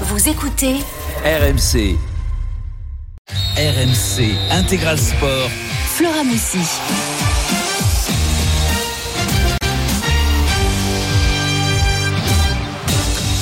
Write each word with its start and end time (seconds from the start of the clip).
Vous 0.00 0.28
écoutez 0.28 0.74
RMC. 1.24 1.96
RMC 3.56 4.34
Intégral 4.50 4.98
Sport. 4.98 5.48
Flora 5.94 6.24
Moussi. 6.24 6.58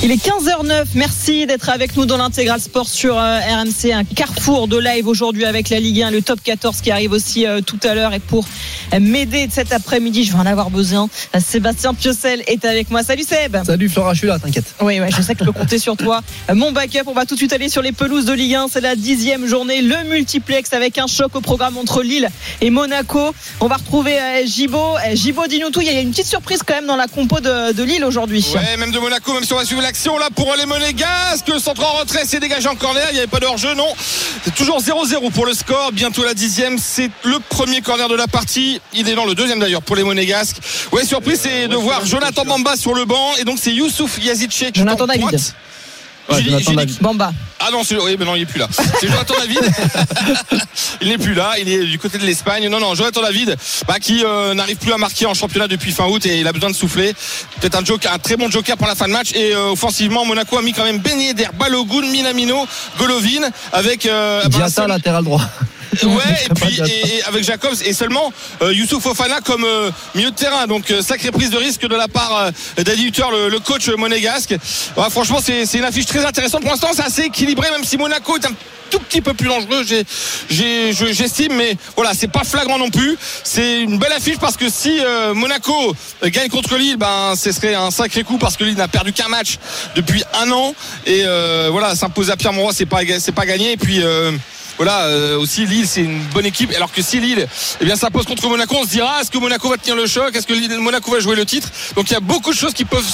Il 0.05 0.11
est 0.11 0.17
15h09. 0.17 0.87
Merci 0.97 1.47
d'être 1.47 1.69
avec 1.69 1.97
nous 1.97 2.07
dans 2.07 2.17
l'intégral 2.17 2.61
sport 2.61 2.89
sur 2.89 3.17
euh, 3.17 3.39
RMC. 3.39 3.93
Un 3.93 4.03
carrefour 4.03 4.67
de 4.67 4.77
live 4.77 5.07
aujourd'hui 5.07 5.45
avec 5.45 5.69
la 5.69 5.79
Ligue 5.79 6.03
1, 6.03 6.11
le 6.11 6.23
top 6.23 6.43
14 6.43 6.81
qui 6.81 6.91
arrive 6.91 7.13
aussi 7.13 7.47
euh, 7.47 7.61
tout 7.61 7.79
à 7.85 7.95
l'heure. 7.95 8.13
Et 8.13 8.19
pour 8.19 8.45
m'aider 9.01 9.47
cet 9.49 9.73
après-midi, 9.73 10.25
je 10.25 10.33
vais 10.33 10.41
en 10.41 10.47
avoir 10.47 10.71
besoin. 10.71 11.09
Sébastien 11.39 11.95
Piocel 11.95 12.43
est 12.49 12.65
avec 12.65 12.91
moi. 12.91 13.05
Salut 13.05 13.23
Seb. 13.23 13.57
Salut 13.65 13.89
Flora, 13.89 14.13
je 14.13 14.19
suis 14.19 14.27
là, 14.27 14.41
t'inquiète. 14.41 14.75
Oui, 14.81 14.99
ouais, 14.99 15.09
je 15.17 15.23
sais 15.23 15.35
que 15.35 15.45
je 15.45 15.45
peux 15.45 15.53
compter 15.53 15.79
sur 15.79 15.97
toi. 15.97 16.21
Mon 16.53 16.73
backup, 16.73 17.07
on 17.07 17.13
va 17.13 17.25
tout 17.25 17.35
de 17.35 17.39
suite 17.39 17.53
aller 17.53 17.69
sur 17.69 17.81
les 17.81 17.93
pelouses 17.93 18.25
de 18.25 18.33
Ligue 18.33 18.57
1. 18.57 18.67
C'est 18.73 18.81
la 18.81 18.97
dixième 18.97 19.47
journée, 19.47 19.83
le 19.83 20.11
multiplex 20.11 20.73
avec 20.73 20.99
un 20.99 21.07
choc 21.07 21.37
au 21.37 21.41
programme 21.41 21.77
entre 21.77 22.03
Lille 22.03 22.29
et 22.61 22.71
Monaco. 22.71 23.33
On 23.61 23.69
va 23.69 23.77
retrouver 23.77 24.19
euh, 24.19 24.47
Gibo. 24.47 24.97
Gibo, 25.15 25.47
dis-nous 25.47 25.71
tout. 25.71 25.81
Il 25.81 25.87
y 25.87 25.91
a 25.97 26.01
une 26.01 26.11
petite 26.11 26.27
surprise 26.27 26.63
quand 26.67 26.75
même 26.75 26.87
dans 26.87 26.97
la 26.97 27.07
compo 27.07 27.39
de, 27.39 27.73
de 27.73 27.83
Lille 27.85 28.05
aujourd'hui. 28.05 28.45
Ouais, 28.53 28.77
même 28.79 28.91
de 28.91 28.99
Monaco, 28.99 29.33
même 29.33 29.45
si 29.45 29.53
on 29.53 29.59
va 29.59 29.65
suivre 29.65 29.92
l'action 29.93 30.17
là 30.17 30.31
pour 30.35 30.55
les 30.57 30.65
Monégasques. 30.65 31.49
Le 31.49 31.59
centre 31.59 31.85
en 31.85 31.99
retrait 31.99 32.25
s'est 32.25 32.41
dégagé 32.41 32.67
en 32.67 32.75
corner. 32.77 33.07
Il 33.11 33.13
n'y 33.13 33.19
avait 33.19 33.27
pas 33.27 33.41
de 33.41 33.45
hors-jeu, 33.45 33.75
non. 33.75 33.89
C'est 34.43 34.55
toujours 34.55 34.81
0-0 34.81 35.31
pour 35.33 35.45
le 35.45 35.53
score. 35.53 35.93
Bientôt 35.93 36.25
la 36.25 36.33
dixième. 36.33 36.79
C'est 36.79 37.11
le 37.25 37.39
premier 37.51 37.83
corner 37.83 38.09
de 38.09 38.15
la 38.15 38.27
partie. 38.27 38.81
Il 38.95 39.07
est 39.11 39.15
dans 39.15 39.27
le 39.27 39.35
deuxième 39.35 39.61
d'ailleurs 39.61 39.83
pour 39.83 39.95
les 39.95 40.03
Monégasques. 40.03 40.57
Ouais, 40.93 41.05
surprise, 41.05 41.41
c'est 41.43 41.69
de 41.69 41.77
voir 41.77 42.07
Jonathan 42.07 42.47
Bamba 42.47 42.75
sur 42.77 42.95
le 42.95 43.05
banc. 43.05 43.35
Et 43.39 43.45
donc 43.45 43.59
c'est 43.61 43.71
Youssouf 43.71 44.17
Yazidche 44.25 44.73
qui 44.73 44.81
Jonathan 44.81 45.07
David. 45.07 45.39
Ouais, 46.33 46.43
Jonathan 46.43 46.73
David. 46.73 46.99
Bamba. 47.01 47.33
Ah 47.61 47.69
non, 47.71 47.85
c'est, 47.85 47.97
oui, 47.97 48.17
mais 48.19 48.25
non, 48.25 48.35
il 48.35 48.43
est 48.43 48.47
plus 48.47 48.59
là. 48.59 48.69
C'est 49.01 49.09
Jonathan 49.09 49.35
David. 49.39 49.61
il 51.01 51.09
n'est 51.09 51.19
plus 51.19 51.35
là. 51.35 51.55
Il 51.61 51.69
est 51.69 51.85
du 51.85 51.99
côté 51.99 52.19
de 52.19 52.25
l'Espagne. 52.25 52.69
Non, 52.69 52.81
non, 52.81 52.95
Jonathan 52.95 53.23
David, 53.23 53.57
bah, 53.87 53.99
qui 54.01 54.25
euh, 54.25 54.55
n'arrive 54.55 54.77
plus 54.77 54.93
à 54.93 54.99
marquer 54.99 55.27
en 55.27 55.35
championnat 55.35 55.69
depuis 55.69 55.93
fin 55.93 56.07
août 56.07 56.25
et 56.27 56.41
il 56.41 56.47
a 56.47 56.53
besoin 56.53 56.71
de 56.71 56.75
souffler. 56.75 57.15
Peut-être 57.61 57.79
un 57.79 57.85
joker, 57.85 58.13
un 58.13 58.19
très 58.19 58.37
bon 58.37 58.51
joker 58.51 58.77
pour 58.77 58.87
la 58.87 58.95
fin 58.95 59.07
de 59.07 59.13
match. 59.13 59.33
Et 59.35 59.55
euh, 59.55 59.71
offensivement, 59.71 60.25
Monaco 60.25 60.59
a 60.59 60.63
mis 60.63 60.73
quand 60.73 60.85
même 60.85 60.99
Ben 60.99 61.21
Yedder, 61.21 61.49
Balogun, 61.59 62.03
Minamino, 62.11 62.67
Golovin 62.99 63.49
avec 63.73 64.07
euh, 64.07 64.45
Diata, 64.49 64.87
latéral 64.87 65.25
droit. 65.25 65.43
Ouais, 66.03 66.47
et 66.47 66.55
puis 66.55 66.81
et, 66.81 67.17
et 67.17 67.23
avec 67.25 67.45
Jacobs 67.45 67.77
et 67.85 67.93
seulement 67.93 68.33
euh, 68.63 68.73
Youssouf 68.73 69.03
Fofana 69.03 69.41
comme 69.41 69.65
euh, 69.65 69.91
milieu 70.15 70.31
de 70.31 70.37
terrain. 70.37 70.67
Donc 70.67 70.91
euh, 70.91 71.03
sacrée 71.03 71.31
prise 71.31 71.51
de 71.51 71.59
risque 71.59 71.87
de 71.87 71.95
la 71.95 72.09
part 72.09 72.37
euh, 72.79 72.83
d'Adi 72.83 73.07
Hutter, 73.07 73.25
le, 73.31 73.49
le 73.49 73.61
coach 73.61 73.89
monégasque. 73.89 74.55
Ouais, 74.97 75.11
franchement, 75.11 75.39
c'est 75.43 75.65
une 75.75 75.85
affiche 75.85 76.07
très 76.07 76.25
intéressante. 76.25 76.63
Pour 76.63 76.71
l'instant, 76.71 76.91
c'est 76.95 77.05
assez 77.05 77.23
équilibré, 77.23 77.71
même 77.71 77.85
si 77.85 77.97
Monaco 77.99 78.37
est 78.37 78.47
un 78.47 78.53
tout 78.93 78.99
petit 79.01 79.23
peu 79.23 79.33
plus 79.33 79.49
dangereux, 79.49 79.85
j'estime, 80.51 81.55
mais 81.55 81.77
voilà, 81.97 82.13
c'est 82.15 82.31
pas 82.31 82.45
flagrant 82.45 82.79
non 82.79 82.91
plus. 82.91 83.17
C'est 83.43 83.81
une 83.81 83.99
belle 83.99 84.13
affiche 84.13 84.37
parce 84.39 84.59
que 84.59 84.69
si 84.69 85.01
euh, 85.01 85.33
Monaco 85.33 85.73
euh, 86.23 86.29
gagne 86.29 86.51
contre 86.51 86.77
Lille, 86.77 86.99
ben 86.99 87.33
ce 87.35 87.53
serait 87.53 87.75
un 87.75 87.91
sacré 87.91 88.23
coup 88.23 88.37
parce 88.37 88.57
que 88.57 88.65
Lille 88.65 88.77
n'a 88.77 88.89
perdu 88.89 89.15
qu'un 89.15 89.29
match 89.29 89.57
depuis 89.97 90.23
un 90.35 90.51
an 90.51 90.75
et 91.07 91.23
euh, 91.25 91.69
voilà, 91.73 91.95
s'imposer 91.95 92.33
à 92.33 92.37
Pierre 92.37 92.53
Monroy, 92.53 92.73
c'est 92.75 92.85
pas 92.85 93.01
c'est 93.19 93.33
pas 93.33 93.47
gagné. 93.47 93.73
Et 93.73 93.77
puis 93.79 94.03
euh, 94.03 94.33
voilà, 94.77 95.03
euh, 95.03 95.39
aussi 95.39 95.67
Lille, 95.67 95.87
c'est 95.87 96.03
une 96.03 96.23
bonne 96.35 96.47
équipe. 96.47 96.73
Alors 96.75 96.93
que 96.93 97.03
si 97.03 97.21
Lille, 97.21 97.47
eh 97.81 97.85
bien, 97.85 97.97
s'impose 97.97 98.25
contre 98.25 98.49
Monaco, 98.49 98.77
on 98.79 98.85
se 98.85 98.91
dira, 98.91 99.21
est-ce 99.21 99.31
que 99.31 99.39
Monaco 99.39 99.69
va 99.69 99.77
tenir 99.77 99.97
le 99.97 100.07
choc? 100.07 100.35
Est-ce 100.35 100.47
que 100.47 100.79
Monaco 100.79 101.11
va 101.11 101.21
jouer 101.21 101.37
le 101.37 101.47
titre? 101.47 101.69
Donc 101.97 102.11
il 102.11 102.15
y 102.15 102.17
a 102.17 102.21
beaucoup 102.21 102.53
de 102.53 102.57
choses 102.57 102.73
qui 102.73 102.85
peuvent, 102.85 103.05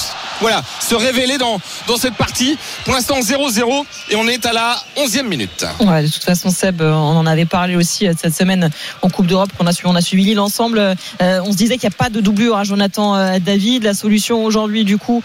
voilà, 0.41 0.63
se 0.79 0.95
révéler 0.95 1.37
dans 1.37 1.59
dans 1.87 1.97
cette 1.97 2.15
partie. 2.15 2.57
Pour 2.85 2.93
l'instant, 2.93 3.19
0-0 3.19 3.85
et 4.09 4.15
on 4.15 4.27
est 4.27 4.45
à 4.45 4.53
la 4.53 4.77
11e 4.97 5.23
minute. 5.23 5.65
De 5.79 6.07
toute 6.07 6.23
façon, 6.23 6.49
Seb, 6.49 6.81
on 6.81 7.15
en 7.15 7.25
avait 7.25 7.45
parlé 7.45 7.75
aussi 7.75 8.07
euh, 8.07 8.13
cette 8.19 8.33
semaine 8.33 8.69
en 9.01 9.09
Coupe 9.09 9.27
d'Europe 9.27 9.49
qu'on 9.57 9.67
a 9.67 9.73
suivi, 9.73 9.89
on 9.89 9.95
a 9.95 10.01
suivi 10.01 10.23
Lille 10.23 10.39
ensemble. 10.39 10.79
Euh, 10.79 11.41
on 11.45 11.51
se 11.51 11.57
disait 11.57 11.77
qu'il 11.77 11.87
n'y 11.87 11.93
a 11.93 11.97
pas 11.97 12.09
de 12.09 12.21
doublure 12.21 12.57
à 12.57 12.63
Jonathan 12.63 13.15
euh, 13.15 13.39
David. 13.39 13.83
La 13.83 13.93
solution 13.93 14.43
aujourd'hui, 14.43 14.85
du 14.85 14.97
coup, 14.97 15.23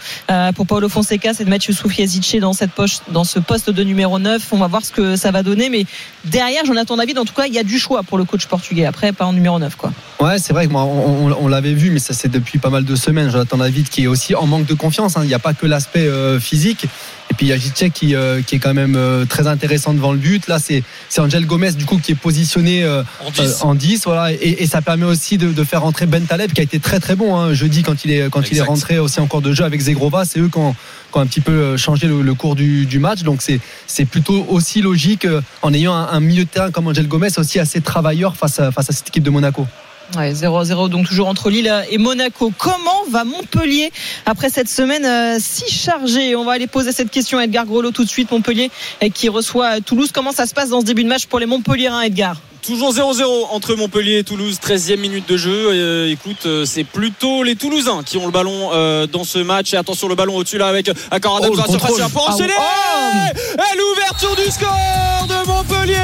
pour 0.55 0.67
Paulo 0.67 0.89
Fonseca, 0.89 1.33
c'est 1.33 1.45
de 1.45 1.49
mettre 1.49 1.67
Youssouf 1.67 1.97
Yazidche 1.97 2.35
dans 2.37 2.53
cette 2.53 2.71
poche, 2.71 2.97
dans 3.09 3.23
ce 3.23 3.39
poste 3.39 3.69
de 3.69 3.83
numéro 3.83 4.19
9. 4.19 4.41
On 4.51 4.57
va 4.57 4.67
voir 4.67 4.83
ce 4.83 4.91
que 4.91 5.15
ça 5.15 5.31
va 5.31 5.43
donner. 5.43 5.69
Mais 5.69 5.85
derrière 6.25 6.65
Jonathan 6.65 6.97
David, 6.97 7.19
en 7.19 7.25
tout 7.25 7.33
cas, 7.33 7.45
il 7.47 7.53
y 7.53 7.59
a 7.59 7.63
du 7.63 7.79
choix 7.79 8.03
pour 8.03 8.17
le 8.17 8.25
coach 8.25 8.45
portugais. 8.47 8.85
Après, 8.85 9.11
pas 9.11 9.25
en 9.25 9.33
numéro 9.33 9.57
9, 9.59 9.75
quoi. 9.75 9.91
Ouais, 10.19 10.39
c'est 10.39 10.53
vrai 10.53 10.67
que 10.67 10.71
moi, 10.71 10.83
on, 10.83 11.47
l'avait 11.47 11.73
vu, 11.73 11.91
mais 11.91 11.99
ça 11.99 12.13
c'est 12.13 12.29
depuis 12.29 12.57
pas 12.57 12.69
mal 12.69 12.85
de 12.85 12.95
semaines. 12.95 13.29
Jonathan 13.29 13.57
David 13.57 13.89
qui 13.89 14.03
est 14.03 14.07
aussi 14.07 14.35
en 14.35 14.47
manque 14.47 14.65
de 14.65 14.73
confiance. 14.73 15.17
hein. 15.17 15.21
Il 15.23 15.27
n'y 15.27 15.33
a 15.33 15.39
pas 15.39 15.53
que 15.53 15.65
l'aspect 15.65 16.07
euh, 16.07 16.39
physique. 16.39 16.87
Et 17.35 17.37
puis 17.37 17.47
il 17.47 17.49
y 17.49 17.51
a 17.51 17.57
Jitchek 17.57 17.91
qui, 17.91 18.15
euh, 18.15 18.41
qui 18.41 18.55
est 18.55 18.59
quand 18.59 18.73
même 18.73 18.95
euh, 18.95 19.25
très 19.25 19.45
intéressant 19.45 19.93
devant 19.93 20.13
le 20.13 20.17
but. 20.17 20.47
Là, 20.47 20.57
c'est 20.57 20.83
Angel 21.17 21.45
Gomez 21.45 21.73
du 21.73 21.83
coup 21.83 21.97
qui 22.01 22.13
est 22.13 22.15
positionné 22.15 22.85
euh, 22.85 23.03
En 23.19 23.29
10. 23.29 23.39
euh, 23.41 23.53
en 23.65 23.75
10 23.75 24.03
voilà. 24.05 24.31
Et, 24.31 24.63
et 24.63 24.67
ça 24.67 24.81
permet 24.81 25.03
aussi 25.03 25.37
de, 25.37 25.51
de 25.51 25.63
faire 25.65 25.81
rentrer 25.81 26.05
Ben 26.05 26.23
Taleb 26.23 26.53
qui 26.53 26.61
a 26.61 26.63
été 26.63 26.79
très 26.79 27.01
très 27.01 27.17
bon 27.17 27.35
hein, 27.35 27.53
jeudi 27.53 27.83
quand 27.83 28.05
il 28.05 28.11
est 28.11 28.29
quand 28.29 28.49
il 28.49 28.57
est 28.57 28.61
rentré 28.61 28.99
aussi 28.99 29.19
en 29.19 29.27
cours 29.27 29.41
de 29.41 29.51
jeu 29.51 29.65
avec 29.65 29.81
Zegrova. 29.81 30.23
C'est 30.23 30.39
eux 30.39 30.47
qui 30.47 30.57
ont, 30.59 30.71
qui 31.11 31.17
ont 31.17 31.19
un 31.19 31.25
petit 31.27 31.41
peu 31.41 31.75
changé 31.75 32.07
le, 32.07 32.21
le 32.21 32.33
cours 32.35 32.55
du, 32.55 32.85
du 32.85 32.99
match. 32.99 33.23
Donc 33.23 33.41
c'est 33.41 33.59
c'est 33.85 34.05
plutôt 34.05 34.45
aussi 34.47 34.81
logique 34.81 35.27
en 35.61 35.73
ayant 35.73 35.93
un, 35.93 36.07
un 36.07 36.19
milieu 36.21 36.45
de 36.45 36.49
terrain 36.49 36.71
comme 36.71 36.87
Angel 36.87 37.05
Gomez 37.09 37.37
aussi 37.37 37.59
assez 37.59 37.81
travailleur 37.81 38.37
face 38.37 38.59
à, 38.61 38.71
face 38.71 38.89
à 38.89 38.93
cette 38.93 39.09
équipe 39.09 39.23
de 39.23 39.29
Monaco 39.29 39.67
Ouais, 40.15 40.31
0-0, 40.33 40.89
donc 40.89 41.07
toujours 41.07 41.27
entre 41.27 41.49
Lille 41.49 41.73
et 41.89 41.97
Monaco. 41.97 42.53
Comment 42.57 43.03
va 43.09 43.23
Montpellier 43.23 43.91
après 44.25 44.49
cette 44.49 44.69
semaine 44.69 45.03
euh, 45.05 45.37
si 45.41 45.69
chargée? 45.69 46.35
On 46.35 46.45
va 46.45 46.53
aller 46.53 46.67
poser 46.67 46.91
cette 46.91 47.09
question 47.09 47.37
à 47.39 47.45
Edgar 47.45 47.65
Grelot 47.65 47.91
tout 47.91 48.03
de 48.03 48.09
suite. 48.09 48.29
Montpellier 48.31 48.69
euh, 49.03 49.09
qui 49.09 49.29
reçoit 49.29 49.77
euh, 49.77 49.79
Toulouse. 49.83 50.11
Comment 50.13 50.31
ça 50.31 50.45
se 50.45 50.53
passe 50.53 50.69
dans 50.69 50.79
ce 50.81 50.85
début 50.85 51.03
de 51.03 51.09
match 51.09 51.25
pour 51.25 51.39
les 51.39 51.47
Montpelliérains, 51.47 52.01
Edgar? 52.01 52.37
Toujours 52.61 52.93
0-0 52.93 53.23
entre 53.51 53.75
Montpellier 53.75 54.19
et 54.19 54.23
Toulouse, 54.23 54.57
13e 54.63 54.97
minute 54.99 55.27
de 55.27 55.37
jeu. 55.37 55.51
Euh, 55.71 56.09
écoute, 56.11 56.45
euh, 56.45 56.65
c'est 56.65 56.83
plutôt 56.83 57.43
les 57.43 57.55
Toulousains 57.55 58.01
qui 58.03 58.17
ont 58.17 58.25
le 58.25 58.31
ballon 58.31 58.69
euh, 58.73 59.07
dans 59.07 59.23
ce 59.23 59.39
match. 59.39 59.73
Et 59.73 59.77
attention, 59.77 60.07
le 60.07 60.15
ballon 60.15 60.35
au-dessus 60.35 60.57
là 60.57 60.67
avec 60.67 60.89
Akaradam 61.11 61.49
Oh, 61.51 61.55
le 61.55 61.61
sur 61.61 61.73
la 61.73 61.79
surface, 61.79 62.11
pas 62.11 62.21
Ah, 62.27 62.33
enchaîner. 62.33 62.53
oh 62.57 63.61
Et 63.73 63.77
l'ouverture 63.77 64.35
du 64.35 64.51
score 64.51 65.27
de 65.29 65.47
Montpellier. 65.47 65.95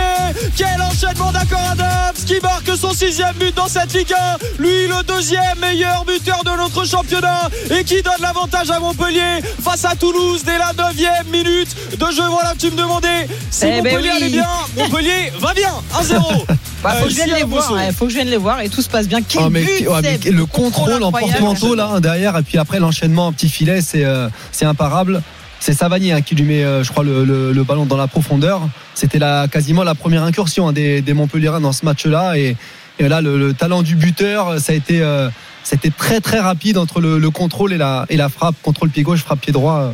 Quel 0.57 0.81
enchaînement 0.81 1.31
d'Akaradam 1.31 2.10
qui 2.31 2.40
marque 2.40 2.78
son 2.78 2.94
sixième 2.94 3.36
but 3.36 3.53
dans 3.56 3.68
cette 3.68 3.94
Ligue 3.94 4.14
1. 4.14 4.62
Lui, 4.62 4.88
le 4.88 5.03
deuxième 5.03 5.59
meilleur 5.59 6.06
buteur 6.06 6.42
de 6.46 6.52
notre 6.52 6.86
championnat 6.86 7.50
et 7.69 7.84
qui 7.84 8.02
donne 8.02 8.22
l'avantage 8.22 8.69
à 8.69 8.80
Montpellier 8.80 9.42
face 9.62 9.84
à 9.84 9.97
Toulouse 9.97 10.42
dès 10.46 10.58
la 10.58 10.72
9e 10.72 11.30
minute 11.30 11.75
de 11.97 12.06
jeu. 12.06 12.24
Voilà, 12.30 12.53
tu 12.58 12.68
me 12.72 12.78
demandais 12.78 13.28
si 13.50 13.66
Eh 13.66 13.81
ben 13.81 13.84
Montpellier 13.84 14.09
oui. 14.12 14.18
allait 14.18 14.30
bien. 14.30 14.47
Montpellier 14.78 15.34
va 15.42 15.53
bien, 15.53 15.74
1-0. 15.94 16.46
Bah, 16.84 16.92
faut, 16.94 17.02
Euh, 17.02 17.03
que 17.03 17.09
je 17.09 17.16
vienne 17.16 17.34
les 17.36 17.44
voir, 17.44 17.72
ouais, 17.74 17.92
faut 17.92 18.06
que 18.06 18.12
je 18.12 18.16
vienne 18.16 18.30
les 18.30 18.38
voir 18.38 18.62
et 18.62 18.69
tout 18.69 18.81
se 18.81 18.90
passe 18.90 19.08
bien. 19.09 19.22
Quel 19.22 19.42
Ah, 19.44 19.50
mais, 19.52 19.63
but, 19.63 19.88
ouais, 19.88 20.02
mais 20.02 20.18
Seb 20.22 20.34
le 20.34 20.46
contrôle 20.46 21.03
en 21.03 21.12
porte-manteau 21.12 21.75
là 21.75 22.00
derrière 22.00 22.38
et 22.38 22.44
puis 22.44 22.58
après 22.58 22.80
l'enchaînement 22.80 23.28
en 23.28 23.34
petit 23.34 23.50
filet 23.50 23.81
c'est 23.81 24.06
euh, 24.06 24.30
c'est 24.52 24.66
imparable 24.66 25.22
c'est 25.61 25.73
Savani 25.73 26.11
hein, 26.11 26.22
qui 26.22 26.35
lui 26.35 26.44
met 26.44 26.63
euh, 26.63 26.83
je 26.83 26.91
crois 26.91 27.03
le, 27.05 27.23
le- 27.23 27.53
le 27.53 27.63
ballon 27.63 27.85
dans 27.85 27.95
la 27.95 28.07
profondeur 28.07 28.61
c'était 28.95 29.19
la, 29.19 29.47
quasiment 29.47 29.83
la 29.83 29.95
première 29.95 30.23
incursion 30.23 30.67
hein, 30.67 30.73
des, 30.73 31.01
des 31.01 31.13
Montpelliérains 31.13 31.61
dans 31.61 31.72
ce 31.72 31.85
match 31.85 32.05
là 32.05 32.35
et, 32.38 32.57
et 32.99 33.07
là 33.07 33.22
le, 33.22 33.38
le 33.38 33.53
talent 33.53 33.81
du 33.83 33.95
buteur 33.95 34.59
ça 34.59 34.73
a 34.73 34.75
été 34.75 35.01
euh, 35.01 35.29
c'était 35.63 35.91
très 35.91 36.19
très 36.19 36.39
rapide 36.39 36.77
entre 36.77 37.00
le, 37.00 37.17
le 37.19 37.29
contrôle 37.29 37.71
et 37.73 37.77
la, 37.77 38.05
et 38.09 38.17
la 38.17 38.27
frappe 38.29 38.55
contrôle 38.61 38.89
pied 38.89 39.03
gauche 39.03 39.21
frappe 39.21 39.39
pied 39.41 39.53
droit 39.53 39.79
euh. 39.81 39.91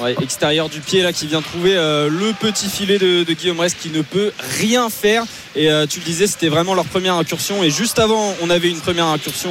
Ouais, 0.00 0.14
extérieur 0.22 0.68
du 0.68 0.80
pied 0.80 1.02
là 1.02 1.12
qui 1.12 1.26
vient 1.26 1.42
trouver 1.42 1.76
euh, 1.76 2.08
le 2.08 2.32
petit 2.32 2.68
filet 2.68 2.98
de, 2.98 3.24
Guillaume 3.32 3.58
Rest 3.58 3.78
qui 3.80 3.88
ne 3.88 4.02
peut 4.02 4.32
rien 4.60 4.90
faire. 4.90 5.24
Et 5.56 5.70
euh, 5.70 5.86
tu 5.86 5.98
le 5.98 6.04
disais 6.04 6.28
c'était 6.28 6.48
vraiment 6.48 6.74
leur 6.74 6.84
première 6.84 7.14
incursion. 7.14 7.64
Et 7.64 7.70
juste 7.70 7.98
avant 7.98 8.34
on 8.40 8.48
avait 8.48 8.70
une 8.70 8.78
première 8.78 9.06
incursion 9.06 9.50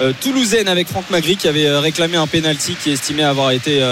euh, 0.00 0.12
toulousaine 0.20 0.68
avec 0.68 0.86
Franck 0.86 1.10
Magri 1.10 1.36
qui 1.36 1.48
avait 1.48 1.68
réclamé 1.78 2.16
un 2.16 2.28
penalty 2.28 2.76
qui 2.82 2.90
estimait 2.90 3.24
avoir 3.24 3.50
été 3.50 3.82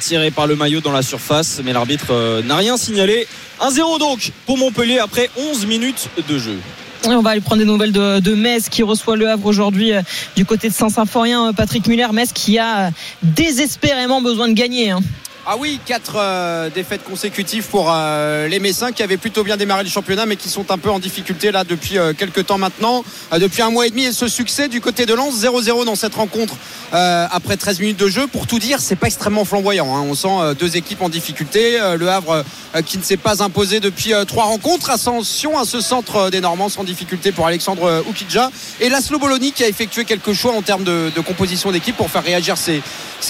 tiré 0.00 0.30
par 0.32 0.46
le 0.46 0.56
maillot 0.56 0.80
dans 0.80 0.92
la 0.92 1.02
surface. 1.02 1.60
Mais 1.64 1.72
l'arbitre 1.72 2.42
n'a 2.44 2.56
rien 2.56 2.76
signalé. 2.76 3.28
1-0 3.60 4.00
donc 4.00 4.32
pour 4.46 4.58
Montpellier 4.58 4.98
après 4.98 5.30
11 5.36 5.66
minutes 5.66 6.08
de 6.28 6.38
jeu 6.38 6.58
on 7.12 7.22
va 7.22 7.30
aller 7.30 7.40
prendre 7.40 7.60
des 7.60 7.66
nouvelles 7.66 7.92
de, 7.92 8.34
Metz 8.34 8.68
qui 8.68 8.82
reçoit 8.82 9.16
le 9.16 9.28
Havre 9.28 9.46
aujourd'hui 9.46 9.92
euh, 9.92 10.02
du 10.36 10.44
côté 10.44 10.68
de 10.68 10.74
Saint-Symphorien. 10.74 11.48
Euh, 11.48 11.52
Patrick 11.52 11.86
Muller, 11.86 12.08
Metz 12.12 12.32
qui 12.32 12.58
a 12.58 12.90
désespérément 13.22 14.20
besoin 14.20 14.48
de 14.48 14.54
gagner. 14.54 14.90
hein. 14.90 15.00
Ah 15.46 15.56
oui, 15.58 15.78
quatre 15.84 16.14
euh, 16.16 16.70
défaites 16.70 17.04
consécutives 17.04 17.66
pour 17.66 17.92
euh, 17.92 18.48
les 18.48 18.60
Messins 18.60 18.92
qui 18.92 19.02
avaient 19.02 19.18
plutôt 19.18 19.44
bien 19.44 19.58
démarré 19.58 19.84
le 19.84 19.90
championnat 19.90 20.24
mais 20.24 20.36
qui 20.36 20.48
sont 20.48 20.70
un 20.70 20.78
peu 20.78 20.88
en 20.88 20.98
difficulté 20.98 21.52
là 21.52 21.64
depuis 21.64 21.98
euh, 21.98 22.14
quelques 22.16 22.46
temps 22.46 22.56
maintenant, 22.56 23.04
depuis 23.38 23.60
un 23.60 23.68
mois 23.68 23.86
et 23.86 23.90
demi 23.90 24.04
et 24.04 24.12
ce 24.12 24.26
succès 24.26 24.68
du 24.68 24.80
côté 24.80 25.04
de 25.04 25.12
Lens 25.12 25.34
0-0 25.44 25.84
dans 25.84 25.96
cette 25.96 26.14
rencontre 26.14 26.54
après 26.92 27.56
13 27.56 27.80
minutes 27.80 27.98
de 27.98 28.06
jeu. 28.06 28.28
Pour 28.28 28.46
tout 28.46 28.60
dire, 28.60 28.78
c'est 28.80 28.94
pas 28.94 29.08
extrêmement 29.08 29.44
flamboyant. 29.44 29.96
hein. 29.96 30.04
On 30.08 30.14
sent 30.14 30.54
deux 30.58 30.76
équipes 30.76 31.02
en 31.02 31.08
difficulté, 31.08 31.76
le 31.98 32.08
Havre 32.08 32.44
qui 32.86 32.98
ne 32.98 33.02
s'est 33.02 33.16
pas 33.16 33.42
imposé 33.42 33.80
depuis 33.80 34.12
trois 34.28 34.44
rencontres. 34.44 34.90
Ascension 34.90 35.58
à 35.58 35.64
ce 35.64 35.80
centre 35.80 36.30
des 36.30 36.40
Normands 36.40 36.68
sans 36.68 36.84
difficulté 36.84 37.32
pour 37.32 37.48
Alexandre 37.48 38.04
Oukidja 38.08 38.52
et 38.80 38.88
Laszlo 38.88 39.18
Bologna 39.18 39.50
qui 39.52 39.64
a 39.64 39.68
effectué 39.68 40.04
quelques 40.04 40.34
choix 40.34 40.52
en 40.52 40.62
termes 40.62 40.84
de, 40.84 41.10
composition 41.26 41.72
d'équipe 41.72 41.96
pour 41.96 42.10
faire 42.10 42.22
réagir 42.22 42.56
ses, 42.56 42.80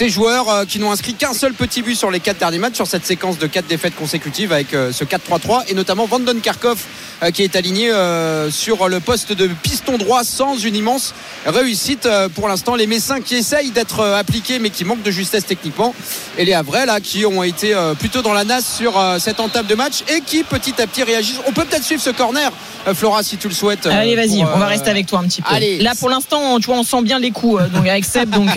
joueurs 0.09 0.67
qui 0.67 0.77
n'ont 0.77 0.91
inscrit 0.91 1.15
qu'un 1.15 1.33
seul 1.33 1.53
petit 1.53 1.81
but 1.81 1.95
sur 1.95 2.04
sur 2.05 2.11
les 2.11 2.19
quatre 2.19 2.37
derniers 2.37 2.59
matchs, 2.59 2.75
sur 2.75 2.85
cette 2.85 3.03
séquence 3.03 3.39
de 3.39 3.47
quatre 3.47 3.65
défaites 3.65 3.95
consécutives 3.95 4.51
avec 4.51 4.75
euh, 4.75 4.91
ce 4.91 5.03
4-3-3 5.03 5.63
et 5.69 5.73
notamment 5.73 6.07
Karkov 6.43 6.77
euh, 7.23 7.31
qui 7.31 7.41
est 7.41 7.55
aligné 7.55 7.89
euh, 7.89 8.51
sur 8.51 8.87
le 8.89 8.99
poste 8.99 9.33
de 9.33 9.47
piston 9.63 9.97
droit 9.97 10.23
sans 10.23 10.55
une 10.55 10.75
immense 10.75 11.15
réussite 11.47 12.07
pour 12.35 12.47
l'instant. 12.47 12.75
Les 12.75 12.85
Messins 12.85 13.21
qui 13.21 13.33
essayent 13.33 13.71
d'être 13.71 14.01
appliqués 14.01 14.59
mais 14.59 14.69
qui 14.69 14.85
manquent 14.85 15.01
de 15.01 15.09
justesse 15.09 15.47
techniquement 15.47 15.95
et 16.37 16.45
les 16.45 16.53
Havrais 16.53 16.85
là 16.85 16.99
qui 16.99 17.25
ont 17.25 17.41
été 17.41 17.73
plutôt 17.97 18.21
dans 18.21 18.33
la 18.33 18.43
nasse 18.43 18.77
sur 18.77 18.93
cette 19.17 19.39
entame 19.39 19.65
de 19.65 19.73
match 19.73 20.03
et 20.07 20.21
qui 20.21 20.43
petit 20.43 20.79
à 20.79 20.85
petit 20.85 21.01
réagissent. 21.01 21.39
On 21.47 21.53
peut 21.53 21.65
peut-être 21.65 21.83
suivre 21.83 22.03
ce 22.03 22.11
corner, 22.11 22.51
Flora, 22.93 23.23
si 23.23 23.37
tu 23.37 23.47
le 23.47 23.55
souhaites. 23.55 23.87
Allez, 23.87 24.15
vas-y, 24.15 24.43
on 24.43 24.59
va 24.59 24.67
rester 24.67 24.91
avec 24.91 25.07
toi 25.07 25.21
un 25.21 25.23
petit 25.23 25.41
peu. 25.41 25.51
allez. 25.51 25.79
Là, 25.79 25.93
pour 25.99 26.09
l'instant, 26.09 26.59
tu 26.59 26.67
vois, 26.67 26.77
on 26.77 26.83
sent 26.83 27.01
bien 27.01 27.17
les 27.17 27.31
coups 27.31 27.63
donc 27.71 27.87
avec 27.87 28.05
Seb. 28.05 28.29
Donc, 28.29 28.49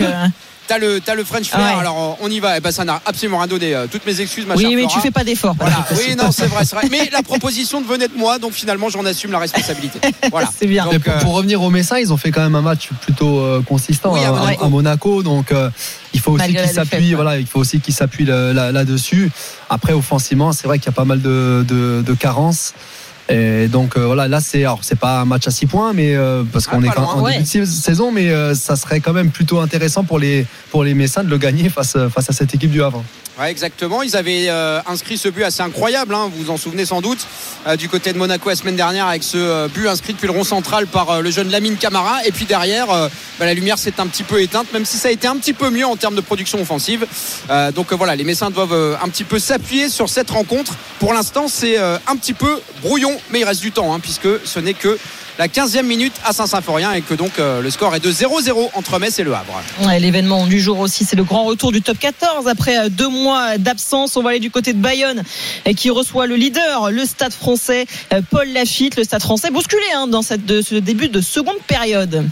T'as 0.69 0.77
le, 0.77 1.01
t'as 1.01 1.15
le 1.15 1.23
French 1.23 1.47
Flair, 1.49 1.65
Ouais. 1.65 1.79
alors 1.81 2.17
euh, 2.21 2.23
on 2.25 2.29
y 2.29 2.39
va. 2.39 2.55
Et 2.55 2.59
ben, 2.59 2.69
ça 2.71 2.85
n'a 2.85 3.01
absolument 3.03 3.39
rien 3.39 3.47
donné. 3.47 3.73
Euh, 3.73 3.87
Toutes 3.91 4.05
mes 4.05 4.21
excuses, 4.21 4.45
ma 4.45 4.53
oui, 4.53 4.61
chère 4.61 4.69
mais 4.69 4.77
Flora. 4.83 4.93
tu 4.93 4.99
fais 5.01 5.09
pas 5.11 5.23
d'effort. 5.23 5.55
Voilà. 5.59 5.83
Oui, 5.97 6.15
non, 6.15 6.31
c'est 6.31 6.45
vrai, 6.45 6.63
c'est 6.63 6.75
vrai. 6.75 6.87
Mais 6.91 7.09
la 7.11 7.23
proposition 7.23 7.81
venait 7.81 8.07
de 8.07 8.13
moi, 8.15 8.37
donc 8.37 8.51
finalement, 8.53 8.87
j'en 8.89 9.03
assume 9.03 9.31
la 9.31 9.39
responsabilité. 9.39 9.99
Voilà. 10.31 10.47
C'est 10.55 10.67
bien. 10.67 10.85
Donc, 10.85 10.99
pour, 11.03 11.11
euh, 11.13 11.19
pour 11.21 11.33
revenir 11.33 11.59
au 11.63 11.71
Messin, 11.71 11.97
ils 11.97 12.13
ont 12.13 12.17
fait 12.17 12.29
quand 12.29 12.41
même 12.41 12.53
un 12.53 12.61
match 12.61 12.89
plutôt 13.01 13.39
euh, 13.39 13.63
consistant 13.63 14.13
Oui, 14.13 14.19
à 14.23 14.27
à, 14.29 14.31
Monaco. 14.31 14.63
à 14.65 14.69
Monaco. 14.69 15.23
Donc 15.23 15.51
euh, 15.51 15.71
il 16.13 16.19
faut 16.19 16.33
aussi 16.33 16.53
qu'ils 16.53 16.67
s'appuient. 16.69 17.09
ouais. 17.09 17.15
Voilà, 17.15 17.39
il 17.39 17.47
faut 17.47 17.59
aussi 17.59 17.79
qu'ils 17.79 17.95
s'appuient 17.95 18.25
là- 18.25 18.53
là- 18.53 18.71
là-dessus. 18.71 19.31
Après, 19.71 19.93
offensivement, 19.93 20.51
c'est 20.51 20.67
vrai 20.67 20.77
qu'il 20.77 20.85
y 20.85 20.89
a 20.89 20.93
pas 20.93 21.05
mal 21.05 21.19
de, 21.21 21.65
de- 21.67 22.03
de 22.05 22.13
carences. 22.13 22.73
Et 23.29 23.67
donc 23.67 23.95
euh, 23.95 24.05
voilà, 24.05 24.27
là 24.27 24.39
c'est 24.41 24.63
alors 24.63 24.79
c'est 24.81 24.97
pas 24.97 25.21
un 25.21 25.25
match 25.25 25.47
à 25.47 25.51
6 25.51 25.65
points, 25.67 25.93
mais 25.93 26.15
euh, 26.15 26.43
parce 26.51 26.65
Ah, 26.67 26.71
qu'on 26.75 26.83
est 26.83 26.87
loin, 26.87 27.05
en 27.05 27.21
ouais. 27.21 27.31
début 27.33 27.43
de 27.43 27.47
sais- 27.47 27.65
saison, 27.65 28.11
mais 28.11 28.29
euh, 28.31 28.55
ça 28.55 28.75
serait 28.75 28.99
quand 29.01 29.13
même 29.13 29.29
plutôt 29.29 29.59
intéressant 29.59 30.03
pour 30.03 30.17
les 30.19 30.45
pour 30.71 30.83
les 30.83 30.93
Messins 30.95 31.23
de 31.23 31.29
le 31.29 31.37
gagner 31.37 31.69
face 31.69 31.95
face 32.13 32.29
à 32.29 32.33
cette 32.33 32.53
équipe 32.55 32.71
du 32.71 32.81
Havre. 32.81 33.03
Ouais, 33.39 33.51
exactement. 33.51 34.03
Ils 34.03 34.17
avaient 34.17 34.49
euh, 34.49 34.81
inscrit 34.85 35.17
ce 35.17 35.29
but 35.29 35.43
assez 35.43 35.61
incroyable, 35.61 36.13
hein, 36.13 36.29
vous 36.29 36.43
vous 36.43 36.49
en 36.51 36.57
souvenez 36.57 36.85
sans 36.85 36.99
doute, 36.99 37.19
euh, 37.67 37.77
du 37.77 37.87
côté 37.87 38.11
de 38.11 38.17
Monaco 38.17 38.49
la 38.49 38.55
semaine 38.57 38.75
dernière 38.75 39.07
avec 39.07 39.23
ce 39.23 39.37
euh, 39.37 39.67
but 39.69 39.87
inscrit 39.87 40.11
depuis 40.11 40.27
le 40.27 40.33
rond 40.33 40.43
central 40.43 40.87
par 40.87 41.09
euh, 41.09 41.21
le 41.21 41.31
jeune 41.31 41.49
Lamine 41.49 41.77
Camara. 41.77 42.25
Et 42.25 42.33
puis 42.33 42.43
derrière, 42.43 42.91
euh, 42.91 43.07
bah, 43.39 43.45
la 43.45 43.53
lumière 43.53 43.77
s'est 43.77 43.97
un 43.99 44.07
petit 44.07 44.23
peu 44.23 44.41
éteinte, 44.41 44.73
même 44.73 44.83
si 44.83 44.97
ça 44.97 45.07
a 45.07 45.11
été 45.11 45.25
un 45.25 45.37
petit 45.37 45.53
peu 45.53 45.69
mieux 45.69 45.85
en 45.85 45.95
termes 45.95 46.15
de 46.15 46.21
production 46.21 46.59
offensive. 46.59 47.07
Euh, 47.49 47.71
donc 47.71 47.93
voilà, 47.93 48.17
les 48.17 48.25
Messins 48.25 48.49
doivent 48.49 48.97
un 49.01 49.07
petit 49.07 49.23
peu 49.23 49.39
s'appuyer 49.39 49.87
sur 49.87 50.09
cette 50.09 50.31
rencontre. 50.31 50.73
Pour 50.99 51.13
l'instant, 51.13 51.47
c'est 51.47 51.77
un 51.77 52.15
petit 52.17 52.33
peu 52.33 52.59
brouillon, 52.81 53.17
mais 53.31 53.39
il 53.39 53.45
reste 53.45 53.61
du 53.61 53.71
temps, 53.71 53.93
hein, 53.93 54.01
puisque 54.01 54.27
ce 54.43 54.59
n'est 54.59 54.73
que 54.73 54.97
la 55.39 55.47
15e 55.47 55.83
minute 55.83 56.13
à 56.25 56.33
Saint-Symphorien 56.33 56.91
et 56.91 57.01
que 57.01 57.13
donc 57.13 57.39
euh, 57.39 57.61
le 57.61 57.69
score 57.69 57.95
est 57.95 58.01
de 58.01 58.11
0-0 58.11 58.71
entre 58.73 58.99
Metz 58.99 59.19
et 59.19 59.23
Le 59.23 59.33
Havre. 59.33 59.61
L'événement 59.97 60.45
du 60.45 60.59
jour 60.59 60.79
aussi, 60.79 61.05
c'est 61.05 61.15
le 61.15 61.23
grand 61.23 61.45
retour 61.45 61.71
du 61.71 61.81
top 61.81 61.97
14 61.97 62.45
après 62.49 62.77
euh, 62.77 62.89
deux 62.89 63.07
mois 63.07 63.57
d'absence. 63.57 64.17
On 64.17 64.21
va 64.21 64.31
aller 64.31 64.39
du 64.39 64.51
côté 64.51 64.73
de 64.73 64.79
Bayonne 64.79 65.23
et 65.65 65.75
qui 65.75 65.89
reçoit 65.91 66.27
le 66.27 66.35
leader, 66.35 66.91
le 66.91 67.05
Stade 67.05 67.31
Français, 67.31 67.85
euh, 68.13 68.21
Paul 68.29 68.49
Lafitte. 68.49 68.97
Le 68.97 69.05
Stade 69.05 69.21
Français 69.21 69.49
bousculé 69.49 69.81
hein, 69.95 70.07
dans 70.07 70.21
ce 70.21 70.35
début 70.79 71.07
de 71.07 71.21
seconde 71.21 71.59
période. 71.67 72.25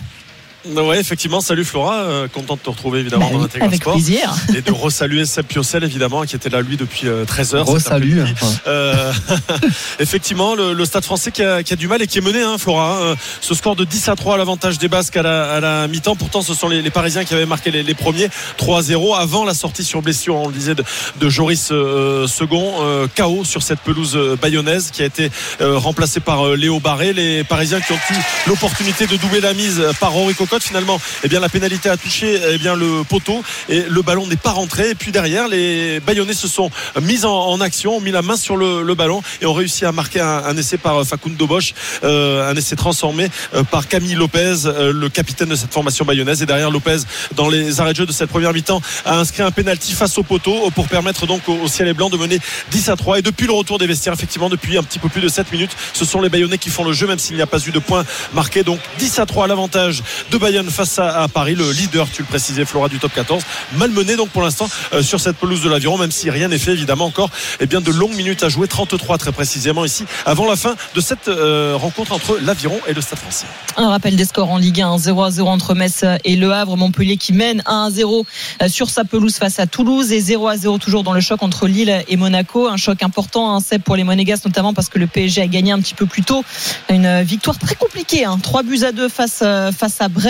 Ouais, 0.76 1.00
effectivement. 1.00 1.42
Salut 1.42 1.66
Flora, 1.66 1.96
euh, 2.04 2.28
content 2.28 2.56
de 2.56 2.60
te 2.62 2.70
retrouver 2.70 3.00
évidemment 3.00 3.26
Bah 3.28 3.32
dans 3.34 3.40
oui, 3.40 3.46
Intégral 3.46 3.68
avec 3.70 3.82
Sport 3.82 3.94
plaisir. 3.94 4.34
et 4.56 4.62
de 4.62 4.72
resaluer 4.72 5.26
Seb 5.26 5.46
Piocel 5.46 5.84
évidemment 5.84 6.24
qui 6.24 6.36
était 6.36 6.50
là 6.50 6.62
lui 6.62 6.78
depuis 6.78 7.08
euh, 7.08 7.26
13 7.26 7.56
heures. 7.56 7.64
Gros 7.66 7.80
cet 7.80 7.90
salut. 7.90 8.22
après-midi. 8.22 8.40
hein. 8.44 8.48
Euh, 8.68 9.14
effectivement, 10.00 10.56
le, 10.56 10.74
le 10.74 10.86
Stade 10.86 11.04
Français 11.06 11.32
qui 11.32 11.44
a, 11.44 11.64
qui 11.64 11.74
a 11.74 11.76
du 11.76 11.88
mal 11.88 12.02
et 12.02 12.08
qui 12.08 12.18
est 12.18 12.22
mené, 12.22 12.42
hein, 12.42 12.58
Flora. 12.58 12.98
hein. 12.98 13.02
Euh, 13.02 13.16
ce 13.42 13.54
score 13.56 13.76
de 13.76 13.84
10 13.86 14.10
à 14.10 14.16
3 14.16 14.36
à 14.36 14.38
l'avantage 14.38 14.78
des 14.78 14.88
Basques 14.88 15.18
à 15.18 15.22
la, 15.22 15.54
à 15.54 15.60
la 15.60 15.88
mi-temps. 15.88 16.16
Pourtant, 16.16 16.42
ce 16.42 16.54
sont 16.54 16.68
les, 16.70 16.82
les 16.82 16.90
Parisiens 16.92 17.24
qui 17.24 17.34
avaient 17.34 17.46
marqué 17.46 17.72
les, 17.72 17.84
les 17.84 17.94
premiers 17.94 18.30
3-0 18.60 19.16
avant 19.18 19.46
la 19.46 19.54
sortie 19.54 19.84
sur 19.84 20.02
blessure, 20.02 20.36
on 20.36 20.48
le 20.48 20.54
disait, 20.54 20.76
de, 20.76 20.84
de 21.20 21.30
Joris 21.30 21.70
euh, 21.72 22.28
Second. 22.28 22.76
Euh, 22.82 23.08
KO 23.16 23.44
sur 23.44 23.64
cette 23.64 23.80
pelouse 23.80 24.16
euh, 24.16 24.36
bayonnaise 24.42 24.92
qui 24.92 25.02
a 25.02 25.06
été 25.06 25.32
euh, 25.62 25.78
remplacée 25.78 26.20
par 26.20 26.46
euh, 26.48 26.56
Léo 26.56 26.80
Barré. 26.80 27.14
Les 27.14 27.44
Parisiens 27.44 27.80
qui 27.82 27.92
ont 27.94 28.00
eu 28.12 28.16
l'opportunité 28.48 29.08
de 29.08 29.16
doubler 29.18 29.40
la 29.42 29.54
mise 29.54 29.82
par 30.00 30.12
Rory 30.12 30.34
Cocotte. 30.36 30.57
Finalement, 30.64 31.00
eh 31.24 31.28
bien, 31.28 31.40
la 31.40 31.50
pénalité 31.50 31.90
a 31.90 31.98
touché 31.98 32.40
eh 32.50 32.58
bien, 32.58 32.76
le 32.76 33.04
poteau 33.04 33.44
et 33.70 33.84
le 33.88 34.02
ballon 34.02 34.28
n'est 34.28 34.36
pas 34.36 34.52
rentré. 34.52 34.92
Et 34.92 34.96
puis 34.96 35.12
derrière, 35.12 35.48
les 35.48 36.00
Bayonnais 36.00 36.34
se 36.34 36.48
sont 36.48 36.70
mis 37.02 37.26
en, 37.26 37.60
action, 37.62 37.98
ont 37.98 38.02
mis 38.02 38.12
la 38.12 38.22
main 38.22 38.38
sur 38.38 38.58
le, 38.58 38.96
ballon 38.96 39.22
et 39.42 39.46
ont 39.46 39.54
réussi 39.54 39.86
à 39.86 39.92
marquer 39.92 40.22
un, 40.22 40.56
essai 40.58 40.78
par 40.78 41.06
Facundo 41.06 41.46
Bosch, 41.46 41.74
euh, 42.04 42.50
un 42.50 42.56
essai 42.56 42.76
transformé 42.76 43.30
euh, 43.54 43.64
par 43.64 43.88
Camille 43.88 44.16
Lopez, 44.16 44.66
euh, 44.66 44.92
le 44.92 45.10
capitaine 45.10 45.50
de 45.50 45.56
cette 45.56 45.74
formation 45.74 46.06
bayonnaise. 46.06 46.42
Et 46.42 46.46
derrière 46.46 46.72
Lopez, 46.72 46.98
dans 47.36 47.50
les 47.50 47.80
arrêts 47.80 47.94
de 47.94 47.98
jeu 47.98 48.06
de 48.06 48.12
cette 48.12 48.30
première 48.30 48.54
mi-temps, 48.54 48.82
a 49.06 49.18
inscrit 49.18 49.44
un 49.44 49.52
penalty 49.52 49.94
face 49.94 50.18
au 50.18 50.24
poteau 50.24 50.72
pour 50.72 50.88
permettre 50.88 51.28
donc 51.28 51.48
au, 51.48 51.54
au 51.54 51.68
ciel 51.68 51.88
et 51.88 51.94
blanc 51.94 52.10
de 52.10 52.18
mener 52.18 52.40
10 52.72 52.90
à 52.90 52.96
3. 52.96 53.20
Et 53.20 53.22
depuis 53.22 53.46
le 53.46 53.54
retour 53.54 53.78
des 53.78 53.88
vestiaires, 53.88 54.14
effectivement, 54.14 54.50
depuis 54.50 54.78
un 54.78 54.84
petit 54.84 55.00
peu 55.00 55.10
plus 55.10 55.22
de 55.22 55.30
7 55.30 55.52
minutes, 55.52 55.72
ce 55.94 56.06
sont 56.06 56.22
les 56.22 56.30
Bayonnais 56.30 56.58
qui 56.58 56.70
font 56.70 56.84
le 56.84 56.94
jeu, 56.94 57.08
même 57.08 57.20
s'il 57.20 57.36
n'y 57.36 57.42
a 57.42 57.48
pas 57.48 57.60
eu 57.60 57.72
de 57.72 57.80
points 57.80 58.06
marqués. 58.34 58.64
Donc 58.64 58.80
10 59.00 59.20
à 59.20 59.26
3 59.26 59.46
à 59.46 59.48
l'avantage 59.48 60.04
de 60.32 60.37
Bayonne 60.40 60.70
face 60.70 61.00
à, 61.00 61.28
Paris, 61.28 61.56
le 61.56 61.72
leader, 61.72 62.08
tu 62.12 62.22
le 62.22 62.28
précisais, 62.28 62.66
Flora 62.66 62.90
du 62.90 63.00
top 63.00 63.14
14. 63.14 63.44
Malmené 63.78 64.16
donc 64.16 64.30
pour 64.30 64.42
l'instant 64.42 64.70
euh, 64.94 65.02
sur 65.02 65.20
cette 65.20 65.38
pelouse 65.38 65.62
de 65.62 65.70
l'Aviron, 65.70 65.98
même 65.98 66.12
si 66.12 66.30
rien 66.30 66.48
n'est 66.48 66.58
fait 66.58 66.72
évidemment 66.72 67.06
encore. 67.06 67.30
Et 67.60 67.66
bien 67.66 67.82
de 67.82 67.92
longues 67.92 68.16
minutes 68.16 68.44
à 68.44 68.50
jouer, 68.50 68.68
33 68.68 69.18
très 69.18 69.32
précisément 69.32 69.86
ici, 69.86 70.06
avant 70.26 70.48
la 70.48 70.56
fin 70.56 70.76
de 70.96 71.02
cette 71.02 71.28
euh, 71.28 71.76
rencontre 71.76 72.12
entre 72.14 72.40
l'Aviron 72.42 72.80
et 72.88 72.94
le 72.94 73.02
Stade 73.02 73.20
français. 73.20 73.46
Un 73.78 73.90
rappel 73.90 74.16
des 74.16 74.26
scores 74.26 74.52
en 74.52 74.58
Ligue 74.58 74.82
1, 74.82 74.98
0 74.98 75.24
à 75.24 75.32
0 75.32 75.50
entre 75.50 75.74
Metz 75.76 76.04
et 76.24 76.36
Le 76.36 76.52
Havre. 76.52 76.78
Montpellier 76.78 77.18
qui 77.18 77.34
mène 77.34 77.64
1 77.66 77.86
à 77.86 77.92
0 77.92 78.26
sur 78.68 78.90
sa 78.90 79.04
pelouse 79.04 79.36
face 79.36 79.60
à 79.60 79.68
Toulouse 79.68 80.12
et 80.12 80.20
0 80.20 80.48
à 80.48 80.58
0 80.58 80.78
toujours 80.78 81.04
dans 81.04 81.14
le 81.14 81.22
choc 81.22 81.44
entre 81.44 81.68
Lille 81.68 82.04
et 82.08 82.16
Monaco. 82.18 82.68
Un 82.68 82.78
choc 82.78 83.04
important, 83.04 83.60
Seb 83.60 83.82
pour 83.82 83.96
les 83.96 84.04
Monégas 84.04 84.42
notamment 84.46 84.74
parce 84.74 84.90
que 84.90 85.00
le 85.00 85.08
PSG 85.08 85.42
a 85.42 85.48
gagné 85.48 85.72
un 85.72 85.80
petit 85.80 85.94
peu 85.94 86.06
plus 86.06 86.24
tôt. 86.24 86.44
Une 86.90 87.22
victoire 87.22 87.58
très 87.58 87.76
compliquée, 87.76 88.26
hein. 88.26 88.40
3 88.42 88.64
buts 88.64 88.84
à 88.84 88.92
2 88.92 89.10
face, 89.10 89.40
euh, 89.42 89.72
face 89.72 90.00
à 90.00 90.08
Brest. 90.08 90.27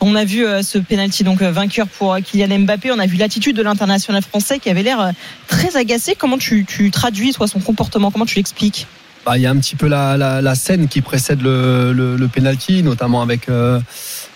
On 0.00 0.14
a 0.14 0.24
vu 0.24 0.44
euh, 0.44 0.62
ce 0.62 0.78
penalty 0.78 1.24
donc 1.24 1.42
euh, 1.42 1.50
vainqueur 1.50 1.86
pour 1.86 2.14
euh, 2.14 2.20
Kylian 2.20 2.60
Mbappé. 2.60 2.92
On 2.92 2.98
a 2.98 3.06
vu 3.06 3.16
l'attitude 3.16 3.56
de 3.56 3.62
l'international 3.62 4.22
français 4.22 4.58
qui 4.58 4.70
avait 4.70 4.82
l'air 4.82 5.12
très 5.48 5.76
agacé. 5.76 6.14
Comment 6.14 6.38
tu, 6.38 6.66
traduis 6.92 7.32
soit 7.32 7.48
son 7.48 7.60
comportement? 7.60 8.10
Comment 8.10 8.26
tu 8.26 8.36
l'expliques? 8.36 8.86
Bah, 9.24 9.36
il 9.36 9.42
y 9.42 9.46
a 9.46 9.50
un 9.50 9.56
petit 9.56 9.74
peu 9.74 9.88
la, 9.88 10.54
scène 10.54 10.88
qui 10.88 11.00
précède 11.00 11.40
le, 11.42 12.28
penalty, 12.32 12.82
notamment 12.82 13.22
avec, 13.22 13.48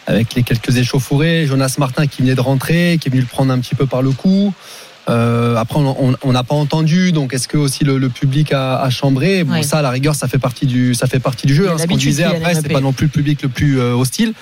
avec 0.07 0.35
les 0.35 0.43
quelques 0.43 0.77
échauffourées. 0.77 1.47
Jonas 1.47 1.77
Martin 1.79 2.07
qui 2.07 2.23
venait 2.23 2.35
de 2.35 2.41
rentrer, 2.41 2.99
qui 3.01 3.09
est 3.09 3.11
venu 3.13 3.23
le 3.23 3.29
prendre 3.29 3.53
un 3.53 3.61
petit 3.61 3.77
peu 3.77 3.87
par 3.87 4.03
le 4.03 4.11
cou. 4.11 4.53
Euh, 5.08 5.56
après, 5.56 5.81
on- 5.81 6.32
n'a 6.32 6.44
pas 6.44 6.55
entendu, 6.55 7.11
donc 7.11 7.35
est-ce 7.35 7.49
que 7.49 7.56
aussi 7.56 7.85
le, 7.85 7.99
le 7.99 8.08
public 8.11 8.52
a, 8.52 8.80
a 8.80 8.90
chambré? 8.90 9.42
Bon, 9.45 9.54
Ouais. 9.54 9.62
ça, 9.62 9.78
à 9.78 9.83
la 9.83 9.90
rigueur, 9.90 10.14
ça 10.14 10.28
fait 10.28 10.38
partie 10.38 10.66
du, 10.66 10.95
ça 10.95 11.07
fait 11.07 11.19
partie 11.19 11.47
du 11.47 11.54
jeu. 11.54 11.69
hein, 11.69 11.76
ce 11.78 11.87
qu'on 11.87 11.97
disait 11.97 12.25
après, 12.25 12.54
c'est 12.54 12.69
pas 12.69 12.80
non 12.80 12.92
plus 12.92 13.07
le 13.07 13.11
public 13.12 13.42
le 13.42 13.49
plus 13.49 13.80
euh, 13.80 13.95
hostile. 13.95 14.35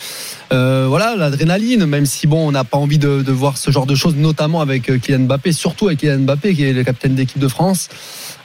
Euh, 0.53 0.87
voilà, 0.89 1.15
l'adrénaline, 1.17 1.87
même 1.87 2.07
si 2.07 2.27
bon, 2.27 2.49
on 2.49 2.53
n'a 2.53 2.65
pas 2.65 2.77
envie 2.79 2.99
de, 2.99 3.23
de 3.23 3.33
voir 3.33 3.57
ce 3.57 3.71
genre 3.71 3.87
de 3.87 3.95
choses, 3.95 4.15
notamment 4.17 4.61
avec 4.61 4.91
euh, 4.91 4.99
Kylian 4.99 5.21
Mbappé, 5.21 5.53
surtout 5.53 5.87
avec 5.87 6.01
Kylian 6.01 6.21
Mbappé 6.21 6.55
qui 6.55 6.65
est 6.65 6.73
le 6.73 6.85
capitaine 6.85 7.15
d'équipe 7.15 7.39
de 7.39 7.49
France. 7.49 7.89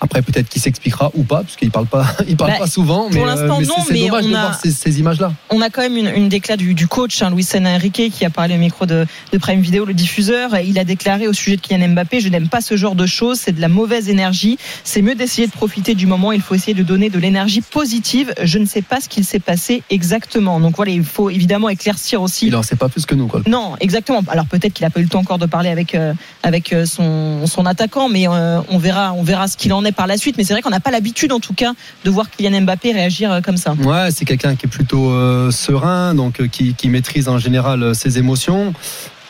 Après, 0.03 0.21
peut-être 0.21 0.49
qu'il 0.49 0.61
s'expliquera 0.61 1.11
ou 1.15 1.23
pas, 1.23 1.41
parce 1.43 1.55
qu'il 1.55 1.71
parle 1.71 1.87
pas, 1.87 2.05
il 2.27 2.35
parle 2.35 2.51
Bah, 2.51 2.57
pas 2.59 2.67
souvent. 2.67 3.03
pour 3.09 3.11
mais, 3.13 3.25
l'instant, 3.25 3.61
non, 3.61 3.75
c'est- 3.87 3.93
dommage 4.07 4.25
on 4.25 4.29
de 4.29 4.35
a- 4.35 4.39
voir 4.41 4.59
ces, 4.61 4.71
ces 4.71 4.99
images-là. 4.99 5.31
on 5.49 5.61
a 5.61 5.69
quand 5.69 5.81
même 5.81 5.95
une, 5.97 6.09
une 6.13 6.27
déclat 6.29 6.57
du, 6.57 6.73
du 6.73 6.87
coach, 6.87 7.21
hein, 7.21 7.31
Luis 7.31 7.47
Enrique, 7.55 8.11
qui 8.11 8.25
a 8.25 8.29
parlé 8.29 8.55
au 8.55 8.57
micro 8.59 8.85
de, 8.85 9.05
de 9.31 9.37
Prime 9.37 9.61
Video, 9.61 9.85
le 9.85 9.93
diffuseur. 9.93 10.57
Il 10.59 10.77
a 10.77 10.83
déclaré 10.83 11.27
au 11.29 11.33
sujet 11.33 11.55
de 11.55 11.61
Kylian 11.61 11.89
Mbappé 11.89 12.19
Je 12.19 12.27
n'aime 12.29 12.49
pas 12.49 12.59
ce 12.61 12.75
genre 12.75 12.95
de 12.95 13.05
choses, 13.05 13.39
c'est 13.39 13.53
de 13.53 13.61
la 13.61 13.69
mauvaise 13.69 14.09
énergie. 14.09 14.57
C'est 14.83 15.01
mieux 15.01 15.15
d'essayer 15.15 15.47
de 15.47 15.53
profiter 15.53 15.95
du 15.95 16.05
moment. 16.05 16.33
Il 16.33 16.41
faut 16.41 16.53
essayer 16.53 16.73
de 16.73 16.83
donner 16.83 17.09
de 17.09 17.17
l'énergie 17.19 17.61
positive. 17.61 18.33
Je 18.43 18.59
ne 18.59 18.65
sais 18.65 18.81
pas 18.81 18.99
ce 18.99 19.07
qu'il 19.07 19.23
s'est 19.23 19.39
passé 19.39 19.83
exactement. 19.89 20.59
Donc 20.59 20.75
voilà, 20.75 20.91
il 20.91 21.03
faut 21.05 21.29
évidemment 21.29 21.69
éclaircir 21.69 22.21
aussi. 22.21 22.47
Il 22.47 22.55
en 22.57 22.63
sait 22.63 22.75
pas 22.75 22.89
plus 22.89 23.05
que 23.05 23.15
nous, 23.15 23.27
quoi. 23.27 23.41
Non, 23.47 23.75
exactement. 23.79 24.21
Alors 24.27 24.47
peut-être 24.47 24.73
qu'il 24.73 24.85
a 24.85 24.89
pas 24.89 24.99
eu 24.99 25.03
le 25.03 25.09
temps 25.09 25.19
encore 25.19 25.37
de 25.37 25.45
parler 25.45 25.69
avec 25.69 25.95
euh, 25.95 26.13
avec 26.43 26.73
euh, 26.73 26.85
son, 26.85 27.47
son 27.47 27.65
attaquant, 27.65 28.09
mais 28.09 28.27
euh, 28.27 28.59
on 28.69 28.77
verra 28.79 29.13
on 29.13 29.23
verra 29.23 29.47
ce 29.47 29.55
qu'il 29.55 29.71
en 29.71 29.85
est 29.85 29.92
par 29.93 30.07
la 30.07 30.17
suite. 30.17 30.37
Mais 30.37 30.43
c'est 30.43 30.53
vrai 30.53 30.61
qu'on 30.61 30.69
n'a 30.69 30.79
pas 30.79 30.91
l'habitude, 30.91 31.31
en 31.31 31.39
tout 31.39 31.53
cas, 31.53 31.73
de 32.03 32.09
voir 32.09 32.29
Kylian 32.29 32.61
Mbappé 32.61 32.91
réagir 32.91 33.31
euh, 33.31 33.41
comme 33.41 33.57
ça. 33.57 33.73
Ouais, 33.73 34.09
c'est 34.11 34.25
quelqu'un 34.25 34.55
qui 34.55 34.65
est 34.65 34.69
plutôt 34.69 35.11
euh, 35.11 35.51
serein, 35.51 36.15
donc 36.15 36.39
euh, 36.41 36.47
qui, 36.47 36.89
maîtrise 36.89 37.27
en 37.29 37.39
général 37.39 37.95
ses 37.95 38.17
émotions. 38.17 38.73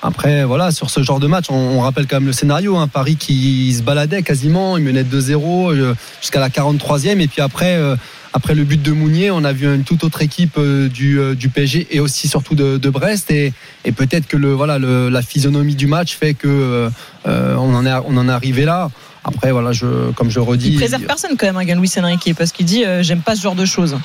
Après, 0.01 0.43
voilà, 0.43 0.71
sur 0.71 0.89
ce 0.89 1.01
genre 1.01 1.21
de 1.21 1.27
match, 1.27 1.45
on, 1.49 1.79
rappelle 1.79 2.07
quand 2.07 2.17
même 2.17 2.25
le 2.25 2.33
scénario. 2.33 2.75
Hein, 2.75 2.89
Paris 2.89 3.15
qui 3.15 3.73
se 3.73 3.83
baladait 3.83 4.21
quasiment, 4.21 4.77
il 4.77 4.83
menait 4.83 5.03
2-0 5.03 5.71
euh, 5.71 5.95
jusqu'à 6.19 6.41
la 6.41 6.49
43e, 6.49 7.21
et 7.21 7.27
puis 7.27 7.41
après, 7.41 7.79
après 8.33 8.53
le 8.53 8.65
but 8.65 8.81
de 8.81 8.91
Mounier, 8.91 9.31
on 9.31 9.45
a 9.45 9.53
vu 9.53 9.73
une 9.73 9.85
toute 9.85 10.03
autre 10.03 10.21
équipe 10.21 10.59
du, 10.59 11.19
du 11.35 11.47
PSG 11.47 11.87
et 11.91 12.01
aussi 12.01 12.27
surtout 12.27 12.53
de, 12.53 12.89
Brest. 12.89 13.31
Et, 13.31 13.53
peut-être 13.95 14.27
que 14.27 14.35
le, 14.35 14.51
voilà, 14.51 14.77
la 14.77 15.21
physionomie 15.21 15.75
du 15.75 15.87
match 15.87 16.17
fait 16.17 16.33
que 16.33 16.89
euh, 17.27 17.55
on 17.55 17.73
en 17.73 17.85
on 17.85 18.17
en 18.17 18.29
est 18.29 18.31
arrivé 18.31 18.65
là. 18.65 18.89
Après, 19.23 19.51
voilà, 19.51 19.71
je, 19.71 20.11
comme 20.11 20.29
je 20.29 20.39
redis. 20.39 20.69
Il 20.71 20.75
préserve 20.77 21.03
personne 21.03 21.31
quand 21.37 21.45
même, 21.51 21.57
hein, 21.57 21.79
Luis 21.79 21.91
Enrique, 21.97 22.33
parce 22.37 22.51
qu'il 22.51 22.65
dit 22.65 22.83
euh, 22.85 23.03
j'aime 23.03 23.21
pas 23.21 23.35
ce 23.35 23.41
genre 23.41 23.55
de 23.55 23.65
choses. 23.65 23.97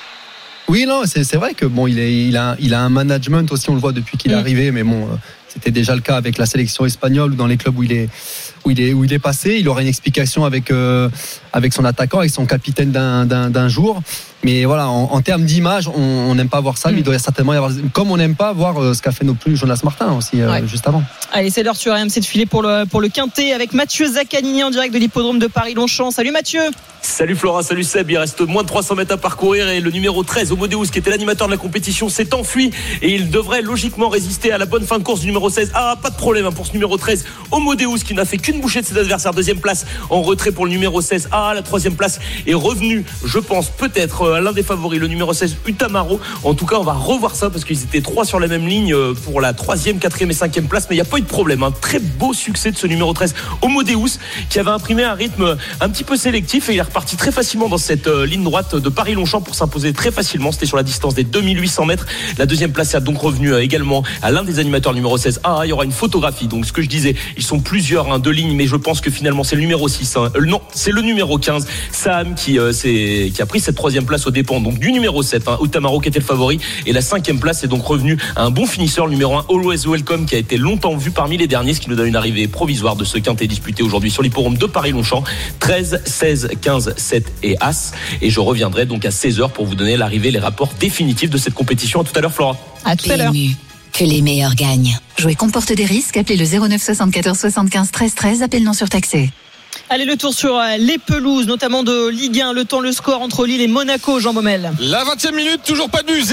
Oui, 0.69 0.85
non, 0.87 1.03
c'est 1.07 1.35
vrai 1.37 1.55
que 1.55 1.65
bon, 1.65 1.87
il, 1.87 1.99
est, 1.99 2.27
il, 2.27 2.37
a, 2.37 2.55
il 2.61 2.75
a 2.75 2.81
un 2.83 2.91
management 2.91 3.51
aussi, 3.53 3.71
on 3.71 3.75
le 3.75 3.81
voit 3.81 3.93
depuis 3.93 4.19
qu'il 4.19 4.33
est 4.33 4.37
Mm. 4.37 4.39
arrivé, 4.39 4.71
mais 4.71 4.83
bon, 4.83 5.05
euh, 5.05 5.17
C'était 5.49 5.71
déjà 5.71 5.95
le 5.95 6.03
cas 6.03 6.17
avec 6.17 6.37
la 6.37 6.45
sélection 6.45 6.85
espagnole 6.85 7.33
ou 7.33 7.35
dans 7.37 7.47
les 7.47 7.57
clubs 7.57 7.77
où 7.79 7.83
il 7.83 7.93
est 7.93 8.11
où 8.65 8.71
il 8.71 8.81
est 8.81 8.93
où 8.93 9.05
il 9.05 9.13
est 9.13 9.19
passé. 9.19 9.57
Il 9.61 9.69
aurait 9.69 9.83
une 9.83 9.89
explication 9.89 10.45
avec 10.45 10.71
euh, 10.71 11.09
avec 11.53 11.73
son 11.73 11.85
attaquant, 11.85 12.19
avec 12.19 12.31
son 12.31 12.47
capitaine 12.47 12.91
d'un 12.91 13.25
d'un 13.27 13.51
d'un 13.51 13.69
jour. 13.69 14.03
Mais 14.45 14.65
voilà, 14.67 14.89
en, 14.89 15.11
en 15.13 15.21
termes 15.21 15.43
d'image, 15.45 15.89
on 15.89 16.33
n'aime 16.37 16.49
pas 16.49 16.61
voir 16.61 16.79
ça. 16.79 16.93
Lui, 16.93 17.01
il 17.01 17.03
doit 17.03 17.19
certainement 17.19 17.55
y 17.55 17.57
avoir. 17.57 17.73
Comme 17.93 18.13
on 18.13 18.17
n'aime 18.17 18.37
pas 18.37 18.53
voir 18.53 18.81
euh, 18.81 18.95
ce 18.95 19.03
qu'a 19.03 19.11
fait 19.11 19.25
non 19.25 19.35
plus 19.35 19.57
Jonas 19.57 19.81
Martin 19.83 20.13
aussi 20.13 20.41
euh, 20.41 20.49
Ouais. 20.53 20.63
juste 20.69 20.87
avant. 20.87 21.03
Allez, 21.33 21.51
c'est 21.51 21.65
l'heure 21.65 21.75
sur 21.75 21.93
RMC 21.93 22.21
de 22.21 22.25
filer 22.25 22.47
pour 22.47 22.63
le, 22.63 22.85
pour 22.85 23.01
le 23.01 23.09
Quintet 23.09 23.53
avec 23.53 23.73
Mathieu 23.73 24.07
Zaccanini 24.07 24.63
en 24.63 24.71
direct 24.71 24.95
de 24.95 24.99
l'hippodrome 25.01 25.41
de 25.41 25.49
Paris-Longchamp. 25.49 26.13
Salut 26.13 26.31
Mathieu 26.31 26.61
Salut 27.01 27.35
Flora, 27.37 27.63
salut 27.65 27.83
Seb. 27.85 28.11
Il 28.11 28.19
reste 28.19 28.41
moins 28.41 28.63
de 28.63 28.69
300 28.69 28.95
mètres 28.97 29.13
à 29.15 29.17
parcourir 29.17 29.69
et 29.69 29.81
le 29.81 29.91
numéro 29.91 30.23
13, 30.25 30.53
Omodeus, 30.53 30.87
qui 30.93 30.99
était 30.99 31.11
l'animateur 31.11 31.47
de 31.49 31.53
la 31.53 31.59
compétition, 31.59 32.09
s'est 32.09 32.33
enfui 32.35 32.71
et 33.03 33.15
il 33.15 33.31
devrait 33.31 33.63
logiquement 33.63 34.09
résister 34.09 34.53
à 34.53 34.59
la 34.59 34.67
bonne 34.67 34.85
fin 34.85 34.99
de 34.99 35.05
course 35.05 35.21
du 35.21 35.27
numéro 35.27 35.49
16. 35.51 35.73
Ah, 35.75 35.97
pas 36.01 36.11
de 36.11 36.17
problème 36.17 36.47
hein, 36.47 36.53
pour 36.53 36.67
ce 36.67 36.73
numéro 36.73 36.97
13, 36.97 37.25
Omodeus, 37.53 37.99
qui 38.05 38.15
n'a 38.15 38.25
fait 38.25 38.37
qu'une 38.49 38.61
bouchée 38.63 38.81
de 38.81 38.87
ses 38.87 38.97
adversaires. 38.97 39.35
Deuxième 39.35 39.59
place 39.59 39.85
en 40.09 40.23
retrait 40.23 40.53
pour 40.53 40.65
le 40.65 40.71
numéro 40.71 41.03
16. 41.03 41.29
Ah, 41.33 41.53
la 41.55 41.61
troisième 41.61 41.95
place 41.95 42.19
est 42.47 42.55
revenue, 42.55 43.05
je 43.27 43.39
pense, 43.39 43.69
peut-être 43.69 44.23
euh, 44.23 44.35
à 44.37 44.41
l'un 44.41 44.53
des 44.53 44.63
favoris, 44.63 44.99
le 44.99 45.07
numéro 45.07 45.35
16, 45.35 45.57
Utamaro. 45.67 46.19
En 46.45 46.55
tout 46.55 46.65
cas, 46.65 46.77
on 46.77 46.83
va 46.83 46.95
revoir 46.95 47.37
ça 47.37 47.51
parce 47.51 47.65
qu'ils 47.67 47.83
étaient 47.83 48.01
trois 48.01 48.25
sur 48.25 48.41
la 48.41 48.47
même 48.47 48.67
ligne 48.67 48.95
euh, 48.95 49.13
pour 49.13 49.43
la 49.43 49.53
troisième, 49.53 49.99
quatrième 49.99 50.31
et 50.31 50.35
cinquième 50.35 50.67
place. 50.67 50.87
Mais 50.89 50.97
il 50.97 50.99
n'y 50.99 51.07
a 51.07 51.11
pas 51.11 51.19
eu 51.19 51.21
de 51.21 51.27
problème. 51.27 51.63
Un 51.63 51.73
très 51.73 51.99
beau 51.99 52.33
succès 52.33 52.71
de 52.71 52.79
ce 52.79 52.87
numéro 52.87 53.13
13, 53.13 53.35
Homodeus, 53.61 54.19
qui 54.49 54.59
avait 54.59 54.71
imprimé 54.71 55.05
un 55.05 55.13
rythme 55.13 55.59
un 55.83 55.89
petit 55.91 56.05
peu 56.05 56.17
sélectif 56.17 56.71
et 56.71 56.73
il 56.73 56.79
est 56.79 56.83
reparti 56.83 57.17
très 57.17 57.33
facilement 57.33 57.69
dans 57.69 57.77
cette 57.77 58.07
euh, 58.07 58.25
ligne 58.25 58.45
droite 58.45 58.77
de 58.77 58.89
Paris-Longchamp 58.89 59.43
pour 59.43 59.57
s'imposer 59.57 59.93
très 59.93 60.11
facilement. 60.11 60.53
C'était 60.53 60.65
sur 60.65 60.79
la 60.79 60.83
distance 60.85 61.15
des 61.15 61.25
2800 61.25 61.85
mètres. 61.85 62.07
La 62.39 62.47
deuxième 62.47 62.73
place 62.73 62.95
est 62.95 63.01
donc 63.03 63.19
revenue 63.19 63.53
euh, 63.53 63.63
également 63.63 64.05
à 64.23 64.31
l'un 64.31 64.43
des 64.43 64.59
animateurs 64.59 64.95
numéro 64.95 65.19
16. 65.19 65.41
Ah, 65.45 65.61
il 65.65 65.69
y 65.69 65.73
aura 65.73 65.85
une 65.85 65.93
photographie. 65.93 66.49
Donc, 66.49 66.65
ce 66.65 66.73
que 66.73 66.81
je 66.81 66.89
disais, 66.89 67.15
ils 67.37 67.43
sont 67.43 67.61
plusieurs 67.61 68.11
hein, 68.11 68.19
de 68.19 68.38
mais 68.47 68.67
je 68.67 68.77
pense 68.77 69.01
que 69.01 69.11
finalement, 69.11 69.45
c'est 69.45 69.57
le 69.57 69.63
numéro 69.63 69.89
6. 69.89 70.17
hein. 70.17 70.31
Euh, 70.37 70.45
non, 70.47 70.61
c'est 70.73 70.93
le 70.93 71.03
numéro 71.03 71.39
15, 71.39 71.67
Sam, 71.93 72.35
qui, 72.35 72.59
euh, 72.59 72.73
qui 72.73 73.43
a 73.43 73.47
pris 73.47 73.61
cette 73.61 73.75
troisième 73.77 74.05
place 74.05 74.27
au 74.27 74.31
dépens 74.31 74.61
donc 74.61 74.79
du 74.79 74.93
numéro 74.93 75.23
7, 75.23 75.49
hein, 75.49 75.59
Utamaro, 75.63 76.01
qui 76.01 76.09
était 76.09 76.19
le 76.19 76.25
favori. 76.25 76.59
Et 76.87 76.93
la 76.93 77.01
cinquième 77.01 77.41
place 77.41 77.65
est 77.65 77.69
donc 77.69 77.85
revenue 77.85 78.17
à 78.37 78.45
un 78.45 78.51
bon 78.51 78.67
finisseur, 78.67 79.07
le 79.07 79.13
numéro 79.13 79.35
1, 79.37 79.47
Always 79.51 79.87
Welcome, 79.87 80.27
qui 80.27 80.35
a 80.35 80.39
été 80.39 80.57
longtemps 80.57 80.97
vu 80.97 81.11
parmi 81.11 81.37
les 81.37 81.47
derniers, 81.47 81.75
ce 81.75 81.81
qui 81.81 81.91
nous 81.91 81.97
donne 81.97 82.09
une 82.09 82.17
arrivée 82.17 82.49
provisoire 82.49 82.97
de 82.97 83.05
ce 83.05 83.19
quintet 83.19 83.47
disputé 83.47 83.83
aujourd'hui 83.83 84.11
sur 84.11 84.23
l'hipporome 84.23 84.57
de 84.57 84.67
Paris-Longchamp. 84.67 85.25
13, 85.61 86.03
16, 86.05 86.51
15, 86.61 86.95
7 86.97 87.33
et 87.43 87.57
As. 87.61 87.93
Et 88.23 88.31
je 88.31 88.41
reviendrai 88.41 88.87
donc 88.87 89.05
à 89.05 89.11
16h 89.11 89.51
pour 89.51 89.67
vous 89.67 89.75
donner 89.75 89.97
l'arrivée, 89.97 90.31
les 90.31 90.39
rapports 90.39 90.73
définitifs 90.79 91.31
de 91.31 91.39
cette 91.39 91.55
compétition. 91.55 92.01
À 92.01 92.05
tout 92.05 92.13
à 92.17 92.21
l'heure, 92.21 92.33
Flora. 92.33 92.57
À 92.85 92.97
tout 92.97 93.11
à 93.11 93.17
l'heure. 93.17 93.33
Que 93.99 94.05
les 94.05 94.23
meilleurs 94.23 94.55
gagnent. 94.55 94.97
Jouer 95.17 95.35
comporte 95.35 95.73
des 95.73 95.85
risques. 95.85 96.17
Appelez 96.17 96.37
le 96.37 96.45
09 96.47 96.81
74 96.81 97.37
75 97.37 97.91
13 97.91 98.15
13. 98.15 98.43
Appel 98.45 98.63
non 98.63 98.73
surtaxé. 98.73 99.31
Allez, 99.91 100.05
le 100.05 100.17
tour 100.17 100.33
sur 100.33 100.57
euh, 100.57 100.77
les 100.77 100.99
pelouses, 100.99 101.49
notamment 101.49 101.83
de 101.83 102.07
Ligue 102.07 102.41
1. 102.41 102.53
Le 102.53 102.65
temps, 102.65 102.79
le 102.79 102.93
score 102.93 103.23
entre 103.23 103.45
Lille 103.45 103.61
et 103.61 103.67
Monaco, 103.67 104.21
Jean 104.21 104.33
Baumel. 104.33 104.71
La 104.79 105.03
20e 105.03 105.35
minute, 105.35 105.63
toujours 105.67 105.91
pas 105.91 106.03
de 106.03 106.13
but, 106.13 106.23
0-0 106.23 106.33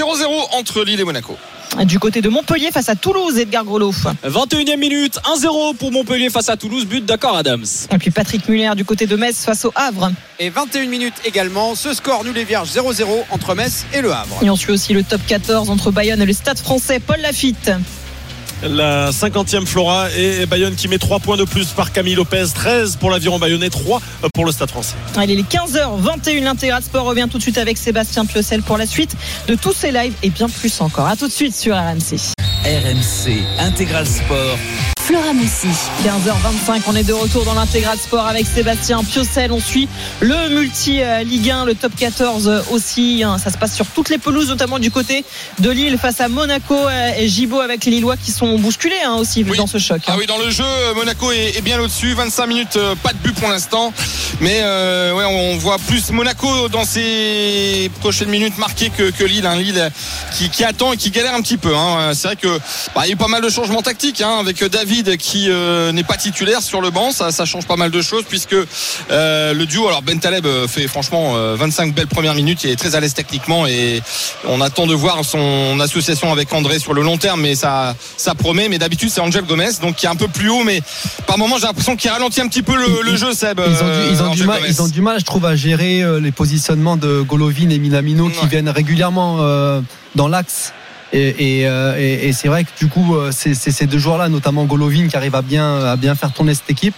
entre 0.52 0.84
Lille 0.84 1.00
et 1.00 1.04
Monaco. 1.04 1.36
Du 1.84 1.98
côté 1.98 2.20
de 2.22 2.28
Montpellier 2.28 2.70
face 2.70 2.88
à 2.88 2.94
Toulouse, 2.94 3.38
Edgar 3.38 3.64
Grelot. 3.64 3.92
21e 4.24 4.76
minute, 4.76 5.18
1-0 5.24 5.76
pour 5.76 5.92
Montpellier 5.92 6.30
face 6.30 6.48
à 6.48 6.56
Toulouse, 6.56 6.86
but 6.86 7.04
d'accord 7.04 7.36
Adams. 7.36 7.66
Et 7.92 7.98
puis 7.98 8.10
Patrick 8.10 8.48
Muller 8.48 8.70
du 8.76 8.84
côté 8.84 9.06
de 9.06 9.16
Metz 9.16 9.44
face 9.44 9.64
au 9.64 9.72
Havre. 9.74 10.10
Et 10.38 10.50
21 10.50 10.86
minutes 10.86 11.14
également. 11.24 11.74
Ce 11.74 11.92
score 11.94 12.24
nul 12.24 12.36
et 12.38 12.44
vierge 12.44 12.70
0-0 12.70 13.04
entre 13.30 13.54
Metz 13.54 13.84
et 13.92 14.00
Le 14.00 14.12
Havre. 14.12 14.38
Et 14.42 14.50
on 14.50 14.56
suit 14.56 14.72
aussi 14.72 14.92
le 14.94 15.02
top 15.02 15.20
14 15.26 15.70
entre 15.70 15.90
Bayonne 15.90 16.22
et 16.22 16.26
le 16.26 16.32
Stade 16.32 16.58
français. 16.58 17.00
Paul 17.00 17.20
Lafitte. 17.20 17.70
La 18.62 19.10
50e 19.10 19.66
Flora 19.66 20.08
et 20.16 20.46
Bayonne 20.46 20.74
qui 20.74 20.88
met 20.88 20.98
3 20.98 21.20
points 21.20 21.36
de 21.36 21.44
plus 21.44 21.66
par 21.68 21.92
Camille 21.92 22.14
Lopez. 22.14 22.46
13 22.54 22.96
pour 22.96 23.10
l'aviron 23.10 23.38
bayonnais, 23.38 23.68
3 23.68 24.00
pour 24.34 24.44
le 24.44 24.52
Stade 24.52 24.70
français. 24.70 24.94
Allez, 25.16 25.36
les 25.36 25.42
15h21, 25.42 26.42
l'intégral 26.42 26.82
sport 26.82 27.04
revient 27.04 27.28
tout 27.30 27.38
de 27.38 27.42
suite 27.42 27.58
avec 27.58 27.76
Sébastien 27.76 28.24
Piocel 28.24 28.62
pour 28.62 28.78
la 28.78 28.86
suite 28.86 29.14
de 29.46 29.54
tous 29.54 29.72
ces 29.72 29.92
lives 29.92 30.14
et 30.22 30.30
bien 30.30 30.48
plus 30.48 30.80
encore. 30.80 31.06
À 31.06 31.16
tout 31.16 31.26
de 31.26 31.32
suite 31.32 31.54
sur 31.54 31.76
RMC. 31.76 32.16
RMC 32.64 33.44
Intégral 33.58 34.06
Sport. 34.06 34.58
Flora 35.06 35.32
Moussi. 35.32 35.68
15h25, 36.04 36.82
on 36.88 36.96
est 36.96 37.04
de 37.04 37.12
retour 37.12 37.44
dans 37.44 37.54
l'intégral 37.54 37.96
sport 37.96 38.26
avec 38.26 38.44
Sébastien 38.44 39.04
Piocel. 39.04 39.52
On 39.52 39.60
suit 39.60 39.88
le 40.18 40.48
multi 40.48 41.00
euh, 41.00 41.22
Ligue 41.22 41.48
1, 41.48 41.64
le 41.64 41.76
top 41.76 41.92
14 41.96 42.64
aussi. 42.72 43.22
hein. 43.24 43.38
Ça 43.38 43.50
se 43.52 43.56
passe 43.56 43.72
sur 43.76 43.86
toutes 43.86 44.08
les 44.08 44.18
pelouses, 44.18 44.48
notamment 44.48 44.80
du 44.80 44.90
côté 44.90 45.24
de 45.60 45.70
Lille 45.70 45.96
face 45.96 46.20
à 46.20 46.26
Monaco 46.26 46.74
euh, 46.74 47.12
et 47.18 47.28
Gibo 47.28 47.60
avec 47.60 47.84
les 47.84 47.92
Lillois 47.92 48.16
qui 48.16 48.32
sont 48.32 48.58
bousculés 48.58 48.96
hein, 49.04 49.14
aussi 49.14 49.44
Oui. 49.48 49.56
dans 49.56 49.68
ce 49.68 49.78
choc. 49.78 49.98
hein. 49.98 50.12
Ah 50.12 50.16
oui, 50.18 50.26
dans 50.26 50.38
le 50.38 50.50
jeu, 50.50 50.64
Monaco 50.96 51.30
est, 51.30 51.60
bien 51.62 51.78
au-dessus. 51.80 52.12
25 52.14 52.46
minutes, 52.48 52.76
euh, 52.76 52.96
pas 53.00 53.12
de 53.12 53.18
but 53.18 53.34
pour 53.36 53.48
l'instant. 53.48 53.92
Mais 54.40 54.58
euh, 54.62 55.14
ouais, 55.14 55.24
on 55.24 55.56
voit 55.58 55.78
plus 55.78 56.10
Monaco 56.10 56.68
dans 56.68 56.84
ces 56.84 57.92
prochaines 58.00 58.28
minutes 58.30 58.58
marquées 58.58 58.90
que, 58.90 59.10
que 59.10 59.22
Lille. 59.22 59.46
hein. 59.46 59.54
Lille 59.56 59.88
qui, 60.36 60.50
qui 60.50 60.64
attend 60.64 60.92
et 60.92 60.96
qui 60.96 61.12
galère 61.12 61.34
un 61.34 61.42
petit 61.42 61.58
peu. 61.58 61.76
hein. 61.76 62.10
C'est 62.12 62.26
vrai 62.26 62.36
que 62.36 62.58
bah, 62.92 63.02
il 63.04 63.06
y 63.06 63.10
a 63.10 63.12
eu 63.12 63.16
pas 63.16 63.28
mal 63.28 63.40
de 63.42 63.48
changements 63.48 63.82
tactiques 63.82 64.20
hein, 64.20 64.38
avec 64.40 64.64
David 64.64 64.95
qui 65.04 65.50
euh, 65.50 65.92
n'est 65.92 66.04
pas 66.04 66.16
titulaire 66.16 66.62
sur 66.62 66.80
le 66.80 66.90
banc. 66.90 67.10
Ça, 67.12 67.30
ça 67.30 67.44
change 67.44 67.66
pas 67.66 67.76
mal 67.76 67.90
de 67.90 68.02
choses 68.02 68.24
puisque 68.28 68.54
euh, 69.10 69.54
le 69.54 69.66
duo, 69.66 69.86
alors 69.88 70.02
Ben 70.02 70.18
Taleb 70.18 70.46
euh, 70.46 70.66
fait 70.66 70.88
franchement 70.88 71.36
euh, 71.36 71.56
25 71.58 71.94
belles 71.94 72.06
premières 72.06 72.34
minutes. 72.34 72.64
Il 72.64 72.70
est 72.70 72.76
très 72.76 72.94
à 72.94 73.00
l'aise 73.00 73.14
techniquement 73.14 73.66
et 73.66 74.02
on 74.46 74.60
attend 74.60 74.86
de 74.86 74.94
voir 74.94 75.24
son 75.24 75.78
association 75.80 76.32
avec 76.32 76.52
André 76.52 76.78
sur 76.78 76.94
le 76.94 77.02
long 77.02 77.18
terme, 77.18 77.40
mais 77.42 77.54
ça, 77.54 77.94
ça 78.16 78.34
promet. 78.34 78.68
Mais 78.68 78.78
d'habitude, 78.78 79.10
c'est 79.10 79.20
Angel 79.20 79.44
Gomez, 79.44 79.70
donc 79.80 79.96
qui 79.96 80.06
est 80.06 80.10
un 80.10 80.16
peu 80.16 80.28
plus 80.28 80.48
haut, 80.48 80.64
mais 80.64 80.82
par 81.26 81.38
moment, 81.38 81.56
j'ai 81.58 81.66
l'impression 81.66 81.96
qu'il 81.96 82.10
ralentit 82.10 82.40
un 82.40 82.48
petit 82.48 82.62
peu 82.62 82.76
le, 82.76 83.02
le 83.02 83.16
jeu, 83.16 83.32
Seb. 83.32 83.60
Ils 83.60 83.82
ont, 83.82 83.88
du, 83.88 84.12
ils, 84.12 84.22
ont 84.22 84.24
du 84.26 84.30
Angel 84.30 84.46
mal, 84.46 84.62
ils 84.68 84.82
ont 84.82 84.88
du 84.88 85.00
mal, 85.00 85.20
je 85.20 85.24
trouve, 85.24 85.44
à 85.46 85.56
gérer 85.56 86.04
les 86.20 86.32
positionnements 86.32 86.96
de 86.96 87.22
Golovin 87.22 87.70
et 87.70 87.78
Minamino 87.78 88.28
qui 88.28 88.46
viennent 88.46 88.68
régulièrement 88.68 89.38
dans 90.14 90.28
l'axe. 90.28 90.72
Euh, 91.14 91.94
et- 91.98 92.32
c'est 92.32 92.48
vrai 92.48 92.64
que 92.64 92.70
du 92.78 92.88
coup, 92.88 93.14
euh, 93.16 93.30
c'est 93.32 93.54
ces 93.54 93.86
deux 93.86 93.98
joueurs-là, 93.98 94.28
notamment 94.28 94.64
Golovin, 94.64 95.08
qui 95.08 95.16
arrivent 95.16 95.34
à 95.34 95.42
bien, 95.42 95.84
à 95.84 95.96
bien 95.96 96.14
faire 96.14 96.32
tourner 96.32 96.54
cette 96.54 96.70
équipe. 96.70 96.94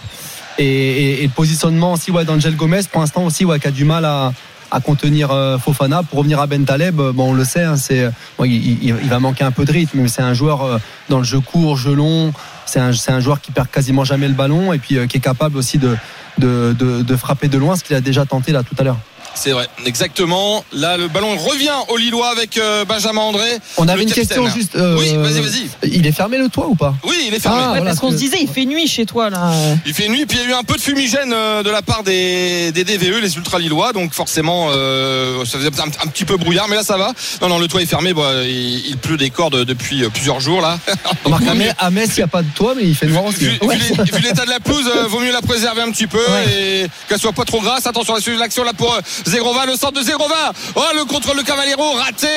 Et, 0.57 1.21
le 1.23 1.29
positionnement 1.29 1.93
aussi 1.93 2.11
d'Angel 2.11 2.55
Gomez, 2.55 2.81
pour 2.91 3.01
l'instant 3.01 3.23
aussi, 3.23 3.45
ouais, 3.45 3.59
qui 3.59 3.67
a 3.67 3.71
du 3.71 3.85
mal 3.85 4.03
à, 4.03 4.33
à 4.71 4.79
contenir 4.81 5.31
euh, 5.31 5.57
Fofana. 5.57 6.03
Pour 6.03 6.19
revenir 6.19 6.39
à 6.39 6.47
Ben 6.47 6.65
Taleb, 6.65 6.95
bon, 6.95 7.29
on 7.29 7.33
le 7.33 7.45
sait, 7.45 7.63
hein, 7.63 7.77
c'est, 7.77 8.09
il, 8.43 8.93
va 9.09 9.19
manquer 9.19 9.45
un 9.45 9.51
peu 9.51 9.63
de 9.63 9.71
rythme, 9.71 9.99
mais 10.01 10.09
c'est 10.09 10.21
un 10.21 10.33
joueur 10.33 10.79
dans 11.07 11.19
le 11.19 11.23
jeu 11.23 11.39
court, 11.39 11.77
jeu 11.77 11.93
long. 11.93 12.33
C'est 12.65 12.79
un, 12.79 12.91
un 13.07 13.19
joueur 13.19 13.39
qui 13.41 13.51
perd 13.51 13.69
quasiment 13.69 14.03
jamais 14.03 14.27
le 14.27 14.33
ballon 14.33 14.73
et 14.73 14.79
puis 14.79 14.97
qui 15.07 15.17
est 15.17 15.21
capable 15.21 15.57
aussi 15.57 15.77
de, 15.77 15.95
de, 16.39 16.75
de, 16.77 17.01
de 17.03 17.15
frapper 17.15 17.47
de 17.47 17.57
loin, 17.57 17.75
ce 17.75 17.83
qu'il 17.83 17.95
a 17.95 18.01
déjà 18.01 18.25
tenté 18.25 18.51
là 18.51 18.63
tout 18.63 18.75
à 18.77 18.83
l'heure. 18.83 18.97
C'est 19.35 19.51
vrai, 19.51 19.67
exactement. 19.85 20.63
Là, 20.73 20.97
le 20.97 21.07
ballon 21.07 21.37
revient 21.37 21.71
au 21.89 21.97
Lillois 21.97 22.29
avec 22.29 22.57
euh, 22.57 22.83
Benjamin 22.85 23.21
André. 23.21 23.57
On 23.77 23.87
avait 23.87 24.03
une 24.03 24.09
capitaine. 24.11 24.43
question 24.43 24.49
juste. 24.59 24.75
euh, 24.75 24.97
Oui, 24.99 25.15
vas-y, 25.15 25.41
vas-y. 25.41 25.69
Il 25.93 26.05
est 26.05 26.11
fermé 26.11 26.37
le 26.37 26.49
toit 26.49 26.67
ou 26.67 26.75
pas? 26.75 26.93
Oui, 27.03 27.15
il 27.27 27.33
est 27.33 27.39
fermé. 27.39 27.57
Ah, 27.61 27.71
Ouais, 27.71 27.77
voilà, 27.77 27.85
parce 27.91 27.99
qu'on 27.99 28.07
que- 28.09 28.13
se 28.15 28.19
disait, 28.19 28.37
il 28.41 28.47
fait 28.49 28.65
nuit 28.65 28.87
chez 28.87 29.05
toi 29.05 29.29
là. 29.29 29.51
Il 29.85 29.93
fait 29.93 30.07
nuit, 30.09 30.25
puis 30.25 30.37
il 30.37 30.43
y 30.43 30.47
a 30.47 30.49
eu 30.49 30.53
un 30.59 30.63
peu 30.63 30.75
de 30.75 30.81
fumigène 30.81 31.31
euh, 31.33 31.63
de 31.63 31.69
la 31.69 31.81
part 31.81 32.03
des, 32.03 32.71
des 32.71 32.83
DVE, 32.83 33.19
les 33.21 33.35
ultra 33.37 33.59
lillois, 33.59 33.93
donc 33.93 34.13
forcément 34.13 34.67
euh, 34.71 35.45
ça 35.45 35.57
faisait 35.57 35.69
un, 35.79 35.85
un 36.05 36.07
petit 36.09 36.25
peu 36.25 36.35
brouillard, 36.37 36.67
mais 36.67 36.75
là 36.75 36.83
ça 36.83 36.97
va. 36.97 37.13
Non, 37.41 37.47
non, 37.49 37.59
le 37.59 37.67
toit 37.67 37.81
est 37.81 37.85
fermé, 37.85 38.13
bah, 38.13 38.31
il, 38.43 38.87
il 38.87 38.97
pleut 38.97 39.17
des 39.17 39.29
cordes 39.29 39.63
depuis 39.63 40.03
plusieurs 40.09 40.39
jours 40.39 40.61
là. 40.61 40.79
Remarque, 41.23 41.43
Vaut 41.43 41.49
à 41.77 41.89
Metz- 41.91 42.11
il 42.15 42.17
n'y 42.17 42.23
a 42.23 42.27
pas 42.27 42.41
de 42.41 42.49
toit, 42.55 42.73
mais 42.75 42.83
il 42.83 42.95
fait 42.95 43.07
noir 43.07 43.25
aussi. 43.25 43.45
Vu, 43.45 43.51
vu 43.51 44.21
l'état 44.21 44.45
de 44.45 44.49
la 44.49 44.59
pelouse, 44.59 44.89
euh, 44.93 45.07
vaut 45.07 45.19
mieux 45.19 45.31
la 45.31 45.41
préserver 45.41 45.81
un 45.81 45.91
petit 45.91 46.07
peu 46.07 46.19
et 46.57 46.87
qu'elle 47.07 47.19
soit 47.19 47.31
pas 47.33 47.45
trop 47.45 47.61
grasse. 47.61 47.85
Attention 47.87 48.15
à 48.15 48.19
l'action 48.39 48.63
là 48.63 48.73
pour 48.73 48.93
euh, 48.93 48.99
Zerova, 49.25 49.65
le 49.65 49.75
centre 49.75 49.93
de 49.99 50.01
Zerova. 50.01 50.51
Oh, 50.75 50.81
le 50.95 51.05
contrôle 51.05 51.37
de 51.37 51.41
Cavaliero 51.43 51.91
raté. 51.93 52.27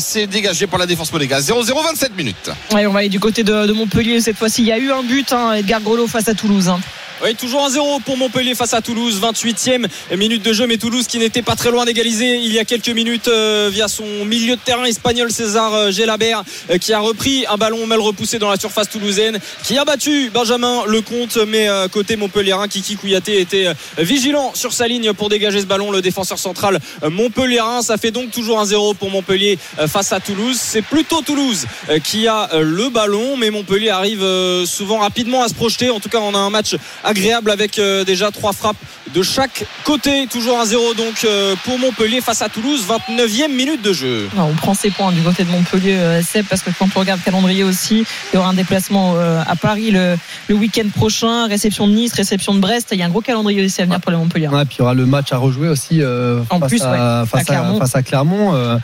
C'est 0.00 0.26
dégagé 0.26 0.66
par 0.66 0.78
la 0.78 0.86
défense 0.86 1.12
monégasque. 1.12 1.48
0-0, 1.48 1.72
27 1.84 2.16
minutes. 2.16 2.50
Allez, 2.74 2.86
on 2.86 2.92
va 2.92 3.00
aller 3.00 3.08
du 3.08 3.20
côté 3.20 3.44
de, 3.44 3.66
de 3.66 3.72
Montpellier 3.72 4.20
cette 4.20 4.36
fois-ci. 4.36 4.62
Il 4.62 4.68
y 4.68 4.72
a 4.72 4.78
eu 4.78 4.90
un 4.92 5.02
but, 5.02 5.32
hein, 5.32 5.52
Edgar 5.54 5.80
Grelot 5.80 6.06
face 6.06 6.28
à 6.28 6.34
Toulouse. 6.34 6.68
hein. 6.68 6.80
Oui, 7.24 7.36
toujours 7.36 7.68
1-0 7.68 8.02
pour 8.02 8.16
Montpellier 8.16 8.56
face 8.56 8.74
à 8.74 8.80
Toulouse. 8.80 9.20
28e 9.22 9.86
minute 10.16 10.42
de 10.42 10.52
jeu, 10.52 10.66
mais 10.66 10.76
Toulouse 10.76 11.06
qui 11.06 11.18
n'était 11.18 11.42
pas 11.42 11.54
très 11.54 11.70
loin 11.70 11.84
d'égaliser 11.84 12.38
il 12.38 12.52
y 12.52 12.58
a 12.58 12.64
quelques 12.64 12.88
minutes 12.88 13.28
euh, 13.28 13.70
via 13.72 13.86
son 13.86 14.24
milieu 14.24 14.56
de 14.56 14.60
terrain 14.60 14.86
espagnol 14.86 15.30
César 15.30 15.72
euh, 15.72 15.92
Gelabert 15.92 16.42
euh, 16.68 16.78
qui 16.78 16.92
a 16.92 16.98
repris 16.98 17.44
un 17.48 17.56
ballon 17.56 17.86
mal 17.86 18.00
repoussé 18.00 18.40
dans 18.40 18.50
la 18.50 18.56
surface 18.56 18.88
toulousaine, 18.88 19.38
qui 19.62 19.78
a 19.78 19.84
battu 19.84 20.32
Benjamin 20.34 20.82
Lecomte, 20.86 21.38
mais 21.46 21.68
euh, 21.68 21.86
côté 21.86 22.16
Montpellierin, 22.16 22.66
Kiki 22.66 22.96
Kouyaté 22.96 23.40
était 23.40 23.68
vigilant 23.98 24.50
sur 24.54 24.72
sa 24.72 24.88
ligne 24.88 25.12
pour 25.12 25.28
dégager 25.28 25.60
ce 25.60 25.66
ballon. 25.66 25.92
Le 25.92 26.02
défenseur 26.02 26.40
central 26.40 26.80
Montpellierin, 27.08 27.82
ça 27.82 27.98
fait 27.98 28.10
donc 28.10 28.32
toujours 28.32 28.60
1-0 28.60 28.96
pour 28.96 29.10
Montpellier 29.12 29.60
face 29.86 30.12
à 30.12 30.18
Toulouse. 30.18 30.58
C'est 30.60 30.82
plutôt 30.82 31.22
Toulouse 31.22 31.66
qui 32.02 32.26
a 32.26 32.48
le 32.60 32.88
ballon, 32.88 33.36
mais 33.36 33.50
Montpellier 33.50 33.90
arrive 33.90 34.26
souvent 34.66 34.98
rapidement 34.98 35.44
à 35.44 35.48
se 35.48 35.54
projeter. 35.54 35.90
En 35.90 36.00
tout 36.00 36.08
cas, 36.08 36.18
on 36.18 36.34
a 36.34 36.38
un 36.38 36.50
match 36.50 36.74
agréable 37.12 37.50
avec 37.50 37.78
euh, 37.78 38.04
déjà 38.04 38.30
trois 38.30 38.52
frappes 38.54 38.76
de 39.14 39.22
chaque 39.22 39.64
côté. 39.84 40.26
Toujours 40.30 40.58
un 40.58 40.64
0 40.64 40.94
donc 40.94 41.24
euh, 41.24 41.54
pour 41.64 41.78
Montpellier 41.78 42.20
face 42.22 42.40
à 42.40 42.48
Toulouse, 42.48 42.86
29e 42.88 43.54
minute 43.54 43.82
de 43.82 43.92
jeu. 43.92 44.28
On 44.36 44.54
prend 44.54 44.72
ses 44.74 44.90
points 44.90 45.12
du 45.12 45.20
côté 45.20 45.44
de 45.44 45.50
Montpellier, 45.50 45.96
euh, 45.96 46.22
Seb, 46.22 46.46
parce 46.48 46.62
que 46.62 46.70
quand 46.78 46.88
on 46.96 47.00
regarde 47.00 47.20
le 47.20 47.24
calendrier 47.30 47.64
aussi, 47.64 48.04
il 48.32 48.36
y 48.36 48.38
aura 48.38 48.48
un 48.48 48.54
déplacement 48.54 49.14
à 49.46 49.56
Paris 49.56 49.90
le, 49.90 50.16
le 50.48 50.54
week-end 50.54 50.88
prochain, 50.94 51.46
réception 51.46 51.86
de 51.86 51.92
Nice, 51.92 52.14
réception 52.14 52.54
de 52.54 52.60
Brest. 52.60 52.88
Il 52.92 52.98
y 52.98 53.02
a 53.02 53.06
un 53.06 53.10
gros 53.10 53.20
calendrier 53.20 53.62
aussi 53.64 53.82
à 53.82 53.84
venir 53.84 54.00
pour 54.00 54.10
les 54.10 54.16
Montpellier. 54.16 54.48
Ouais, 54.48 54.64
puis 54.64 54.76
il 54.78 54.80
y 54.80 54.82
aura 54.82 54.94
le 54.94 55.04
match 55.06 55.32
à 55.32 55.36
rejouer 55.36 55.68
aussi 55.68 56.00
euh, 56.00 56.40
En 56.50 56.58
face, 56.60 56.68
plus, 56.70 56.82
à, 56.82 57.20
ouais, 57.22 57.26
face, 57.28 57.40
à 57.40 57.44
Clermont. 57.44 57.78
face 57.78 57.94
à 57.96 58.02
Clermont. 58.02 58.54
euh, 58.54 58.78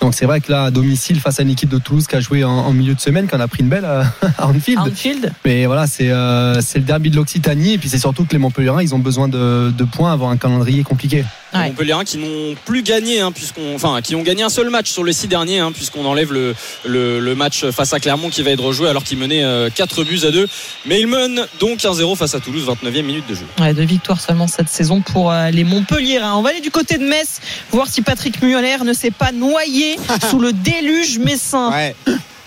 donc 0.00 0.14
c'est 0.14 0.26
vrai 0.26 0.40
que 0.40 0.50
là, 0.50 0.64
à 0.64 0.70
domicile, 0.70 1.20
face 1.20 1.38
à 1.38 1.42
une 1.42 1.50
équipe 1.50 1.68
de 1.68 1.78
Toulouse 1.78 2.06
qui 2.06 2.16
a 2.16 2.20
joué 2.20 2.42
en, 2.44 2.50
en 2.50 2.72
milieu 2.72 2.94
de 2.94 3.00
semaine, 3.00 3.28
qui 3.28 3.36
en 3.36 3.40
a 3.40 3.46
pris 3.48 3.62
une 3.62 3.68
belle 3.68 3.84
à, 3.84 4.02
à 4.38 4.46
Anfield. 4.48 4.80
Anfield. 4.80 5.32
Mais 5.44 5.66
voilà, 5.66 5.86
c'est 5.86 6.10
euh, 6.10 6.60
c'est 6.60 6.78
le 6.78 6.84
derby 6.84 7.10
de 7.10 7.16
l'Occitanie. 7.16 7.67
Et 7.74 7.78
puis 7.78 7.88
c'est 7.88 7.98
surtout 7.98 8.24
que 8.24 8.32
les 8.32 8.38
Montpellierins, 8.38 8.82
ils 8.82 8.94
ont 8.94 8.98
besoin 8.98 9.28
de, 9.28 9.70
de 9.76 9.84
points 9.84 10.12
avant 10.12 10.30
un 10.30 10.36
calendrier 10.36 10.82
compliqué. 10.82 11.24
Ouais. 11.54 11.68
Montpellierins 11.68 12.04
qui 12.04 12.18
n'ont 12.18 12.54
plus 12.66 12.82
gagné, 12.82 13.20
hein, 13.20 13.32
puisqu'on, 13.32 13.74
enfin, 13.74 14.00
qui 14.02 14.14
ont 14.14 14.22
gagné 14.22 14.42
un 14.42 14.48
seul 14.50 14.68
match 14.68 14.90
sur 14.90 15.02
les 15.04 15.12
six 15.12 15.28
derniers, 15.28 15.60
hein, 15.60 15.72
puisqu'on 15.72 16.04
enlève 16.04 16.32
le, 16.32 16.54
le, 16.84 17.20
le 17.20 17.34
match 17.34 17.64
face 17.70 17.92
à 17.92 18.00
Clermont 18.00 18.28
qui 18.28 18.42
va 18.42 18.50
être 18.50 18.62
rejoué 18.62 18.88
alors 18.88 19.02
qu'ils 19.02 19.18
menaient 19.18 19.44
euh, 19.44 19.70
4 19.74 20.04
buts 20.04 20.20
à 20.24 20.30
2. 20.30 20.46
Mais 20.86 21.00
ils 21.00 21.06
menent 21.06 21.46
donc 21.60 21.78
1-0 21.78 22.16
face 22.16 22.34
à 22.34 22.40
Toulouse, 22.40 22.66
29e 22.66 23.02
minute 23.02 23.24
de 23.28 23.34
jeu. 23.34 23.46
Ouais, 23.58 23.72
deux 23.72 23.84
victoires 23.84 24.20
seulement 24.20 24.46
cette 24.46 24.68
saison 24.68 25.00
pour 25.00 25.30
euh, 25.32 25.50
les 25.50 25.64
Montpellier. 25.64 26.20
On 26.22 26.42
va 26.42 26.50
aller 26.50 26.60
du 26.60 26.70
côté 26.70 26.98
de 26.98 27.04
Metz, 27.04 27.40
voir 27.70 27.86
si 27.86 28.02
Patrick 28.02 28.42
Muller 28.42 28.78
ne 28.84 28.92
s'est 28.92 29.10
pas 29.10 29.32
noyé 29.32 29.96
sous 30.30 30.38
le 30.38 30.52
déluge 30.52 31.18
messin. 31.18 31.70
Ouais. 31.70 31.94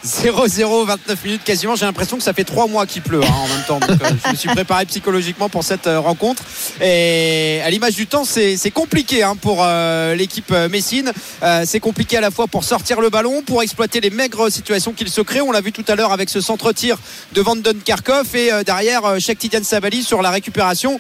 0-0, 0.06 0.86
29 0.86 1.24
minutes 1.26 1.44
quasiment. 1.44 1.76
J'ai 1.76 1.86
l'impression 1.86 2.18
que 2.18 2.24
ça 2.24 2.34
fait 2.34 2.44
trois 2.44 2.68
mois 2.68 2.86
qu'il 2.86 3.02
pleut 3.02 3.22
hein, 3.24 3.34
en 3.44 3.48
même 3.48 3.64
temps. 3.68 3.80
Donc, 3.80 4.02
euh, 4.02 4.10
je 4.26 4.32
me 4.32 4.36
suis 4.36 4.50
préparé 4.50 4.86
psychologiquement 4.86 5.50
pour 5.50 5.64
cette 5.64 5.88
euh, 5.88 6.00
rencontre. 6.00 6.44
Et 6.82 7.62
à 7.64 7.70
l'image 7.70 7.96
du 7.96 8.08
temps, 8.08 8.26
c'est 8.26 8.72
compliqué 8.72 9.24
hein, 9.24 9.36
pour 9.36 9.60
euh, 9.62 10.16
l'équipe 10.16 10.52
euh, 10.52 10.70
Messine. 10.70 11.12
Euh, 11.44 11.64
c'est 11.66 11.80
compliqué 11.80 12.18
à 12.18 12.22
la 12.22 12.32
fois 12.32 12.48
pour 12.48 12.64
sortir 12.64 13.00
le 13.00 13.10
ballon, 13.10 13.44
pour 13.44 13.62
exploiter 13.62 14.02
les 14.02 14.10
maigres 14.10 14.52
situations 14.52 14.94
qu'il 14.94 15.10
se 15.10 15.22
crée. 15.22 15.42
On 15.42 15.52
l'a 15.52 15.62
vu 15.62 15.72
tout 15.72 15.86
à 15.88 15.96
l'heure 15.96 16.12
avec 16.12 16.30
ce 16.30 16.42
centre-tir 16.42 16.98
de 17.34 17.42
Van 17.42 17.56
Den 17.56 17.80
Karkov 17.80 18.36
et 18.36 18.52
derrière 18.66 19.02
Tidiane 19.18 19.64
Sabali 19.64 20.04
sur 20.04 20.22
la 20.22 20.30
récupération 20.30 21.00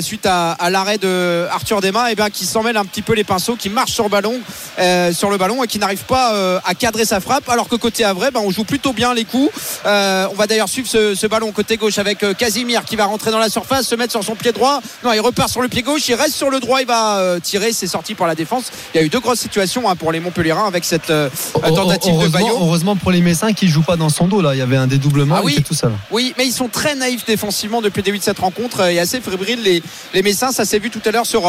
suite 0.00 0.26
à, 0.26 0.52
à 0.52 0.70
l'arrêt 0.70 0.98
de 0.98 1.46
Arthur 1.50 1.80
Desma, 1.80 2.12
et 2.12 2.14
ben 2.14 2.30
qui 2.30 2.46
s'en 2.46 2.62
mêle 2.62 2.76
un 2.76 2.84
petit 2.84 3.02
peu 3.02 3.14
les 3.14 3.24
pinceaux, 3.24 3.56
qui 3.56 3.68
marche 3.68 3.92
sur 3.92 4.04
le 4.04 4.10
ballon, 4.10 4.34
sur 5.12 5.30
le 5.30 5.36
ballon 5.36 5.62
et 5.62 5.66
qui 5.66 5.78
n'arrive 5.78 6.04
pas 6.04 6.60
à 6.64 6.74
cadrer 6.74 7.04
sa 7.04 7.20
frappe. 7.20 7.48
Alors 7.48 7.68
que 7.68 7.76
côté 7.76 8.04
Havre, 8.04 8.25
ben, 8.30 8.40
on 8.44 8.50
joue 8.50 8.64
plutôt 8.64 8.92
bien 8.92 9.14
les 9.14 9.24
coups. 9.24 9.50
Euh, 9.86 10.26
on 10.30 10.34
va 10.34 10.46
d'ailleurs 10.46 10.68
suivre 10.68 10.88
ce, 10.88 11.14
ce 11.14 11.26
ballon 11.26 11.52
côté 11.52 11.76
gauche 11.76 11.98
avec 11.98 12.22
euh, 12.22 12.34
Casimir 12.34 12.84
qui 12.84 12.96
va 12.96 13.04
rentrer 13.06 13.30
dans 13.30 13.38
la 13.38 13.48
surface, 13.48 13.86
se 13.86 13.94
mettre 13.94 14.12
sur 14.12 14.24
son 14.24 14.34
pied 14.34 14.52
droit. 14.52 14.80
Non, 15.04 15.12
il 15.12 15.20
repart 15.20 15.48
sur 15.50 15.62
le 15.62 15.68
pied 15.68 15.82
gauche, 15.82 16.08
il 16.08 16.14
reste 16.14 16.34
sur 16.34 16.50
le 16.50 16.60
droit, 16.60 16.80
il 16.80 16.86
va 16.86 17.18
euh, 17.18 17.40
tirer. 17.40 17.72
C'est 17.72 17.86
sorti 17.86 18.14
par 18.14 18.26
la 18.26 18.34
défense. 18.34 18.64
Il 18.94 18.98
y 18.98 19.00
a 19.02 19.06
eu 19.06 19.08
deux 19.08 19.20
grosses 19.20 19.40
situations 19.40 19.88
hein, 19.88 19.96
pour 19.96 20.12
les 20.12 20.20
Montpellierins 20.20 20.66
avec 20.66 20.84
cette 20.84 21.10
euh, 21.10 21.28
tentative 21.62 22.12
de 22.12 22.18
heureusement, 22.18 22.38
Bayo. 22.38 22.56
heureusement 22.60 22.96
pour 22.96 23.10
les 23.10 23.20
Messins 23.20 23.52
qui 23.52 23.68
jouent 23.68 23.82
pas 23.82 23.96
dans 23.96 24.08
son 24.08 24.26
dos 24.26 24.40
là. 24.40 24.54
Il 24.54 24.58
y 24.58 24.62
avait 24.62 24.76
un 24.76 24.86
dédoublement, 24.86 25.36
Ah 25.38 25.42
oui. 25.44 25.62
tout 25.66 25.74
seul. 25.74 25.92
Oui, 26.10 26.34
mais 26.38 26.46
ils 26.46 26.52
sont 26.52 26.68
très 26.68 26.94
naïfs 26.94 27.24
défensivement 27.26 27.82
depuis 27.82 28.00
le 28.00 28.04
début 28.04 28.18
de 28.18 28.24
cette 28.24 28.38
rencontre 28.38 28.82
et 28.88 28.98
assez 28.98 29.20
fébriles 29.20 29.62
les, 29.62 29.82
les 30.14 30.22
Messins. 30.22 30.52
Ça 30.52 30.64
s'est 30.64 30.78
vu 30.78 30.90
tout 30.90 31.00
à 31.04 31.10
l'heure 31.10 31.26
sur, 31.26 31.42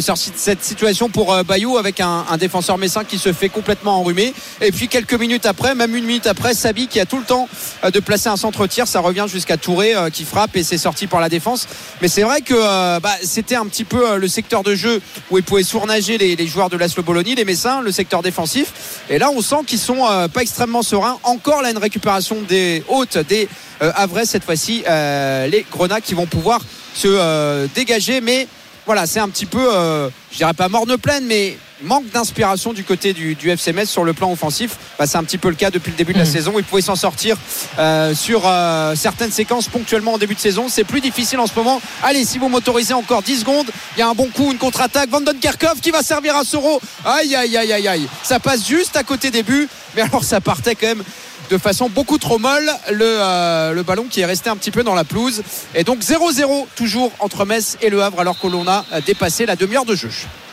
sur 0.00 0.16
cette 0.16 0.64
situation 0.64 1.08
pour 1.08 1.42
Bayou 1.44 1.78
avec 1.78 2.00
un, 2.00 2.24
un 2.30 2.36
défenseur 2.36 2.78
messin 2.78 3.04
qui 3.04 3.18
se 3.18 3.32
fait 3.32 3.48
complètement 3.48 3.98
enrhumer. 4.00 4.34
Et 4.60 4.72
puis 4.72 4.88
quelques 4.88 5.14
minutes 5.14 5.46
après, 5.46 5.74
même 5.74 5.94
une 5.94 6.04
minute 6.04 6.17
après, 6.26 6.54
Sabi 6.54 6.88
qui 6.88 7.00
a 7.00 7.06
tout 7.06 7.18
le 7.18 7.24
temps 7.24 7.48
euh, 7.84 7.90
de 7.90 8.00
placer 8.00 8.28
un 8.28 8.36
centre-tir. 8.36 8.86
Ça 8.86 9.00
revient 9.00 9.26
jusqu'à 9.28 9.56
Touré 9.56 9.94
euh, 9.94 10.10
qui 10.10 10.24
frappe 10.24 10.56
et 10.56 10.62
c'est 10.62 10.78
sorti 10.78 11.06
par 11.06 11.20
la 11.20 11.28
défense. 11.28 11.66
Mais 12.02 12.08
c'est 12.08 12.22
vrai 12.22 12.40
que 12.40 12.54
euh, 12.54 13.00
bah, 13.00 13.14
c'était 13.22 13.56
un 13.56 13.66
petit 13.66 13.84
peu 13.84 14.16
le 14.16 14.28
secteur 14.28 14.62
de 14.62 14.74
jeu 14.74 15.00
où 15.30 15.38
ils 15.38 15.44
pouvaient 15.44 15.62
sournager 15.62 16.18
les, 16.18 16.46
joueurs 16.46 16.70
de 16.70 16.76
l'Aslo 16.76 17.02
Bologna, 17.02 17.34
les 17.34 17.44
Messins, 17.44 17.82
le 17.82 17.92
secteur 17.92 18.22
défensif. 18.22 19.02
Et 19.10 19.18
là, 19.18 19.30
on 19.30 19.42
sent 19.42 19.64
qu'ils 19.66 19.78
sont 19.78 20.06
pas 20.32 20.42
extrêmement 20.42 20.82
sereins. 20.82 21.18
Encore 21.24 21.62
là, 21.62 21.70
une 21.70 21.78
récupération 21.78 22.36
des 22.48 22.82
hautes, 22.88 23.18
des 23.18 23.48
Havrais 23.80 24.26
cette 24.26 24.44
fois-ci 24.44 24.84
les 24.86 25.66
Grenats 25.70 26.00
qui 26.00 26.14
vont 26.14 26.26
pouvoir 26.26 26.60
se 26.94 27.66
dégager 27.74 28.20
mais 28.20 28.48
voilà 28.88 29.06
c'est 29.06 29.20
un 29.20 29.28
petit 29.28 29.44
peu 29.44 29.60
euh, 29.70 30.08
je 30.32 30.38
dirais 30.38 30.54
pas 30.54 30.70
morne 30.70 30.96
pleine 30.96 31.26
mais 31.26 31.58
manque 31.82 32.08
d'inspiration 32.10 32.72
du 32.72 32.84
côté 32.84 33.12
du, 33.12 33.34
du 33.34 33.50
FC 33.50 33.74
Metz 33.74 33.88
sur 33.88 34.02
le 34.02 34.12
plan 34.14 34.32
offensif. 34.32 34.76
Bah, 34.98 35.06
c'est 35.06 35.16
un 35.18 35.22
petit 35.22 35.36
peu 35.38 35.48
le 35.50 35.54
cas 35.54 35.70
depuis 35.70 35.90
le 35.92 35.96
début 35.96 36.12
de 36.12 36.18
la 36.18 36.24
Mhm. 36.24 36.30
saison. 36.32 36.54
Ils 36.56 36.64
pouvaient 36.64 36.82
s'en 36.82 36.96
sortir 36.96 37.36
euh, 37.78 38.14
sur 38.16 38.42
euh, 38.46 38.96
certaines 38.96 39.30
séquences 39.30 39.68
ponctuellement 39.68 40.14
en 40.14 40.18
début 40.18 40.34
de 40.34 40.40
saison. 40.40 40.66
C'est 40.68 40.82
plus 40.82 41.00
difficile 41.00 41.38
en 41.38 41.46
ce 41.46 41.52
moment. 41.54 41.80
Allez 42.02 42.24
si 42.24 42.38
vous 42.38 42.48
m'autorisez 42.48 42.94
encore 42.94 43.22
10 43.22 43.40
secondes 43.40 43.70
il 43.96 44.00
y 44.00 44.02
a 44.02 44.08
un 44.08 44.14
bon 44.14 44.26
coup 44.34 44.50
une 44.50 44.58
contre-attaque. 44.58 45.10
Van 45.10 45.20
Kerkhoff 45.40 45.80
qui 45.80 45.90
va 45.92 46.02
servir 46.02 46.34
à 46.34 46.42
Soro. 46.44 46.80
Aïe 47.04 47.36
aïe 47.36 47.56
aïe 47.56 47.72
aïe 47.72 47.86
aïe. 47.88 48.08
Ça 48.24 48.40
passe 48.40 48.66
juste 48.66 48.96
à 48.96 49.04
côté 49.04 49.30
des 49.30 49.42
buts 49.44 49.68
mais 49.94 50.02
alors 50.02 50.24
ça 50.24 50.40
partait 50.40 50.74
quand 50.74 50.86
même 50.88 51.04
de 51.50 51.58
façon 51.58 51.88
beaucoup 51.88 52.18
trop 52.18 52.38
molle 52.38 52.70
le, 52.90 53.04
euh, 53.04 53.72
le 53.72 53.82
ballon 53.82 54.04
qui 54.10 54.20
est 54.20 54.24
resté 54.26 54.50
un 54.50 54.56
petit 54.56 54.70
peu 54.70 54.82
dans 54.82 54.94
la 54.94 55.04
pelouse 55.04 55.42
et 55.74 55.84
donc 55.84 56.00
0-0 56.00 56.66
toujours 56.76 57.10
entre 57.20 57.44
Metz 57.44 57.76
et 57.80 57.90
Le 57.90 58.02
Havre 58.02 58.20
alors 58.20 58.38
que 58.38 58.46
l'on 58.46 58.66
a 58.68 58.84
euh, 58.92 59.00
dépassé 59.04 59.46
la 59.46 59.56
demi-heure 59.56 59.84
de 59.84 59.94
jeu 59.94 60.10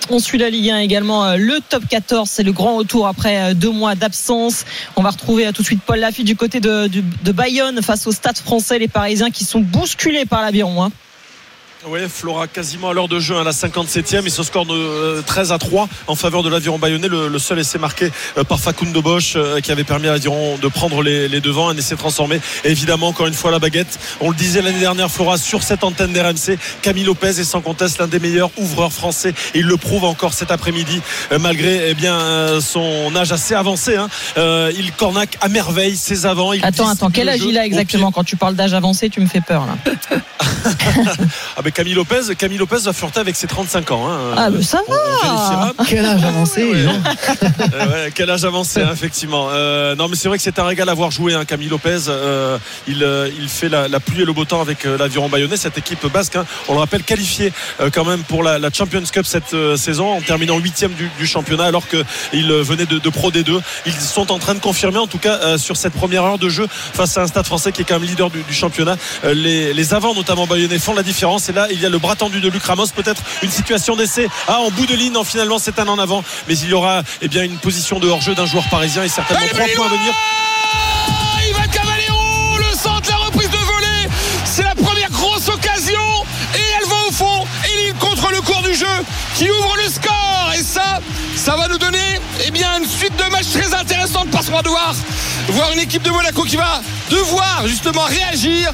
On 0.10 0.19
suit 0.19 0.38
la 0.38 0.49
Ligue 0.49 0.69
1 0.69 0.77
également. 0.79 1.25
euh, 1.25 1.36
Le 1.38 1.60
top 1.67 1.84
14, 1.89 2.29
c'est 2.29 2.43
le 2.43 2.51
grand 2.53 2.75
retour 2.77 3.08
après 3.08 3.55
deux 3.55 3.71
mois 3.71 3.95
d'absence. 3.95 4.63
On 4.95 5.01
va 5.01 5.10
retrouver 5.10 5.51
tout 5.51 5.62
de 5.63 5.67
suite 5.67 5.81
Paul 5.86 5.99
Lafitte 5.99 6.27
du 6.27 6.36
côté 6.36 6.60
de 6.60 7.31
Bayonne 7.31 7.81
face 7.81 8.05
au 8.08 8.12
stade 8.12 8.38
français, 8.38 8.77
les 8.79 8.88
Parisiens 8.88 9.31
qui 9.31 9.43
sont 9.45 9.62
bousculés 9.62 10.25
par 10.25 10.41
l'aviron. 10.41 10.84
hein. 10.84 10.91
Oui, 11.88 12.00
Flora 12.10 12.48
quasiment 12.48 12.89
à 12.89 12.93
l'heure 12.93 13.08
de 13.08 13.19
jeu 13.19 13.38
à 13.38 13.43
la 13.43 13.52
57e. 13.52 14.21
Il 14.26 14.32
se 14.32 14.41
score 14.41 14.65
de 14.65 14.74
euh, 14.74 15.21
13 15.21 15.52
à 15.52 15.60
3 15.60 15.88
en 16.08 16.15
faveur 16.15 16.41
de 16.41 16.50
l'aviron 16.50 16.80
bayonnais. 16.80 17.08
Le, 17.08 17.28
le 17.28 17.39
seul 17.39 17.60
essai 17.60 17.78
marqué 17.78 18.12
euh, 18.39 18.43
par 18.43 18.60
Facundo 18.60 19.04
Bosch 19.04 19.34
euh, 19.36 19.60
qui 19.60 19.71
avait 19.71 19.84
permis 19.84 20.08
à 20.08 20.13
l'aviron 20.13 20.58
de 20.60 20.67
prendre 20.67 21.04
les, 21.04 21.28
les 21.28 21.41
devants. 21.41 21.69
Un 21.69 21.78
essai 21.78 21.95
transformé. 21.95 22.41
Et 22.63 22.71
évidemment, 22.71 23.10
encore 23.10 23.28
une 23.28 23.36
fois, 23.36 23.52
la 23.52 23.60
baguette. 23.60 24.00
On 24.19 24.32
le 24.32 24.36
disait 24.36 24.63
l'année 24.63 24.80
dernière, 24.80 25.12
Flora, 25.12 25.38
sur 25.38 25.62
cette 25.62 25.84
antenne 25.84 26.12
d'RMC. 26.12 26.58
Camille 26.82 27.04
Lopez 27.04 27.39
est 27.39 27.43
sans 27.43 27.62
conteste 27.62 28.00
l'un 28.00 28.08
des 28.08 28.19
meilleurs 28.19 28.50
ouvreurs 28.58 28.91
français. 28.91 29.36
Et 29.54 29.60
il 29.60 29.67
le 29.67 29.78
prouve 29.78 30.06
encore 30.06 30.34
cet 30.34 30.50
après-midi, 30.50 31.02
euh, 31.32 31.38
malgré 31.38 31.91
eh 31.91 31.93
bien, 31.93 32.15
euh, 32.15 32.62
son 32.62 33.15
âge 33.15 33.32
assez 33.32 33.54
avancé. 33.54 33.95
hein. 33.95 34.10
Euh, 34.38 34.71
il 34.76 34.91
cornaque 34.91 35.38
à 35.39 35.50
merveille 35.50 35.98
ses 35.98 36.26
avants. 36.26 36.52
Il 36.52 36.65
Attends, 36.65 36.89
attends, 36.89 37.12
quel 37.12 37.30
âge 37.30 37.41
il 37.48 37.60
a 37.60 37.65
exactement? 37.65 38.12
Quand 38.12 38.24
tu 38.24 38.38
parles 38.38 38.56
d'âge 38.56 38.74
avancé, 38.74 39.10
tu 39.10 39.19
me 39.21 39.28
fais 39.28 39.41
peur 39.41 39.67
là. 39.67 39.93
Ah, 41.58 41.62
Camille 41.75 41.93
Lopez, 41.93 42.33
Camille 42.38 42.57
Lopez 42.57 42.77
va 42.85 42.93
flirter 42.93 43.19
avec 43.19 43.35
ses 43.35 43.47
35 43.47 43.91
ans. 43.91 44.07
hein. 44.09 44.33
Ah, 44.38 44.49
mais 44.49 44.63
ça 44.63 44.79
vérifiera. 44.88 45.73
Quel 45.88 46.05
âge 46.05 46.23
avancé 46.23 46.63
Ouais. 46.63 46.85
ouais, 47.59 48.11
quel 48.15 48.29
âge 48.29 48.45
avancé, 48.45 48.79
effectivement. 48.93 49.49
Euh, 49.51 49.93
non, 49.95 50.07
mais 50.07 50.15
c'est 50.15 50.29
vrai 50.29 50.38
que 50.38 50.43
c'est 50.43 50.57
un 50.57 50.63
régal 50.63 50.88
à 50.88 50.93
voir 50.93 51.11
jouer, 51.11 51.33
hein, 51.33 51.43
Camille 51.43 51.67
Lopez. 51.67 52.05
Euh, 52.07 52.57
il, 52.88 53.03
euh, 53.03 53.29
il 53.38 53.49
fait 53.49 53.67
la, 53.67 53.89
la 53.89 53.99
pluie 53.99 54.21
et 54.21 54.25
le 54.25 54.31
beau 54.31 54.45
temps 54.45 54.61
avec 54.61 54.85
l'aviron 54.85 55.27
bayonnais, 55.27 55.57
cette 55.57 55.77
équipe 55.77 56.05
basque. 56.07 56.38
hein, 56.38 56.45
on 56.69 56.73
le 56.75 56.79
rappelle, 56.79 57.03
qualifiée 57.03 57.51
euh, 57.81 57.89
quand 57.93 58.05
même 58.05 58.23
pour 58.23 58.41
la, 58.41 58.57
la 58.57 58.69
Champions 58.71 59.03
Cup 59.11 59.25
cette 59.25 59.53
saison, 59.75 60.13
en 60.15 60.21
terminant 60.21 60.57
huitième 60.57 60.93
du, 60.93 61.09
du 61.19 61.27
championnat, 61.27 61.65
alors 61.65 61.83
qu'ils 61.89 62.51
venaient 62.53 62.85
de, 62.85 62.99
de 62.99 63.09
Pro 63.09 63.31
D2. 63.31 63.59
Ils 63.85 63.93
sont 63.93 64.31
en 64.31 64.39
train 64.39 64.53
de 64.55 64.59
confirmer, 64.59 64.99
en 64.99 65.07
tout 65.07 65.19
cas, 65.19 65.57
sur 65.57 65.75
cette 65.75 65.93
première 65.93 66.23
heure 66.23 66.39
de 66.39 66.47
jeu, 66.47 66.67
face 66.69 67.17
à 67.17 67.23
un 67.23 67.27
stade 67.27 67.45
français 67.45 67.73
qui 67.73 67.81
est 67.81 67.85
quand 67.85 67.99
même 67.99 68.07
leader 68.07 68.29
du, 68.29 68.43
du 68.43 68.53
championnat. 68.53 68.95
Les, 69.25 69.73
les 69.73 69.93
avants, 69.93 70.15
notamment 70.15 70.47
bayonnais, 70.47 70.79
font 70.79 70.93
la 70.95 71.03
différence. 71.03 71.49
Et 71.49 71.53
là, 71.67 71.73
il 71.73 71.82
y 71.82 71.86
a 71.86 71.89
le 71.89 71.97
bras 71.99 72.15
tendu 72.15 72.39
de 72.41 72.49
Luc 72.49 72.63
Ramos, 72.63 72.88
peut-être 72.95 73.21
une 73.41 73.51
situation 73.51 73.95
d'essai. 73.95 74.28
Ah, 74.47 74.60
en 74.60 74.71
bout 74.71 74.86
de 74.86 74.95
ligne, 74.95 75.13
non, 75.13 75.23
finalement, 75.23 75.60
c'est 75.60 75.80
un 75.80 75.88
en 75.88 75.99
avant. 75.99 76.23
Mais 76.47 76.58
il 76.58 76.69
y 76.69 76.73
aura 76.73 77.04
eh 77.21 77.28
bien, 77.28 77.43
une 77.43 77.58
position 77.58 77.99
de 77.99 78.08
hors-jeu 78.08 78.36
d'un 78.36 78.45
joueur 78.45 78.67
parisien 78.69 79.04
et 79.04 79.10
certainement 79.10 79.41
Allez, 79.41 79.51
trois 79.51 79.65
points 79.75 79.86
à 79.86 79.89
venir. 79.89 80.13
Ivan 81.49 81.71
Cavallero, 81.71 82.58
le 82.58 82.78
centre, 82.78 83.10
la 83.10 83.17
reprise 83.17 83.49
de 83.49 83.58
volée. 83.58 84.10
C'est 84.45 84.63
la 84.63 84.75
première 84.75 85.10
grosse 85.12 85.47
occasion. 85.47 86.01
Et 86.56 86.62
elle 86.80 86.88
va 86.88 86.95
au 87.08 87.12
fond. 87.12 87.47
Et 87.65 87.86
ligne 87.86 87.95
contre 87.95 88.32
le 88.32 88.41
cours 88.41 88.62
du 88.62 88.73
jeu 88.73 88.86
qui 89.36 89.49
ouvre 89.49 89.75
le 89.84 89.89
score. 89.89 90.51
Et 90.58 90.63
ça, 90.63 90.99
ça 91.36 91.56
va 91.56 91.67
nous 91.67 91.78
donner 91.78 92.19
eh 92.45 92.51
bien, 92.51 92.80
une 92.80 92.88
suite 92.88 93.15
de 93.17 93.32
matchs 93.32 93.51
très 93.51 93.73
intéressante 93.73 94.30
parce 94.32 94.47
qu'on 94.47 94.56
va 94.56 94.62
devoir 94.62 94.93
voir 95.49 95.71
une 95.71 95.80
équipe 95.80 96.04
de 96.04 96.10
Monaco 96.10 96.43
qui 96.43 96.56
va 96.56 96.82
devoir 97.10 97.67
justement 97.67 98.04
réagir. 98.04 98.73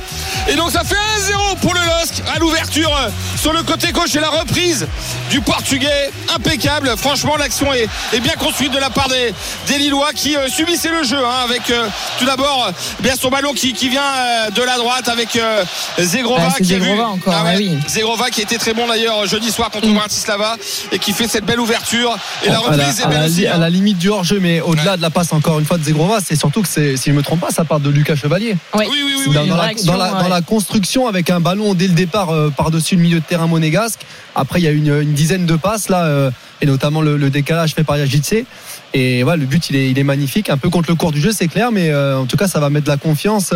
Et 0.50 0.56
donc 0.56 0.72
ça 0.72 0.84
fait 0.84 0.96
1-0 0.96 1.60
pour 1.62 1.74
le 1.74 1.80
LOSC 1.80 2.24
à 2.34 2.40
l'ouverture 2.40 2.90
euh, 2.98 3.10
sur 3.40 3.54
le 3.54 3.62
côté 3.64 3.92
gauche 3.92 4.16
et 4.16 4.20
la 4.20 4.30
reprise 4.30 4.88
du 5.30 5.40
portugais 5.40 6.12
impeccable. 6.36 6.92
Franchement 6.98 7.38
l'action 7.38 7.72
est, 7.74 7.88
est 8.14 8.20
bien 8.20 8.34
construite 8.34 8.74
de 8.74 8.80
la 8.80 8.90
part 8.90 9.08
des, 9.08 9.34
des 9.68 9.78
Lillois 9.78 10.10
qui 10.14 10.36
euh, 10.36 10.48
subissaient 10.50 10.90
le 10.92 11.04
jeu 11.04 11.18
hein, 11.24 11.44
avec 11.46 11.70
euh, 11.70 11.88
tout 12.20 12.26
d'abord 12.26 12.66
euh, 12.68 12.72
bien 13.02 13.16
son 13.16 13.30
ballon 13.30 13.54
qui, 13.54 13.74
qui 13.74 13.88
vient 13.90 14.02
euh, 14.02 14.50
de 14.50 14.62
la 14.64 14.78
droite 14.78 15.08
avec 15.10 15.36
euh, 15.36 15.64
Zegrova 16.00 16.42
Ah, 16.48 16.54
c'est 16.58 16.64
qui 16.64 16.74
a 16.74 16.80
vu- 16.80 16.84
Zegrova 16.86 17.08
encore, 17.10 17.34
Ah 17.38 17.44
ouais, 17.44 17.56
oui. 17.58 17.78
Zegrova 17.88 18.30
qui 18.30 18.42
était 18.42 18.58
très 18.58 18.74
bon 18.74 18.88
d'ailleurs 18.88 19.26
jeudi 19.28 19.52
soir 19.52 19.70
contre 19.70 19.88
Mm. 19.88 19.96
Bratislava 19.96 20.58
et 20.92 21.00
qui 21.00 21.12
fait 21.14 21.28
cette 21.28 21.46
belle 21.46 21.60
ouverture 21.60 22.18
et 22.44 22.48
la 22.50 22.54
à, 22.54 22.56
la, 22.56 22.60
reprise 22.62 23.00
est 23.00 23.04
à 23.04 23.10
la 23.10 23.16
belle 23.20 23.30
aussi. 23.30 23.48
à 23.48 23.56
hein. 23.56 23.58
la 23.60 23.70
limite 23.70 23.98
du 23.98 24.10
hors-jeu, 24.10 24.40
mais 24.42 24.60
au-delà 24.62 24.96
de 24.98 25.02
la 25.02 25.10
passe 25.10 25.34
encore 25.34 25.60
une 25.60 25.66
fois 25.66 25.78
de 25.78 25.84
Zegrova, 25.84 26.20
c'est 26.26 26.36
surtout 26.36 26.62
que 26.62 26.68
c'est, 26.68 26.98
si 26.98 27.10
je 27.12 27.16
me 27.16 27.22
trompe 27.24 27.40
pas, 27.42 27.52
ça 27.52 27.64
part 27.66 27.80
de 27.80 27.90
Lucas 27.90 28.16
Chevalier. 28.16 28.56
Ouais. 28.74 28.88
Oui, 28.90 29.02
oui, 29.06 29.14
oui, 29.28 29.34
dans, 29.34 29.42
oui. 29.42 29.50
dans 29.50 29.56
la, 29.56 29.62
réaction, 29.64 29.92
dans 29.92 29.98
la- 29.98 30.10
dans 30.12 30.24
ouais. 30.24 30.30
La 30.32 30.42
construction 30.42 31.08
avec 31.08 31.30
un 31.30 31.40
ballon 31.40 31.74
dès 31.74 31.88
le 31.88 31.94
départ 31.94 32.30
euh, 32.30 32.50
par-dessus 32.50 32.96
le 32.96 33.02
milieu 33.02 33.20
de 33.20 33.26
terrain 33.26 33.48
monégasque. 33.48 34.06
Après, 34.36 34.60
il 34.60 34.64
y 34.64 34.68
a 34.68 34.72
une, 34.72 35.14
dizaine 35.14 35.46
de 35.46 35.56
passes 35.56 35.90
là, 35.90 36.06
euh, 36.06 36.32
et 36.62 36.66
notamment 36.66 37.02
le, 37.02 37.30
décalage 37.30 37.74
fait 37.76 37.84
par 37.84 37.98
Yajitse. 37.98 38.46
Et 38.94 39.24
voilà, 39.24 39.38
le 39.38 39.46
but, 39.46 39.70
il 39.70 39.98
est, 39.98 40.04
magnifique. 40.04 40.50
Un 40.50 40.58
peu 40.58 40.70
contre 40.70 40.90
le 40.90 40.96
cours 40.96 41.12
du 41.12 41.22
jeu, 41.22 41.32
c'est 41.32 41.48
clair, 41.48 41.72
mais 41.72 41.90
euh, 41.90 42.18
en 42.18 42.26
tout 42.26 42.38
cas, 42.38 42.48
ça 42.48 42.60
va 42.60 42.70
mettre 42.70 42.86
de 42.86 42.92
la 42.92 42.98
confiance 42.98 43.54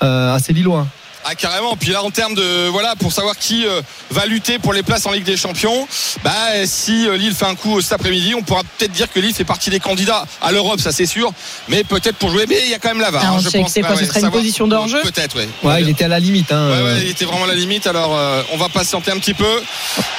à 0.00 0.38
ces 0.40 0.52
Lillois. 0.52 0.86
Ah 1.24 1.34
carrément. 1.34 1.76
Puis 1.76 1.90
là 1.90 2.02
en 2.02 2.10
termes 2.10 2.34
de 2.34 2.68
voilà 2.68 2.94
pour 2.96 3.12
savoir 3.12 3.36
qui 3.36 3.66
euh, 3.66 3.82
va 4.10 4.26
lutter 4.26 4.58
pour 4.58 4.72
les 4.72 4.82
places 4.82 5.06
en 5.06 5.12
Ligue 5.12 5.24
des 5.24 5.36
Champions, 5.36 5.86
bah 6.24 6.30
si 6.64 7.06
euh, 7.06 7.16
Lille 7.16 7.34
fait 7.34 7.46
un 7.46 7.54
coup 7.54 7.80
cet 7.80 7.92
après-midi, 7.92 8.34
on 8.34 8.42
pourra 8.42 8.62
peut-être 8.78 8.92
dire 8.92 9.12
que 9.12 9.20
Lille 9.20 9.34
fait 9.34 9.44
partie 9.44 9.70
des 9.70 9.80
candidats 9.80 10.24
à 10.40 10.52
l'Europe, 10.52 10.80
ça 10.80 10.92
c'est 10.92 11.06
sûr. 11.06 11.32
Mais 11.68 11.84
peut-être 11.84 12.16
pour 12.16 12.30
jouer, 12.30 12.46
mais 12.48 12.60
il 12.64 12.70
y 12.70 12.74
a 12.74 12.78
quand 12.78 12.88
même 12.88 13.00
la 13.00 13.10
VAR. 13.10 13.22
Ah, 13.24 13.32
on 13.32 13.36
hein, 13.36 13.40
je 13.42 13.48
sait 13.48 13.58
que 13.58 13.62
pense. 13.64 13.72
c'est 13.72 13.82
quoi, 13.82 13.96
ce 13.96 14.04
serait 14.04 14.20
une 14.20 14.30
position 14.30 14.66
de 14.66 14.74
hors-jeu 14.74 15.00
Peut-être, 15.02 15.36
ouais. 15.36 15.48
Ouais, 15.62 15.82
il 15.82 15.88
était 15.88 16.04
à 16.04 16.08
la 16.08 16.20
limite. 16.20 16.52
Hein, 16.52 16.68
Ouais, 16.70 16.76
euh, 16.76 16.94
ouais, 16.94 17.02
il 17.04 17.10
était 17.10 17.24
vraiment 17.24 17.44
à 17.44 17.48
la 17.48 17.54
limite. 17.54 17.86
Alors 17.86 18.16
euh, 18.16 18.42
on 18.52 18.56
va 18.56 18.68
patienter 18.68 19.10
un 19.10 19.18
petit 19.18 19.34
peu. 19.34 19.44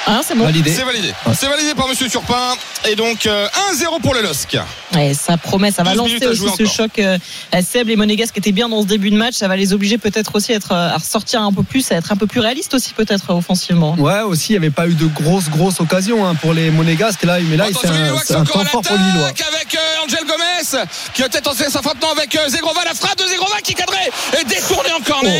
Hein, 0.06 0.20
c'est 0.26 0.34
bon. 0.34 0.44
validé. 0.44 0.72
C'est 0.72 0.84
validé. 0.84 1.12
C'est 1.38 1.48
validé 1.48 1.74
par 1.74 1.88
Monsieur 1.88 2.08
Turpin. 2.08 2.54
Et 2.90 2.96
donc 2.96 3.26
euh, 3.26 3.46
1-0 3.72 4.00
pour 4.00 4.14
le 4.14 4.22
LOSC. 4.22 4.58
Ouais, 4.94 5.14
ça 5.14 5.36
promet, 5.36 5.70
ça 5.70 5.82
va 5.82 5.94
12 5.94 6.04
minutes 6.04 6.24
lancer 6.24 6.40
aussi 6.42 6.56
ce 6.56 6.62
encore. 6.62 6.74
choc. 6.74 6.98
Euh, 6.98 7.18
Seb, 7.62 7.88
les 7.88 7.96
Monégasques 7.96 8.36
étaient 8.36 8.52
bien 8.52 8.68
dans 8.68 8.82
ce 8.82 8.86
début 8.86 9.10
de 9.10 9.16
match, 9.16 9.34
ça 9.34 9.48
va 9.48 9.56
les 9.56 9.72
obliger 9.72 9.98
peut-être 9.98 10.34
aussi 10.34 10.52
à, 10.52 10.56
être, 10.56 10.72
euh, 10.72 10.91
à 10.92 10.98
ressortir 10.98 11.42
un 11.42 11.52
peu 11.52 11.62
plus, 11.62 11.90
à 11.92 11.96
être 11.96 12.12
un 12.12 12.16
peu 12.16 12.26
plus 12.26 12.40
réaliste 12.40 12.74
aussi 12.74 12.92
peut-être 12.94 13.30
offensivement. 13.30 13.94
Ouais, 13.98 14.20
aussi, 14.20 14.50
il 14.50 14.52
n'y 14.52 14.64
avait 14.64 14.70
pas 14.70 14.86
eu 14.86 14.94
de 14.94 15.06
grosses, 15.06 15.48
grosses 15.48 15.80
occasions 15.80 16.26
hein, 16.26 16.34
pour 16.34 16.52
les 16.52 16.70
Monégasques. 16.70 17.24
Là, 17.24 17.38
mais 17.40 17.56
là, 17.56 17.66
c'est 17.78 17.88
un, 17.88 18.38
un 18.38 18.42
encore 18.42 18.62
temps 18.62 18.64
fort 18.70 18.82
pour 18.82 18.96
les 18.96 19.02
Lillois. 19.04 19.26
avec 19.26 19.74
euh, 19.74 20.04
Angel 20.04 20.24
Gomez 20.26 20.86
qui 21.14 21.22
va 21.22 21.28
peut-être 21.28 21.46
lancer 21.46 21.70
sa 21.70 21.82
frappe 21.82 22.00
non 22.00 22.10
avec 22.12 22.34
euh, 22.36 22.48
Zegrova 22.48 22.84
la 22.84 22.94
frappe 22.94 23.18
de 23.18 23.26
Zegrova 23.26 23.60
qui 23.62 23.74
cadrait 23.74 24.10
et 24.40 24.44
détourné 24.44 24.90
en 24.98 25.02
corner 25.02 25.32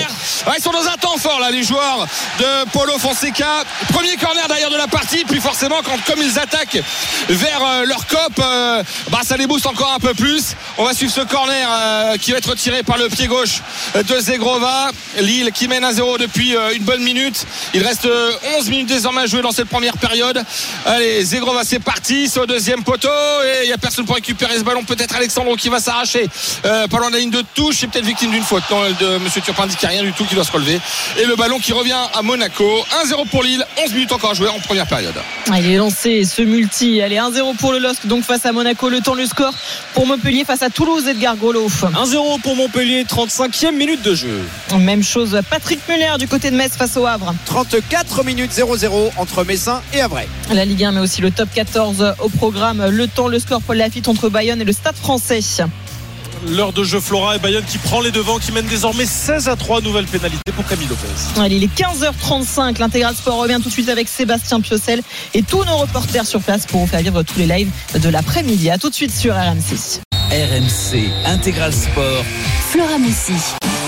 Oh. 0.45 0.51
Ouais, 0.51 0.57
ils 0.59 0.63
sont 0.63 0.71
dans 0.73 0.87
un 0.87 0.97
temps 0.97 1.17
fort 1.19 1.39
là 1.41 1.51
les 1.51 1.63
joueurs 1.63 2.07
de 2.39 2.69
Polo 2.71 2.99
Fonseca 2.99 3.65
premier 3.93 4.17
corner 4.17 4.47
d'ailleurs 4.49 4.71
de 4.71 4.77
la 4.77 4.87
partie 4.87 5.25
puis 5.25 5.41
forcément 5.41 5.77
quand 5.85 5.97
comme 6.07 6.23
ils 6.23 6.39
attaquent 6.39 6.83
vers 7.29 7.61
euh, 7.65 7.85
leur 7.85 8.07
cop 8.07 8.33
euh, 8.39 8.83
bah 9.11 9.21
ça 9.25 9.37
les 9.37 9.47
booste 9.47 9.67
encore 9.67 9.93
un 9.93 9.99
peu 9.99 10.15
plus 10.15 10.55
on 10.79 10.85
va 10.85 10.95
suivre 10.95 11.13
ce 11.13 11.21
corner 11.21 11.69
euh, 11.71 12.17
qui 12.17 12.33
va 12.33 12.39
être 12.39 12.55
tiré 12.55 12.83
par 12.83 12.97
le 12.99 13.09
pied 13.09 13.27
gauche 13.27 13.63
de 13.95 14.21
Zegrova 14.21 14.91
Lille 15.19 15.42
qui 15.51 15.67
mène 15.69 15.85
1-0 15.85 16.19
depuis 16.19 16.55
euh, 16.55 16.75
une 16.75 16.85
bonne 16.85 17.03
minute 17.03 17.47
il 17.75 17.83
reste 17.83 18.07
euh, 18.07 18.31
11 18.59 18.71
minutes 18.71 18.89
désormais 18.89 19.23
à 19.23 19.27
jouer 19.27 19.43
dans 19.43 19.51
cette 19.51 19.69
première 19.69 19.97
période 19.97 20.43
allez 20.87 21.25
Zegrova 21.25 21.63
c'est 21.65 21.79
parti 21.81 22.29
c'est 22.29 22.41
au 22.41 22.47
deuxième 22.47 22.85
poteau 22.85 23.09
et 23.09 23.65
il 23.65 23.67
n'y 23.67 23.73
a 23.73 23.79
personne 23.79 24.05
pour 24.05 24.15
récupérer 24.15 24.57
ce 24.59 24.63
ballon 24.65 24.85
peut-être 24.85 25.17
Alexandre 25.17 25.57
qui 25.57 25.69
va 25.69 25.81
s'arracher 25.81 26.29
euh, 26.65 26.87
pas 26.87 26.99
loin 26.99 27.09
de 27.09 27.15
la 27.15 27.21
ligne 27.21 27.31
de 27.31 27.43
touche 27.55 27.79
c'est 27.81 27.87
peut-être 27.89 28.07
victime 28.07 28.31
d'une 28.31 28.45
faute 28.45 28.63
non 28.71 28.83
de 29.01 29.19
Monsieur 29.19 29.41
Turpin 29.41 29.67
dit 29.67 29.77
qu'il 29.77 29.89
n'y 29.89 29.97
a 29.97 29.99
rien 30.01 30.09
du 30.09 30.13
tout 30.13 30.25
qui 30.25 30.35
doit 30.35 30.45
se 30.45 30.53
relever 30.53 30.79
et 31.19 31.25
le 31.25 31.35
ballon 31.37 31.59
qui 31.59 31.73
revient 31.73 31.97
à 32.15 32.23
Monaco 32.23 32.85
1-0 33.05 33.29
pour 33.29 33.43
Lille 33.43 33.65
11 33.85 33.93
minutes 33.95 34.13
encore 34.13 34.31
à 34.31 34.35
jouer 34.35 34.49
en 34.49 34.59
première 34.61 34.87
période 34.87 35.15
Ah, 35.51 35.59
Il 35.59 35.71
est 35.71 35.77
lancé 35.77 36.25
ce 36.25 36.43
multi. 36.43 37.01
Allez, 37.01 37.17
1-0 37.17 37.57
pour 37.57 37.73
le 37.73 37.79
LOSC, 37.79 38.07
donc 38.07 38.25
face 38.25 38.45
à 38.47 38.53
Monaco. 38.53 38.89
Le 38.89 39.01
temps, 39.01 39.15
le 39.15 39.27
score 39.27 39.53
pour 39.95 40.07
Montpellier 40.07 40.45
face 40.45 40.63
à 40.63 40.71
Toulouse, 40.71 41.07
Edgar 41.07 41.37
Golo. 41.37 41.69
1-0 41.69 42.41
pour 42.41 42.57
Montpellier, 42.57 43.05
35e 43.05 43.73
minute 43.73 44.03
de 44.03 44.15
jeu. 44.15 44.41
Même 44.79 45.03
chose, 45.03 45.32
Patrick 45.49 45.81
Muller 45.89 46.15
du 46.19 46.29
côté 46.29 46.51
de 46.51 46.57
Metz 46.57 46.73
face 46.77 46.97
au 46.97 47.07
Havre. 47.07 47.35
34 47.47 48.25
minutes 48.25 48.53
0-0 48.53 49.13
entre 49.17 49.45
Messin 49.45 49.83
et 49.93 50.01
Avray. 50.01 50.29
La 50.53 50.65
Ligue 50.65 50.85
1, 50.85 50.93
mais 50.93 51.01
aussi 51.01 51.21
le 51.21 51.31
top 51.31 51.49
14 51.55 52.15
au 52.19 52.29
programme. 52.29 52.85
Le 52.89 53.07
temps, 53.07 53.29
le 53.29 53.39
score, 53.39 53.63
Paul 53.63 53.77
Lafitte 53.77 54.09
entre 54.09 54.29
Bayonne 54.29 54.61
et 54.61 54.65
le 54.65 54.73
Stade 54.73 54.97
français. 54.97 55.41
L'heure 56.49 56.73
de 56.73 56.83
jeu 56.83 56.99
Flora 56.99 57.37
et 57.37 57.39
Bayonne 57.39 57.65
qui 57.65 57.79
prend 57.79 58.01
les 58.01 58.11
devants, 58.11 58.39
qui 58.39 58.51
mène 58.51 58.67
désormais 58.67 59.07
16 59.07 59.49
à 59.49 59.57
3. 59.57 59.81
Nouvelle 59.81 60.07
pénalité 60.07 60.51
pour 60.53 60.67
Camille 60.67 60.89
Lopez. 60.89 61.41
Allez, 61.41 61.57
il 61.57 61.65
est 61.65 61.75
15h35. 61.75 62.79
L'intégral 62.81 63.15
sport 63.15 63.39
revient 63.39 63.59
tout 63.63 63.69
de 63.69 63.73
suite 63.73 63.89
avec 63.89 64.09
Sébastien 64.09 64.61
Piocel 64.61 65.03
et 65.35 65.43
tous 65.43 65.65
nos 65.65 65.77
reporters 65.77 66.27
sur 66.27 66.41
place 66.41 66.67
pour 66.67 66.81
vous 66.81 66.87
faire 66.87 67.01
vivre 67.01 67.23
tous 67.23 67.39
les 67.39 67.47
lives 67.47 67.71
de 67.95 68.09
l'après-midi. 68.09 68.71
À 68.71 68.79
tout 68.79 68.91
de 68.91 68.95
suite 68.95 69.15
sur 69.15 69.35
RMC. 69.35 70.01
RMC 70.31 71.11
Intégral 71.27 71.73
Sport. 71.73 72.25
Flora 72.71 72.99
Messi. 72.99 73.35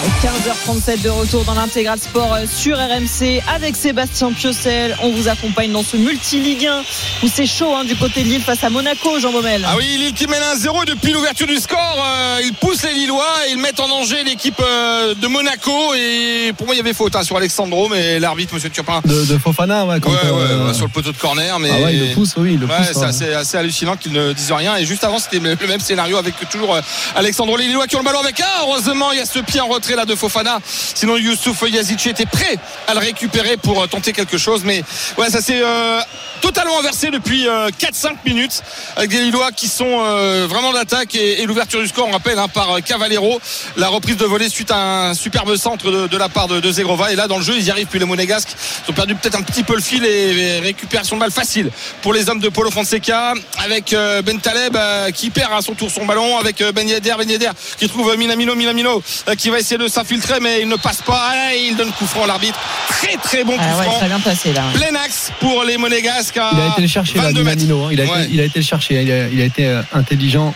15h37 0.04 1.00
de 1.02 1.08
retour 1.08 1.44
dans 1.44 1.54
l'intégral 1.54 1.98
sport 1.98 2.34
euh, 2.34 2.44
sur 2.46 2.76
RMC 2.76 3.40
avec 3.54 3.74
Sébastien 3.74 4.32
Piocel. 4.32 4.94
On 5.02 5.10
vous 5.10 5.28
accompagne 5.28 5.72
dans 5.72 5.82
ce 5.82 5.96
multi-Ligue 5.96 6.66
1 6.66 6.80
où 7.22 7.28
c'est 7.32 7.46
chaud 7.46 7.74
hein, 7.74 7.84
du 7.84 7.96
côté 7.96 8.22
de 8.22 8.28
Lille 8.28 8.42
face 8.42 8.62
à 8.64 8.68
Monaco, 8.70 9.18
Jean 9.18 9.32
Baumel. 9.32 9.64
Ah 9.66 9.74
oui, 9.78 9.84
Lille 9.98 10.12
qui 10.12 10.26
mène 10.26 10.42
1-0 10.42 10.84
depuis 10.86 11.12
l'ouverture 11.12 11.46
du 11.46 11.56
score. 11.56 11.78
euh, 12.06 12.40
ils 12.44 12.52
poussent 12.52 12.82
les 12.82 12.92
Lillois 12.92 13.24
et 13.48 13.52
ils 13.52 13.58
mettent 13.58 13.80
en 13.80 13.88
danger 13.88 14.22
l'équipe 14.24 14.60
euh, 14.60 15.14
de 15.14 15.26
Monaco. 15.26 15.94
Et 15.94 16.52
pour 16.58 16.66
moi, 16.66 16.74
il 16.74 16.78
y 16.78 16.82
avait 16.82 16.92
faute 16.92 17.16
hein, 17.16 17.22
sur 17.22 17.38
Alexandro, 17.38 17.88
mais 17.88 18.18
l'arbitre, 18.20 18.52
Monsieur 18.54 18.68
Turpin, 18.68 19.00
De, 19.06 19.24
de 19.24 19.38
Fofana, 19.38 19.86
ouais, 19.86 20.00
quand, 20.00 20.10
ouais, 20.10 20.16
ouais, 20.16 20.22
euh, 20.50 20.66
ouais, 20.68 20.74
sur 20.74 20.84
le 20.84 20.90
poteau 20.90 21.12
de 21.12 21.16
corner. 21.16 21.58
Mais 21.58 21.70
Ah 21.72 21.82
ouais, 21.82 21.94
il 21.94 22.08
le 22.08 22.14
pousse, 22.14 22.34
oui, 22.36 22.54
il 22.54 22.60
le 22.60 22.66
Ouais, 22.66 22.76
pousse. 22.76 22.88
c'est 22.92 22.98
ouais. 22.98 23.06
assez, 23.06 23.32
assez 23.32 23.56
hallucinant 23.56 23.96
qu'ils 23.96 24.12
ne 24.12 24.34
disent 24.34 24.52
rien. 24.52 24.76
Et 24.76 24.84
juste 24.84 25.02
avant, 25.04 25.18
c'était 25.18 25.38
le 25.38 25.56
même 25.66 25.80
scénario 25.80 26.18
avec 26.18 26.34
toujours 26.50 26.76
Alexandro 27.16 27.56
Les 27.56 27.68
Lillois 27.68 27.86
qui 27.86 27.96
ont 27.96 28.00
le 28.00 28.04
ballon 28.04 28.20
avec. 28.20 28.38
Ah, 28.44 28.64
heureusement, 28.66 29.10
il 29.12 29.18
y 29.18 29.22
a 29.22 29.26
ce 29.26 29.38
pied 29.38 29.60
en 29.62 29.68
retrait 29.68 29.93
là 29.96 30.04
de 30.04 30.14
Fofana. 30.14 30.58
Sinon, 30.64 31.16
Youssouf 31.16 31.62
Yazici 31.68 32.10
était 32.10 32.26
prêt 32.26 32.58
à 32.86 32.94
le 32.94 33.00
récupérer 33.00 33.56
pour 33.56 33.82
euh, 33.82 33.86
tenter 33.86 34.12
quelque 34.12 34.38
chose. 34.38 34.62
Mais 34.64 34.82
ouais, 35.18 35.30
ça 35.30 35.40
s'est 35.40 35.60
euh, 35.62 36.00
totalement 36.40 36.78
inversé 36.78 37.10
depuis 37.10 37.48
euh, 37.48 37.68
4-5 37.70 38.16
minutes 38.26 38.62
avec 38.96 39.10
des 39.10 39.20
Lillois 39.20 39.50
qui 39.52 39.68
sont 39.68 40.00
euh, 40.04 40.46
vraiment 40.48 40.72
d'attaque 40.72 41.14
et, 41.14 41.44
l'ouverture 41.46 41.80
du 41.80 41.88
score, 41.88 42.06
on 42.08 42.12
rappelle, 42.12 42.38
hein, 42.38 42.48
par 42.48 42.70
euh, 42.76 42.80
Cavallero. 42.80 43.40
La 43.76 43.88
reprise 43.88 44.16
de 44.16 44.24
volée 44.24 44.48
suite 44.48 44.70
à 44.70 45.08
un 45.08 45.14
superbe 45.14 45.56
centre 45.56 45.90
de, 45.90 46.16
la 46.16 46.28
part 46.28 46.48
de, 46.48 46.72
Zegrova. 46.72 47.12
Et 47.12 47.16
là, 47.16 47.28
dans 47.28 47.38
le 47.38 47.44
jeu, 47.44 47.54
ils 47.56 47.64
y 47.64 47.70
arrivent. 47.70 47.86
Puis 47.86 47.98
les 47.98 48.04
Monégasques 48.04 48.54
ont 48.88 48.92
perdu 48.92 49.14
peut-être 49.14 49.36
un 49.36 49.42
petit 49.42 49.62
peu 49.62 49.74
le 49.74 49.80
fil 49.80 50.04
et, 50.04 50.60
récupération 50.60 51.16
de 51.16 51.20
balle 51.20 51.30
facile 51.30 51.70
pour 52.02 52.12
les 52.12 52.28
hommes 52.28 52.40
de 52.40 52.48
Polo 52.48 52.70
Fonseca 52.70 53.34
avec 53.58 53.92
euh, 53.92 54.22
Ben 54.22 54.38
Taleb 54.40 54.76
euh, 54.76 55.10
qui 55.10 55.30
perd 55.30 55.52
à 55.52 55.62
son 55.62 55.74
tour 55.74 55.90
son 55.90 56.04
ballon 56.04 56.38
avec 56.38 56.60
euh, 56.60 56.72
Ben 56.72 56.88
Yedder 56.88 57.14
Ben 57.18 57.28
Yedder 57.28 57.50
qui 57.78 57.88
trouve 57.88 58.10
euh, 58.10 58.16
Minamino 58.16 58.54
Minamino 58.54 59.02
euh, 59.28 59.34
qui 59.34 59.50
va 59.50 59.58
essayer 59.58 59.78
de 59.78 59.83
s'infiltrer 59.88 60.38
mais 60.40 60.60
il 60.62 60.68
ne 60.68 60.76
passe 60.76 61.02
pas 61.02 61.30
Ah, 61.32 61.54
il 61.54 61.76
donne 61.76 61.92
coup 61.92 62.06
franc 62.06 62.24
à 62.24 62.26
l'arbitre 62.26 62.58
très 62.88 63.16
très 63.16 63.44
bon 63.44 63.56
coup 63.56 63.62
Ah 63.62 63.78
ouais, 63.78 63.84
franc 63.84 63.98
très 63.98 64.08
bien 64.08 64.20
passé 64.20 64.52
là. 64.52 64.62
ouais. 64.72 64.78
plein 64.80 64.94
axe 65.00 65.30
pour 65.40 65.64
les 65.64 65.76
Monégasques 65.76 66.36
à 66.36 66.50
Il 66.52 66.60
a 66.60 66.66
été 66.68 66.82
le 66.82 66.88
chercher, 66.88 67.18
là, 67.18 67.24
22 67.28 67.42
mètres. 67.42 67.62
Minamino, 67.62 67.84
hein. 67.86 67.88
Il 67.92 68.00
a, 68.00 68.04
Ouais. 68.04 68.22
été, 68.24 68.34
il 68.34 68.40
a 68.40 68.44
été 68.44 68.58
le 68.60 68.64
chercher. 68.64 69.02
Il 69.02 69.12
a, 69.12 69.28
il 69.28 69.40
a 69.40 69.44
été 69.44 69.80
intelligent. 69.92 70.54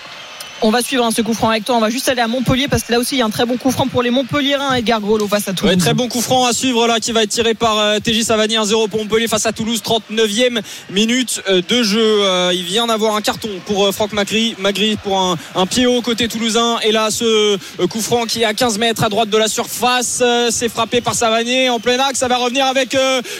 On 0.60 0.70
va 0.70 0.82
suivre 0.82 1.04
un 1.04 1.12
ce 1.12 1.22
coup 1.22 1.34
franc 1.34 1.50
avec 1.50 1.64
toi. 1.64 1.76
On 1.76 1.80
va 1.80 1.88
juste 1.88 2.08
aller 2.08 2.20
à 2.20 2.26
Montpellier 2.26 2.66
parce 2.66 2.82
que 2.82 2.90
là 2.90 2.98
aussi 2.98 3.14
il 3.14 3.18
y 3.18 3.22
a 3.22 3.24
un 3.24 3.30
très 3.30 3.46
bon 3.46 3.56
coup 3.56 3.70
franc 3.70 3.86
pour 3.86 4.02
les 4.02 4.10
Montpelliérains. 4.10 4.74
Edgar 4.74 5.00
Golo 5.00 5.28
face 5.28 5.46
à 5.46 5.52
Toulouse. 5.52 5.72
Ouais, 5.72 5.78
très 5.80 5.94
bon 5.94 6.08
coup 6.08 6.20
franc 6.20 6.46
à 6.46 6.52
suivre 6.52 6.88
là 6.88 6.98
qui 6.98 7.12
va 7.12 7.22
être 7.22 7.30
tiré 7.30 7.54
par 7.54 7.78
euh, 7.78 8.00
TJ 8.00 8.22
Savani 8.22 8.56
1-0 8.56 8.88
pour 8.88 8.98
Montpellier 8.98 9.28
face 9.28 9.46
à 9.46 9.52
Toulouse 9.52 9.80
39e 9.84 10.60
minute 10.90 11.42
euh, 11.48 11.62
de 11.68 11.82
jeu 11.84 11.98
Euh, 12.02 12.50
il 12.52 12.64
vient 12.64 12.88
d'avoir 12.88 13.14
un 13.14 13.20
carton 13.20 13.48
pour 13.66 13.86
euh, 13.86 13.92
Franck 13.92 14.12
Magri 14.12 14.56
Magri 14.58 14.96
pour 14.96 15.20
un, 15.20 15.36
un 15.54 15.66
pied 15.66 15.86
haut 15.86 16.02
côté 16.02 16.26
toulousain 16.26 16.78
et 16.82 16.90
là 16.90 17.12
ce 17.12 17.56
coup 17.86 18.00
franc 18.00 18.24
qui 18.24 18.42
est 18.42 18.44
à 18.44 18.52
15 18.52 18.78
mètres 18.78 19.04
à 19.04 19.08
droite 19.08 19.30
de 19.30 19.38
la 19.38 19.46
surface 19.46 20.22
c'est 20.50 20.68
frappé 20.68 21.00
par 21.00 21.14
Savanier 21.14 21.70
en 21.70 21.78
plein 21.78 21.98
axe 22.00 22.18
ça 22.18 22.26
va 22.26 22.36
revenir 22.36 22.66
avec 22.66 22.96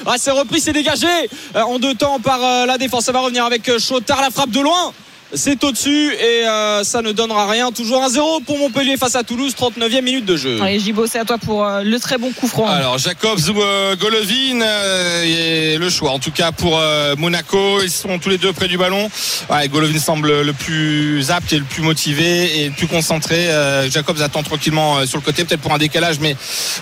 ah, 0.07 0.15
c'est 0.19 0.31
repris 0.31 0.61
c'est 0.61 0.73
dégagé 0.73 1.09
en 1.55 1.79
deux 1.81 1.95
temps 1.95 2.21
par 2.21 2.67
la 2.67 2.79
défense 2.79 3.07
ça 3.07 3.13
va 3.13 3.21
revenir 3.21 3.45
avec 3.45 3.71
Chotard 3.79 4.21
la 4.21 4.31
frappe 4.31 4.51
de 4.51 4.61
loin 4.61 4.93
c'est 5.35 5.63
au-dessus 5.63 6.15
et 6.15 6.47
euh, 6.47 6.85
ça 6.85 7.03
ne 7.03 7.13
donnera 7.13 7.49
rien. 7.51 7.71
Toujours 7.71 8.03
1-0 8.03 8.45
pour 8.45 8.59
Montpellier 8.59 8.97
face 8.97 9.15
à 9.15 9.23
Toulouse, 9.23 9.55
39e 9.61 10.01
minute 10.03 10.25
de 10.25 10.37
jeu. 10.37 10.59
Allez, 10.63 10.81
Gibo, 10.81 11.07
c'est 11.07 11.19
à 11.19 11.25
toi 11.25 11.37
pour 11.39 11.65
euh, 11.65 11.83
le 11.83 11.99
très 12.01 12.17
bon 12.17 12.33
coup 12.33 12.49
franc. 12.49 12.67
Alors 12.67 12.97
Jacobs 12.99 13.39
ou 13.55 13.61
euh, 13.63 13.95
Golovin 13.97 14.61
euh, 14.63 15.75
et 15.75 15.77
le 15.79 15.91
choix 15.91 16.13
en 16.13 16.19
tout 16.19 16.31
cas 16.31 16.51
pour 16.53 16.79
euh, 16.79 17.15
Monaco 17.17 17.83
ils 17.83 17.91
sont 17.91 18.19
tous 18.19 18.31
les 18.31 18.39
deux 18.39 18.53
près 18.55 18.69
du 18.69 18.79
ballon 18.79 19.11
ouais, 19.51 19.69
Golovin 19.69 19.99
semble 19.99 20.41
le 20.43 20.53
plus 20.55 21.31
apte 21.31 21.53
et 21.53 21.59
le 21.59 21.65
plus 21.65 21.83
motivé 21.83 22.61
et 22.61 22.67
le 22.67 22.73
plus 22.73 22.87
concentré 22.87 23.49
Euh, 23.51 23.91
Jacobs 23.91 24.21
attend 24.23 24.43
tranquillement 24.43 24.99
euh, 24.99 25.07
sur 25.07 25.19
le 25.19 25.23
côté 25.23 25.45
peut-être 25.45 25.61
pour 25.61 25.73
un 25.75 25.79
décalage 25.79 26.19
mais 26.21 26.37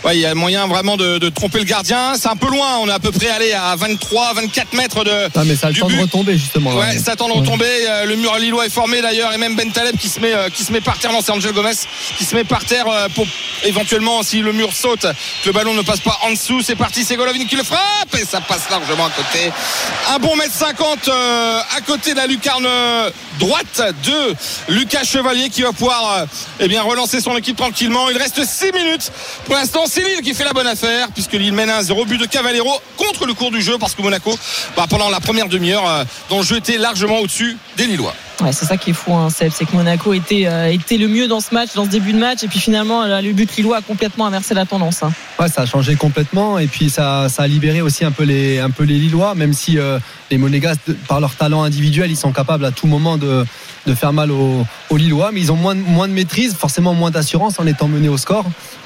ouais, 0.04 0.16
il 0.16 0.20
y 0.20 0.26
a 0.26 0.34
moyen 0.34 0.66
vraiment 0.66 0.96
de, 0.96 1.18
de 1.18 1.28
tromper 1.28 1.58
le 1.58 1.64
gardien 1.64 2.14
c'est 2.16 2.28
un 2.28 2.36
peu 2.36 2.48
loin 2.48 2.78
on 2.80 2.88
est 2.88 2.92
à 2.92 2.98
peu 3.00 3.10
près 3.12 3.28
allé 3.28 3.52
à 3.52 3.74
23 3.76 4.34
24 4.34 4.72
mètres 4.74 5.04
de 5.04 5.10
Ah, 5.34 5.42
mais 5.44 5.56
ça 5.56 5.66
a 5.66 5.70
le 5.70 5.76
temps 5.78 5.88
de 5.88 5.96
retomber, 6.00 6.36
justement. 6.38 6.72
là. 6.74 6.80
Ouais, 6.86 6.98
ça 6.98 7.12
attend 7.12 7.28
de 7.28 7.32
Ouais. 7.32 7.40
retomber. 7.40 7.64
Euh, 7.88 8.04
Le 8.06 8.16
mur 8.16 8.32
lillois 8.38 8.66
est 8.66 8.70
formé 8.70 9.00
d'ailleurs, 9.00 9.32
et 9.32 9.38
même 9.38 9.54
Ben 9.54 9.70
Taleb 9.70 9.96
qui 9.96 10.08
se 10.08 10.20
met, 10.20 10.32
euh, 10.32 10.48
qui 10.48 10.64
se 10.64 10.72
met 10.72 10.80
par 10.80 10.98
terre. 10.98 11.12
Non, 11.12 11.20
c'est 11.24 11.32
Angel 11.32 11.52
Gomez 11.52 11.72
qui 12.18 12.24
se 12.24 12.34
met 12.34 12.44
par 12.44 12.64
terre 12.64 12.86
euh, 12.88 13.08
pour 13.14 13.26
éventuellement, 13.64 14.22
si 14.22 14.40
le 14.40 14.52
mur 14.52 14.72
saute, 14.72 15.02
que 15.02 15.46
le 15.46 15.52
ballon 15.52 15.74
ne 15.74 15.82
passe 15.82 16.00
pas 16.00 16.18
en 16.22 16.30
dessous. 16.30 16.62
C'est 16.62 16.76
parti, 16.76 17.04
c'est 17.04 17.16
Golovin 17.16 17.44
qui 17.46 17.56
le 17.56 17.62
frappe 17.62 18.14
et 18.18 18.24
ça 18.24 18.40
passe 18.40 18.68
largement 18.70 19.06
à 19.06 19.10
côté. 19.10 19.50
Un 20.08 20.18
bon 20.18 20.36
mètre 20.36 20.54
50 20.54 21.08
euh, 21.08 21.60
à 21.76 21.80
côté 21.80 22.12
de 22.12 22.16
la 22.16 22.26
lucarne 22.26 22.68
droite 23.38 23.82
de 24.04 24.34
Lucas 24.72 25.04
Chevalier 25.04 25.50
qui 25.50 25.62
va 25.62 25.72
pouvoir 25.72 26.26
eh 26.60 26.68
bien 26.68 26.82
relancer 26.82 27.20
son 27.20 27.36
équipe 27.36 27.56
tranquillement. 27.56 28.08
Il 28.10 28.18
reste 28.18 28.44
6 28.44 28.72
minutes. 28.72 29.12
Pour 29.44 29.54
l'instant, 29.54 29.84
c'est 29.86 30.02
Lille 30.02 30.22
qui 30.22 30.34
fait 30.34 30.44
la 30.44 30.52
bonne 30.52 30.66
affaire 30.66 31.08
puisque 31.12 31.32
Lille 31.32 31.52
mène 31.52 31.70
un 31.70 31.82
0 31.82 32.04
but 32.06 32.18
de 32.18 32.26
Cavallero 32.26 32.80
contre 32.96 33.26
le 33.26 33.34
cours 33.34 33.50
du 33.50 33.60
jeu 33.62 33.78
parce 33.78 33.94
que 33.94 34.02
Monaco, 34.02 34.36
bah, 34.76 34.86
pendant 34.88 35.10
la 35.10 35.20
première 35.20 35.48
demi-heure, 35.48 36.04
dont 36.28 36.38
le 36.38 36.44
jeu 36.44 36.56
était 36.56 36.78
largement 36.78 37.18
au-dessus 37.18 37.56
des 37.76 37.86
Lillois. 37.86 38.14
Ouais, 38.42 38.52
c'est 38.52 38.66
ça 38.66 38.76
qui 38.76 38.90
est 38.90 38.92
fou, 38.92 39.14
hein, 39.14 39.30
Seb, 39.30 39.50
c'est 39.54 39.64
que 39.64 39.74
Monaco 39.74 40.12
était, 40.12 40.46
euh, 40.46 40.66
était 40.70 40.98
le 40.98 41.08
mieux 41.08 41.26
dans 41.26 41.40
ce 41.40 41.54
match, 41.54 41.70
dans 41.74 41.84
ce 41.86 41.88
début 41.88 42.12
de 42.12 42.18
match, 42.18 42.42
et 42.42 42.48
puis 42.48 42.58
finalement, 42.58 43.06
là, 43.06 43.22
le 43.22 43.32
but 43.32 43.56
lillois 43.56 43.78
a 43.78 43.80
complètement 43.80 44.26
inversé 44.26 44.52
la 44.52 44.66
tendance. 44.66 45.02
hein. 45.02 45.10
Ouais, 45.40 45.48
ça 45.48 45.62
a 45.62 45.66
changé 45.66 45.96
complètement 45.96 46.58
et 46.58 46.66
puis 46.66 46.90
ça, 46.90 47.28
ça 47.30 47.44
a 47.44 47.46
libéré 47.46 47.80
aussi 47.80 48.04
un 48.04 48.10
peu 48.10 48.24
les, 48.24 48.58
un 48.58 48.70
peu 48.70 48.84
les 48.84 48.98
Lillois, 48.98 49.34
même 49.34 49.52
si 49.54 49.78
euh, 49.78 49.98
les 50.30 50.36
Monégasques, 50.38 50.80
de- 50.86 50.92
par 50.92 51.20
leur 51.20 51.34
talent 51.34 51.62
individuel, 51.62 52.10
ils 52.10 52.16
sont 52.16 52.32
capables 52.32 52.64
à 52.66 52.70
tout 52.72 52.86
moment 52.86 53.16
de, 53.16 53.44
de 53.86 53.94
faire 53.94 54.12
mal 54.12 54.30
aux, 54.30 54.66
aux 54.90 54.96
Lillois, 54.96 55.30
mais 55.32 55.40
ils 55.40 55.50
ont 55.52 55.56
moins, 55.56 55.74
de- 55.74 55.80
moins 55.80 56.08
de 56.08 56.12
maîtrise, 56.12 56.54
forcément 56.54 56.92
moins 56.94 57.10
d'assurance 57.10 57.58
en 57.58 57.66
étant 57.66 57.88
menés 57.88 58.08
au 58.10 58.16
score. 58.18 58.44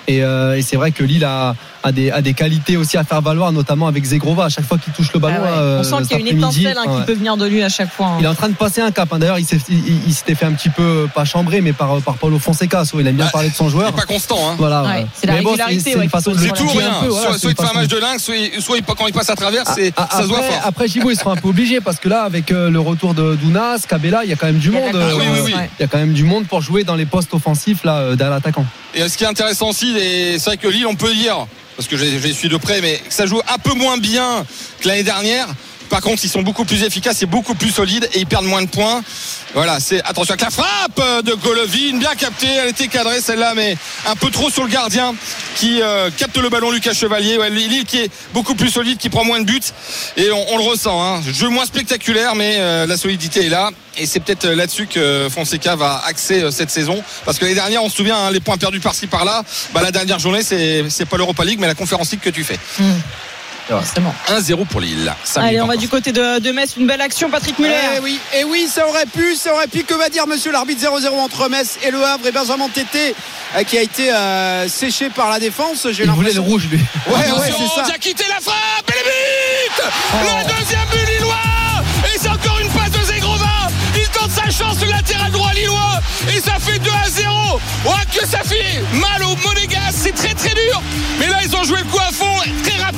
Et, 0.09 0.25
euh, 0.25 0.57
et 0.57 0.63
c'est 0.63 0.75
vrai 0.77 0.91
que 0.91 1.05
Lille 1.05 1.25
a, 1.25 1.55
a, 1.85 1.93
des, 1.93 2.11
a 2.11 2.21
des 2.21 2.35
qualités 2.35 2.77
aussi 2.77 2.97
à 2.97 3.05
faire 3.05 3.21
valoir, 3.21 3.53
notamment 3.53 3.87
avec 3.87 4.05
Zegrova. 4.05 4.47
À 4.47 4.49
chaque 4.49 4.65
fois 4.65 4.77
qu'il 4.77 4.93
touche 4.93 5.13
le 5.13 5.21
ballon, 5.21 5.37
Ah 5.39 5.43
ouais. 5.43 5.49
euh, 5.59 5.81
On 5.81 5.85
sent 5.85 6.03
qu'il 6.09 6.13
y 6.27 6.29
a 6.29 6.31
une 6.33 6.39
étincelle 6.39 6.77
hein, 6.79 6.91
ouais. 6.91 6.99
qui 7.01 7.07
peut 7.07 7.15
venir 7.15 7.37
de 7.37 7.47
lui 7.47 7.63
à 7.63 7.69
chaque 7.69 7.93
fois. 7.93 8.07
hein. 8.07 8.17
Il 8.19 8.25
est 8.25 8.29
en 8.29 8.35
train 8.35 8.49
de 8.49 8.55
passer 8.55 8.81
un 8.81 8.91
cap. 8.91 9.13
hein. 9.13 9.21
D'ailleurs, 9.21 9.39
il 9.41 9.47
il- 9.71 10.01
il 10.09 10.15
s'était 10.15 10.35
fait 10.35 10.47
un 10.47 10.53
petit 10.53 10.69
peu 10.69 11.09
pas 11.15 11.25
chambré, 11.25 11.61
mais 11.61 11.73
par, 11.73 12.01
par 12.03 12.15
Paulo 12.17 12.39
Fonseca. 12.39 12.85
So, 12.85 13.01
Il 13.01 13.07
aime 13.07 13.17
bien 13.17 13.25
Bah, 13.27 13.31
parler 13.33 13.51
de 13.51 13.55
son 13.55 13.67
Il 13.67 13.71
joueur. 13.71 13.93
pas 13.93 14.03
constant. 14.03 14.39
Hein. 14.51 14.55
Voilà. 14.59 14.83
Ouais, 14.83 15.07
c'est 15.15 15.27
la 15.27 15.35
Mais 15.35 15.43
bon, 15.43 15.51
régularité, 15.51 15.81
c'est 15.93 15.97
ouais, 15.97 16.09
tout 16.09 16.65
ou 16.65 16.69
rien. 16.69 16.91
un 16.99 17.01
peu, 17.03 17.09
voilà, 17.09 17.39
soit 17.39 17.51
il 17.51 17.55
te 17.55 17.63
fait 17.63 17.69
un 17.71 17.73
match 17.81 17.89
de 17.89 18.01
dingue, 18.01 18.19
soit, 18.19 18.37
il- 18.37 18.63
soit 18.63 18.77
il- 18.79 18.85
quand 18.85 19.07
il 19.07 19.13
passe 19.13 19.31
à 19.31 19.37
travers, 19.37 19.65
c'est, 19.75 19.93
Ah, 19.97 20.09
ça 20.11 20.23
se 20.23 20.27
voit 20.29 20.39
après, 20.39 20.51
fort. 20.51 20.61
après 20.65 20.89
Gibo, 20.89 21.11
ils 21.11 21.17
seront 21.17 21.31
un 21.33 21.37
peu 21.37 21.49
obligés 21.49 21.81
parce 21.81 21.99
que 21.99 22.09
là, 22.09 22.23
avec 22.23 22.51
euh, 22.53 22.71
le 22.71 22.81
retour 22.81 23.15
de 23.15 23.35
Dounas, 23.37 23.85
Cabella, 23.89 24.21
il 24.25 24.31
y 24.31 24.33
a 24.33 24.37
quand 24.37 24.47
même 24.47 24.59
du 24.59 24.69
Il 24.69 24.73
monde. 24.75 24.95
euh, 24.95 25.11
Ah 25.13 25.17
oui, 25.17 25.25
oui, 25.33 25.41
oui. 25.47 25.55
Il 25.79 25.83
y 25.83 25.85
a 25.85 25.89
quand 25.89 25.99
même 25.99 26.13
du 26.13 26.25
monde 26.25 26.47
pour 26.47 26.61
jouer 26.61 26.85
dans 26.85 26.95
les 26.97 27.07
postes 27.07 27.33
offensifs 27.35 27.85
là 27.85 27.97
euh, 27.99 28.17
derrière 28.17 28.35
l'attaquant. 28.35 28.65
Et 28.95 29.09
ce 29.09 29.17
qui 29.17 29.25
est 29.25 29.29
intéressant 29.29 29.69
aussi, 29.69 29.95
c'est 30.39 30.45
vrai 30.45 30.57
que 30.57 30.69
Lille, 30.69 30.87
on 30.87 30.95
peut 30.97 31.13
dire, 31.15 31.47
parce 31.77 31.89
que 31.89 31.97
j'ai 31.97 32.21
j'ai 32.21 32.33
suivi 32.33 32.53
de 32.53 32.59
près, 32.59 32.81
mais 32.81 32.97
que 32.97 33.13
ça 33.15 33.27
joue 33.27 33.41
un 33.53 33.59
peu 33.59 33.75
moins 33.75 33.97
bien 33.99 34.45
que 34.81 34.89
l'année 34.89 35.03
dernière. 35.05 35.47
Par 35.91 36.01
contre, 36.01 36.25
ils 36.25 36.31
sont 36.31 36.43
beaucoup 36.43 36.65
plus 36.65 36.85
efficaces 36.85 37.21
et 37.23 37.27
beaucoup 37.27 37.55
plus 37.55 37.71
solides 37.71 38.09
et 38.15 38.21
ils 38.21 38.27
perdent 38.27 38.47
moins 38.47 38.63
de 38.63 38.69
points. 38.69 39.03
Voilà, 39.55 39.81
c'est 39.81 40.01
attention 40.05 40.35
avec 40.35 40.43
la 40.43 40.51
frappe 40.51 41.25
de 41.25 41.33
Golovin, 41.35 41.99
bien 41.99 42.15
captée, 42.15 42.47
elle 42.47 42.69
était 42.69 42.87
cadrée 42.87 43.21
celle-là, 43.21 43.55
mais 43.57 43.77
un 44.07 44.15
peu 44.15 44.31
trop 44.31 44.49
sur 44.49 44.63
le 44.63 44.71
gardien 44.71 45.15
qui 45.57 45.83
euh, 45.83 46.09
capte 46.17 46.37
le 46.39 46.49
ballon 46.49 46.71
Lucas 46.71 46.95
Chevalier. 46.95 47.37
Ouais, 47.37 47.51
Lille 47.51 47.85
qui 47.85 47.99
est 47.99 48.11
beaucoup 48.33 48.55
plus 48.55 48.71
solide, 48.71 48.99
qui 48.99 49.11
prend 49.11 49.25
moins 49.25 49.41
de 49.41 49.45
buts 49.45 49.61
et 50.17 50.31
on, 50.31 50.57
le 50.57 50.63
ressent. 50.63 51.03
Hein. 51.03 51.21
Jeu 51.33 51.49
moins 51.49 51.67
spectaculaire, 51.67 52.37
mais 52.37 52.57
euh, 52.59 52.87
la 52.87 52.97
solidité 52.97 53.47
est 53.47 53.49
là 53.49 53.71
et 53.99 54.07
c'est 54.07 54.21
peut-être 54.21 54.45
euh, 54.45 54.55
là-dessus 54.55 54.87
que 54.87 55.29
Fonseca 55.29 55.75
va 55.75 56.03
axer 56.07 56.53
cette 56.53 56.71
saison 56.71 57.03
parce 57.25 57.39
que 57.39 57.45
l'année 57.45 57.57
dernière, 57.57 57.83
on 57.83 57.91
se 57.91 57.97
souvient, 57.97 58.17
hein, 58.17 58.31
les 58.31 58.41
points 58.41 58.57
perdus 58.57 58.81
par-ci 58.81 59.09
par-là. 59.09 59.43
Bah, 59.75 59.83
la 59.83 59.91
dernière 59.91 60.21
journée, 60.21 60.43
c'est 60.45 61.07
pas 61.07 61.17
l'Europa 61.17 61.45
League, 61.45 61.59
mais 61.61 61.67
la 61.67 61.75
Conférence 61.75 62.13
League 62.13 62.21
que 62.21 62.31
tu 62.31 62.45
fais. 62.45 62.59
Forcément. 63.71 64.15
1-0 64.29 64.67
pour 64.67 64.81
Lille. 64.81 65.13
Allez, 65.37 65.61
on 65.61 65.67
va 65.67 65.77
du 65.77 65.89
côté 65.89 66.13
de, 66.13 66.39
de 66.41 66.53
Metz. 66.53 66.75
Une 66.77 66.87
belle 66.87 67.01
action, 67.01 67.31
Patrick 67.31 67.59
Muller. 67.59 67.75
Eh 67.97 68.01
oui, 68.01 68.19
et 68.37 68.45
oui, 68.45 68.69
ça 68.69 68.87
aurait 68.89 69.07
pu, 69.07 69.37
ça 69.37 69.55
aurait 69.55 69.69
pu. 69.69 69.85
Que 69.85 69.95
va 69.95 70.09
dire 70.09 70.27
monsieur 70.27 70.51
l'arbitre 70.53 70.83
0-0 70.83 71.09
entre 71.19 71.49
Metz 71.49 71.79
et 71.83 71.91
Le 71.91 72.03
Havre? 72.03 72.27
Et 72.27 72.33
Benjamin 72.33 72.69
Tété 72.69 73.15
euh, 73.57 73.63
qui 73.63 73.79
a 73.79 73.83
été 73.83 74.13
euh, 74.13 74.69
séché 74.69 75.09
par 75.11 75.31
la 75.31 75.39
défense. 75.39 75.87
J'ai 75.93 76.05
Il 76.05 76.11
voulait 76.11 76.33
le 76.33 76.41
rouge 76.41 76.67
lui. 76.71 76.81
Ouais, 77.07 77.15
ouais, 77.15 77.53
c'est 77.57 77.81
ça. 77.81 77.83
qui 77.87 77.93
a 77.93 77.99
quitté 77.99 78.25
la 78.29 78.41
frappe 78.41 78.89
et 78.89 78.99
le 78.99 79.05
but 79.05 79.85
Le 80.23 80.59
deuxième 80.59 80.89
but 80.91 81.13
lillois 81.15 81.35
Et 82.15 82.19
c'est 82.19 82.29
encore 82.29 82.59
une 82.61 82.69
passe 82.71 82.91
de 82.91 83.05
Zegrova 83.13 83.69
Il 83.97 84.09
tente 84.09 84.31
sa 84.31 84.51
chance 84.51 84.81
le 84.83 84.89
latéral 84.91 85.31
droit 85.31 85.53
lillois 85.53 86.01
et 86.29 86.39
ça 86.41 86.53
fait 86.61 86.79
2 86.79 86.91
à 86.91 87.09
0 87.09 87.31
Ouais 87.87 87.93
que 88.15 88.27
ça 88.27 88.41
fait 88.45 88.83
mal 88.93 89.23
au 89.25 89.35
Monégas, 89.47 89.91
c'est 89.93 90.15
très 90.15 90.35
très 90.35 90.51
dur 90.51 90.83
Mais 91.19 91.27
là 91.29 91.39
ils 91.43 91.57
ont 91.57 91.65
joué 91.65 91.79
le 91.79 91.85
coup 91.85 91.99
à 91.99 92.13
fond, 92.13 92.27
très 92.63 92.77
rapide, 92.83 92.90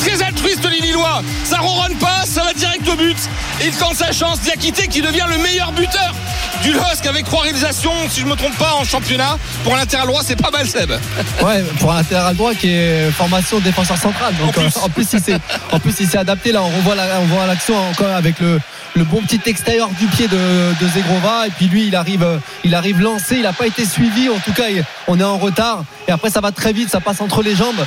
très 0.00 0.22
altruiste 0.22 0.68
les 0.70 0.80
Lillois 0.80 1.22
Ça 1.44 1.58
ronronne 1.58 1.94
pas, 1.96 2.24
ça 2.26 2.42
va 2.42 2.52
direct 2.52 2.86
au 2.88 2.96
but 2.96 3.16
Et 3.62 3.66
il 3.66 3.72
tente 3.72 3.94
sa 3.96 4.12
chance, 4.12 4.40
Diakité 4.40 4.88
qui 4.88 5.00
devient 5.02 5.24
le 5.28 5.38
meilleur 5.38 5.72
buteur 5.72 6.14
du 6.62 6.72
LOSC 6.72 7.04
avec 7.06 7.24
trois 7.26 7.42
réalisations, 7.42 7.92
si 8.08 8.20
je 8.20 8.26
me 8.26 8.36
trompe 8.36 8.56
pas, 8.56 8.74
en 8.74 8.84
championnat. 8.84 9.36
Pour 9.64 9.74
un 9.74 9.76
latéral 9.76 10.06
droit, 10.06 10.22
c'est 10.24 10.40
pas 10.40 10.50
mal 10.50 10.66
Seb. 10.66 10.90
Ouais, 11.42 11.62
pour 11.78 11.92
un 11.92 11.96
latéral 11.96 12.34
droit 12.36 12.54
qui 12.54 12.70
est 12.70 13.10
formation 13.10 13.58
défenseur 13.58 13.98
central. 13.98 14.34
Donc 14.36 14.56
En 14.56 14.60
plus. 14.60 14.76
euh, 14.76 14.80
en 14.84 14.88
plus, 14.88 15.06
il 15.12 15.20
s'est 15.20 15.38
en 15.72 15.78
plus 15.80 15.94
il 16.00 16.08
s'est 16.08 16.16
adapté 16.16 16.52
là. 16.52 16.62
On 16.62 16.68
revoit 16.68 16.94
la, 16.94 17.20
on 17.20 17.26
voit 17.26 17.46
l'action 17.46 17.74
encore 17.90 18.14
avec 18.14 18.38
le 18.40 18.60
le 18.96 19.04
bon 19.04 19.20
petit 19.22 19.40
extérieur 19.46 19.88
du 19.98 20.06
pied 20.06 20.28
de, 20.28 20.36
de 20.80 20.88
Zegrova 20.88 21.48
et 21.48 21.50
puis 21.50 21.66
lui 21.66 21.88
il 21.88 21.96
arrive 21.96 22.22
euh, 22.22 22.38
il 22.62 22.74
arrive 22.76 23.00
lancé 23.00 23.34
il 23.36 23.42
n'a 23.42 23.52
pas 23.52 23.66
été 23.66 23.84
suivi 23.84 24.28
en 24.28 24.38
tout 24.38 24.52
cas 24.52 24.66
on 25.08 25.18
est 25.18 25.24
en 25.24 25.36
retard 25.36 25.82
et 26.06 26.12
après 26.12 26.30
ça 26.30 26.40
va 26.40 26.52
très 26.52 26.72
vite 26.72 26.90
ça 26.90 27.00
passe 27.00 27.20
entre 27.20 27.42
les 27.42 27.56
jambes 27.56 27.84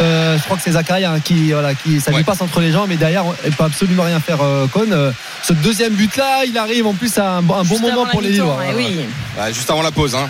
Euh, 0.00 0.38
je 0.38 0.44
crois 0.44 0.56
que 0.56 0.62
c'est 0.62 0.72
Zakaria 0.72 1.10
hein, 1.12 1.20
qui 1.20 1.52
voilà 1.52 1.74
qui 1.74 2.00
ça 2.00 2.10
Ouais. 2.12 2.18
lui 2.18 2.24
passe 2.24 2.40
entre 2.40 2.60
les 2.60 2.70
jambes 2.70 2.90
et 2.92 2.96
derrière 2.96 3.24
il 3.44 3.52
peut 3.52 3.64
absolument 3.64 4.04
rien 4.04 4.20
faire 4.20 4.40
euh, 4.42 4.66
Cohn. 4.68 4.92
Euh, 4.92 5.10
ce 5.42 5.52
deuxième 5.52 5.94
but 5.94 6.16
là 6.16 6.44
il 6.46 6.56
arrive 6.56 6.86
en 6.86 6.94
plus 6.94 7.18
à 7.18 7.32
un, 7.38 7.42
bon- 7.42 7.54
un 7.54 7.64
bon 7.64 7.76
Juste 7.76 7.82
moment 7.82 8.06
pour 8.06 8.20
les 8.22 8.30
Lillois 8.30 8.56
ouais, 8.58 8.74
oui. 8.76 9.00
Juste 9.52 9.70
avant 9.70 9.82
la 9.82 9.90
pause. 9.90 10.14
hein. 10.14 10.28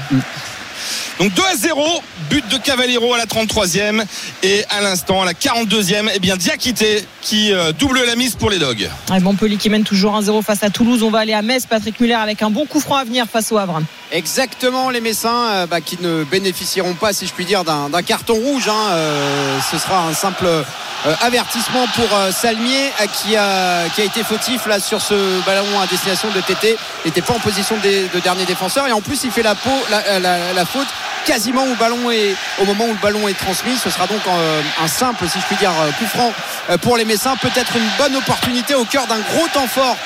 Donc 1.19 1.35
2 1.35 1.43
à 1.43 1.57
0, 1.57 1.85
but 2.31 2.47
de 2.49 2.59
Cavallero 2.59 3.13
à 3.13 3.19
la 3.19 3.27
33e 3.27 4.05
et 4.45 4.65
à 4.71 4.81
l'instant 4.81 5.23
à 5.23 5.25
la 5.25 5.33
42e, 5.33 6.09
eh 6.15 6.19
bien 6.21 6.37
Diakité 6.37 7.05
qui 7.23 7.53
euh, 7.53 7.73
double 7.73 8.05
la 8.07 8.15
mise 8.15 8.37
pour 8.37 8.51
les 8.51 8.59
Dogs. 8.61 8.89
Ouais, 9.11 9.19
Montpellier 9.19 9.57
qui 9.57 9.69
mène 9.69 9.83
toujours 9.83 10.17
1-0 10.21 10.45
face 10.45 10.63
à 10.63 10.71
Toulouse. 10.71 11.03
On 11.03 11.11
va 11.11 11.19
aller 11.21 11.33
à 11.33 11.43
Metz. 11.43 11.67
Patrick 11.67 11.99
Muller 11.99 12.15
avec 12.15 12.41
un 12.43 12.51
bon 12.51 12.67
coup 12.67 12.79
franc 12.81 12.97
à 12.97 13.05
venir 13.05 13.27
face 13.33 13.51
au 13.51 13.59
Havre. 13.59 13.81
Exactement, 14.13 14.91
les 14.91 15.01
Messins 15.01 15.49
euh, 15.51 15.67
bah, 15.67 15.81
qui 15.81 15.99
ne 16.01 16.23
bénéficieront 16.23 16.95
pas, 16.95 17.13
si 17.13 17.27
je 17.27 17.33
puis 17.33 17.45
dire, 17.45 17.65
d'un 17.65 17.91
carton 18.03 18.35
rouge. 18.35 18.69
hein. 18.69 18.91
Euh, 18.93 19.59
ce 19.73 19.77
sera 19.79 20.07
un 20.07 20.15
simple 20.15 20.47
euh, 20.47 20.63
avertissement 21.21 21.85
pour 21.97 22.17
euh, 22.17 22.31
Salmier 22.31 22.91
qui, 23.21 23.35
a, 23.37 23.89
qui 23.89 24.03
a 24.03 24.05
été 24.05 24.23
fautif 24.23 24.67
là 24.67 24.79
sur 24.79 25.03
ce 25.03 25.15
ballon 25.45 25.67
à 25.83 25.87
destination 25.89 26.29
de 26.35 26.41
TT. 26.41 26.77
Il 27.05 27.09
n'était 27.09 27.23
pas 27.23 27.35
en 27.35 27.41
position 27.41 27.77
de, 27.77 28.15
de 28.17 28.21
dernier 28.23 28.45
défenseur 28.45 28.87
et 28.87 28.93
en 28.93 29.01
plus 29.01 29.25
il 29.25 29.31
fait 29.33 29.43
la, 29.43 29.57
peau, 29.57 29.71
la, 29.91 30.21
la- 30.21 30.53
la 30.53 30.65
faute 30.65 30.87
quasiment 31.29 31.65
au 31.65 32.65
moment 32.65 32.85
où 32.85 32.93
le 32.93 33.03
ballon 33.03 33.29
est 33.29 33.39
transmis. 33.39 33.77
Ce 33.77 33.91
sera 33.91 34.07
donc 34.07 34.21
euh, 34.27 34.63
un 34.83 34.89
simple, 34.89 35.25
si 35.29 35.39
je 35.39 35.45
puis 35.45 35.57
dire, 35.57 35.73
euh, 35.81 35.91
coup 35.93 36.07
franc 36.07 36.33
euh, 36.71 36.79
pour 36.79 36.97
les 36.97 37.05
Messins. 37.05 37.37
Peut-être 37.37 37.77
une 37.77 37.89
bonne 37.99 38.17
opportunité 38.17 38.75
au 38.75 38.85
cœur 38.85 39.07
d'un 39.07 39.19
gros 39.19 39.49
temps 39.49 39.67
fort 39.67 39.97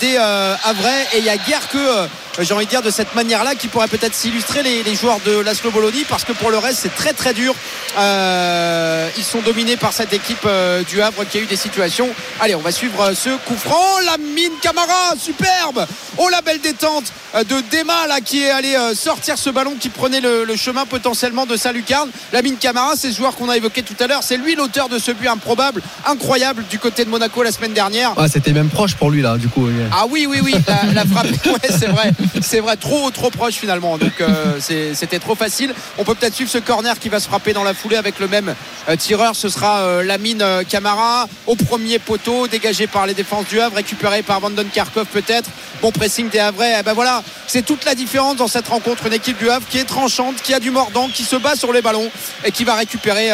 des 0.00 0.16
Havrais. 0.16 1.06
Et 1.14 1.18
il 1.18 1.24
y 1.24 1.30
a 1.30 1.36
guère 1.36 1.68
que, 1.68 2.08
j'ai 2.40 2.54
envie 2.54 2.66
de 2.66 2.70
dire, 2.70 2.82
de 2.82 2.90
cette 2.90 3.14
manière-là 3.14 3.54
qui 3.54 3.68
pourrait 3.68 3.88
peut-être 3.88 4.14
s'illustrer 4.14 4.62
les, 4.62 4.82
les 4.82 4.94
joueurs 4.94 5.20
de 5.26 5.38
Laszlo 5.40 5.70
Bologna 5.70 5.98
parce 6.08 6.24
que 6.24 6.32
pour 6.32 6.50
le 6.50 6.58
reste, 6.58 6.78
c'est 6.82 6.94
très 6.94 7.12
très 7.12 7.34
dur. 7.34 7.54
Euh, 7.98 9.08
ils 9.16 9.24
sont 9.24 9.40
dominés 9.40 9.76
par 9.76 9.92
cette 9.92 10.12
équipe 10.12 10.44
euh, 10.46 10.82
du 10.84 11.00
Havre 11.02 11.24
qui 11.28 11.38
a 11.38 11.40
eu 11.40 11.46
des 11.46 11.56
situations. 11.56 12.08
Allez, 12.40 12.54
on 12.54 12.60
va 12.60 12.70
suivre 12.72 13.00
euh, 13.00 13.14
ce 13.14 13.30
coup 13.46 13.56
franc. 13.56 13.98
La 14.06 14.16
mine 14.18 14.52
Camara, 14.62 15.14
superbe. 15.20 15.86
Oh 16.16 16.28
la 16.30 16.40
belle 16.42 16.60
détente 16.60 17.04
euh, 17.34 17.44
de 17.44 17.56
Dema 17.70 18.06
là 18.08 18.20
qui 18.20 18.42
est 18.42 18.50
allé 18.50 18.74
euh, 18.74 18.94
sortir 18.94 19.36
ce 19.38 19.50
ballon 19.50 19.74
qui 19.78 19.88
prenait 19.88 20.20
le, 20.20 20.44
le 20.44 20.56
chemin 20.56 20.84
potentiellement 20.86 21.46
de 21.46 21.56
Saint-Lucarne. 21.56 22.10
La 22.32 22.42
mine 22.42 22.56
Camara, 22.56 22.94
c'est 22.96 23.10
ce 23.10 23.16
joueur 23.16 23.34
qu'on 23.34 23.48
a 23.48 23.56
évoqué 23.56 23.82
tout 23.82 23.96
à 24.00 24.06
l'heure. 24.06 24.22
C'est 24.22 24.36
lui 24.36 24.54
l'auteur 24.54 24.88
de 24.88 24.98
ce 24.98 25.10
but 25.12 25.28
improbable, 25.28 25.82
incroyable 26.06 26.64
du 26.70 26.78
côté 26.78 27.04
de 27.04 27.10
Monaco 27.10 27.42
la 27.42 27.52
semaine 27.52 27.72
dernière. 27.72 28.16
Ouais, 28.18 28.28
c'était 28.28 28.52
même 28.52 28.68
proche 28.68 28.94
pour 28.94 29.10
lui 29.10 29.22
là 29.22 29.36
du 29.36 29.48
coup 29.48 29.68
Ah 29.92 30.04
oui, 30.08 30.26
oui, 30.28 30.38
oui, 30.42 30.54
la, 30.66 30.92
la 30.92 31.04
frappe, 31.04 31.26
ouais, 31.46 31.68
c'est 31.70 31.88
vrai, 31.88 32.12
c'est 32.42 32.60
vrai, 32.60 32.76
trop, 32.76 33.10
trop 33.10 33.30
proche 33.30 33.54
finalement. 33.54 33.98
Donc 33.98 34.20
euh, 34.20 34.58
c'était 34.60 35.18
trop 35.18 35.34
facile. 35.34 35.74
On 35.98 36.04
peut 36.04 36.14
peut-être 36.14 36.34
suivre 36.34 36.50
ce 36.50 36.58
corner 36.58 36.98
qui 36.98 37.08
va 37.08 37.20
se 37.20 37.28
frapper 37.28 37.52
dans 37.52 37.64
la 37.64 37.74
foulée 37.74 37.96
avec 37.96 38.18
le 38.18 38.28
même 38.28 38.54
euh, 38.88 38.96
tireur. 38.96 39.34
Ce 39.34 39.48
sera 39.48 39.80
euh, 39.80 40.02
Lamine 40.02 40.42
euh, 40.42 40.62
Camara 40.68 41.28
au 41.46 41.54
premier 41.54 41.98
poteau, 41.98 42.48
dégagé 42.48 42.86
par 42.86 43.06
les 43.06 43.14
défenses 43.14 43.46
du 43.46 43.60
Havre, 43.60 43.76
récupéré 43.76 44.22
par 44.22 44.40
Vanden 44.40 44.66
Karkov 44.72 45.06
peut-être. 45.06 45.50
Bon 45.82 45.92
pressing 45.92 46.28
des 46.28 46.38
Havrais. 46.38 46.76
Eh 46.80 46.82
ben 46.82 46.92
voilà, 46.92 47.22
c'est 47.46 47.64
toute 47.64 47.84
la 47.84 47.94
différence 47.94 48.36
dans 48.36 48.48
cette 48.48 48.68
rencontre. 48.68 49.06
Une 49.06 49.12
équipe 49.12 49.38
du 49.38 49.48
Havre 49.50 49.66
qui 49.68 49.78
est 49.78 49.84
tranchante, 49.84 50.36
qui 50.42 50.54
a 50.54 50.60
du 50.60 50.70
mordant, 50.70 51.08
qui 51.08 51.24
se 51.24 51.36
bat 51.36 51.54
sur 51.54 51.72
les 51.72 51.82
ballons 51.82 52.10
et 52.44 52.50
qui 52.50 52.64
va 52.64 52.74
récupérer 52.74 53.30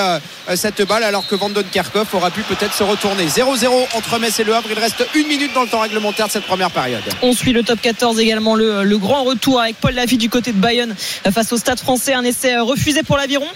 cette 0.57 0.83
balle 0.87 1.03
alors 1.03 1.27
que 1.27 1.35
Vanden 1.35 1.65
Karkov 1.65 2.09
aura 2.13 2.31
pu 2.31 2.43
peut-être 2.43 2.75
se 2.75 2.83
retourner. 2.83 3.27
0-0 3.27 3.67
entre 3.95 4.19
Metz 4.19 4.39
et 4.39 4.45
le 4.45 4.55
Havre. 4.55 4.69
Il 4.71 4.79
reste 4.79 5.07
une 5.15 5.27
minute 5.27 5.53
dans 5.55 5.63
le 5.63 5.69
temps 5.69 5.81
réglementaire 5.81 6.27
de 6.27 6.33
cette 6.33 6.45
première 6.45 6.71
période. 6.71 7.03
On 7.23 7.33
suit 7.33 7.53
le 7.53 7.63
top 7.63 7.81
14 7.81 8.19
également, 8.21 8.55
le, 8.55 8.97
grand 8.99 9.25
retour 9.25 9.61
avec 9.61 9.77
Paul 9.77 9.95
Lafitte 9.95 10.21
du 10.21 10.31
côté 10.31 10.53
de 10.53 10.59
Bayonne 10.59 10.95
euh, 11.27 11.31
face 11.31 11.53
au 11.53 11.57
Stade 11.57 11.81
français. 11.81 12.15
Un 12.15 12.23
essai 12.23 12.55
euh, 12.55 12.63
refusé 12.63 13.03
pour 13.03 13.17
l'Aviron. 13.17 13.47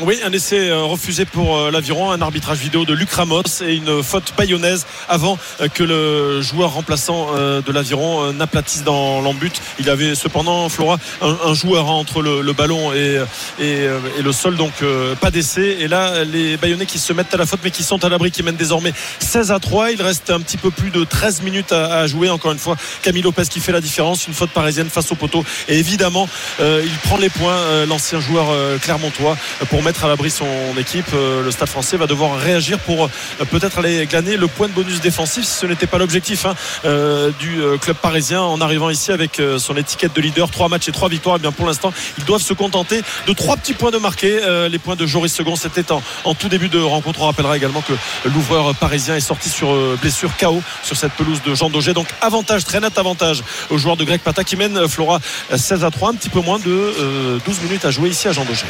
Oui, 0.00 0.20
un 0.24 0.32
essai 0.32 0.68
euh, 0.68 0.84
refusé 0.84 1.24
pour 1.24 1.56
euh, 1.56 1.70
l'Aviron, 1.72 2.12
un 2.12 2.22
arbitrage 2.22 2.58
vidéo 2.58 2.84
de 2.84 2.94
Luc 2.94 3.10
Ramos 3.10 3.42
et 3.66 3.74
une 3.74 4.00
faute 4.04 4.32
bayonnaise 4.36 4.86
avant 5.08 5.36
euh, 5.60 5.66
que 5.66 5.82
le 5.82 6.40
joueur 6.40 6.74
remplaçant 6.74 7.32
de 7.34 7.72
l'Aviron 7.72 8.32
n'aplatisse 8.32 8.84
dans 8.84 9.20
l'embut. 9.20 9.60
Il 9.80 9.90
avait 9.90 10.14
cependant, 10.14 10.68
Flora, 10.68 10.98
un, 11.20 11.54
joueur 11.54 11.88
hein, 11.88 11.94
entre 11.94 12.22
le, 12.22 12.52
ballon 12.52 12.92
et, 12.92 13.18
le 13.58 14.32
sol, 14.32 14.56
donc 14.56 14.72
pas 15.20 15.30
d'essai. 15.30 15.78
Et 15.80 15.88
là, 15.88 16.24
les 16.24 16.56
Bayonnais 16.56 16.86
qui 16.86 16.98
se 16.98 17.12
mettent 17.12 17.34
à 17.34 17.36
la 17.36 17.46
faute, 17.46 17.60
mais 17.64 17.70
qui 17.70 17.82
sont 17.82 18.04
à 18.04 18.08
l'abri, 18.08 18.30
qui 18.30 18.42
mènent 18.42 18.56
désormais 18.56 18.92
16 19.20 19.52
à 19.52 19.58
3. 19.58 19.92
Il 19.92 20.02
reste 20.02 20.30
un 20.30 20.40
petit 20.40 20.56
peu 20.56 20.70
plus 20.70 20.90
de 20.90 21.04
13 21.04 21.42
minutes 21.42 21.72
à, 21.72 22.06
jouer. 22.06 22.28
Encore 22.28 22.52
une 22.52 22.58
fois, 22.58 22.76
Camille 23.02 23.22
Lopez 23.22 23.44
qui 23.48 23.60
fait 23.60 23.72
la 23.72 23.80
différence, 23.80 24.26
une 24.26 24.34
faute 24.34 24.50
parisienne 24.50 24.90
face 24.90 25.10
au 25.12 25.14
poteau. 25.14 25.44
Et 25.68 25.78
évidemment, 25.78 26.28
il 26.60 26.98
prend 27.04 27.16
les 27.16 27.30
points, 27.30 27.86
l'ancien 27.86 28.20
joueur 28.20 28.46
clermontois, 28.80 29.36
pour 29.70 29.82
mettre 29.88 30.04
à 30.04 30.08
l'abri 30.08 30.30
son 30.30 30.44
équipe, 30.76 31.06
euh, 31.14 31.42
le 31.42 31.50
Stade 31.50 31.70
français 31.70 31.96
va 31.96 32.06
devoir 32.06 32.38
réagir 32.38 32.78
pour 32.78 33.06
euh, 33.06 33.44
peut-être 33.50 33.78
aller 33.78 34.04
glaner 34.04 34.36
le 34.36 34.46
point 34.46 34.68
de 34.68 34.74
bonus 34.74 35.00
défensif 35.00 35.44
si 35.46 35.60
ce 35.60 35.64
n'était 35.64 35.86
pas 35.86 35.96
l'objectif 35.96 36.44
hein, 36.44 36.54
euh, 36.84 37.30
du 37.40 37.62
club 37.80 37.96
parisien 37.96 38.42
en 38.42 38.60
arrivant 38.60 38.90
ici 38.90 39.12
avec 39.12 39.40
son 39.58 39.76
étiquette 39.78 40.14
de 40.14 40.20
leader. 40.20 40.50
Trois 40.50 40.68
matchs 40.68 40.88
et 40.88 40.92
trois 40.92 41.08
victoires. 41.08 41.36
Et 41.36 41.38
bien 41.38 41.52
pour 41.52 41.66
l'instant, 41.66 41.92
ils 42.18 42.24
doivent 42.24 42.42
se 42.42 42.52
contenter 42.52 43.00
de 43.26 43.32
trois 43.32 43.56
petits 43.56 43.72
points 43.72 43.90
de 43.90 43.96
marqué. 43.98 44.40
Les 44.70 44.78
points 44.78 44.96
de 44.96 45.06
Joris 45.06 45.32
Second, 45.32 45.56
c'était 45.56 45.90
en, 45.90 46.02
en 46.24 46.34
tout 46.34 46.48
début 46.48 46.68
de 46.68 46.78
rencontre. 46.78 47.22
On 47.22 47.26
rappellera 47.26 47.56
également 47.56 47.80
que 47.80 47.94
l'ouvreur 48.28 48.74
parisien 48.74 49.16
est 49.16 49.20
sorti 49.20 49.48
sur 49.48 49.74
blessure 49.96 50.36
KO 50.36 50.62
sur 50.82 50.96
cette 50.96 51.12
pelouse 51.12 51.40
de 51.42 51.54
Jean 51.54 51.70
Daugé. 51.70 51.94
Donc 51.94 52.08
avantage, 52.20 52.64
très 52.64 52.80
net 52.80 52.98
avantage 52.98 53.42
aux 53.70 53.78
joueurs 53.78 53.96
de 53.96 54.04
Greg 54.04 54.20
Pata 54.20 54.44
qui 54.44 54.56
mène 54.56 54.86
Flora 54.88 55.20
euh, 55.52 55.56
16 55.56 55.84
à 55.84 55.90
3, 55.90 56.10
un 56.10 56.14
petit 56.14 56.28
peu 56.28 56.40
moins 56.40 56.58
de 56.58 56.70
euh, 56.70 57.38
12 57.46 57.62
minutes 57.62 57.84
à 57.84 57.90
jouer 57.90 58.10
ici 58.10 58.28
à 58.28 58.32
Jean 58.32 58.44
Daugé. 58.44 58.66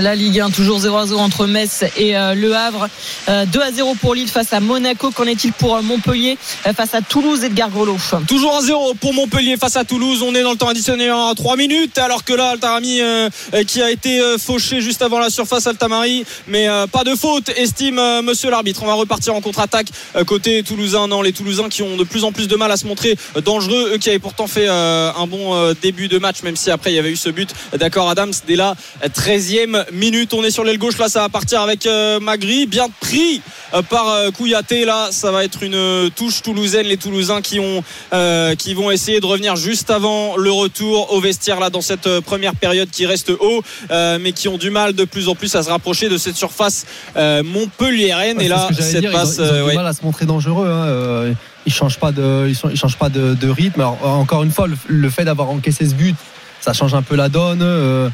La 0.00 0.14
Ligue 0.14 0.40
1, 0.40 0.50
toujours 0.50 0.61
0 0.64 0.96
à 0.96 1.06
0 1.06 1.20
entre 1.20 1.46
Metz 1.46 1.84
et 1.96 2.16
euh, 2.16 2.34
Le 2.34 2.54
Havre. 2.54 2.88
Euh, 3.28 3.44
2 3.46 3.60
à 3.60 3.72
0 3.72 3.94
pour 3.96 4.14
Lille 4.14 4.28
face 4.28 4.52
à 4.52 4.60
Monaco. 4.60 5.10
Qu'en 5.10 5.24
est-il 5.24 5.52
pour 5.52 5.76
euh, 5.76 5.82
Montpellier 5.82 6.38
euh, 6.66 6.72
face 6.72 6.94
à 6.94 7.00
Toulouse, 7.00 7.44
Edgar 7.44 7.70
Grelot 7.70 7.96
Toujours 8.26 8.60
1-0 8.60 8.96
pour 8.96 9.14
Montpellier 9.14 9.56
face 9.56 9.76
à 9.76 9.84
Toulouse. 9.84 10.22
On 10.22 10.34
est 10.34 10.42
dans 10.42 10.52
le 10.52 10.56
temps 10.56 10.68
additionnel 10.68 11.12
en 11.12 11.34
3 11.34 11.56
minutes. 11.56 11.98
Alors 11.98 12.24
que 12.24 12.32
là, 12.32 12.50
Altarami 12.50 13.00
euh, 13.00 13.28
euh, 13.54 13.64
qui 13.64 13.82
a 13.82 13.90
été 13.90 14.20
euh, 14.20 14.38
fauché 14.38 14.80
juste 14.80 15.02
avant 15.02 15.18
la 15.18 15.30
surface 15.30 15.66
Altamari. 15.66 16.24
Mais 16.48 16.68
euh, 16.68 16.86
pas 16.86 17.04
de 17.04 17.14
faute, 17.14 17.48
estime 17.56 17.98
euh, 17.98 18.22
monsieur 18.22 18.50
l'arbitre. 18.50 18.82
On 18.82 18.86
va 18.86 18.94
repartir 18.94 19.34
en 19.34 19.40
contre-attaque 19.40 19.88
euh, 20.16 20.24
côté 20.24 20.62
toulousain. 20.62 21.08
Non, 21.08 21.22
les 21.22 21.32
Toulousains 21.32 21.68
qui 21.68 21.82
ont 21.82 21.96
de 21.96 22.04
plus 22.04 22.24
en 22.24 22.32
plus 22.32 22.48
de 22.48 22.56
mal 22.56 22.70
à 22.70 22.76
se 22.76 22.86
montrer 22.86 23.16
euh, 23.36 23.40
dangereux. 23.40 23.92
Eux 23.94 23.98
qui 23.98 24.10
avaient 24.10 24.18
pourtant 24.18 24.46
fait 24.46 24.66
euh, 24.68 25.10
un 25.16 25.26
bon 25.26 25.54
euh, 25.54 25.74
début 25.80 26.08
de 26.08 26.18
match, 26.18 26.42
même 26.42 26.56
si 26.56 26.70
après 26.70 26.92
il 26.92 26.96
y 26.96 26.98
avait 26.98 27.10
eu 27.10 27.16
ce 27.16 27.28
but 27.28 27.50
d'accord 27.78 28.08
Adams 28.08 28.32
dès 28.46 28.56
la 28.56 28.74
13e 29.04 29.90
minute. 29.92 30.32
Sur 30.52 30.62
l'aile 30.64 30.78
gauche. 30.78 30.98
Là, 30.98 31.08
ça 31.08 31.20
va 31.20 31.28
partir 31.28 31.60
avec 31.60 31.86
euh, 31.86 32.20
Magri. 32.20 32.66
Bien 32.66 32.86
pris 33.00 33.40
euh, 33.74 33.82
par 33.82 34.08
euh, 34.08 34.30
Kouyaté. 34.30 34.84
Là, 34.84 35.08
ça 35.10 35.32
va 35.32 35.44
être 35.44 35.62
une 35.62 36.10
touche 36.14 36.42
toulousaine. 36.42 36.86
Les 36.86 36.96
Toulousains 36.96 37.40
qui 37.40 37.58
ont 37.58 37.82
euh, 38.12 38.54
qui 38.54 38.74
vont 38.74 38.90
essayer 38.90 39.20
de 39.20 39.26
revenir 39.26 39.56
juste 39.56 39.90
avant 39.90 40.36
le 40.36 40.52
retour 40.52 41.12
au 41.12 41.20
vestiaire 41.20 41.58
là 41.58 41.70
dans 41.70 41.80
cette 41.80 42.20
première 42.20 42.54
période 42.54 42.90
qui 42.90 43.06
reste 43.06 43.30
haut, 43.30 43.62
euh, 43.90 44.18
mais 44.20 44.32
qui 44.32 44.46
ont 44.48 44.58
du 44.58 44.70
mal 44.70 44.92
de 44.92 45.04
plus 45.04 45.28
en 45.28 45.34
plus 45.34 45.54
à 45.56 45.62
se 45.62 45.70
rapprocher 45.70 46.08
de 46.08 46.18
cette 46.18 46.36
surface 46.36 46.84
euh. 47.16 47.42
Ouais, 47.42 48.44
Et 48.44 48.48
là, 48.48 48.68
ce 48.76 48.82
cette 48.82 49.00
dire, 49.00 49.12
passe, 49.12 49.36
ils 49.38 49.42
ont, 49.42 49.44
ils 49.46 49.50
ont 49.50 49.54
du 49.54 49.62
ouais. 49.62 49.74
mal 49.74 49.86
à 49.86 49.92
se 49.92 50.02
montrer 50.04 50.26
dangereux. 50.26 50.68
Hein. 50.68 51.34
Ils 51.64 51.72
changent 51.72 51.98
pas 51.98 52.10
de, 52.12 52.46
ils, 52.48 52.56
sont- 52.56 52.68
ils 52.70 52.76
changent 52.76 52.96
pas 52.98 53.08
de, 53.08 53.34
de 53.34 53.48
rythme. 53.48 53.80
Alors, 53.80 53.98
encore 54.04 54.42
une 54.42 54.50
fois, 54.50 54.66
le, 54.66 54.76
le 54.88 55.10
fait 55.10 55.24
d'avoir 55.24 55.48
encaissé 55.50 55.88
ce 55.88 55.94
but, 55.94 56.16
ça 56.62 56.72
change 56.72 56.94
un 56.94 57.02
peu 57.02 57.16
la 57.16 57.28
donne. 57.28 57.60
euh, 57.62 58.08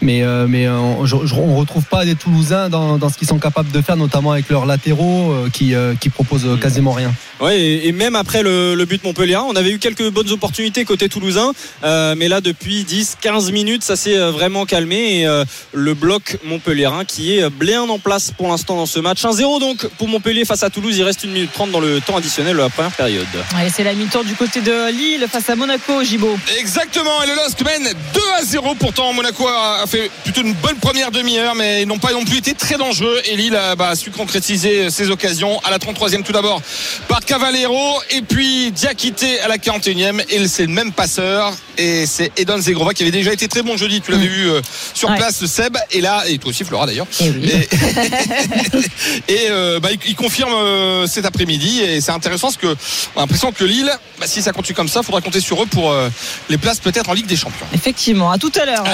mais 0.00 0.22
euh, 0.22 0.46
mais 0.48 0.66
euh, 0.66 0.78
on, 0.78 1.04
on 1.04 1.56
retrouve 1.56 1.84
pas 1.84 2.04
des 2.04 2.14
Toulousains 2.14 2.68
dans, 2.68 2.98
dans 2.98 3.08
ce 3.08 3.16
qu'ils 3.18 3.26
sont 3.26 3.38
capables 3.38 3.70
de 3.72 3.80
faire, 3.80 3.96
notamment 3.96 4.32
avec 4.32 4.48
leurs 4.48 4.66
latéraux 4.66 5.32
euh, 5.32 5.48
qui 5.50 5.74
euh, 5.74 5.94
qui 5.98 6.10
proposent 6.10 6.46
quasiment 6.60 6.92
rien. 6.92 7.12
Ouais, 7.40 7.58
et, 7.60 7.88
et 7.88 7.92
même 7.92 8.14
après 8.16 8.42
le, 8.42 8.74
le 8.74 8.84
but 8.84 9.02
Montpellier, 9.04 9.36
on 9.36 9.56
avait 9.56 9.70
eu 9.70 9.78
quelques 9.78 10.08
bonnes 10.10 10.30
opportunités 10.30 10.84
côté 10.84 11.08
toulousain, 11.08 11.52
euh, 11.82 12.14
mais 12.16 12.28
là 12.28 12.40
depuis 12.40 12.84
10-15 12.84 13.52
minutes, 13.52 13.82
ça 13.82 13.96
s'est 13.96 14.16
euh, 14.16 14.30
vraiment 14.30 14.66
calmé 14.66 15.20
et 15.20 15.26
euh, 15.26 15.44
le 15.72 15.94
bloc 15.94 16.38
montpellierin 16.44 17.04
qui 17.04 17.36
est 17.36 17.50
bien 17.50 17.82
en 17.82 17.98
place 17.98 18.30
pour 18.36 18.48
l'instant 18.48 18.76
dans 18.76 18.86
ce 18.86 19.00
match. 19.00 19.22
1-0 19.22 19.60
donc 19.60 19.86
pour 19.98 20.08
Montpellier 20.08 20.44
face 20.44 20.62
à 20.62 20.70
Toulouse, 20.70 20.96
il 20.96 21.02
reste 21.02 21.24
1 21.24 21.28
minute 21.28 21.52
30 21.52 21.70
dans 21.70 21.80
le 21.80 22.00
temps 22.00 22.16
additionnel 22.16 22.54
de 22.54 22.62
la 22.62 22.68
première 22.68 22.92
période. 22.92 23.26
Ouais, 23.56 23.68
C'est 23.74 23.84
la 23.84 23.94
mi-temps 23.94 24.24
du 24.24 24.34
côté 24.34 24.60
de 24.60 24.90
Lille 24.90 25.26
face 25.30 25.50
à 25.50 25.56
Monaco, 25.56 26.02
Gibo. 26.02 26.36
Exactement, 26.58 27.22
et 27.22 27.26
le 27.26 27.34
LOSC 27.34 27.60
mène 27.64 27.92
2 28.14 28.20
à 28.38 28.44
0. 28.44 28.74
Pourtant, 28.78 29.12
Monaco 29.12 29.46
a 29.48 29.64
a 29.82 29.86
fait 29.86 30.10
plutôt 30.22 30.42
une 30.42 30.54
bonne 30.54 30.76
première 30.76 31.10
demi-heure, 31.10 31.54
mais 31.54 31.82
ils 31.82 31.88
n'ont 31.88 31.98
pas 31.98 32.12
non 32.12 32.24
plus 32.24 32.38
été 32.38 32.54
très 32.54 32.76
dangereux. 32.76 33.20
Et 33.26 33.36
Lille 33.36 33.56
a 33.56 33.76
bah, 33.76 33.94
su 33.94 34.10
concrétiser 34.10 34.90
ses 34.90 35.10
occasions 35.10 35.60
à 35.64 35.70
la 35.70 35.78
33e 35.78 36.22
tout 36.22 36.32
d'abord 36.32 36.60
par 37.08 37.23
Cavallero, 37.26 38.00
et 38.10 38.22
puis 38.22 38.70
Diakité 38.72 39.40
à 39.40 39.48
la 39.48 39.56
41e. 39.58 40.22
Et 40.30 40.46
c'est 40.48 40.62
le 40.66 40.72
même 40.72 40.92
passeur, 40.92 41.52
et 41.78 42.06
c'est 42.06 42.30
Edon 42.38 42.58
Zegrova 42.60 42.92
qui 42.94 43.02
avait 43.02 43.10
déjà 43.12 43.32
été 43.32 43.48
très 43.48 43.62
bon 43.62 43.76
jeudi. 43.76 44.00
Tu 44.00 44.10
l'avais 44.12 44.26
vu 44.26 44.48
euh, 44.50 44.60
sur 44.94 45.08
Ouais. 45.10 45.16
place, 45.16 45.44
Seb, 45.46 45.76
et 45.92 46.00
là, 46.00 46.24
et 46.28 46.38
toi 46.38 46.50
aussi, 46.50 46.64
Flora 46.64 46.86
d'ailleurs. 46.86 47.06
Eh 47.20 47.30
oui. 47.30 47.50
Et, 49.28 49.32
et, 49.32 49.50
euh, 49.50 49.80
bah, 49.80 49.88
il, 49.92 49.98
il 50.08 50.14
confirme 50.16 50.52
euh, 50.52 51.06
cet 51.06 51.24
après-midi 51.26 51.80
et 51.82 52.00
c'est 52.00 52.12
intéressant 52.12 52.48
parce 52.48 52.56
que 52.56 52.74
on 53.14 53.18
a 53.18 53.22
l'impression 53.22 53.52
que 53.52 53.64
Lille, 53.64 53.90
bah, 54.18 54.26
si 54.26 54.42
ça 54.42 54.52
continue 54.52 54.74
comme 54.76 54.88
ça, 54.88 55.00
il 55.02 55.06
faudra 55.06 55.20
compter 55.20 55.40
sur 55.40 55.62
eux 55.62 55.66
pour 55.66 55.90
euh, 55.92 56.08
les 56.48 56.58
places 56.58 56.80
peut-être 56.80 57.08
en 57.10 57.12
Ligue 57.14 57.26
des 57.26 57.36
Champions. 57.36 57.66
Effectivement, 57.74 58.30
à 58.30 58.38
tout 58.38 58.52
à 58.60 58.64
l'heure. 58.64 58.84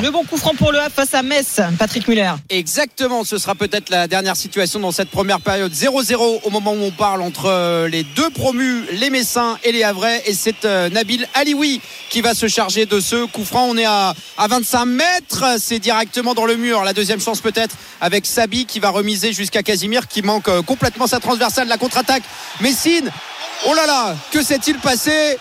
Le 0.00 0.10
bon 0.10 0.24
coup 0.24 0.36
franc 0.36 0.54
pour 0.54 0.72
le 0.72 0.78
Havre 0.80 0.94
face 0.94 1.14
à 1.14 1.22
Metz, 1.22 1.60
Patrick 1.78 2.06
Muller. 2.08 2.32
Exactement, 2.48 3.24
ce 3.24 3.38
sera 3.38 3.54
peut-être 3.54 3.90
la 3.90 4.06
dernière 4.08 4.36
situation 4.36 4.80
dans 4.80 4.92
cette 4.92 5.10
première 5.10 5.40
période. 5.40 5.72
0-0 5.72 6.40
au 6.44 6.50
moment 6.50 6.72
où 6.72 6.82
on 6.84 6.90
parle 6.90 7.22
entre 7.22 7.48
euh, 7.60 7.88
les 7.88 8.02
deux 8.02 8.30
promus, 8.30 8.84
les 8.92 9.10
Messins 9.10 9.58
et 9.64 9.72
les 9.72 9.84
Havrais. 9.84 10.22
Et 10.26 10.34
c'est 10.34 10.64
euh, 10.64 10.88
Nabil 10.88 11.28
Alioui 11.34 11.80
qui 12.08 12.22
va 12.22 12.34
se 12.34 12.48
charger 12.48 12.86
de 12.86 13.00
ce 13.00 13.26
coup 13.26 13.44
franc. 13.44 13.66
On 13.68 13.76
est 13.76 13.84
à, 13.84 14.14
à 14.38 14.48
25 14.48 14.86
mètres, 14.86 15.44
c'est 15.58 15.78
directement 15.78 16.32
dans 16.34 16.46
le 16.46 16.56
mur. 16.56 16.82
La 16.84 16.94
deuxième 16.94 17.20
chance 17.20 17.40
peut-être 17.40 17.76
avec 18.00 18.24
Sabi 18.24 18.64
qui 18.64 18.80
va 18.80 18.88
remiser 18.88 19.32
jusqu'à 19.32 19.62
Casimir 19.62 20.08
qui 20.08 20.22
manque 20.22 20.48
euh, 20.48 20.62
complètement 20.62 21.06
sa 21.06 21.20
transversale. 21.20 21.68
La 21.68 21.76
contre-attaque, 21.76 22.22
Messine. 22.60 23.10
Oh 23.66 23.74
là 23.74 23.86
là, 23.86 24.16
que 24.32 24.42
s'est-il 24.42 24.78
passé? 24.78 25.38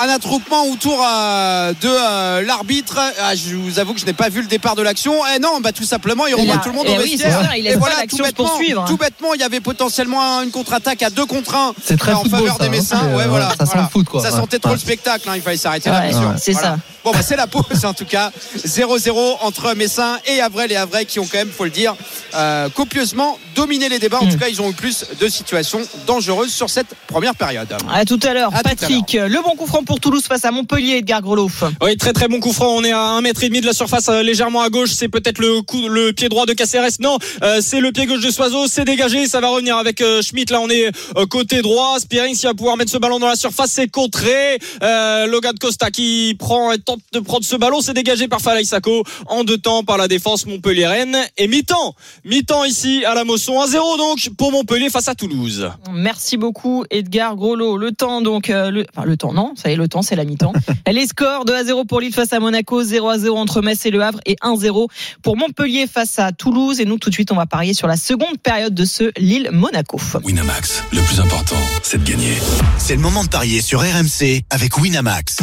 Un 0.00 0.08
attroupement 0.08 0.64
autour 0.66 1.02
euh, 1.04 1.72
de 1.80 1.88
euh, 1.88 2.42
l'arbitre. 2.42 2.98
Ah, 3.20 3.34
je 3.34 3.56
vous 3.56 3.78
avoue 3.78 3.94
que 3.94 4.00
je 4.00 4.06
n'ai 4.06 4.12
pas 4.12 4.28
vu 4.28 4.40
le 4.42 4.46
départ 4.48 4.76
de 4.76 4.82
l'action. 4.82 5.14
Eh 5.34 5.38
non, 5.38 5.60
bah 5.60 5.72
tout 5.72 5.84
simplement, 5.84 6.26
il 6.26 6.34
a- 6.50 6.58
tout 6.58 6.68
le 6.70 6.74
monde 6.74 6.86
eh 6.88 6.98
au 6.98 7.02
oui, 7.02 7.10
vestiaire. 7.12 7.42
ça, 7.42 7.56
il 7.56 7.66
Et 7.66 7.76
voilà, 7.76 7.96
tout 8.08 8.16
bêtement, 8.18 8.46
poursuivre. 8.46 8.84
tout 8.86 8.96
bêtement, 8.96 9.34
il 9.34 9.40
y 9.40 9.44
avait 9.44 9.60
potentiellement 9.60 10.42
une 10.42 10.50
contre-attaque 10.50 11.02
à 11.02 11.10
deux 11.10 11.26
contre 11.26 11.54
un 11.54 11.72
C'est 11.84 11.98
très 11.98 12.12
en 12.12 12.22
football, 12.22 12.40
faveur 12.40 12.56
ça, 12.58 12.62
des 12.62 12.68
hein. 12.68 12.70
Messins. 12.70 13.14
Ouais, 13.16 13.26
voilà, 13.26 13.48
ça 13.50 13.56
sent 13.56 13.64
voilà. 13.66 13.82
le 13.82 13.88
foot, 13.88 14.06
quoi. 14.08 14.22
Ça 14.22 14.30
Ouais. 14.30 14.36
sentait 14.36 14.58
trop 14.58 14.70
Ouais. 14.70 14.76
le 14.76 14.80
spectacle. 14.80 15.28
hein, 15.28 15.32
Il 15.36 15.42
fallait 15.42 15.56
s'arrêter 15.56 15.90
là, 15.90 16.00
Ouais, 16.00 16.08
bien 16.10 16.20
sûr. 16.20 16.32
c'est 16.40 16.52
ça. 16.54 16.76
Bon, 17.04 17.12
bah, 17.12 17.22
c'est 17.22 17.36
la 17.36 17.46
pause 17.46 17.84
en 17.84 17.94
tout 17.94 18.04
cas. 18.04 18.30
0-0 18.64 19.38
entre 19.42 19.74
Messins 19.74 20.18
et 20.26 20.40
Havrais. 20.40 20.66
Les 20.68 20.76
Havrais 20.76 21.04
qui 21.06 21.18
ont 21.20 21.26
quand 21.30 21.38
même, 21.38 21.50
faut 21.50 21.64
le 21.64 21.70
dire, 21.70 21.94
euh, 22.34 22.68
copieusement 22.68 23.38
dominé 23.54 23.88
les 23.88 23.98
débats. 23.98 24.18
En 24.20 24.26
Mm. 24.26 24.30
tout 24.32 24.38
cas, 24.38 24.48
ils 24.48 24.60
ont 24.60 24.70
eu 24.70 24.74
plus 24.74 25.04
de 25.18 25.28
situations 25.28 25.80
dangereuses 26.06 26.52
sur 26.52 26.68
cette 26.68 26.88
première 27.06 27.34
période. 27.34 27.68
À 27.92 28.04
tout 28.04 28.20
à 28.22 28.34
l'heure, 28.34 28.50
À 28.54 28.58
tout 28.62 28.66
à 28.66 28.70
Patrick. 28.70 29.14
Le 29.14 29.42
bon 29.42 29.56
coup 29.56 29.66
franc 29.66 29.82
pour 29.88 30.00
Toulouse 30.00 30.24
face 30.28 30.44
à 30.44 30.50
Montpellier, 30.50 30.98
Edgar 30.98 31.22
Grelot. 31.22 31.50
Oui, 31.80 31.96
très 31.96 32.12
très 32.12 32.28
bon 32.28 32.40
coup 32.40 32.52
franc. 32.52 32.76
On 32.76 32.84
est 32.84 32.92
à 32.92 33.00
un 33.00 33.22
mètre 33.22 33.42
et 33.42 33.48
demi 33.48 33.62
de 33.62 33.66
la 33.66 33.72
surface, 33.72 34.10
euh, 34.10 34.22
légèrement 34.22 34.60
à 34.60 34.68
gauche. 34.68 34.90
C'est 34.90 35.08
peut-être 35.08 35.38
le 35.38 35.62
coup, 35.62 35.88
le 35.88 36.12
pied 36.12 36.28
droit 36.28 36.44
de 36.44 36.52
Caceres. 36.52 37.00
Non, 37.00 37.16
euh, 37.42 37.60
c'est 37.62 37.80
le 37.80 37.90
pied 37.90 38.04
gauche 38.04 38.20
de 38.20 38.30
Soiseau. 38.30 38.66
C'est 38.66 38.84
dégagé. 38.84 39.26
Ça 39.26 39.40
va 39.40 39.48
revenir 39.48 39.78
avec 39.78 40.02
euh, 40.02 40.20
Schmitt. 40.20 40.50
Là, 40.50 40.60
on 40.60 40.68
est 40.68 40.88
euh, 41.16 41.24
côté 41.24 41.62
droit. 41.62 41.98
Spearing, 42.00 42.34
s'il 42.34 42.48
va 42.48 42.54
pouvoir 42.54 42.76
mettre 42.76 42.90
ce 42.90 42.98
ballon 42.98 43.18
dans 43.18 43.28
la 43.28 43.34
surface, 43.34 43.70
c'est 43.70 43.88
contré. 43.88 44.58
Euh, 44.82 45.26
Logan 45.26 45.54
Costa 45.58 45.90
qui 45.90 46.36
prend 46.38 46.70
et 46.70 46.78
tente 46.78 47.00
de 47.14 47.20
prendre 47.20 47.46
ce 47.46 47.56
ballon. 47.56 47.80
C'est 47.80 47.94
dégagé 47.94 48.28
par 48.28 48.42
Falaï 48.42 48.66
Sako 48.66 49.04
en 49.26 49.42
deux 49.42 49.56
temps 49.56 49.84
par 49.84 49.96
la 49.96 50.06
défense 50.06 50.44
Montpellier-Rennes. 50.44 51.16
Et 51.38 51.48
mi-temps, 51.48 51.94
mi-temps 52.26 52.64
ici 52.64 53.06
à 53.06 53.14
la 53.14 53.24
Mosson. 53.24 53.54
1-0 53.54 53.96
donc 53.96 54.28
pour 54.36 54.52
Montpellier 54.52 54.90
face 54.90 55.08
à 55.08 55.14
Toulouse. 55.14 55.70
Merci 55.90 56.36
beaucoup, 56.36 56.84
Edgar 56.90 57.36
Grelot. 57.36 57.78
Le 57.78 57.92
temps, 57.92 58.20
donc, 58.20 58.50
euh, 58.50 58.70
le, 58.70 58.84
enfin, 58.94 59.06
le 59.06 59.16
temps, 59.16 59.32
non, 59.32 59.54
ça 59.56 59.70
y 59.70 59.72
est, 59.72 59.77
le 59.78 59.88
temps, 59.88 60.02
c'est 60.02 60.16
la 60.16 60.24
mi-temps. 60.24 60.52
Les 60.90 61.06
scores 61.06 61.44
2 61.44 61.54
à 61.54 61.64
0 61.64 61.84
pour 61.84 62.00
Lille 62.00 62.12
face 62.12 62.32
à 62.32 62.40
Monaco, 62.40 62.82
0 62.82 63.08
à 63.08 63.18
0 63.18 63.36
entre 63.36 63.62
Metz 63.62 63.84
et 63.86 63.90
Le 63.90 64.02
Havre 64.02 64.20
et 64.26 64.36
1 64.42 64.56
0 64.56 64.88
pour 65.22 65.36
Montpellier 65.36 65.86
face 65.92 66.18
à 66.18 66.32
Toulouse. 66.32 66.80
Et 66.80 66.84
nous, 66.84 66.98
tout 66.98 67.08
de 67.10 67.14
suite, 67.14 67.32
on 67.32 67.36
va 67.36 67.46
parier 67.46 67.72
sur 67.74 67.86
la 67.86 67.96
seconde 67.96 68.38
période 68.42 68.74
de 68.74 68.84
ce 68.84 69.10
Lille-Monaco. 69.18 69.98
Winamax, 70.24 70.82
le 70.92 71.00
plus 71.00 71.20
important, 71.20 71.56
c'est 71.82 72.02
de 72.02 72.10
gagner. 72.10 72.34
C'est 72.78 72.94
le 72.96 73.00
moment 73.00 73.22
de 73.24 73.28
parier 73.28 73.60
sur 73.62 73.80
RMC 73.80 74.42
avec 74.50 74.76
Winamax. 74.78 75.38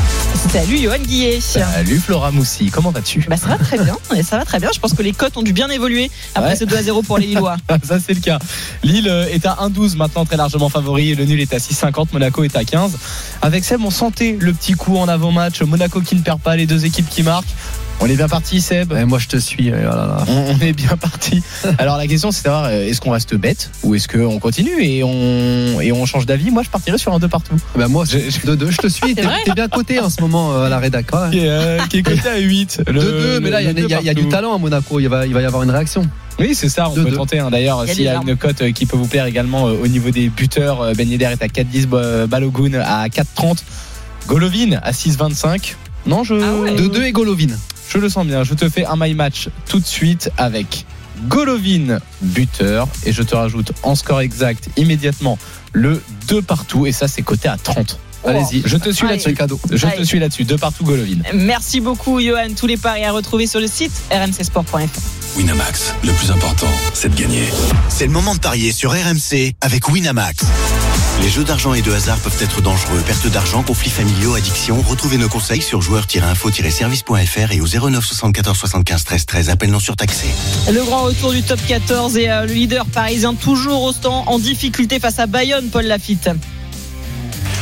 Salut, 0.51 0.77
Johan 0.77 0.99
Guillet. 0.99 1.39
Salut 1.41 1.99
Flora 1.99 2.31
Moussi, 2.31 2.69
comment 2.69 2.91
vas-tu? 2.91 3.25
Bah, 3.29 3.37
ça 3.37 3.47
va 3.47 3.57
très 3.57 3.77
bien. 3.77 3.97
Et 4.15 4.23
ça 4.23 4.37
va 4.37 4.45
très 4.45 4.59
bien. 4.59 4.69
Je 4.73 4.79
pense 4.79 4.93
que 4.93 5.01
les 5.01 5.13
cotes 5.13 5.37
ont 5.37 5.43
dû 5.43 5.53
bien 5.53 5.69
évoluer 5.69 6.11
après 6.35 6.49
Ouais. 6.51 6.55
ce 6.55 6.65
2 6.65 6.75
à 6.75 6.83
0 6.83 7.01
pour 7.01 7.17
les 7.17 7.27
Lillois. 7.27 7.57
Ça 7.83 7.97
c'est 7.99 8.13
le 8.13 8.19
cas. 8.19 8.37
Lille 8.83 9.07
euh, 9.09 9.25
est 9.27 9.45
à 9.45 9.53
1,12 9.61 9.95
maintenant 9.97 10.25
très 10.25 10.37
largement 10.37 10.69
favori. 10.69 11.15
Le 11.15 11.25
nul 11.25 11.39
est 11.39 11.53
à 11.53 11.57
6,50. 11.57 12.07
Monaco 12.13 12.43
est 12.43 12.55
à 12.55 12.63
15. 12.63 12.97
Avec 13.41 13.63
Seb, 13.63 13.81
on 13.83 13.89
sentait 13.89 14.24
le 14.33 14.53
petit 14.53 14.73
coup 14.73 14.97
en 14.97 15.07
avant-match. 15.07 15.61
Monaco 15.61 16.01
qui 16.01 16.15
ne 16.15 16.21
perd 16.21 16.39
pas, 16.39 16.55
les 16.55 16.65
deux 16.65 16.85
équipes 16.85 17.09
qui 17.09 17.23
marquent. 17.23 17.47
On 18.01 18.07
est 18.07 18.15
bien 18.17 18.27
parti, 18.27 18.59
Seb. 18.59 18.91
Et 18.91 19.05
moi, 19.05 19.19
je 19.19 19.27
te 19.27 19.37
suis. 19.37 19.71
euh, 19.71 19.77
oh 19.89 19.95
là 19.95 20.05
là. 20.07 20.17
On, 20.27 20.53
on 20.55 20.59
est 20.59 20.73
bien 20.73 20.97
parti. 20.97 21.41
Alors 21.77 21.95
la 21.97 22.07
question 22.07 22.29
c'est 22.31 22.39
de 22.41 22.43
savoir 22.43 22.65
euh, 22.65 22.87
est-ce 22.89 22.99
qu'on 22.99 23.11
reste 23.11 23.35
bête 23.35 23.69
ou 23.83 23.95
est-ce 23.95 24.09
qu'on 24.09 24.37
continue 24.39 24.83
et 24.83 25.01
on, 25.03 25.79
et 25.79 25.93
on 25.93 26.05
change 26.05 26.25
d'avis? 26.25 26.51
Moi 26.51 26.63
je 26.63 26.69
partirais 26.69 26.97
sur 26.97 27.13
un 27.13 27.19
2 27.19 27.29
partout. 27.29 27.55
Ben 27.77 27.87
moi, 27.87 28.03
je, 28.05 28.17
je- 28.17 28.45
de 28.45 28.55
deux, 28.55 28.69
je 28.69 28.77
te 28.79 28.87
suis. 28.87 29.15
T'es 29.15 29.21
vrai 29.21 29.37
t'es 29.45 29.53
bien 29.53 29.69
coté 29.69 30.01
en 30.01 30.09
ce 30.09 30.19
moment 30.19 30.51
euh, 30.53 30.65
à 30.65 30.69
la 30.69 30.79
rédac. 30.79 31.05
ouais. 31.13 31.29
Qui 31.31 31.39
est, 31.39 31.49
euh, 31.49 31.79
qui 31.89 31.97
est 31.99 32.03
coté 32.03 32.27
à 32.27 32.37
8. 32.37 32.81
Le- 32.87 33.39
2-2, 33.39 33.39
mais 33.41 33.49
là, 33.49 33.61
il 33.61 33.79
y 33.87 33.93
a- 33.93 34.01
y, 34.01 34.07
y 34.07 34.13
du 34.13 34.27
talent 34.27 34.53
à 34.53 34.57
Monaco. 34.57 34.99
Il 34.99 35.07
va, 35.07 35.25
il 35.25 35.33
va 35.33 35.41
y 35.41 35.45
avoir 35.45 35.63
une 35.63 35.71
réaction. 35.71 36.05
Oui, 36.37 36.53
c'est 36.53 36.67
ça, 36.67 36.89
on 36.89 36.93
Deux, 36.95 37.05
peut 37.05 37.11
deux. 37.11 37.15
tenter. 37.15 37.39
hein. 37.39 37.49
D'ailleurs, 37.49 37.85
Il 37.85 37.87
y 37.87 37.91
a 37.91 37.93
s'il 37.93 38.03
y 38.03 38.07
a 38.09 38.15
une 38.21 38.35
cote 38.35 38.61
qui 38.73 38.85
peut 38.85 38.97
vous 38.97 39.07
plaire 39.07 39.25
également 39.25 39.67
euh, 39.69 39.77
au 39.81 39.87
niveau 39.87 40.11
des 40.11 40.27
buteurs, 40.27 40.81
euh, 40.81 40.93
Ben 40.93 41.09
Yedder 41.09 41.27
est 41.31 41.41
à 41.41 41.47
4,10, 41.47 41.85
Bo- 41.85 42.27
Balogun 42.27 42.73
à 42.85 43.07
4,30, 43.07 43.59
Golovin 44.27 44.79
à 44.83 44.91
6,25. 44.91 45.75
Non, 46.05 46.23
je, 46.23 46.35
Ah 46.35 46.53
ouais. 46.55 46.75
2-2 46.75 47.03
et 47.03 47.11
Golovin. 47.11 47.47
je 47.89 47.97
le 47.97 48.09
sens 48.09 48.25
bien. 48.25 48.43
Je 48.43 48.53
te 48.53 48.69
fais 48.69 48.85
un 48.85 48.95
my 48.97 49.13
match 49.13 49.49
tout 49.67 49.79
de 49.79 49.85
suite 49.85 50.29
avec 50.37 50.85
Golovin, 51.27 51.99
buteur. 52.21 52.87
Et 53.05 53.11
je 53.13 53.21
te 53.23 53.35
rajoute 53.35 53.71
en 53.83 53.95
score 53.95 54.21
exact 54.21 54.69
immédiatement 54.77 55.37
le 55.73 56.01
2 56.27 56.41
partout. 56.41 56.85
Et 56.85 56.91
ça, 56.91 57.07
c'est 57.07 57.21
coté 57.21 57.47
à 57.47 57.57
30. 57.57 57.99
Allez-y, 58.27 58.63
je 58.65 58.75
te 58.77 58.89
suis 58.91 59.07
là-dessus. 59.07 59.35
cadeau. 59.35 59.59
Je 59.71 59.85
Allez. 59.85 59.97
te 59.97 60.03
suis 60.03 60.17
là-dessus. 60.19 60.45
2 60.45 60.57
partout, 60.57 60.83
Golovin. 60.83 61.17
Merci 61.35 61.79
beaucoup, 61.79 62.19
Johan. 62.19 62.47
Tous 62.57 62.65
les 62.65 62.77
paris 62.77 63.03
à 63.03 63.11
retrouver 63.11 63.45
sur 63.45 63.59
le 63.59 63.67
site 63.67 63.91
rmcsport.fr. 64.11 64.77
Winamax, 65.37 65.93
le 66.03 66.11
plus 66.13 66.31
important, 66.31 66.67
c'est 66.93 67.09
de 67.13 67.15
gagner. 67.19 67.43
C'est 67.89 68.05
le 68.07 68.11
moment 68.13 68.33
de 68.33 68.39
parier 68.39 68.71
sur 68.71 68.91
RMC 68.93 69.53
avec 69.61 69.89
Winamax. 69.89 70.43
Les 71.21 71.29
jeux 71.29 71.43
d'argent 71.43 71.73
et 71.73 71.81
de 71.81 71.91
hasard 71.91 72.19
peuvent 72.19 72.37
être 72.41 72.61
dangereux. 72.61 73.01
Perte 73.05 73.27
d'argent, 73.27 73.63
conflits 73.63 73.89
familiaux, 73.89 74.35
addiction. 74.35 74.81
Retrouvez 74.81 75.17
nos 75.17 75.29
conseils 75.29 75.61
sur 75.61 75.81
joueurs-info-service.fr 75.81 77.51
et 77.51 77.61
au 77.61 77.67
09 77.67 78.05
74 78.05 78.57
75 78.57 79.03
13 79.05 79.25
13. 79.25 79.49
Appel 79.49 79.71
non 79.71 79.79
surtaxé. 79.79 80.27
Le 80.71 80.83
grand 80.83 81.03
retour 81.03 81.31
du 81.31 81.41
top 81.41 81.59
14 81.67 82.17
et 82.17 82.29
euh, 82.29 82.45
le 82.45 82.53
leader 82.53 82.85
parisien 82.85 83.33
toujours 83.33 83.83
au 83.83 83.91
stand 83.91 84.23
en 84.27 84.39
difficulté 84.39 84.99
face 84.99 85.19
à 85.19 85.25
Bayonne, 85.25 85.69
Paul 85.69 85.85
Lafitte. 85.85 86.29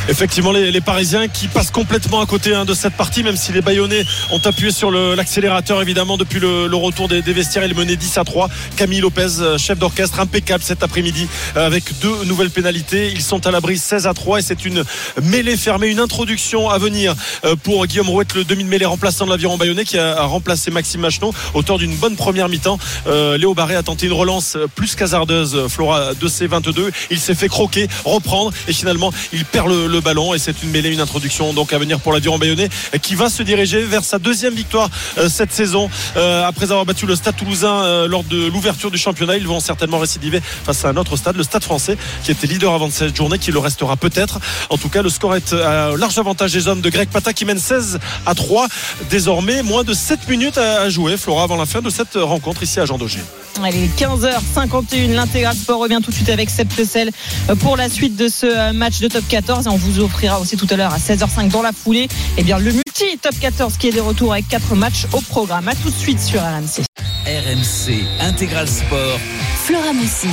Effectivement, 0.08 0.52
les, 0.52 0.80
Parisiens 0.82 1.28
qui 1.28 1.48
passent 1.48 1.70
complètement 1.70 2.20
à 2.20 2.26
côté 2.26 2.54
hein, 2.54 2.66
de 2.66 2.74
cette 2.74 2.92
partie, 2.92 3.22
même 3.22 3.36
si 3.36 3.52
les 3.52 3.62
Bayonnais 3.62 4.04
ont 4.32 4.40
appuyé 4.44 4.70
sur 4.70 4.90
l'accélérateur 4.90 5.80
évidemment 5.80 6.18
depuis 6.18 6.40
le, 6.40 6.66
retour 6.74 7.08
des, 7.08 7.22
vestiaires. 7.22 7.64
Ils 7.64 7.74
menaient 7.74 7.96
10 7.96 8.18
à 8.18 8.24
3. 8.24 8.50
Camille 8.76 9.00
Lopez, 9.00 9.40
euh, 9.40 9.56
chef 9.56 9.78
d'orchestre, 9.78 10.20
impeccable 10.20 10.62
cet 10.62 10.82
après-midi 10.82 11.26
euh, 11.56 11.66
avec 11.66 11.84
deux 12.00 12.24
nouvelles 12.24 12.50
pénalités. 12.50 13.10
Ils 13.12 13.22
sont 13.22 13.46
à 13.46 13.50
l'abri 13.50 13.78
16 13.78 14.06
à 14.06 14.12
3 14.12 14.40
et 14.40 14.42
c'est 14.42 14.64
une 14.66 14.84
mêlée 15.22 15.56
fermée, 15.56 15.88
une 15.88 16.00
introduction 16.00 16.68
à 16.68 16.76
venir 16.78 17.14
euh, 17.44 17.56
pour 17.56 17.86
Guillaume 17.86 18.10
Rouette, 18.10 18.34
le 18.34 18.44
demi 18.44 18.64
de 18.64 18.68
mêlée 18.68 18.84
remplaçant 18.84 19.24
de 19.24 19.30
l'aviron 19.30 19.56
bayonnais 19.56 19.84
qui 19.84 19.98
a, 19.98 20.22
remplacé 20.24 20.70
Maxime 20.70 21.00
Machenon, 21.00 21.32
auteur 21.54 21.78
d'une 21.78 21.94
bonne 21.96 22.16
première 22.16 22.48
mi-temps. 22.48 22.78
Léo 23.06 23.54
Barré 23.54 23.76
a 23.76 23.82
tenté 23.82 24.06
une 24.06 24.12
relance 24.12 24.56
plus 24.74 24.94
qu'hasardeuse, 24.94 25.66
Flora 25.68 26.12
2C22. 26.14 26.90
Il 27.10 27.18
s'est 27.18 27.34
fait 27.34 27.48
croquer, 27.48 27.88
reprendre 28.04 28.52
et 28.68 28.72
finalement 28.72 29.12
il 29.32 29.44
perd 29.44 29.68
le, 29.68 29.83
le 29.86 30.00
ballon 30.00 30.34
et 30.34 30.38
c'est 30.38 30.62
une 30.62 30.70
mêlée, 30.70 30.90
une 30.90 31.00
introduction 31.00 31.52
donc 31.52 31.72
à 31.72 31.78
venir 31.78 32.00
pour 32.00 32.12
l'aviron 32.12 32.38
bayonnais 32.38 32.68
qui 33.02 33.14
va 33.14 33.28
se 33.28 33.42
diriger 33.42 33.82
vers 33.82 34.04
sa 34.04 34.18
deuxième 34.18 34.54
victoire 34.54 34.88
euh, 35.18 35.28
cette 35.28 35.52
saison 35.52 35.90
euh, 36.16 36.44
après 36.44 36.64
avoir 36.64 36.84
battu 36.84 37.06
le 37.06 37.16
Stade 37.16 37.36
Toulousain 37.36 37.84
euh, 37.84 38.08
lors 38.08 38.24
de 38.24 38.46
l'ouverture 38.46 38.90
du 38.90 38.98
championnat. 38.98 39.36
Ils 39.36 39.46
vont 39.46 39.60
certainement 39.60 39.98
récidiver 39.98 40.40
face 40.40 40.84
à 40.84 40.88
un 40.88 40.96
autre 40.96 41.16
stade, 41.16 41.36
le 41.36 41.42
Stade 41.42 41.64
Français, 41.64 41.96
qui 42.22 42.30
était 42.30 42.46
leader 42.46 42.72
avant 42.72 42.90
cette 42.90 43.16
journée, 43.16 43.38
qui 43.38 43.52
le 43.52 43.58
restera 43.58 43.96
peut-être. 43.96 44.38
En 44.70 44.78
tout 44.78 44.88
cas, 44.88 45.02
le 45.02 45.08
score 45.08 45.36
est 45.36 45.52
à 45.52 45.96
large 45.96 46.18
avantage 46.18 46.52
des 46.52 46.68
hommes 46.68 46.80
de 46.80 46.90
Greg 46.90 47.08
Pata 47.08 47.32
qui 47.32 47.44
mène 47.44 47.58
16 47.58 47.98
à 48.26 48.34
3. 48.34 48.68
Désormais, 49.10 49.62
moins 49.62 49.84
de 49.84 49.94
7 49.94 50.28
minutes 50.28 50.58
à 50.58 50.88
jouer, 50.88 51.16
Flora, 51.16 51.44
avant 51.44 51.56
la 51.56 51.66
fin 51.66 51.80
de 51.80 51.90
cette 51.90 52.14
rencontre 52.14 52.62
ici 52.62 52.80
à 52.80 52.86
Jean 52.86 52.98
Daugé. 52.98 53.20
Allez, 53.62 53.88
15h51, 53.96 55.14
l'intégral 55.14 55.54
sport 55.54 55.80
revient 55.80 56.00
tout 56.02 56.10
de 56.10 56.16
suite 56.16 56.28
avec 56.28 56.50
Seb 56.50 56.68
Tessel 56.74 57.10
euh, 57.48 57.54
pour 57.54 57.76
la 57.76 57.88
suite 57.88 58.16
de 58.16 58.26
ce 58.28 58.72
match 58.72 58.98
de 58.98 59.06
top 59.06 59.24
14 59.28 59.63
et 59.66 59.68
on 59.68 59.76
vous 59.76 60.00
offrira 60.00 60.40
aussi 60.40 60.56
tout 60.56 60.66
à 60.70 60.76
l'heure 60.76 60.92
à 60.92 60.98
16h05 60.98 61.48
dans 61.48 61.62
la 61.62 61.72
foulée 61.72 62.08
eh 62.36 62.42
bien, 62.42 62.58
le 62.58 62.72
multi 62.72 63.18
top 63.20 63.34
14 63.40 63.76
qui 63.76 63.88
est 63.88 63.92
de 63.92 64.00
retour 64.00 64.32
avec 64.32 64.48
4 64.48 64.74
matchs 64.74 65.06
au 65.12 65.20
programme. 65.20 65.68
A 65.68 65.74
tout 65.74 65.90
de 65.90 65.94
suite 65.94 66.20
sur 66.20 66.40
RMC. 66.40 66.84
RMC 67.26 68.04
Intégral 68.20 68.68
Sport. 68.68 69.18
Flora 69.64 69.92
Messi. 69.92 70.28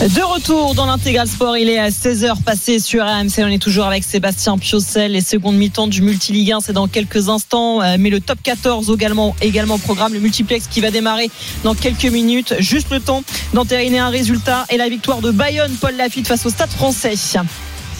De 0.00 0.22
retour 0.22 0.74
dans 0.74 0.86
l'intégral 0.86 1.28
sport, 1.28 1.58
il 1.58 1.68
est 1.68 1.78
à 1.78 1.90
16h 1.90 2.42
passé 2.42 2.78
sur 2.78 3.04
RMC. 3.04 3.44
On 3.44 3.48
est 3.48 3.60
toujours 3.60 3.84
avec 3.84 4.02
Sébastien 4.02 4.56
Piocel. 4.56 5.12
Les 5.12 5.20
secondes 5.20 5.56
mi-temps 5.56 5.88
du 5.88 6.00
multi-ligue 6.00 6.52
1, 6.52 6.60
c'est 6.60 6.72
dans 6.72 6.88
quelques 6.88 7.28
instants. 7.28 7.82
Euh, 7.82 7.96
Mais 7.98 8.08
le 8.08 8.18
top 8.18 8.38
14 8.42 8.90
également, 8.94 9.36
également 9.42 9.78
programme, 9.78 10.14
le 10.14 10.20
multiplex 10.20 10.68
qui 10.68 10.80
va 10.80 10.90
démarrer 10.90 11.30
dans 11.64 11.74
quelques 11.74 12.06
minutes. 12.06 12.54
Juste 12.60 12.90
le 12.90 13.00
temps 13.00 13.22
d'entériner 13.52 13.98
un 13.98 14.08
résultat 14.08 14.64
et 14.70 14.78
la 14.78 14.88
victoire 14.88 15.20
de 15.20 15.32
Bayonne, 15.32 15.76
Paul 15.78 15.94
Lafitte 15.94 16.28
face 16.28 16.46
au 16.46 16.50
Stade 16.50 16.70
français. 16.70 17.16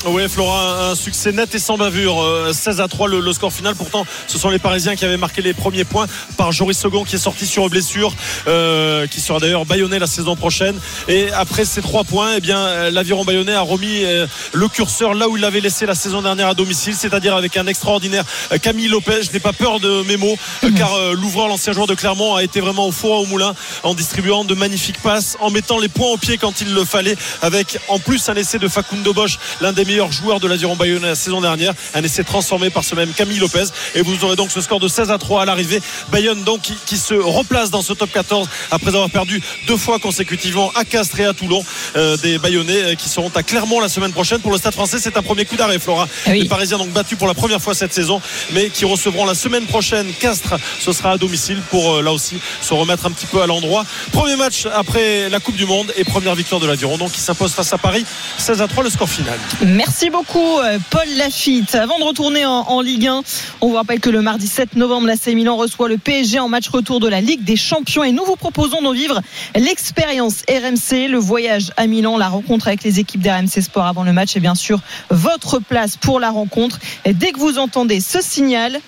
Oui, 0.07 0.27
Flora, 0.31 0.91
un 0.91 0.95
succès 0.95 1.31
net 1.31 1.55
et 1.55 1.59
sans 1.59 1.77
bavure. 1.77 2.23
Euh, 2.23 2.55
16 2.55 2.81
à 2.81 2.89
3 2.89 3.07
le, 3.09 3.21
le 3.21 3.33
score 3.35 3.53
final. 3.53 3.75
Pourtant, 3.75 4.07
ce 4.27 4.39
sont 4.39 4.49
les 4.49 4.59
Parisiens 4.59 4.97
qui 4.97 5.05
avaient 5.05 5.19
marqué 5.19 5.43
les 5.43 5.53
premiers 5.53 5.85
points 5.85 6.07
par 6.39 6.53
Joris 6.53 6.79
Second 6.79 7.05
qui 7.05 7.17
est 7.17 7.19
sorti 7.19 7.47
sur 7.47 7.69
blessure, 7.69 8.15
euh, 8.47 9.07
qui 9.07 9.21
sera 9.21 9.39
d'ailleurs 9.41 9.67
bayonnais 9.67 9.99
la 9.99 10.07
saison 10.07 10.37
prochaine. 10.37 10.75
Et 11.07 11.31
après 11.33 11.67
ces 11.67 11.83
trois 11.83 12.05
points, 12.05 12.33
eh 12.39 12.41
bien, 12.41 12.59
euh, 12.59 12.91
l'aviron 12.91 13.27
bayonnais 13.27 13.53
a 13.53 13.61
remis 13.61 14.05
euh, 14.05 14.27
le 14.55 14.69
curseur 14.69 15.13
là 15.13 15.29
où 15.29 15.37
il 15.37 15.43
l'avait 15.43 15.61
laissé 15.61 15.85
la 15.85 15.95
saison 15.95 16.23
dernière 16.23 16.49
à 16.49 16.55
domicile, 16.55 16.95
c'est-à-dire 16.95 17.37
avec 17.37 17.59
un 17.59 17.67
extraordinaire 17.67 18.25
euh, 18.53 18.59
Camille 18.59 18.89
Lopez. 18.89 19.25
Je 19.25 19.33
n'ai 19.33 19.41
pas 19.41 19.53
peur 19.53 19.81
de 19.81 20.03
mes 20.05 20.17
mots, 20.17 20.37
euh, 20.65 20.71
car 20.79 20.95
euh, 20.95 21.13
l'ouvreur, 21.13 21.49
l'ancien 21.49 21.75
joueur 21.75 21.87
de 21.87 21.95
Clermont, 21.95 22.37
a 22.37 22.43
été 22.43 22.61
vraiment 22.61 22.87
au 22.89 22.93
four 22.93 23.21
au 23.21 23.27
moulin 23.27 23.55
en 23.83 23.93
distribuant 23.93 24.45
de 24.45 24.55
magnifiques 24.55 25.03
passes, 25.03 25.37
en 25.41 25.51
mettant 25.51 25.79
les 25.79 25.89
points 25.89 26.09
au 26.09 26.17
pied 26.17 26.39
quand 26.39 26.63
il 26.63 26.73
le 26.73 26.87
fallait, 26.87 27.17
avec 27.43 27.79
en 27.89 27.99
plus 27.99 28.31
un 28.31 28.35
essai 28.35 28.59
de 28.59 28.67
Facundo 28.67 29.13
Bosch, 29.13 29.39
l'un 29.61 29.75
des 29.75 29.90
meilleurs 29.91 30.13
joueurs 30.13 30.39
de 30.39 30.47
l'aviron 30.47 30.77
bayonnais 30.77 31.09
la 31.09 31.15
saison 31.17 31.41
dernière, 31.41 31.75
un 31.95 32.03
essai 32.05 32.23
transformé 32.23 32.71
par 32.71 32.85
ce 32.85 32.95
même 32.95 33.13
Camille 33.13 33.41
Lopez. 33.41 33.65
Et 33.97 34.03
vous 34.03 34.25
aurez 34.25 34.37
donc 34.37 34.53
ce 34.53 34.61
score 34.61 34.79
de 34.79 34.87
16 34.87 35.11
à 35.11 35.19
3 35.19 35.43
à 35.43 35.45
l'arrivée. 35.45 35.83
Bayonne 36.13 36.45
donc 36.45 36.61
qui, 36.63 36.77
qui 36.87 36.97
se 36.97 37.15
replace 37.15 37.73
dans 37.73 37.83
ce 37.83 37.93
top 37.93 38.13
14 38.13 38.49
après 38.71 38.91
avoir 38.91 39.11
perdu 39.11 39.43
deux 39.67 39.77
fois 39.77 39.99
consécutivement 39.99 40.71
à 40.77 40.85
Castres 40.85 41.19
et 41.19 41.25
à 41.25 41.33
Toulon. 41.33 41.65
Euh, 41.97 42.17
des 42.19 42.39
Bayonnais 42.39 42.85
euh, 42.85 42.95
qui 42.95 43.09
seront 43.09 43.33
à 43.35 43.43
Clermont 43.43 43.81
la 43.81 43.89
semaine 43.89 44.13
prochaine. 44.13 44.39
Pour 44.41 44.53
le 44.53 44.59
Stade 44.59 44.75
français, 44.75 44.99
c'est 45.01 45.17
un 45.17 45.23
premier 45.23 45.45
coup 45.45 45.57
d'arrêt, 45.57 45.81
Flora. 45.81 46.07
Ah 46.25 46.31
oui. 46.31 46.43
Les 46.43 46.49
Parisiens 46.49 46.79
donc 46.79 46.91
battus 46.91 47.19
pour 47.19 47.27
la 47.27 47.35
première 47.35 47.61
fois 47.61 47.75
cette 47.75 47.93
saison, 47.93 48.23
mais 48.53 48.71
qui 48.71 48.85
recevront 48.85 49.27
la 49.27 49.35
semaine 49.35 49.67
prochaine 49.67 50.07
Castres. 50.21 50.55
Ce 50.79 50.93
sera 50.93 51.13
à 51.13 51.19
domicile 51.19 51.61
pour 51.69 51.97
euh, 51.97 52.03
là 52.03 52.13
aussi 52.13 52.41
se 52.61 52.75
remettre 52.75 53.07
un 53.07 53.11
petit 53.11 53.27
peu 53.27 53.43
à 53.43 53.49
l'endroit. 53.49 53.85
Premier 54.13 54.37
match 54.37 54.67
après 54.73 55.29
la 55.29 55.41
Coupe 55.41 55.57
du 55.57 55.67
Monde 55.67 55.93
et 55.97 56.05
première 56.05 56.37
victoire 56.37 56.61
de 56.61 56.69
l'aviron, 56.69 56.97
donc 56.97 57.11
qui 57.11 57.21
s'impose 57.21 57.55
face 57.55 57.73
à 57.73 57.79
Paris. 57.79 58.05
16 58.39 58.63
à 58.63 58.69
3 58.69 58.85
le 58.85 58.91
score 58.91 59.09
final. 59.09 59.39
Merci 59.67 59.80
beaucoup, 60.11 60.59
euh, 60.59 60.79
Paul 60.91 61.07
Lafitte. 61.17 61.75
Avant 61.75 61.99
de 61.99 62.05
retourner 62.05 62.45
en, 62.45 62.81
Ligue 62.81 63.07
1, 63.07 63.23
on 63.61 63.69
vous 63.69 63.75
rappelle 63.75 64.01
que 64.01 64.11
le 64.11 64.23
mardi 64.23 64.47
7 64.47 64.77
novembre, 64.77 65.07
l'AC 65.07 65.29
Milan 65.29 65.57
reçoit 65.57 65.89
le 65.89 65.99
PSG 65.99 66.39
en 66.39 66.49
match 66.49 66.69
retour 66.69 67.01
de 67.01 67.09
la 67.09 67.21
Ligue 67.21 67.45
des 67.45 67.57
Champions 67.57 68.03
et 68.05 68.13
nous 68.13 68.25
vous 68.25 68.37
proposons 68.37 68.83
de 68.83 68.95
vivre 68.95 69.21
l'expérience 69.55 70.43
RMC, 70.49 71.09
le 71.09 71.19
voyage 71.19 71.73
à 71.77 71.87
Milan, 71.87 72.19
la 72.19 72.29
rencontre 72.29 72.69
avec 72.69 72.83
les 72.83 72.99
équipes 72.99 73.21
d'RMC 73.21 73.63
Sport 73.63 73.87
avant 73.87 74.03
le 74.03 74.13
match 74.13 74.37
et 74.37 74.41
bien 74.41 74.55
sûr 74.55 74.81
votre 75.11 75.59
place 75.59 75.97
pour 75.97 76.21
la 76.21 76.31
rencontre. 76.31 76.79
Et 77.05 77.13
dès 77.13 77.33
que 77.33 77.39
vous 77.39 77.59
entendez 77.59 78.01
ce 78.01 78.21
signal, 78.21 78.81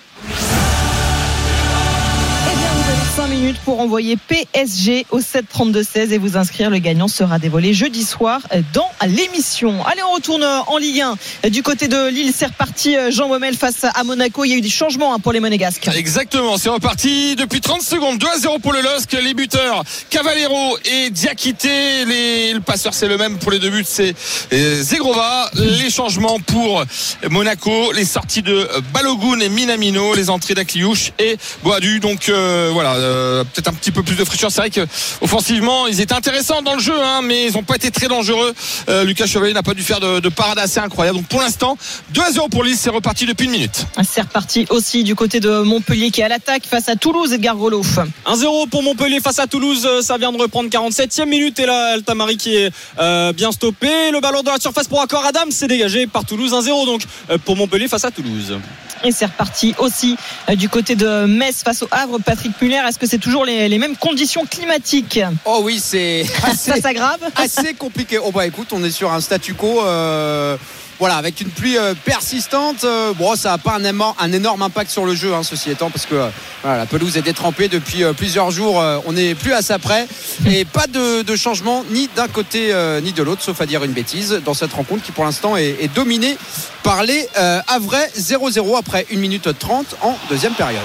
minutes 3.33 3.59
pour 3.65 3.79
envoyer 3.79 4.17
PSG 4.17 5.05
au 5.11 5.19
732-16 5.19 6.11
et 6.11 6.17
vous 6.17 6.37
inscrire. 6.37 6.69
Le 6.69 6.79
gagnant 6.79 7.07
sera 7.07 7.39
dévoilé 7.39 7.73
jeudi 7.73 8.03
soir 8.03 8.41
dans 8.73 8.89
l'émission. 9.07 9.85
Allez, 9.85 10.01
on 10.03 10.13
retourne 10.13 10.43
en 10.43 10.77
Ligue 10.77 11.03
1. 11.43 11.49
Du 11.49 11.63
côté 11.63 11.87
de 11.87 12.09
Lille, 12.09 12.31
c'est 12.35 12.47
reparti. 12.47 12.95
Jean 13.09 13.29
Baumel 13.29 13.55
face 13.55 13.83
à 13.83 14.03
Monaco. 14.03 14.45
Il 14.45 14.49
y 14.49 14.53
a 14.53 14.57
eu 14.57 14.61
des 14.61 14.69
changements 14.69 15.13
hein, 15.13 15.19
pour 15.19 15.31
les 15.31 15.39
Monégasques. 15.39 15.89
Exactement, 15.95 16.57
c'est 16.57 16.69
reparti 16.69 17.35
depuis 17.35 17.61
30 17.61 17.81
secondes, 17.81 18.17
2 18.17 18.27
à 18.27 18.37
0 18.37 18.59
pour 18.59 18.73
le 18.73 18.81
LOSC, 18.81 19.13
les 19.23 19.33
buteurs 19.33 19.83
Cavallero 20.09 20.77
et 20.85 21.09
Diakité, 21.09 22.05
le 22.05 22.59
passeur 22.59 22.93
c'est 22.93 23.07
le 23.07 23.17
même 23.17 23.37
pour 23.37 23.51
les 23.51 23.59
deux 23.59 23.69
buts, 23.69 23.85
c'est 23.87 24.13
euh, 24.53 24.81
Zegrova, 24.81 25.49
les 25.55 25.89
changements 25.89 26.39
pour 26.39 26.83
Monaco, 27.29 27.91
les 27.93 28.05
sorties 28.05 28.41
de 28.41 28.67
Balogun 28.93 29.39
et 29.39 29.49
Minamino, 29.49 30.13
les 30.15 30.29
entrées 30.29 30.53
d'Akliouche 30.53 31.11
et 31.19 31.37
Boadu, 31.63 31.99
donc 31.99 32.29
euh, 32.29 32.69
voilà, 32.73 32.95
euh, 32.95 33.22
peut-être 33.43 33.67
un 33.69 33.73
petit 33.73 33.91
peu 33.91 34.03
plus 34.03 34.15
de 34.15 34.23
fraîcheur, 34.23 34.51
c'est 34.51 34.61
vrai 34.61 34.69
que 34.69 34.85
offensivement 35.21 35.87
ils 35.87 36.01
étaient 36.01 36.13
intéressants 36.13 36.61
dans 36.61 36.75
le 36.75 36.81
jeu, 36.81 36.93
hein, 37.01 37.21
mais 37.23 37.47
ils 37.47 37.53
n'ont 37.53 37.63
pas 37.63 37.75
été 37.75 37.91
très 37.91 38.07
dangereux, 38.07 38.53
Euh, 38.89 39.03
Lucas 39.03 39.25
Chevalier 39.27 39.53
n'a 39.53 39.63
pas 39.63 39.73
dû 39.73 39.83
faire 39.83 39.99
de, 39.99 40.19
de 40.19 40.29
parade 40.29 40.59
assez 40.59 40.79
incroyable, 40.79 41.17
donc 41.19 41.27
pour 41.27 41.41
l'instant 41.41 41.77
2 42.13 42.21
à 42.21 42.31
0 42.31 42.49
pour 42.49 42.63
Lille, 42.63 42.77
c'est 42.77 42.89
reparti 42.89 43.25
depuis 43.25 43.45
une 43.45 43.51
minute. 43.51 43.85
C'est 44.03 44.21
reparti 44.21 44.65
aussi 44.69 45.03
du 45.03 45.15
côté 45.15 45.39
de 45.39 45.61
Montpellier 45.63 46.11
qui 46.11 46.21
est 46.21 46.23
à 46.25 46.27
l'attaque 46.27 46.65
face 46.65 46.89
à 46.89 46.95
Toulouse. 46.95 47.33
Edgar 47.33 47.55
Golo. 47.55 47.81
1-0 47.81 48.69
pour 48.69 48.83
Montpellier 48.83 49.19
face 49.19 49.39
à 49.39 49.47
Toulouse. 49.47 49.85
Euh, 49.85 50.01
Ça 50.01 50.17
vient 50.17 50.31
de 50.31 50.37
reprendre 50.37 50.69
47e 50.69 51.25
minute. 51.25 51.59
Et 51.59 51.65
là, 51.65 51.93
Altamari 51.93 52.37
qui 52.37 52.55
est 52.55 52.71
euh, 52.99 53.33
bien 53.33 53.51
stoppé. 53.51 54.11
Le 54.11 54.19
ballon 54.19 54.41
dans 54.43 54.51
la 54.53 54.59
surface 54.59 54.87
pour 54.87 55.01
Accor 55.01 55.25
Adam. 55.25 55.45
C'est 55.49 55.67
dégagé 55.67 56.07
par 56.07 56.25
Toulouse. 56.25 56.51
1-0 56.53 56.85
donc 56.85 57.01
euh, 57.29 57.37
pour 57.43 57.55
Montpellier 57.55 57.87
face 57.87 58.05
à 58.05 58.11
Toulouse. 58.11 58.57
Et 59.05 59.11
c'est 59.11 59.25
reparti 59.25 59.75
aussi 59.79 60.15
euh, 60.49 60.55
du 60.55 60.69
côté 60.69 60.95
de 60.95 61.25
Metz 61.25 61.61
face 61.63 61.83
au 61.83 61.87
Havre. 61.91 62.19
Patrick 62.19 62.53
Muller, 62.61 62.81
est-ce 62.87 62.97
que 62.97 63.07
c'est 63.13 63.19
toujours 63.19 63.45
les, 63.45 63.69
les 63.69 63.77
mêmes 63.77 63.95
conditions 63.95 64.43
climatiques 64.43 65.19
Oh 65.45 65.59
oui, 65.61 65.79
c'est 65.79 66.23
Ça 66.41 66.47
assez, 66.47 66.81
s'aggrave 66.81 67.19
assez 67.35 67.75
compliqué. 67.75 68.17
Oh 68.17 68.31
bah 68.31 68.47
écoute, 68.47 68.69
on 68.71 68.83
est 68.83 68.89
sur 68.89 69.13
un 69.13 69.21
statu 69.21 69.53
quo. 69.53 69.83
euh, 69.85 70.57
voilà, 70.99 71.15
avec 71.17 71.41
une 71.41 71.49
pluie 71.49 71.77
euh, 71.77 71.93
persistante, 72.05 72.83
euh, 72.83 73.13
bon, 73.13 73.35
ça 73.35 73.49
n'a 73.51 73.57
pas 73.57 73.73
un, 73.75 73.83
émo- 73.83 74.13
un 74.19 74.31
énorme 74.31 74.61
impact 74.61 74.89
sur 74.91 75.05
le 75.05 75.15
jeu, 75.15 75.33
hein, 75.33 75.43
ceci 75.43 75.69
étant, 75.71 75.89
parce 75.89 76.05
que 76.05 76.15
euh, 76.15 76.29
voilà, 76.61 76.77
la 76.77 76.85
pelouse 76.85 77.17
est 77.17 77.21
détrempée 77.21 77.67
depuis 77.67 78.03
plusieurs 78.15 78.51
jours. 78.51 78.81
on 79.05 79.11
n'est 79.11 79.35
plus 79.35 79.53
à 79.53 79.61
ça 79.61 79.79
près. 79.79 80.07
Et 80.49 80.63
pas 80.79 80.87
de, 80.87 81.21
de 81.23 81.35
changement 81.35 81.83
ni 81.91 82.09
d'un 82.15 82.27
côté 82.27 82.73
ni 83.03 83.11
de 83.11 83.21
l'autre, 83.23 83.41
sauf 83.43 83.59
à 83.59 83.65
dire 83.65 83.83
une 83.83 83.91
bêtise, 83.91 84.39
dans 84.45 84.53
cette 84.53 84.71
rencontre 84.73 85.03
qui 85.03 85.11
pour 85.11 85.25
l'instant 85.25 85.57
est, 85.57 85.75
est 85.81 85.93
dominée 85.93 86.37
par 86.83 87.03
les 87.03 87.27
Havrais 87.67 88.09
0-0 88.17 88.77
après 88.77 89.05
1 89.13 89.17
minute 89.17 89.49
30 89.59 89.95
en 90.01 90.15
deuxième 90.29 90.53
période. 90.53 90.81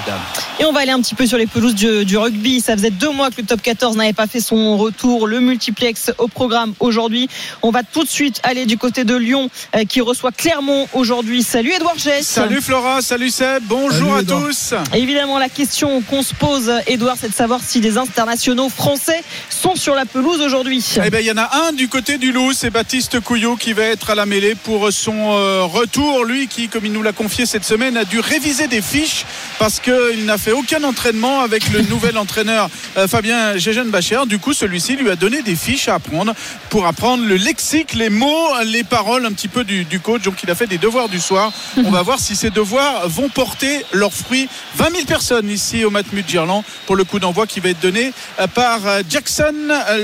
Et 0.59 0.65
on 0.65 0.73
va 0.73 0.81
aller 0.81 0.91
un 0.91 1.01
petit 1.01 1.15
peu 1.15 1.25
sur 1.25 1.37
les 1.37 1.47
pelouses 1.47 1.75
du, 1.75 2.03
du 2.03 2.17
rugby. 2.17 2.59
Ça 2.59 2.75
faisait 2.75 2.89
deux 2.91 3.11
mois 3.11 3.29
que 3.29 3.39
le 3.41 3.47
top 3.47 3.61
14 3.61 3.95
n'avait 3.95 4.11
pas 4.13 4.27
fait 4.27 4.41
son 4.41 4.77
retour. 4.77 5.27
Le 5.27 5.39
multiplex 5.39 6.11
au 6.17 6.27
programme 6.27 6.73
aujourd'hui. 6.81 7.29
On 7.61 7.71
va 7.71 7.83
tout 7.83 8.03
de 8.03 8.09
suite 8.09 8.41
aller 8.43 8.65
du 8.65 8.77
côté 8.77 9.05
de 9.05 9.15
Lyon 9.15 9.49
euh, 9.75 9.83
qui 9.99 10.03
reçoit 10.03 10.31
Clermont 10.31 10.87
aujourd'hui. 10.93 11.43
Salut 11.43 11.73
Edouard 11.73 11.97
Gess. 11.97 12.25
Salut 12.25 12.61
Flora, 12.61 13.01
salut 13.01 13.29
Seb, 13.29 13.63
bonjour 13.65 14.07
Salut, 14.07 14.11
à 14.11 14.21
Edouard. 14.21 14.43
tous. 14.47 14.73
Évidemment, 14.93 15.37
la 15.37 15.49
question 15.49 16.01
qu'on 16.01 16.23
se 16.23 16.33
pose, 16.33 16.71
Edouard, 16.87 17.17
c'est 17.19 17.27
de 17.27 17.33
savoir 17.33 17.59
si 17.61 17.81
des 17.81 17.97
internationaux 17.97 18.69
français 18.69 19.21
sont 19.49 19.75
sur 19.75 19.95
la 19.95 20.05
pelouse 20.05 20.39
aujourd'hui. 20.39 20.81
Eh 21.03 21.09
ben, 21.09 21.19
il 21.19 21.25
y 21.25 21.31
en 21.33 21.37
a 21.37 21.67
un 21.67 21.73
du 21.73 21.89
côté 21.89 22.17
du 22.17 22.31
Loup, 22.31 22.53
c'est 22.53 22.69
Baptiste 22.69 23.19
Couillot 23.19 23.57
qui 23.57 23.73
va 23.73 23.83
être 23.83 24.09
à 24.09 24.15
la 24.15 24.25
mêlée 24.25 24.55
pour 24.55 24.89
son 24.93 25.33
euh, 25.33 25.63
retour. 25.63 26.23
Lui 26.23 26.47
qui, 26.47 26.69
comme 26.69 26.85
il 26.85 26.93
nous 26.93 27.03
l'a 27.03 27.11
confié 27.11 27.45
cette 27.45 27.65
semaine, 27.65 27.97
a 27.97 28.05
dû 28.05 28.21
réviser 28.21 28.69
des 28.69 28.81
fiches 28.81 29.25
parce 29.59 29.79
qu'il 29.79 30.25
n'a 30.25 30.37
fait 30.37 30.53
aucun 30.53 30.83
entraînement 30.83 31.41
avec 31.41 31.69
le 31.71 31.81
nouvel 31.89 32.17
entraîneur 32.17 32.69
euh, 32.97 33.07
Fabien 33.07 33.57
Gégène 33.57 33.89
Bacher. 33.89 34.21
Du 34.27 34.39
coup, 34.39 34.53
celui-ci 34.53 34.95
lui 34.95 35.09
a 35.11 35.15
donné 35.15 35.41
des 35.43 35.55
fiches 35.55 35.87
à 35.89 35.95
apprendre 35.95 36.33
pour 36.69 36.87
apprendre 36.87 37.25
le 37.25 37.35
lexique, 37.35 37.93
les 37.93 38.09
mots, 38.09 38.47
les 38.65 38.83
paroles 38.83 39.25
un 39.25 39.31
petit 39.33 39.49
peu 39.49 39.63
du, 39.63 39.83
du 39.83 39.99
coach. 39.99 40.23
Donc, 40.23 40.41
il 40.43 40.49
a 40.49 40.55
fait 40.55 40.67
des 40.67 40.77
devoirs 40.77 41.09
du 41.09 41.19
soir. 41.19 41.51
On 41.77 41.91
va 41.91 42.01
voir 42.01 42.19
si 42.19 42.35
ces 42.35 42.49
devoirs 42.49 43.07
vont 43.09 43.29
porter 43.29 43.85
leurs 43.91 44.13
fruits. 44.13 44.47
20 44.77 44.91
000 44.91 45.05
personnes 45.05 45.49
ici 45.49 45.83
au 45.83 45.89
Matmut 45.89 46.27
Girland 46.27 46.63
pour 46.85 46.95
le 46.95 47.03
coup 47.03 47.19
d'envoi 47.19 47.45
qui 47.45 47.59
va 47.59 47.69
être 47.69 47.81
donné 47.81 48.13
euh, 48.39 48.47
par 48.47 48.87
euh, 48.87 49.01
Jackson, 49.09 49.53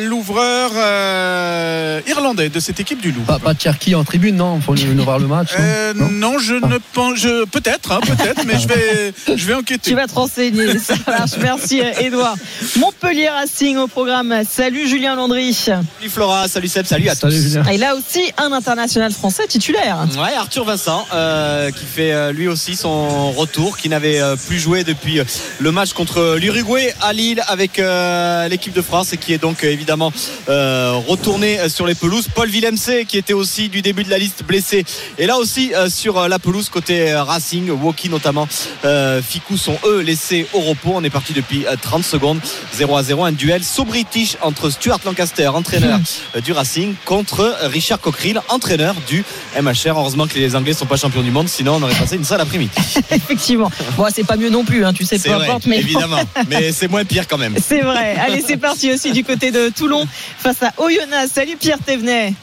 l'ouvreur 0.03 0.71
euh, 0.75 2.01
irlandais 2.07 2.49
de 2.49 2.59
cette 2.59 2.79
équipe 2.79 3.01
du 3.01 3.11
Loup. 3.11 3.21
Pas, 3.21 3.39
pas 3.39 3.53
de 3.53 3.61
Cherki 3.61 3.95
en 3.95 4.03
tribune, 4.03 4.35
non? 4.35 4.59
Pour 4.59 4.75
nous 4.75 5.03
voir 5.03 5.19
le 5.19 5.27
match. 5.27 5.51
non? 5.53 5.59
Euh, 5.59 5.93
non, 6.11 6.39
je 6.39 6.55
ne 6.55 6.77
pense, 6.93 7.21
peut-être, 7.51 7.91
hein, 7.91 7.99
peut-être, 8.01 8.43
mais 8.45 8.59
je 8.59 8.67
vais, 8.67 9.13
je 9.37 9.44
vais 9.47 9.53
enquêter. 9.53 9.89
Tu 9.91 9.95
vas 9.95 10.07
te 10.07 10.13
renseigner, 10.13 10.77
ça 10.79 10.95
marche. 11.07 11.31
Merci 11.39 11.79
Edouard. 11.79 12.35
Montpellier 12.77 13.29
Racing 13.29 13.77
au 13.77 13.87
programme. 13.87 14.41
Salut 14.49 14.87
Julien 14.87 15.15
Landry. 15.15 15.53
Salut 15.53 15.85
Flora, 16.09 16.47
salut 16.47 16.67
Seb, 16.67 16.85
salut 16.85 17.09
à 17.09 17.15
Salut, 17.15 17.33
tous. 17.35 17.41
Julien. 17.41 17.63
Et 17.71 17.77
là 17.77 17.95
aussi, 17.95 18.21
un 18.37 18.51
international 18.51 19.11
français 19.11 19.47
titulaire. 19.47 20.07
Ouais, 20.17 20.33
Arthur 20.35 20.65
Vincent 20.65 21.05
euh, 21.13 21.71
qui 21.71 21.85
fait 21.85 22.11
euh, 22.11 22.31
lui 22.31 22.47
aussi 22.47 22.75
son 22.75 23.31
retour, 23.31 23.77
qui 23.77 23.89
n'avait 23.89 24.19
euh, 24.21 24.35
plus 24.35 24.59
joué 24.59 24.83
depuis 24.83 25.19
le 25.59 25.71
match 25.71 25.93
contre 25.93 26.35
l'Uruguay 26.37 26.93
à 27.01 27.13
Lille 27.13 27.41
avec 27.47 27.79
euh, 27.79 28.47
l'équipe 28.47 28.73
de 28.73 28.81
France 28.81 29.13
et 29.13 29.17
qui 29.17 29.33
est 29.33 29.37
donc 29.37 29.63
évidemment 29.63 30.11
euh, 30.49 30.93
retourné 31.07 31.69
sur 31.69 31.85
les 31.87 31.95
pelouses. 31.95 32.27
Paul 32.33 32.49
Villemc 32.49 33.05
qui 33.07 33.17
était 33.17 33.33
aussi 33.33 33.69
du 33.69 33.81
début 33.81 34.03
de 34.03 34.09
la 34.09 34.17
liste 34.17 34.43
blessé 34.43 34.85
et 35.17 35.25
là 35.27 35.37
aussi 35.37 35.73
euh, 35.73 35.89
sur 35.89 36.27
la 36.27 36.39
pelouse 36.39 36.69
côté 36.69 37.13
Racing, 37.13 37.69
Woki 37.69 38.09
notamment, 38.09 38.47
euh, 38.83 39.21
Ficou 39.35 39.57
sont 39.57 39.77
eux 39.85 39.99
laissés 39.99 40.47
au 40.53 40.61
repos. 40.61 40.93
On 40.95 41.03
est 41.03 41.09
parti 41.09 41.33
depuis 41.33 41.65
euh, 41.65 41.75
30 41.75 42.05
secondes, 42.05 42.39
0 42.73 42.95
à 42.95 43.03
0, 43.03 43.25
un 43.25 43.33
duel 43.33 43.65
so-british 43.65 44.37
entre 44.41 44.69
Stuart 44.69 45.01
Lancaster, 45.03 45.49
entraîneur 45.49 45.99
euh, 46.37 46.39
du 46.39 46.53
Racing, 46.53 46.95
contre 47.03 47.53
Richard 47.63 47.99
Cockerill, 47.99 48.39
entraîneur 48.47 48.95
du 49.09 49.25
MHR. 49.61 49.97
Heureusement 49.97 50.25
que 50.25 50.35
les 50.35 50.55
Anglais 50.55 50.71
sont 50.71 50.85
pas 50.85 50.95
champions 50.95 51.21
du 51.21 51.31
monde, 51.31 51.49
sinon 51.49 51.75
on 51.75 51.83
aurait 51.83 51.95
passé 51.95 52.15
une 52.15 52.23
sale 52.23 52.39
après-midi. 52.39 52.71
Effectivement. 53.11 53.69
Bon, 53.97 54.05
c'est 54.09 54.23
pas 54.23 54.37
mieux 54.37 54.49
non 54.49 54.63
plus, 54.63 54.85
hein, 54.85 54.93
tu 54.93 55.03
sais, 55.03 55.19
peu 55.19 55.31
vrai, 55.31 55.49
importe, 55.49 55.65
mais. 55.65 55.79
évidemment. 55.79 56.21
Mais 56.47 56.71
c'est 56.71 56.87
moins 56.87 57.03
pire 57.03 57.27
quand 57.27 57.37
même. 57.37 57.55
C'est 57.67 57.81
vrai. 57.81 58.15
Allez, 58.15 58.41
c'est 58.41 58.55
parti 58.55 58.93
aussi 58.93 59.11
du 59.11 59.25
côté 59.25 59.51
de 59.51 59.67
Toulon 59.67 60.07
face 60.39 60.63
à 60.63 60.71
Oyonnax. 60.77 61.29
Salut 61.29 61.57
Pierre 61.57 61.79
Thévenet. 61.79 62.33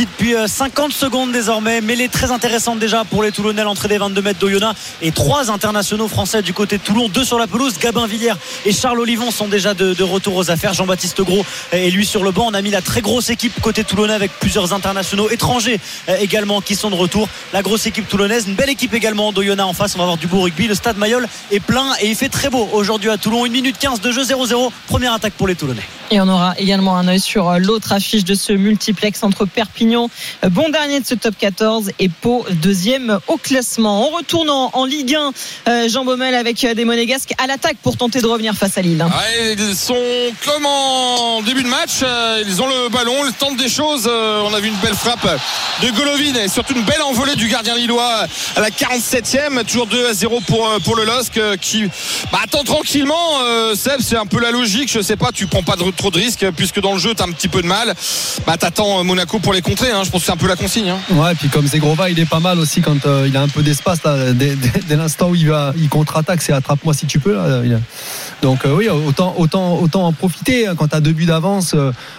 Depuis 0.00 0.34
euh, 0.34 0.46
50 0.46 0.92
secondes 0.92 1.32
désormais. 1.32 1.80
Mêlée 1.80 2.08
très 2.08 2.30
intéressante 2.30 2.78
déjà 2.78 3.04
pour 3.04 3.22
les 3.22 3.30
Toulonnais, 3.30 3.62
l'entrée 3.62 3.88
des 3.88 3.98
22 3.98 4.22
mètres 4.22 4.38
d'Oyonnax. 4.38 4.80
Et 5.02 5.12
trois 5.12 5.50
internationaux 5.50 6.08
français 6.08 6.42
du 6.42 6.54
côté 6.54 6.78
Toulon, 6.78 7.08
deux 7.08 7.24
sur 7.24 7.38
la 7.38 7.46
pelouse. 7.46 7.78
Gabin 7.78 8.06
Villiers 8.06 8.32
et 8.64 8.72
Charles 8.72 9.00
Olivon 9.00 9.30
sont 9.30 9.48
déjà 9.48 9.74
de, 9.74 10.02
retour 10.02 10.36
aux 10.36 10.50
affaires. 10.50 10.72
Jean-Baptiste 10.72 11.20
Gros 11.22 11.44
est 11.72 11.90
lui 11.90 12.06
sur 12.06 12.24
le 12.24 12.30
banc. 12.30 12.46
On 12.48 12.54
a 12.54 12.62
mis 12.62 12.70
la 12.70 12.80
très 12.80 13.00
grosse 13.02 13.30
équipe 13.30 13.60
côté 13.60 13.84
Toulonnais 13.84 14.14
avec 14.14 14.32
plusieurs 14.40 14.72
internationaux 14.72 15.30
étrangers 15.30 15.78
euh, 16.08 16.16
également 16.20 16.60
qui 16.60 16.74
sont 16.74 16.90
de 16.90 16.96
retour. 16.96 17.28
La 17.52 17.62
grosse 17.62 17.86
équipe 17.86 18.08
toulonnaise, 18.08 18.46
une 18.48 18.54
belle 18.54 18.70
équipe 18.70 18.94
également 18.94 19.32
d'Oyonnax 19.32 19.68
en 19.68 19.72
face. 19.74 19.94
On 19.94 19.98
va 19.98 20.04
avoir 20.04 20.18
du 20.18 20.26
beau 20.26 20.40
rugby. 20.40 20.66
Le 20.68 20.74
stade 20.74 20.96
Mayol 20.96 21.28
est 21.50 21.60
plein 21.60 21.92
et 22.00 22.08
il 22.08 22.16
fait 22.16 22.30
très 22.30 22.48
beau 22.48 22.68
aujourd'hui 22.72 23.10
à 23.10 23.18
Toulon. 23.18 23.44
1 23.44 23.50
minute 23.50 23.76
15 23.78 24.00
de 24.00 24.10
jeu 24.10 24.22
0-0. 24.22 24.70
Première 24.86 25.12
attaque 25.12 25.34
pour 25.34 25.46
les 25.46 25.54
Toulonnais. 25.54 25.82
Et 26.12 26.20
on 26.20 26.28
aura 26.28 26.52
également 26.58 26.98
un 26.98 27.08
œil 27.08 27.20
sur 27.20 27.48
euh, 27.48 27.56
l'autre 27.56 27.90
affiche 27.92 28.22
de 28.24 28.34
ce 28.34 28.52
multiplex 28.52 29.22
entre 29.22 29.46
Perpignan, 29.46 30.10
euh, 30.44 30.50
bon 30.50 30.68
dernier 30.68 31.00
de 31.00 31.06
ce 31.06 31.14
top 31.14 31.34
14, 31.38 31.90
et 31.98 32.10
Pau, 32.10 32.44
deuxième 32.50 33.18
au 33.28 33.38
classement. 33.38 34.06
En 34.06 34.10
retournant 34.14 34.68
en 34.74 34.84
Ligue 34.84 35.14
1, 35.14 35.32
euh, 35.68 35.88
Jean 35.88 36.04
Baumel 36.04 36.34
avec 36.34 36.66
des 36.66 36.84
Monégasques 36.84 37.32
à 37.42 37.46
l'attaque 37.46 37.78
pour 37.82 37.96
tenter 37.96 38.20
de 38.20 38.26
revenir 38.26 38.52
face 38.52 38.76
à 38.76 38.82
Lille. 38.82 39.02
Ouais, 39.02 39.56
ils 39.58 39.74
sont 39.74 39.96
comme 40.44 40.66
en 40.66 41.40
début 41.40 41.62
de 41.62 41.68
match. 41.68 42.02
Ils 42.46 42.60
ont 42.60 42.66
le 42.68 42.90
ballon, 42.90 43.14
ils 43.26 43.32
tentent 43.32 43.56
des 43.56 43.70
choses. 43.70 44.06
On 44.06 44.52
a 44.52 44.60
vu 44.60 44.68
une 44.68 44.76
belle 44.82 44.94
frappe 44.94 45.26
de 45.82 45.90
Golovin 45.92 46.34
et 46.44 46.48
surtout 46.48 46.74
une 46.74 46.84
belle 46.84 47.00
envolée 47.00 47.36
du 47.36 47.48
gardien 47.48 47.74
lillois 47.74 48.26
à 48.54 48.60
la 48.60 48.68
47e. 48.68 49.64
Toujours 49.64 49.86
2 49.86 50.08
à 50.08 50.12
0 50.12 50.40
pour, 50.46 50.68
pour 50.84 50.94
le 50.94 51.04
LOSC 51.06 51.40
qui 51.62 51.84
bah, 52.30 52.40
attend 52.44 52.64
tranquillement. 52.64 53.38
Seb, 53.74 54.00
c'est 54.00 54.18
un 54.18 54.26
peu 54.26 54.40
la 54.40 54.50
logique. 54.50 54.92
Je 54.92 55.00
sais 55.00 55.16
pas, 55.16 55.30
tu 55.32 55.46
prends 55.46 55.62
pas 55.62 55.76
de- 55.76 55.90
trop 56.02 56.10
de 56.10 56.18
risques 56.18 56.44
puisque 56.56 56.80
dans 56.80 56.94
le 56.94 56.98
jeu, 56.98 57.14
tu 57.14 57.22
as 57.22 57.26
un 57.26 57.30
petit 57.30 57.46
peu 57.46 57.62
de 57.62 57.68
mal. 57.68 57.94
Bah, 58.44 58.56
t'attends 58.58 58.98
euh, 58.98 59.02
Monaco 59.04 59.38
pour 59.38 59.52
les 59.52 59.62
contrer. 59.62 59.92
hein. 59.92 60.02
Je 60.04 60.10
pense 60.10 60.22
que 60.22 60.26
c'est 60.26 60.32
un 60.32 60.36
peu 60.36 60.48
la 60.48 60.56
consigne. 60.56 60.90
hein. 60.90 60.98
Ouais, 61.10 61.32
puis 61.36 61.48
comme 61.48 61.64
Zegrova, 61.68 62.10
il 62.10 62.18
est 62.18 62.28
pas 62.28 62.40
mal 62.40 62.58
aussi 62.58 62.80
quand 62.80 63.06
euh, 63.06 63.26
il 63.28 63.36
a 63.36 63.42
un 63.42 63.46
peu 63.46 63.62
d'espace. 63.62 64.00
Dès, 64.34 64.56
l'instant 64.96 65.28
où 65.28 65.36
il 65.36 65.48
va, 65.48 65.72
il 65.76 65.88
contre-attaque, 65.88 66.42
c'est 66.42 66.52
attrape-moi 66.52 66.92
si 66.92 67.06
tu 67.06 67.20
peux. 67.20 67.38
Donc 68.42 68.64
euh, 68.64 68.74
oui, 68.74 68.88
autant, 68.88 69.34
autant, 69.38 69.78
autant 69.78 70.06
en 70.06 70.12
profiter 70.12 70.66
hein, 70.66 70.74
quand 70.76 70.88
tu 70.88 70.96
as 70.96 71.00
deux 71.00 71.12
buts 71.12 71.26
d'avance. 71.26 71.76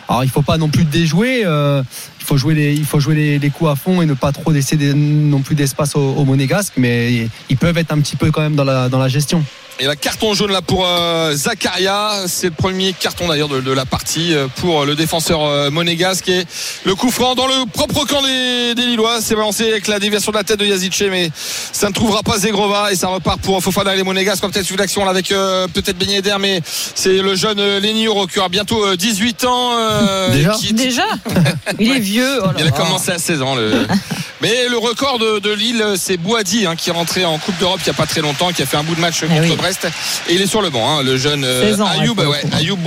alors 0.08 0.24
il 0.24 0.30
faut 0.30 0.42
pas 0.42 0.58
non 0.58 0.70
plus 0.70 0.86
déjouer. 0.86 1.42
il 1.42 2.26
faut 2.26 2.38
jouer 2.38 2.54
les, 2.54 2.74
il 2.74 2.86
faut 2.86 3.02
jouer 3.02 3.38
les, 3.38 3.50
coups 3.50 3.70
à 3.70 3.76
fond 3.76 4.02
et 4.02 4.06
ne 4.06 4.14
pas 4.14 4.32
trop 4.32 4.52
laisser 4.52 4.78
non 4.78 5.42
plus 5.42 5.56
d'espace 5.56 5.98
au, 5.98 6.14
au 6.14 6.24
Monégasque, 6.24 6.74
mais 6.78 7.28
ils 7.50 7.58
peuvent 7.58 7.78
être 7.78 7.92
un 7.92 8.00
petit 8.00 8.16
peu 8.16 8.32
quand 8.32 8.42
même 8.42 8.56
dans 8.56 8.64
la, 8.64 8.88
dans 8.88 9.00
la 9.00 9.10
gestion. 9.10 9.44
Et 9.80 9.86
la 9.86 9.96
carton 9.96 10.34
jaune 10.36 10.52
là 10.52 10.62
pour 10.62 10.86
euh, 10.88 11.34
Zakaria, 11.36 12.12
c'est 12.28 12.48
le 12.48 12.54
premier 12.54 12.94
carton 12.94 13.28
d'ailleurs 13.28 13.48
de, 13.50 13.60
de 13.60 13.72
la 13.72 13.86
partie 13.86 14.34
euh, 14.34 14.48
pour 14.58 14.86
le 14.86 14.96
défenseur 14.96 15.44
euh, 15.44 15.72
monégasque 15.72 16.30
et 16.30 16.46
le 16.86 16.94
coup 16.94 17.10
franc 17.10 17.34
dans 17.34 17.48
le 17.48 17.66
propre 17.72 18.06
camp 18.06 18.22
des, 18.22 18.76
des 18.76 18.84
Lillois. 18.86 19.20
C'est 19.22 19.36
balancé 19.36 19.68
avec 19.72 19.88
la 19.88 20.00
déviation 20.00 20.32
de 20.32 20.38
la 20.38 20.44
tête 20.44 20.60
de 20.60 20.66
Yazice, 20.66 21.02
mais 21.10 21.32
ça 21.36 21.90
ne 21.90 21.94
trouvera 21.94 22.22
pas 22.22 22.38
Zegrova 22.38 22.92
et 22.92 22.96
ça 22.96 23.08
repart 23.08 23.42
pour 23.42 23.62
Fofana 23.64 23.94
et 23.96 23.98
les 23.98 24.04
monégasques. 24.04 24.44
On 24.44 24.48
va 24.48 24.54
peut-être 24.54 24.66
suivre 24.66 24.80
l'action 24.80 25.04
là 25.06 25.10
avec 25.12 25.32
euh, 25.32 25.68
peut-être 25.68 25.98
Ben 25.98 26.10
Yedder, 26.10 26.36
mais 26.40 26.62
c'est 26.66 27.18
le 27.18 27.36
jeune 27.36 27.60
euh, 27.60 27.80
Lenny 27.80 28.06
qui 28.32 28.40
aura 28.40 28.50
bientôt 28.50 28.86
euh, 28.86 28.96
18 28.96 29.44
ans. 29.46 29.72
euh, 29.80 30.30
Déjà 30.34 30.52
qui- 30.54 30.74
Déjà 30.74 31.04
Il 31.80 31.92
est 31.92 32.00
vieux. 32.00 32.40
oh 32.44 32.48
il 32.60 32.68
a 32.68 32.72
commencé 32.72 33.12
à 33.12 33.18
16 33.18 33.42
ans. 33.42 33.56
Le... 33.56 33.88
Mais 34.42 34.68
le 34.68 34.78
record 34.78 35.20
de, 35.20 35.40
de 35.40 35.52
Lille, 35.54 35.84
c'est 35.96 36.18
Boadi 36.18 36.66
hein, 36.66 36.76
qui 36.76 36.90
est 36.90 36.94
rentré 36.94 37.24
en 37.24 37.38
Coupe 37.38 37.58
d'Europe 37.60 37.80
il 37.82 37.86
n'y 37.90 37.92
a 37.92 37.94
pas 37.94 38.06
très 38.06 38.20
longtemps, 38.20 38.52
qui 38.52 38.62
a 38.62 38.66
fait 38.66 38.76
un 38.76 38.84
bout 38.84 38.94
de 38.94 39.00
match 39.00 39.22
contre 39.22 39.32
Eh 39.38 39.40
oui. 39.40 39.48
Brest. 39.64 39.88
Et 40.28 40.34
il 40.36 40.42
est 40.42 40.48
sur 40.48 40.62
le 40.62 40.70
banc, 40.70 41.00
hein, 41.00 41.04
le 41.04 41.16
jeune 41.16 41.46
euh, 41.46 41.70
16 41.70 41.80
ans, 41.82 41.86
ouais, 41.86 42.02
Ayoub, 42.02 42.20
ouais. 42.20 42.44
Ayoub. 42.52 42.80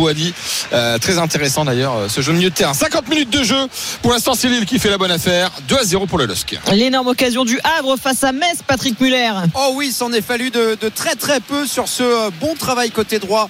Euh, 0.75 0.99
très 0.99 1.17
intéressant 1.17 1.65
d'ailleurs, 1.65 1.97
euh, 1.97 2.09
ce 2.11 2.21
jeune 2.21 2.37
milieu 2.37 2.51
de 2.51 2.55
terrain. 2.55 2.75
50 2.75 3.09
minutes 3.09 3.31
de 3.31 3.43
jeu. 3.43 3.67
Pour 4.03 4.13
l'instant, 4.13 4.35
c'est 4.35 4.49
Lille 4.49 4.67
qui 4.67 4.79
fait 4.79 4.91
la 4.91 4.99
bonne 4.99 5.11
affaire. 5.11 5.51
2 5.69 5.75
à 5.75 5.85
0 5.85 6.07
pour 6.07 6.19
le 6.19 6.27
LOSC. 6.27 6.59
L'énorme 6.73 7.07
occasion 7.09 7.47
du 7.47 7.59
Havre 7.79 7.97
face 7.97 8.23
à 8.25 8.33
Metz, 8.33 8.59
Patrick 8.67 9.01
Muller. 9.01 9.33
Oh 9.55 9.73
oui, 9.75 9.87
il 9.89 9.93
s'en 9.93 10.13
est 10.13 10.21
fallu 10.21 10.51
de, 10.51 10.77
de 10.79 10.89
très 10.91 11.15
très 11.15 11.41
peu 11.41 11.67
sur 11.67 11.89
ce 11.89 12.29
bon 12.41 12.55
travail 12.55 12.91
côté 12.91 13.19
droit 13.19 13.49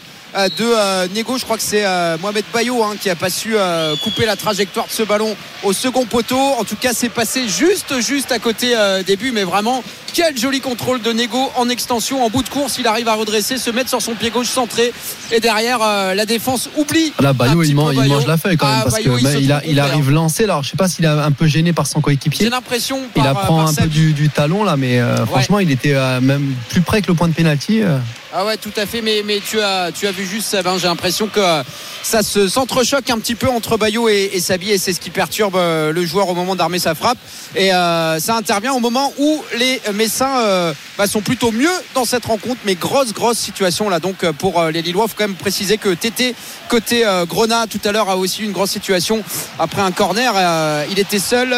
de 0.59 1.15
Nego. 1.15 1.39
Je 1.39 1.45
crois 1.45 1.57
que 1.57 1.63
c'est 1.63 1.85
euh, 1.85 2.17
Mohamed 2.21 2.45
Bayo 2.53 2.83
hein, 2.85 2.95
qui 3.01 3.11
a 3.11 3.15
pas 3.15 3.31
su 3.31 3.55
euh, 3.57 3.95
couper 4.05 4.27
la 4.27 4.37
trajectoire 4.37 4.87
de 4.87 4.93
ce 4.93 5.03
ballon 5.03 5.35
au 5.63 5.73
second 5.73 6.05
poteau. 6.05 6.39
En 6.59 6.65
tout 6.65 6.77
cas, 6.77 6.91
c'est 6.95 7.09
passé 7.09 7.49
juste 7.49 8.01
juste 8.01 8.33
à 8.33 8.39
côté 8.39 8.73
euh, 8.77 9.03
des 9.03 9.17
buts, 9.17 9.33
mais 9.33 9.45
vraiment 9.45 9.83
quel 10.13 10.37
joli 10.39 10.61
contrôle 10.61 11.03
de 11.03 11.13
Nego 11.13 11.51
en 11.57 11.69
extension, 11.69 12.25
en 12.25 12.31
bout 12.31 12.43
de 12.43 12.49
course. 12.49 12.77
Il 12.79 12.87
arrive 12.87 13.09
à 13.09 13.15
redresser, 13.15 13.59
se 13.59 13.71
mettre 13.71 13.91
sur 13.91 14.01
son 14.01 14.15
pied 14.15 14.31
gauche 14.31 14.49
centré, 14.49 14.93
et 15.31 15.41
derrière 15.41 15.79
la 15.81 16.25
défense 16.25 16.71
oublie. 16.77 17.13
Là, 17.21 17.33
Bayo, 17.35 17.63
il, 17.63 17.75
man- 17.75 17.93
il 17.93 18.09
mange 18.09 18.27
la 18.27 18.39
feuille 18.39 18.57
quand 18.57 18.67
même 18.67 18.77
Ah, 18.81 18.85
parce 18.85 18.97
Bayo, 18.97 19.15
que 19.17 19.21
il 19.21 19.27
se 19.27 19.39
il, 19.39 19.53
a, 19.53 19.57
trompe 19.61 19.71
il 19.71 19.77
complet, 19.77 19.91
arrive 19.93 20.11
lancé. 20.11 20.45
Alors, 20.45 20.63
je 20.63 20.71
sais 20.71 20.77
pas 20.77 20.89
s'il 20.89 21.05
est 21.05 21.09
un 21.09 21.33
peu 21.33 21.47
gêné 21.47 21.73
par 21.75 21.87
son 21.87 22.01
coéquipier. 22.01 22.45
J'ai 22.47 22.51
l'impression 22.51 23.01
Il 23.15 23.27
apprend 23.27 23.67
un 23.67 23.75
peu 23.75 23.87
du, 23.89 24.15
du 24.15 24.31
talon 24.31 24.65
là, 24.65 24.77
mais 24.79 25.01
euh, 25.01 25.27
franchement, 25.27 25.59
il 25.59 25.71
était 25.71 25.95
euh, 25.95 26.21
même 26.23 26.55
plus 26.71 26.81
près 26.81 27.03
que 27.03 27.09
le 27.09 27.15
point 27.15 27.29
de 27.29 27.35
pénalty. 27.35 27.83
euh. 27.83 27.99
Ah 28.39 28.45
ouais, 28.45 28.59
tout 28.59 28.73
à 28.77 28.85
fait. 28.85 29.01
Mais, 29.01 29.23
mais 29.25 29.41
tu, 29.41 29.63
as, 29.63 29.91
tu 29.93 30.07
as 30.07 30.13
vu 30.13 30.27
juste, 30.27 30.55
hein, 30.55 30.77
j'ai 30.79 30.89
l'impression 30.89 31.27
que 31.27 31.41
euh, 31.41 31.63
ça 32.03 32.23
se 32.23 32.49
s'entrechoque 32.49 33.09
un 33.09 33.19
petit 33.19 33.35
peu 33.35 33.49
entre 33.49 33.79
Bayo 33.79 34.11
et, 34.11 34.29
et 34.35 34.41
Sabi 34.41 34.73
et 34.73 34.77
c'est 34.77 34.93
ce 34.93 35.01
qui 35.01 35.09
perturbe 35.09 35.57
euh, 35.57 35.91
le 35.91 36.05
joueur 36.05 36.29
au 36.29 36.35
moment 36.35 36.55
d'armer 36.55 36.79
sa 36.79 36.95
frappe. 36.95 37.17
Et 37.55 37.73
euh, 37.73 38.21
ça 38.21 38.37
intervient 38.37 38.75
au 38.75 38.79
moment 38.79 39.11
où 39.17 39.43
les 39.57 39.81
Messins 39.95 40.75
bah, 40.99 41.07
sont 41.07 41.23
plutôt 41.23 41.51
mieux 41.51 41.73
dans 41.95 42.05
cette 42.05 42.27
rencontre. 42.27 42.61
Mais 42.67 42.75
grosse, 42.75 43.15
grosse 43.15 43.39
situation 43.39 43.89
là 43.89 44.01
donc 44.01 44.31
pour 44.33 44.63
les 44.65 44.83
Lillois. 44.83 45.05
Il 45.07 45.11
faut 45.11 45.17
quand 45.17 45.29
même 45.29 45.35
préciser 45.35 45.79
que 45.79 45.95
Tété, 45.95 46.35
côté 46.69 47.05
Grenat, 47.27 47.67
tout 47.69 47.81
à 47.87 47.93
l'heure, 47.93 48.11
a 48.11 48.19
aussi 48.19 48.43
une 48.43 48.53
grosse 48.53 48.73
situation 48.73 49.25
après 49.59 49.81
un 49.81 49.93
corner. 49.93 50.35
Il 50.91 50.99
était 50.99 51.19
seul 51.19 51.57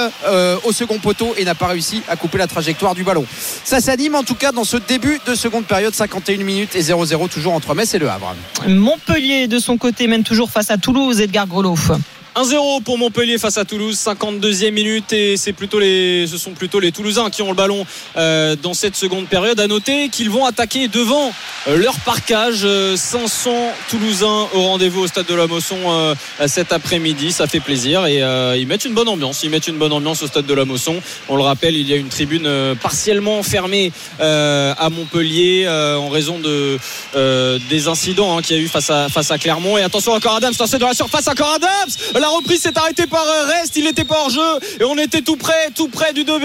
au 0.65 0.73
second 0.73 0.99
poteau 0.99 1.35
et 1.37 1.45
n'a 1.45 1.57
pas 1.57 1.67
réussi 1.67 2.03
à 2.09 2.15
couper 2.15 2.39
la 2.39 2.47
trajectoire 2.47 2.95
du 2.95 3.03
ballon. 3.03 3.27
Ça 3.65 3.81
s'anime 3.81 4.15
en 4.15 4.23
tout 4.23 4.37
cas 4.37 4.53
dans 4.53 4.65
ce 4.65 4.77
début 4.77 5.19
de 5.27 5.35
seconde 5.35 5.65
période, 5.65 5.95
51 5.95 6.37
minutes 6.45 6.68
et 6.75 6.81
0-0 6.81 7.29
toujours 7.29 7.55
entre 7.55 7.75
Metz 7.75 7.95
et 7.95 7.99
Le 7.99 8.09
Havre. 8.09 8.35
Montpellier, 8.67 9.47
de 9.49 9.59
son 9.59 9.77
côté, 9.79 10.07
mène 10.07 10.25
toujours 10.25 10.51
face 10.51 10.71
à 10.71 10.79
Toulouse. 10.79 11.21
Edgar 11.21 11.47
Greloff. 11.47 11.91
1-0 12.39 12.85
pour 12.85 12.99
Montpellier 12.99 13.37
face 13.37 13.59
à 13.59 13.65
Toulouse, 13.65 13.99
52e 13.99 14.71
minute 14.71 15.13
et 15.13 15.37
c'est 15.37 15.53
plutôt 15.53 15.81
les, 15.81 16.25
ce 16.29 16.39
sont 16.39 16.53
plutôt 16.53 16.79
les 16.79 16.93
Toulousains 16.93 17.31
qui 17.31 17.43
ont 17.43 17.49
le 17.49 17.57
ballon 17.57 17.85
euh, 18.17 18.55
dans 18.55 18.75
cette 18.75 18.95
seconde 18.95 19.27
période. 19.27 19.59
À 19.59 19.67
noter 19.67 20.09
qu'ils 20.09 20.31
vont 20.31 20.45
attaquer 20.45 20.87
devant 20.87 21.33
euh, 21.67 21.77
leur 21.77 21.99
parcage. 22.01 22.61
Euh, 22.63 22.97
500 22.97 23.51
Toulousains 23.91 24.47
au 24.55 24.63
rendez-vous 24.63 25.01
au 25.01 25.07
stade 25.09 25.27
de 25.27 25.35
la 25.35 25.49
Mosson 25.49 25.77
euh, 25.87 26.15
cet 26.47 26.73
après-midi. 26.73 27.33
Ça 27.33 27.49
fait 27.49 27.59
plaisir 27.59 28.07
et 28.07 28.23
euh, 28.23 28.57
ils 28.57 28.69
mettent 28.69 28.85
une 28.85 28.95
bonne 28.95 29.09
ambiance. 29.09 29.43
Ils 29.43 29.51
mettent 29.51 29.67
une 29.67 29.79
bonne 29.79 29.93
ambiance 29.93 30.23
au 30.23 30.29
stade 30.29 30.47
de 30.47 30.55
la 30.55 30.65
Mosson. 30.65 30.97
On 31.29 31.35
le 31.35 31.43
rappelle, 31.43 31.75
il 31.75 31.89
y 31.89 31.93
a 31.93 31.97
une 31.97 32.09
tribune 32.09 32.47
euh, 32.47 32.77
partiellement 32.77 33.43
fermée 33.43 33.91
euh, 34.21 34.75
à 34.79 34.91
Montpellier 34.91 35.65
euh, 35.67 35.97
en 35.97 36.09
raison 36.09 36.39
de 36.39 36.79
euh, 37.17 37.59
des 37.69 37.89
incidents 37.89 38.37
hein, 38.37 38.43
qu'il 38.43 38.57
y 38.57 38.61
a 38.61 38.63
eu 38.63 38.69
face 38.69 38.91
à 38.91 39.09
face 39.09 39.31
à 39.33 39.39
Clermont. 39.39 39.77
Et 39.77 39.83
attention 39.83 40.13
encore 40.13 40.37
Adams, 40.37 40.55
lancé 40.59 40.79
dans 40.79 40.89
la 40.89 40.95
surface 40.95 41.27
encore 41.27 41.55
Adams. 41.55 41.91
Reprise 42.29 42.61
s'est 42.61 42.77
arrêtée 42.77 43.07
par 43.07 43.25
euh, 43.25 43.47
Rest, 43.47 43.77
il 43.77 43.85
n'était 43.85 44.05
pas 44.05 44.21
hors 44.21 44.31
jeu. 44.31 44.41
Et 44.81 44.85
on 44.85 44.97
était 44.99 45.23
tout 45.23 45.37
près, 45.37 45.71
tout 45.75 45.89
près 45.89 46.13
du 46.13 46.25
2 46.25 46.39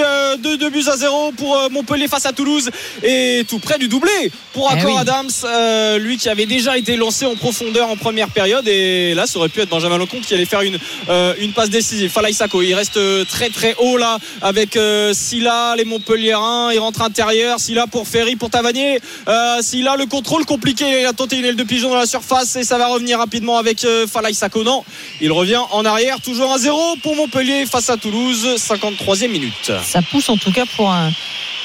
buts 0.69 0.87
à 0.87 0.97
0 0.97 1.31
pour 1.33 1.57
euh, 1.57 1.69
Montpellier 1.69 2.07
face 2.07 2.25
à 2.25 2.33
Toulouse. 2.33 2.69
Et 3.03 3.45
tout 3.47 3.59
près 3.59 3.77
du 3.77 3.87
doublé 3.87 4.31
pour 4.53 4.69
Eh 4.71 4.77
Accor 4.77 4.93
oui. 4.93 4.97
Adams, 4.99 5.29
euh, 5.45 5.97
lui 5.97 6.17
qui 6.17 6.29
avait 6.29 6.45
déjà 6.45 6.77
été 6.77 6.95
lancé 6.95 7.25
en 7.25 7.35
profondeur 7.35 7.89
en 7.89 7.97
première 7.97 8.29
période. 8.29 8.67
Et 8.67 9.13
là 9.15 9.25
ça 9.25 9.39
aurait 9.39 9.49
pu 9.49 9.61
être 9.61 9.69
Benjamin 9.69 9.97
Lecomte 9.97 10.21
qui 10.21 10.33
allait 10.33 10.45
faire 10.45 10.61
une 10.61 10.77
euh, 11.09 11.33
une 11.39 11.51
passe 11.53 11.69
décisive. 11.69 12.11
Falaï 12.11 12.33
Sako, 12.33 12.61
il 12.61 12.73
reste 12.73 12.97
euh, 12.97 13.25
très 13.25 13.49
très 13.49 13.75
haut 13.79 13.97
là 13.97 14.17
avec 14.41 14.77
euh, 14.77 15.13
Silla, 15.13 15.75
les 15.75 15.85
Montpelliérains, 15.85 16.71
il 16.71 16.79
rentre 16.79 17.01
intérieur, 17.01 17.59
Silla 17.59 17.87
pour 17.87 18.07
Ferry, 18.07 18.35
pour 18.35 18.49
Tavernier, 18.49 18.99
euh, 19.27 19.61
Silla 19.61 19.95
le 19.97 20.05
contrôle 20.05 20.45
compliqué, 20.45 21.01
il 21.01 21.05
a 21.05 21.13
tenté 21.13 21.37
une 21.37 21.45
aile 21.45 21.55
de 21.55 21.63
pigeon 21.63 21.89
dans 21.89 21.97
la 21.97 22.05
surface 22.05 22.55
et 22.55 22.63
ça 22.63 22.77
va 22.77 22.87
revenir 22.87 23.17
rapidement 23.17 23.57
avec 23.57 23.83
euh, 23.85 24.07
Falaï 24.07 24.33
Sako. 24.33 24.63
Non, 24.63 24.83
il 25.21 25.31
revient 25.31 25.61
en 25.73 25.85
arrière, 25.85 26.21
toujours 26.21 26.51
à 26.53 26.57
0 26.59 26.97
pour 27.01 27.15
Montpellier 27.15 27.65
face 27.65 27.89
à 27.89 27.97
Toulouse, 27.97 28.55
53e 28.57 29.31
minute. 29.31 29.71
Ça 29.83 30.01
pousse 30.01 30.29
en 30.29 30.37
tout 30.37 30.51
cas 30.51 30.65
pour 30.75 30.91
un- 30.91 31.11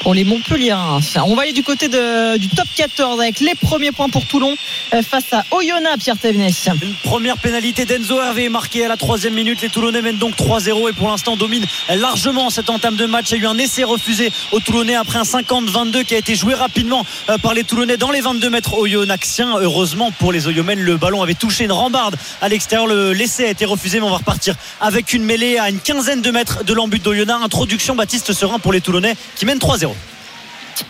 pour 0.01 0.13
les 0.13 0.23
Montpelliérains. 0.23 0.99
On 1.25 1.35
va 1.35 1.43
aller 1.43 1.51
du 1.53 1.63
côté 1.63 1.87
de- 1.87 2.37
du 2.37 2.47
top 2.49 2.67
14 2.75 3.19
avec 3.19 3.39
les 3.39 3.55
premiers 3.55 3.91
points 3.91 4.09
pour 4.09 4.25
Toulon 4.25 4.55
euh, 4.93 5.01
face 5.01 5.31
à 5.33 5.43
Oyonnax, 5.51 6.03
Pierre 6.03 6.17
Thévenet. 6.17 6.51
Une 6.81 6.93
première 7.03 7.37
pénalité 7.37 7.85
d'Enzo 7.85 8.19
Hervé 8.21 8.49
marquée 8.49 8.85
à 8.85 8.87
la 8.87 8.97
troisième 8.97 9.33
minute. 9.33 9.61
Les 9.61 9.69
Toulonnais 9.69 10.01
mènent 10.01 10.17
donc 10.17 10.35
3-0 10.35 10.89
et 10.89 10.93
pour 10.93 11.07
l'instant 11.09 11.35
dominent 11.35 11.65
largement 11.95 12.49
cette 12.49 12.69
entame 12.69 12.95
de 12.95 13.05
match. 13.05 13.27
Il 13.31 13.37
y 13.37 13.39
a 13.41 13.43
eu 13.43 13.47
un 13.47 13.57
essai 13.57 13.83
refusé 13.83 14.31
aux 14.51 14.59
Toulonnais 14.59 14.95
après 14.95 15.19
un 15.19 15.23
50-22 15.23 16.03
qui 16.03 16.15
a 16.15 16.17
été 16.17 16.35
joué 16.35 16.53
rapidement 16.53 17.05
euh, 17.29 17.37
par 17.37 17.53
les 17.53 17.63
Toulonnais 17.63 17.97
dans 17.97 18.11
les 18.11 18.21
22 18.21 18.49
mètres 18.49 18.73
oyonnaxiens. 18.77 19.55
Heureusement 19.59 20.11
pour 20.11 20.31
les 20.31 20.47
Oyomènes, 20.47 20.79
le 20.79 20.97
ballon 20.97 21.21
avait 21.21 21.33
touché 21.35 21.65
une 21.65 21.71
rambarde 21.71 22.15
à 22.41 22.49
l'extérieur. 22.49 22.87
Le- 22.87 23.13
L'essai 23.13 23.45
a 23.45 23.49
été 23.49 23.65
refusé, 23.65 23.99
mais 23.99 24.05
on 24.05 24.11
va 24.11 24.17
repartir 24.17 24.55
avec 24.79 25.13
une 25.13 25.23
mêlée 25.23 25.57
à 25.57 25.69
une 25.69 25.79
quinzaine 25.79 26.21
de 26.21 26.31
mètres 26.31 26.63
de 26.63 26.73
l'embut 26.73 26.99
d'Oyonnax. 27.03 27.43
Introduction 27.43 27.95
Baptiste 27.95 28.33
Serein 28.33 28.59
pour 28.59 28.71
les 28.73 28.81
Toulonnais 28.81 29.15
qui 29.35 29.45
mènent 29.45 29.59
3-0. 29.59 29.88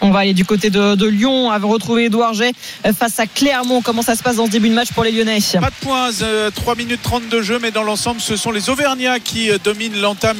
On 0.02 0.12
va 0.12 0.20
aller 0.20 0.34
du 0.34 0.46
côté 0.46 0.70
de, 0.70 1.06
Lyon, 1.06 1.50
avec 1.50 1.70
retrouver 1.70 2.06
Edouard 2.06 2.34
J 2.34 2.44
euh, 2.86 2.94
face 2.94 3.20
à 3.20 3.28
Clermont. 3.28 3.82
Comment 3.82 4.02
ça 4.02 4.16
se 4.16 4.24
passe 4.24 4.38
dans 4.38 4.46
ce 4.46 4.52
début 4.52 4.70
de 4.70 4.74
match 4.74 4.92
pour 4.94 5.04
les 5.04 5.12
Lyonnais? 5.12 5.40
Pas 5.54 5.70
de 5.70 5.76
points, 5.82 6.10
euh, 6.22 6.52
3 6.52 6.76
minutes 6.76 7.02
30 7.02 7.30
de 7.30 7.42
jeu, 7.42 7.60
mais 7.62 7.72
dans 7.72 7.84
l'ensemble, 7.84 8.22
ce 8.22 8.36
sont 8.36 8.52
les 8.52 8.70
Auvergnats 8.70 9.20
qui 9.20 9.50
euh, 9.50 9.58
dominent 9.64 10.00
l'entame. 10.00 10.38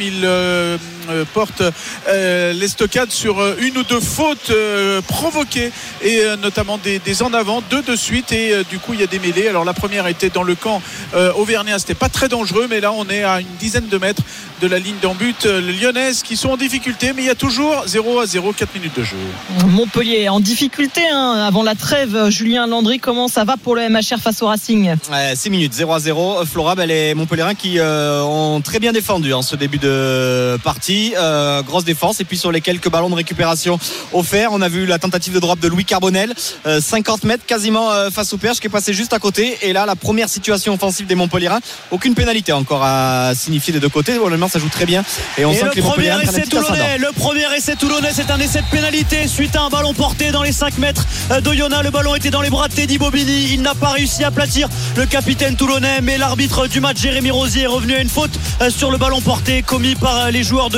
Euh, 1.10 1.20
euh, 1.20 1.26
portent 1.34 1.64
euh, 2.08 2.54
l'estocade 2.54 3.12
sur 3.12 3.40
euh, 3.40 3.56
une 3.62 3.78
ou 3.78 3.84
deux 3.84 4.00
fautes 4.00 4.50
euh, 4.52 5.02
provoquées, 5.02 5.72
et 6.02 6.22
euh, 6.22 6.36
notamment 6.38 6.78
des, 6.78 7.00
des 7.00 7.22
en 7.22 7.34
avant, 7.34 7.62
deux 7.70 7.82
de 7.82 7.96
suite, 7.96 8.32
et 8.32 8.54
euh, 8.54 8.64
du 8.70 8.80
coup, 8.80 8.94
il 8.94 9.00
y 9.00 9.04
a 9.04 9.08
des 9.08 9.20
mêlées. 9.20 9.48
Alors, 9.48 9.66
la 9.66 9.74
première 9.74 10.08
était 10.08 10.30
dans 10.30 10.44
le 10.44 10.56
camp 10.56 10.82
euh, 11.16 11.32
Auvergnat, 11.34 11.80
c'était 11.80 11.94
pas 11.94 12.10
très 12.10 12.30
dangereux, 12.30 12.68
mais 12.70 12.80
là, 12.80 12.92
on 12.92 13.08
est 13.10 13.24
à 13.24 13.42
une 13.42 13.56
dizaine 13.60 13.88
de 13.88 13.98
mètres 13.98 14.24
de 14.62 14.68
la 14.68 14.80
ligne 14.80 14.98
d'en 15.02 15.16
but. 15.16 15.46
Les 15.46 15.74
Lyonnaises 15.74 16.22
qui 16.24 16.36
sont 16.36 16.50
en 16.50 16.58
difficulté, 16.58 17.14
mais 17.16 17.24
il 17.24 17.28
y 17.28 17.32
a 17.32 17.36
toujours 17.36 17.84
0 17.86 18.20
à 18.20 18.26
0, 18.26 18.52
4 18.54 18.76
minutes 18.76 18.98
de 18.98 19.04
jeu. 19.04 19.18
Montpellier 19.68 20.28
en 20.28 20.40
difficulté 20.40 21.02
hein, 21.10 21.46
avant 21.48 21.64
la 21.64 21.76
trêve. 21.76 22.30
Julien 22.30 22.68
Landry, 22.68 23.00
comment 23.00 23.30
ça 23.30 23.46
va 23.46 23.56
pour 23.56 23.76
le 23.76 23.88
MHR 23.88 24.20
face 24.22 24.42
au 24.42 24.48
Racing? 24.48 24.96
Ouais, 25.12 25.34
6 25.36 25.50
minutes, 25.50 25.74
0 25.74 25.94
à 25.94 26.00
0. 26.00 26.46
Flora, 26.46 26.76
ben, 26.76 26.88
les 26.88 27.14
Montpellierins 27.14 27.56
qui 27.56 27.80
euh, 27.80 28.22
ont 28.24 28.60
très 28.60 28.80
bien 28.80 28.92
défendu 28.92 29.34
en 29.34 29.42
ce 29.42 29.56
début 29.56 29.78
de 29.78 30.58
partie. 30.64 30.99
Euh, 31.18 31.62
grosse 31.64 31.86
défense. 31.86 32.20
Et 32.20 32.26
puis 32.26 32.38
sur 32.38 32.52
les 32.52 32.62
quelques 32.62 32.90
ballons 32.90 33.10
de 33.10 33.16
récupération 33.16 33.80
offerts, 34.14 34.50
on 34.52 34.62
a 34.62 34.70
vu 34.70 34.86
la 34.86 35.00
tentative 35.00 35.34
de 35.34 35.40
drop 35.40 35.60
de 35.60 35.68
Louis 35.68 35.86
Carbonel. 35.86 36.34
Euh, 36.66 36.82
50 36.82 37.24
mètres 37.24 37.46
quasiment 37.46 37.92
euh, 37.92 38.10
face 38.10 38.34
au 38.34 38.38
perche 38.38 38.60
qui 38.60 38.68
est 38.68 38.72
passé 38.72 38.94
juste 38.94 39.14
à 39.14 39.20
côté. 39.20 39.58
Et 39.62 39.74
là, 39.74 39.86
la 39.86 39.96
première 39.96 40.30
situation 40.30 40.74
offensive 40.74 41.06
des 41.08 41.16
Montpellierins. 41.16 41.60
Aucune 41.92 42.16
pénalité 42.16 42.52
encore 42.52 42.84
à 42.84 43.34
signifier 43.36 43.74
des 43.74 43.80
deux 43.80 43.90
côtés. 43.90 44.18
Honnêtement, 44.18 44.48
ça 44.48 44.60
joue 44.60 44.70
très 44.70 44.86
bien. 44.86 45.04
Et 45.38 45.46
on 45.46 45.52
Et 45.52 45.56
sent 45.56 45.66
le 45.66 45.70
que 45.72 45.76
les 45.76 45.82
prennent 45.82 46.12
un 46.12 46.22
essai 46.22 46.44
toulonnais, 46.44 46.98
le 46.98 47.12
premier 47.12 47.46
essai 47.56 47.76
toulonnais, 47.76 48.12
c'est 48.14 48.32
un 48.32 48.40
essai 48.40 48.62
de 48.62 48.70
pénalité 48.72 49.28
suite 49.28 49.56
à 49.56 49.62
un 49.62 49.70
ballon 49.70 49.94
porté 49.94 50.32
dans 50.32 50.44
les 50.44 50.52
5 50.52 50.78
mètres 50.78 51.06
d'Oyonnax. 51.42 51.84
Le 51.84 51.92
ballon 51.92 52.16
était 52.16 52.30
dans 52.30 52.42
les 52.42 52.50
bras 52.50 52.68
de 52.68 52.74
Teddy 52.74 52.98
Bobigny. 52.98 53.54
Il 53.54 53.62
n'a 53.62 53.76
pas 53.76 53.90
réussi 53.90 54.24
à 54.24 54.32
platir 54.32 54.68
le 54.96 55.06
capitaine 55.06 55.56
toulonnais, 55.56 56.02
mais 56.02 56.18
l'arbitre 56.18 56.68
du 56.68 56.80
match, 56.80 56.98
Jérémy 56.98 57.32
Rosier, 57.32 57.64
est 57.64 57.68
revenu 57.68 57.96
à 57.96 58.02
une 58.02 58.10
faute 58.10 58.32
euh, 58.62 58.70
sur 58.70 58.92
le 58.92 58.98
ballon 58.98 59.22
porté 59.22 59.62
commis 59.62 59.96
par 59.96 60.18
euh, 60.18 60.32
les 60.32 60.44
joueurs 60.44 60.70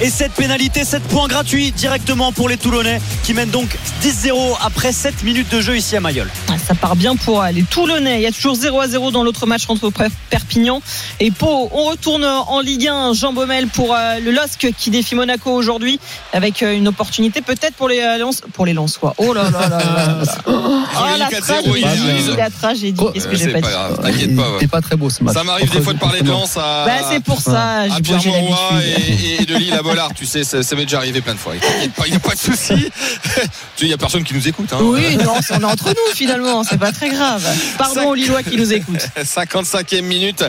Et 0.00 0.10
cette 0.10 0.32
pénalité, 0.32 0.84
7 0.84 1.02
points 1.04 1.28
gratuits 1.28 1.70
directement 1.72 2.32
pour 2.32 2.48
les 2.48 2.56
Toulonnais 2.56 3.00
qui 3.22 3.34
mènent 3.34 3.50
donc 3.50 3.76
10-0 4.02 4.56
après 4.64 4.92
7 4.92 5.22
minutes 5.22 5.50
de 5.52 5.60
jeu 5.60 5.76
ici 5.76 5.96
à 5.96 6.00
Mayol. 6.00 6.28
Ah, 6.48 6.54
Ça 6.58 6.74
part 6.74 6.96
bien 6.96 7.14
pour 7.16 7.42
euh, 7.42 7.50
les 7.50 7.62
Toulonnais. 7.62 8.16
Il 8.16 8.22
y 8.22 8.26
a 8.26 8.32
toujours 8.32 8.54
0 8.56 8.80
à 8.80 8.88
0 8.88 9.10
dans 9.10 9.22
l'autre 9.22 9.46
match 9.46 9.66
contre 9.66 9.90
Perpignan 10.30 10.80
et 11.20 11.30
Pau. 11.30 11.68
On 11.72 11.84
retourne 11.84 12.24
en 12.24 12.60
Ligue 12.60 12.88
1. 12.88 13.12
Jean 13.14 13.32
Baumel 13.32 13.68
pour 13.68 13.94
euh, 13.94 14.18
le 14.20 14.30
LOSC 14.32 14.72
qui 14.76 14.90
défie 14.90 15.14
Monaco 15.14 15.50
aujourd'hui 15.52 16.00
avec 16.32 16.62
euh, 16.62 16.74
une 16.76 16.88
opportunité 16.88 17.40
peut-être 17.42 17.74
pour 17.74 17.88
les 17.88 18.00
Lens- 18.18 18.42
pour 18.52 18.66
les 18.66 18.72
Lensois. 18.72 19.14
Oh 19.18 19.32
là 19.32 19.44
là 19.50 19.68
là 19.68 19.78
là. 19.78 20.22
Oh 20.96 21.16
la 21.18 21.28
4-0 21.28 21.40
tragédie, 21.40 22.36
la 22.36 22.50
tragédie. 22.50 23.04
Qu'est-ce 23.12 23.28
que 23.28 23.36
j'ai 23.36 23.48
pas 23.48 23.60
pas 23.60 23.68
dit 23.68 24.02
t'inquiète 24.02 24.36
pas. 24.36 24.46
T'es 24.58 24.66
pas 24.66 24.80
très 24.80 24.96
beau 24.96 25.10
ce 25.10 25.22
match. 25.22 25.34
Ça 25.34 25.44
m'arrive 25.44 25.70
des 25.70 25.80
fois 25.80 25.92
de 25.92 25.98
parler 25.98 26.22
de 26.22 26.28
Lens 26.28 26.56
à, 26.56 26.84
Bah, 26.86 26.92
c'est 27.10 27.20
pour 27.22 27.40
ça, 27.40 27.80
à 27.82 27.88
j'ai 27.88 28.00
Pierre 28.02 28.24
Mauroy 28.26 28.58
et, 28.82 29.33
et 29.40 29.46
de 29.46 29.54
Lille 29.56 29.72
à 29.74 29.82
Bollard. 29.82 30.10
Tu 30.14 30.26
sais, 30.26 30.44
ça, 30.44 30.62
ça 30.62 30.76
m'est 30.76 30.84
déjà 30.84 30.98
arrivé 30.98 31.20
plein 31.20 31.34
de 31.34 31.38
fois. 31.38 31.54
Il 31.56 32.10
n'y 32.10 32.16
a 32.16 32.20
pas 32.20 32.34
de 32.34 32.38
souci. 32.38 32.74
il 33.80 33.86
n'y 33.88 33.92
a 33.92 33.96
personne 33.98 34.24
qui 34.24 34.34
nous 34.34 34.46
écoute. 34.48 34.72
Hein. 34.72 34.78
Oui, 34.80 35.16
non, 35.16 35.34
c'est- 35.42 35.54
on 35.54 35.60
est 35.60 35.64
entre 35.64 35.88
nous 35.90 36.14
finalement, 36.14 36.64
c'est 36.64 36.78
pas 36.78 36.92
très 36.92 37.08
grave. 37.10 37.42
Pardon 37.78 38.08
aux 38.08 38.14
Lillois 38.14 38.42
qui 38.42 38.56
nous 38.56 38.72
écoutent. 38.72 39.06
55e 39.24 40.02
minute. 40.02 40.44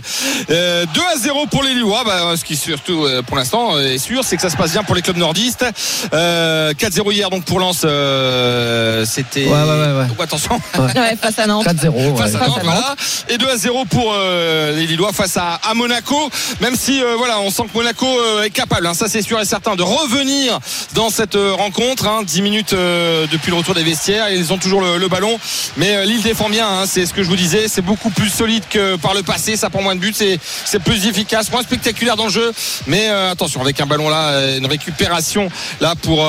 Euh, 0.49 0.85
2 0.93 1.01
à 1.13 1.17
0 1.17 1.47
pour 1.47 1.63
les 1.63 1.73
Lillois. 1.73 2.03
Bah, 2.05 2.33
ce 2.37 2.43
qui 2.43 2.55
surtout 2.55 3.05
euh, 3.05 3.21
pour 3.21 3.37
l'instant 3.37 3.75
euh, 3.75 3.93
est 3.93 3.97
sûr, 3.97 4.23
c'est 4.23 4.35
que 4.35 4.41
ça 4.41 4.49
se 4.49 4.57
passe 4.57 4.71
bien 4.71 4.83
pour 4.83 4.95
les 4.95 5.01
clubs 5.01 5.17
nordistes. 5.17 5.65
Euh, 6.13 6.73
4-0 6.73 7.11
hier 7.13 7.29
donc 7.29 7.45
pour 7.45 7.59
Lens. 7.59 7.81
euh, 7.85 9.05
C'était. 9.05 9.45
Ouais, 9.45 9.51
ouais, 9.51 9.63
ouais, 9.63 9.97
ouais. 9.99 10.05
Donc, 10.07 10.19
attention. 10.21 10.59
Ouais, 10.77 11.15
face 11.21 11.39
à 11.39 11.47
Nantes. 11.47 11.65
4-0. 11.65 11.89
ouais. 12.11 12.17
Face 12.17 12.35
à 12.35 12.39
Face 12.39 12.47
Nantes, 12.49 12.59
à. 12.67 12.95
Et 13.33 13.37
2 13.37 13.47
à 13.49 13.57
0 13.57 13.85
pour 13.85 14.13
euh, 14.15 14.75
les 14.75 14.87
Lillois 14.87 15.13
face 15.13 15.37
à, 15.37 15.55
à 15.63 15.73
Monaco. 15.73 16.29
Même 16.61 16.75
si 16.75 17.01
euh, 17.01 17.15
voilà, 17.17 17.39
on 17.39 17.49
sent 17.49 17.63
que 17.71 17.77
Monaco 17.77 18.05
euh, 18.05 18.43
est 18.43 18.49
capable, 18.49 18.74
hein, 18.83 18.93
ça 18.93 19.07
c'est 19.07 19.21
sûr 19.21 19.39
et 19.39 19.45
certain, 19.45 19.75
de 19.75 19.83
revenir 19.83 20.59
dans 20.93 21.09
cette 21.09 21.35
euh, 21.35 21.53
rencontre. 21.53 22.07
Hein, 22.07 22.23
10 22.23 22.41
minutes 22.41 22.73
euh, 22.73 23.25
depuis 23.31 23.51
le 23.51 23.57
retour 23.57 23.73
des 23.73 23.83
vestiaires, 23.83 24.29
ils 24.29 24.51
ont 24.51 24.57
toujours 24.57 24.81
le, 24.81 25.07
ballon. 25.07 25.39
Mais 25.77 25.95
euh, 25.95 26.05
Lille 26.05 26.21
défend 26.21 26.49
bien, 26.49 26.67
hein, 26.67 26.83
c'est 26.87 27.05
ce 27.05 27.13
que 27.13 27.23
je 27.23 27.29
vous 27.29 27.35
disais. 27.35 27.67
C'est 27.67 27.81
beaucoup 27.81 28.09
plus 28.09 28.29
solide 28.29 28.63
que 28.69 28.95
par 28.97 29.13
le 29.13 29.23
passé, 29.23 29.55
ça 29.55 29.69
prend 29.69 29.81
moins 29.81 29.95
de 29.95 29.99
buts, 29.99 30.13
c'est 30.13 30.79
plus 30.79 31.05
efficace, 31.05 31.51
moins 31.51 31.61
spectaculaire 31.61 32.15
dans 32.15 32.25
le 32.25 32.31
jeu. 32.31 32.51
Mais 32.87 33.07
euh, 33.09 33.31
attention, 33.31 33.61
avec 33.61 33.79
un 33.79 33.85
ballon 33.85 34.09
là, 34.09 34.57
une 34.57 34.65
récupération 34.65 35.49
là 35.79 35.95
pour 35.95 36.25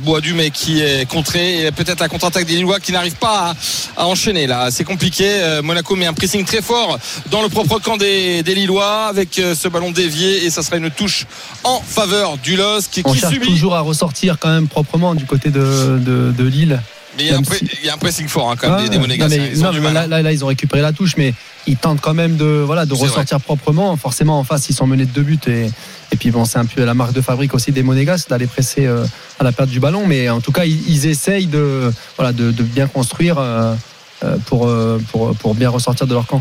Boadu, 0.00 0.34
mais 0.34 0.50
qui 0.50 0.80
est 0.80 1.08
contré. 1.08 1.66
Et 1.66 1.72
peut-être 1.72 2.00
la 2.00 2.08
contre-attaque 2.08 2.46
des 2.46 2.56
Lillois 2.56 2.80
qui 2.80 2.92
n'arrive 2.92 3.14
pas 3.14 3.54
à, 3.96 4.06
enchaîner 4.06 4.46
là. 4.46 4.70
C'est 4.70 4.84
compliqué. 4.84 5.60
Monaco 5.62 5.96
met 5.96 6.06
un 6.06 6.12
pressing 6.12 6.44
très 6.44 6.62
fort 6.62 6.98
dans 7.30 7.42
le 7.42 7.48
propre 7.48 7.78
camp 7.78 7.96
des, 7.96 8.42
Lillois 8.42 9.06
avec 9.06 9.34
ce 9.34 9.68
ballon 9.68 9.92
dévié 9.92 10.44
et 10.44 10.50
ça 10.50 10.62
sera 10.62 10.76
une 10.76 10.90
touche 10.90 11.26
faveur 11.86 12.36
du 12.38 12.56
LOSC 12.56 12.90
qui, 12.90 13.02
On 13.04 13.14
cherche 13.14 13.32
subit. 13.34 13.46
toujours 13.48 13.74
à 13.74 13.80
ressortir 13.80 14.38
quand 14.38 14.48
même 14.50 14.68
proprement 14.68 15.14
du 15.14 15.24
côté 15.26 15.50
de, 15.50 15.98
de, 15.98 16.32
de 16.32 16.44
Lille. 16.44 16.80
Mais 17.18 17.24
il 17.24 17.30
y, 17.84 17.88
a 17.90 17.94
un 17.94 17.98
pressing 17.98 18.28
fort 18.28 18.50
hein, 18.52 18.54
quand 18.56 18.68
même 18.68 18.78
Ah, 18.78 18.82
des, 18.84 18.88
des 18.90 18.98
Monégasques. 18.98 19.36
non, 19.56 19.72
mais 19.72 19.92
là, 19.92 20.02
hein. 20.02 20.06
là, 20.06 20.22
là, 20.22 20.32
ils 20.32 20.44
ont 20.44 20.46
récupéré 20.46 20.80
la 20.80 20.92
touche, 20.92 21.16
mais 21.16 21.34
ils 21.66 21.76
tentent 21.76 22.00
quand 22.00 22.14
même 22.14 22.36
de, 22.36 22.62
voilà, 22.64 22.86
de 22.86 22.94
ressortir 22.94 23.40
proprement. 23.40 23.96
Forcément, 23.96 24.38
en 24.38 24.44
face, 24.44 24.70
ils 24.70 24.74
sont 24.74 24.86
menés 24.86 25.06
de 25.06 25.10
deux 25.10 25.22
buts. 25.22 25.38
Et, 25.48 25.66
et 26.12 26.16
puis, 26.16 26.30
bon, 26.30 26.44
c'est 26.44 26.58
un 26.58 26.64
peu 26.66 26.84
la 26.84 26.94
marque 26.94 27.12
de 27.12 27.20
fabrique 27.20 27.52
aussi 27.52 27.72
des 27.72 27.82
Monégasques 27.82 28.28
d'aller 28.30 28.46
presser 28.46 28.86
euh, 28.86 29.04
à 29.40 29.44
la 29.44 29.50
perte 29.50 29.68
du 29.70 29.80
ballon. 29.80 30.06
Mais 30.06 30.28
en 30.30 30.40
tout 30.40 30.52
cas, 30.52 30.64
ils, 30.64 30.88
ils 30.88 31.06
essayent 31.06 31.46
de, 31.48 31.92
voilà, 32.16 32.32
de, 32.32 32.52
de 32.52 32.62
bien 32.62 32.86
construire 32.86 33.38
euh, 33.38 33.74
euh, 34.24 34.36
pour, 34.46 34.68
euh, 34.68 35.02
pour, 35.10 35.34
pour 35.34 35.54
bien 35.56 35.68
ressortir 35.68 36.06
de 36.06 36.14
leur 36.14 36.26
camp. 36.26 36.40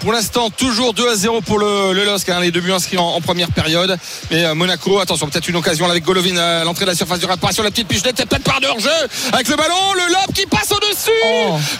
Pour 0.00 0.12
l'instant, 0.12 0.48
toujours 0.50 0.94
2 0.94 1.08
à 1.08 1.16
0 1.16 1.40
pour 1.40 1.58
le, 1.58 1.92
le 1.92 2.04
LOSC, 2.04 2.28
hein, 2.28 2.40
les 2.40 2.50
deux 2.52 2.60
buts 2.60 2.72
inscrits 2.72 2.98
en, 2.98 3.04
en 3.04 3.20
première 3.20 3.50
période. 3.50 3.98
Mais 4.30 4.44
euh, 4.44 4.54
Monaco, 4.54 5.00
attention, 5.00 5.28
peut-être 5.28 5.48
une 5.48 5.56
occasion 5.56 5.86
là 5.86 5.92
avec 5.92 6.04
Golovin 6.04 6.36
à 6.36 6.64
l'entrée 6.64 6.84
de 6.84 6.90
la 6.90 6.96
surface 6.96 7.18
de 7.18 7.26
réparation, 7.26 7.62
la 7.62 7.70
petite 7.70 7.88
c'est 7.92 8.26
peut-être 8.26 8.44
par 8.44 8.60
de 8.60 8.66
hors-jeu 8.66 8.90
avec 9.32 9.48
le 9.48 9.56
ballon, 9.56 9.94
le 9.94 10.06
lob 10.12 10.34
qui 10.34 10.46
passe 10.46 10.70
au-dessus. 10.70 11.10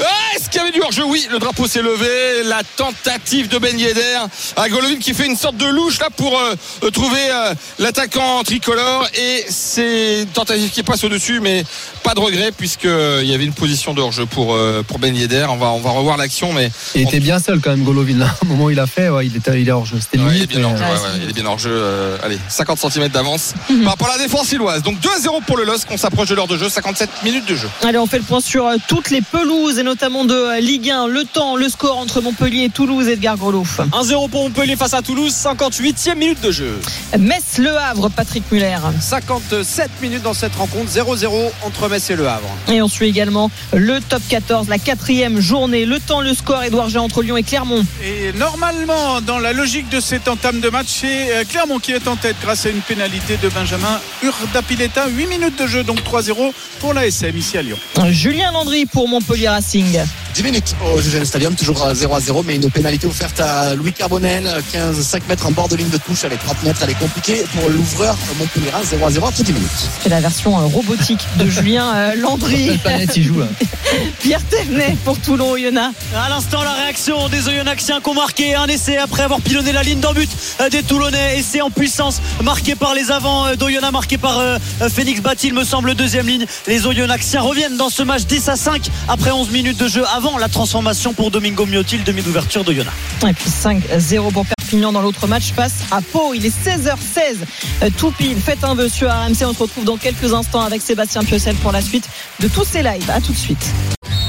Ah, 0.01 0.05
Est-ce 0.37 0.49
qu'il 0.51 0.61
y 0.61 0.62
avait 0.62 0.73
du 0.73 0.81
hors-jeu? 0.83 1.05
Oui, 1.07 1.27
le 1.31 1.39
drapeau 1.39 1.66
s'est 1.66 1.83
levé. 1.83 2.43
La 2.45 2.62
tentative 2.77 3.49
de 3.49 3.59
Ben 3.59 3.79
Yedder 3.79 4.19
à 4.57 4.69
Golovin 4.69 4.97
qui 4.97 5.14
fait 5.14 5.27
une 5.27 5.37
sorte 5.37 5.57
de 5.57 5.66
louche 5.66 6.01
là 6.01 6.09
pour 6.16 6.39
euh, 6.39 6.55
euh, 6.83 6.91
trouver 6.91 7.19
euh, 7.31 7.55
l'attaquant 7.79 8.43
tricolore 8.43 9.07
et 9.14 9.45
c'est 9.49 10.23
une 10.23 10.29
tentative 10.29 10.71
qui 10.71 10.83
passe 10.83 11.05
au-dessus, 11.05 11.41
mais 11.41 11.64
pas 12.03 12.14
de 12.14 12.21
regret 12.21 12.53
puisqu'il 12.53 13.27
y 13.27 13.35
avait 13.35 13.45
une 13.45 13.53
position 13.55 13.95
de 13.95 14.01
hors-jeu 14.01 14.27
pour, 14.27 14.59
pour 14.87 14.99
Ben 14.99 15.14
Yedder. 15.14 15.47
On 15.51 15.57
va, 15.57 15.69
on 15.69 15.81
va 15.81 15.91
revoir 15.91 16.16
l'action, 16.16 16.53
mais 16.53 16.71
Il 16.95 17.03
était 17.03 17.21
bien 17.21 17.39
seul 17.39 17.61
quand 17.61 17.71
même, 17.71 17.85
Golovin. 17.85 18.08
Là. 18.15 18.27
Au 18.43 18.47
moment 18.47 18.65
où 18.65 18.71
il 18.71 18.81
a 18.81 18.87
fait, 18.87 19.09
ouais, 19.09 19.27
il, 19.27 19.37
était, 19.37 19.61
il 19.61 19.69
est 19.69 19.73
hors 19.73 19.85
jeu. 19.87 19.97
C'était 20.01 20.19
Ouais, 20.19 20.33
il 20.37 20.43
est 20.43 20.47
bien 20.47 20.65
hors 20.65 20.77
jeu. 20.77 20.83
ouais, 20.85 20.91
ouais, 20.91 21.21
il 21.25 21.31
est 21.31 21.33
bien 21.33 21.47
hors 21.47 21.59
jeu. 21.59 21.71
euh, 21.73 22.17
allez, 22.23 22.39
50 22.49 22.79
cm 22.79 23.09
d'avance 23.09 23.55
par 23.83 23.93
rapport 23.93 24.09
à 24.11 24.17
la 24.17 24.23
défense 24.25 24.51
illoise. 24.53 24.83
Donc 24.83 25.01
2 25.01 25.09
à 25.09 25.21
0 25.21 25.41
pour 25.47 25.57
le 25.57 25.65
LOSC. 25.65 25.89
On 25.91 25.97
s'approche 25.97 26.29
de 26.29 26.35
l'heure 26.35 26.47
de 26.47 26.57
jeu. 26.57 26.69
57 26.69 27.23
minutes 27.25 27.47
de 27.49 27.55
jeu. 27.57 27.69
Allez, 27.83 27.99
on 27.99 28.07
fait 28.07 28.19
le 28.19 28.25
point 28.25 28.41
sur 28.41 28.67
euh, 28.67 28.77
toutes 28.89 29.11
les 29.11 29.21
pelouses 29.23 29.79
et 29.79 29.83
notamment 29.83 30.25
de 30.25 30.35
euh, 30.35 30.61
Ligue 30.61 30.91
1. 30.91 31.07
Le 31.09 31.25
temps, 31.25 31.57
le 31.57 31.69
score 31.69 31.99
entre 31.99 32.21
Montpellier 32.21 32.65
et 32.65 32.71
Toulouse, 32.71 33.09
Edgar 33.09 33.37
Grelot. 33.37 33.65
1-0 33.93 34.29
pour 34.31 34.43
Montpellier 34.45 34.77
face 34.77 34.95
à 34.95 35.03
Toulouse, 35.03 35.33
58e 35.35 36.15
minute 36.17 36.41
de 36.41 36.51
jeu. 36.51 36.79
Metz, 37.19 37.59
Le 37.59 37.77
Havre, 37.77 38.09
Patrick 38.11 38.45
Muller. 38.53 38.77
57 39.01 39.91
minutes 40.03 40.23
dans 40.23 40.35
cette 40.35 40.55
rencontre, 40.55 40.91
0-0 40.91 41.29
entre 41.63 41.89
Metz 41.89 42.11
et 42.11 42.17
Le 42.17 42.29
Havre. 42.29 42.49
Et 42.69 42.81
on 42.83 42.89
suit 42.89 43.07
également 43.07 43.51
le 43.73 44.01
top 44.01 44.23
14, 44.29 44.69
la 44.69 44.79
quatrième 44.79 45.41
journée. 45.41 45.85
Le 45.87 45.99
temps, 46.01 46.21
le 46.21 46.35
score, 46.35 46.63
Edouard 46.63 46.89
Géant 46.89 47.05
entre 47.05 47.23
Lyon 47.23 47.37
et 47.37 47.43
Clermont. 47.43 47.85
Et 48.03 48.33
normalement, 48.35 49.21
dans 49.21 49.41
la 49.41 49.53
logique 49.53 49.89
de 49.89 49.99
cette 49.99 50.29
entame 50.29 50.61
de 50.61 50.69
match, 50.69 50.87
c'est 51.01 51.33
euh, 51.33 51.45
Clermont 51.49 51.81
qui 51.81 51.93
est 51.93 52.07
en 52.07 52.15
tête 52.15 52.37
grâce 52.41 52.65
à 52.67 52.69
une 52.69 52.81
pénalité 52.81 53.37
de 53.43 53.49
Benjamin 53.49 54.01
Urdapileta. 54.23 55.09
8 55.09 55.27
minutes 55.27 55.59
de 55.59 55.67
jeu, 55.67 55.83
donc 55.83 55.99
3-0 56.01 56.53
pour 56.79 56.95
la 56.95 57.07
SM 57.07 57.37
ici 57.37 57.59
à 57.59 57.63
Lyon. 57.63 57.77
Julien 58.11 58.53
Landry 58.53 58.87
pour 58.87 59.09
Montpellier 59.09 59.49
Racing. 59.49 59.99
10 60.35 60.43
minutes 60.45 60.77
au 60.95 61.01
Gégène 61.01 61.25
Stadium, 61.25 61.57
toujours 61.57 61.85
à 61.85 61.95
0 61.95 62.15
à 62.15 62.21
0, 62.21 62.45
mais 62.45 62.55
une 62.55 62.71
pénalité 62.71 63.09
offerte 63.09 63.41
à 63.41 63.75
Louis 63.75 63.93
Carbonel, 63.93 64.49
15, 64.73 65.01
5 65.01 65.29
mètres 65.29 65.47
en 65.47 65.51
bord 65.51 65.69
de 65.69 65.75
ligne 65.75 65.89
de 65.89 65.97
touche, 65.99 66.23
elle 66.23 66.33
est 66.33 66.37
30 66.37 66.63
mètres, 66.63 66.81
elle 66.85 66.91
est 66.91 66.99
compliquée 66.99 67.45
pour 67.57 67.69
l'ouvreur 67.69 68.17
Montpellier 68.39 68.71
0 68.85 69.07
à 69.07 69.11
0 69.11 69.27
après 69.27 69.43
10 69.43 69.53
minutes. 69.53 69.69
C'est 70.01 70.09
la 70.09 70.21
version 70.21 70.57
euh, 70.57 70.67
robotique 70.67 71.27
de 71.39 71.47
Julien 71.51 71.93
euh, 71.93 72.15
Landry. 72.15 72.79
Planète, 72.79 73.17
il 73.17 73.25
joue 73.25 73.41
là. 73.41 73.49
Pierre 74.21 74.45
Thévenet 74.45 74.97
pour 75.05 75.19
Toulon 75.19 75.51
Oyonnax. 75.51 75.97
À 76.15 76.29
l'instant, 76.29 76.63
la 76.63 76.73
réaction 76.73 77.29
des 77.29 77.49
Qui 77.89 78.11
ont 78.11 78.12
marqué 78.12 78.55
un 78.55 78.66
essai 78.66 78.99
après 78.99 79.22
avoir 79.22 79.41
pilonné 79.41 79.72
la 79.72 79.82
ligne 79.82 79.99
d'en 80.01 80.12
but 80.12 80.28
euh, 80.61 80.68
des 80.68 80.82
Toulonnais. 80.82 81.39
Essai 81.39 81.62
en 81.62 81.70
puissance 81.70 82.20
marqué 82.45 82.74
par 82.74 82.93
les 82.93 83.11
avants 83.11 83.47
euh, 83.47 83.57
d'Oyonnax, 83.57 83.93
marqué 83.93 84.18
par 84.18 84.39
euh, 84.39 84.59
euh, 84.82 84.91
Phoenix 84.91 85.22
Batti, 85.22 85.47
il 85.47 85.55
me 85.55 85.64
semble, 85.64 85.95
deuxième 85.95 86.26
ligne. 86.26 86.45
Les 86.66 86.86
Oyonnaxiens 86.86 87.41
reviennent 87.41 87.78
dans 87.78 87.89
ce 87.89 88.03
match 88.03 88.24
10 88.26 88.47
à 88.51 88.57
5 88.57 88.89
après 89.09 89.30
11 89.30 89.51
minutes 89.53 89.78
de 89.78 89.89
jeu 89.89 90.05
avant 90.14 90.36
la 90.36 90.49
transformation 90.49 91.14
pour 91.14 91.30
Domingo 91.30 91.64
Miotti, 91.64 91.97
le 91.97 92.05
demi 92.05 92.20
d'ouverture 92.20 92.62
d'Oyonnax. 92.62 92.95
Et 93.26 93.32
puis 93.32 93.49
5-0 93.49 94.32
pour 94.32 94.45
Perpignan 94.45 94.93
dans 94.93 95.01
l'autre 95.01 95.26
match 95.26 95.53
face 95.57 95.76
à 95.91 96.03
Pau. 96.03 96.34
Il 96.34 96.45
est 96.45 96.51
16h16. 96.51 97.36
Euh, 97.84 97.91
Tout 97.97 98.11
pile. 98.11 98.36
Faites 98.39 98.64
un 98.64 98.74
vœu 98.74 98.91
sur 98.91 99.09
RMC. 99.09 99.47
On 99.47 99.55
se 99.55 99.62
retrouve 99.62 99.84
dans 99.84 99.97
quelques 99.97 100.34
instants 100.34 100.61
avec 100.61 100.82
Sébastien 100.82 101.24
Piocel 101.24 101.57
pour 101.57 101.72
la 101.72 101.80
suite 101.80 102.07
de 102.41 102.49
tous 102.49 102.64
ces 102.64 102.82
lives. 102.82 103.11
À 103.11 103.22
tout 103.22 103.32
de 103.32 103.39
suite. 103.39 103.72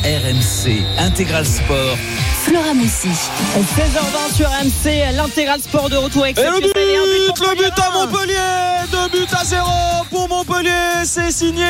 RMC 0.05 0.81
Intégral 0.97 1.45
Sport. 1.45 1.97
Flora 2.43 2.73
Moussi. 2.73 3.09
16h20 3.09 4.35
sur 4.35 4.47
RMC. 4.47 5.13
L'intégral 5.15 5.59
sport 5.61 5.89
de 5.89 5.97
retour 5.97 6.23
avec 6.23 6.37
le 6.37 6.59
but, 6.59 6.73
le 6.75 7.55
but 7.55 7.79
à 7.79 7.91
Montpellier. 7.91 8.35
Montpellier, 8.35 9.09
2 9.11 9.17
buts 9.19 9.27
à 9.39 9.43
0 9.43 9.65
pour 10.09 10.27
Montpellier, 10.27 11.03
c'est 11.05 11.31
signé 11.31 11.65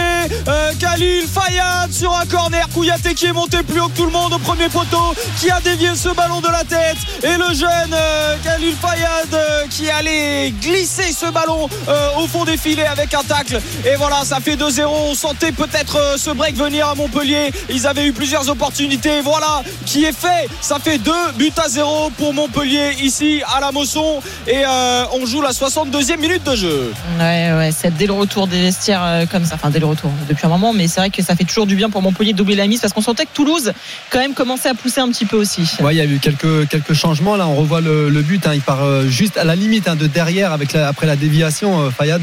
euh, 0.47 0.72
Khalil 0.80 1.28
Fayad 1.28 1.91
sur 1.91 2.15
un 2.15 2.26
corner, 2.26 2.67
Kouyaté 2.74 3.13
qui 3.13 3.26
est 3.26 3.34
monté 3.34 3.63
plus 3.63 3.82
haut 3.82 3.89
que 3.89 3.97
tout 3.97 4.05
le 4.05 4.11
monde 4.11 4.34
au 4.34 4.38
premier 4.39 4.70
poteau, 4.70 5.13
qui 5.39 5.51
a 5.51 5.59
dévié 5.59 5.89
ce 5.95 6.09
ballon 6.09 6.39
de 6.39 6.47
la 6.47 6.63
tête, 6.63 6.97
et 7.24 7.38
le 7.38 7.53
jeune 7.53 7.93
euh, 7.93 8.38
Khalil 8.43 8.76
Fayad 8.82 9.34
euh, 9.34 9.65
qui 9.70 9.89
allait 9.89 10.51
glisser 10.51 11.11
ce 11.11 11.26
ballon 11.32 11.67
euh, 11.88 12.09
au 12.17 12.28
fond 12.28 12.45
des 12.45 12.55
filets 12.57 12.88
avec 12.88 13.13
un 13.13 13.24
tacle, 13.24 13.59
et 13.86 13.95
voilà, 13.95 14.24
ça 14.24 14.39
fait 14.39 14.55
2-0, 14.55 14.86
on 14.88 15.15
sentait 15.15 15.51
peut-être 15.51 15.97
euh, 15.97 16.17
ce 16.17 16.30
break 16.32 16.55
venir 16.55 16.88
à 16.88 16.95
Montpellier, 16.95 17.51
ils 17.70 17.88
avaient 17.88 18.05
eu 18.05 18.13
plusieurs 18.13 18.47
opportunités, 18.49 19.22
voilà, 19.22 19.63
qui 19.86 20.05
est 20.05 20.17
fait, 20.17 20.47
ça 20.62 20.78
fait 20.80 20.97
2 20.97 21.12
buts 21.38 21.51
à 21.64 21.68
0 21.70 22.12
pour 22.18 22.34
Montpellier 22.34 22.91
ici 23.01 23.41
à 23.55 23.60
la 23.60 23.72
Mosson, 23.72 24.22
et 24.47 24.64
euh, 24.66 25.03
on 25.14 25.26
joue 25.26 25.41
la 25.41 25.51
62e 25.51 26.18
minute 26.18 26.43
de 26.43 26.55
jeu. 26.55 26.93
Ouais, 27.20 27.51
ouais, 27.53 27.72
c'est 27.76 27.95
dès 27.95 28.05
le 28.05 28.14
retour 28.14 28.47
des 28.47 28.62
vestiaires 28.62 29.03
euh, 29.03 29.26
comme 29.26 29.45
ça. 29.45 29.55
Enfin, 29.55 29.70
dès 29.70 29.80
le 29.80 29.86
retour 29.86 30.12
depuis 30.28 30.45
un 30.45 30.49
moment, 30.49 30.74
mais 30.74 30.88
c'est 30.88 30.99
vrai 30.99 31.10
que 31.10 31.24
ça 31.24 31.36
fait 31.36 31.43
toujours 31.45 31.66
du 31.66 31.76
bien 31.76 31.89
pour 31.89 32.01
Montpellier 32.01 32.34
de 32.34 32.38
doubler 32.38 32.55
la 32.55 32.68
mise 32.68 32.82
parce 32.82 32.93
qu'on 32.93 33.01
sentait 33.01 33.26
que 33.26 33.32
Toulouse, 33.34 33.72
quand 34.10 34.20
même, 34.20 34.34
commençait 34.34 34.70
à 34.70 34.74
pousser 34.74 34.99
un 35.01 35.10
petit 35.10 35.26
peu 35.26 35.38
aussi. 35.38 35.62
Ouais, 35.82 35.95
il 35.95 35.97
y 35.97 36.01
a 36.01 36.05
eu 36.05 36.20
quelques, 36.20 36.68
quelques 36.68 36.93
changements. 36.93 37.36
Là, 37.36 37.47
on 37.47 37.55
revoit 37.55 37.82
le, 37.82 38.10
le 38.10 38.22
but. 38.22 38.45
hein. 38.45 38.51
Il 38.53 38.62
part 38.62 38.84
euh, 38.84 39.07
juste 39.07 39.38
à 39.38 39.43
la 39.45 39.55
limite 39.55 39.88
hein, 39.88 39.95
de 39.95 40.07
derrière 40.07 40.51
avec 40.53 40.74
la- 40.74 40.88
après 40.88 41.07
la 41.07 41.16
déviation. 41.16 41.82
euh, 41.82 41.89
Fayad, 41.89 42.22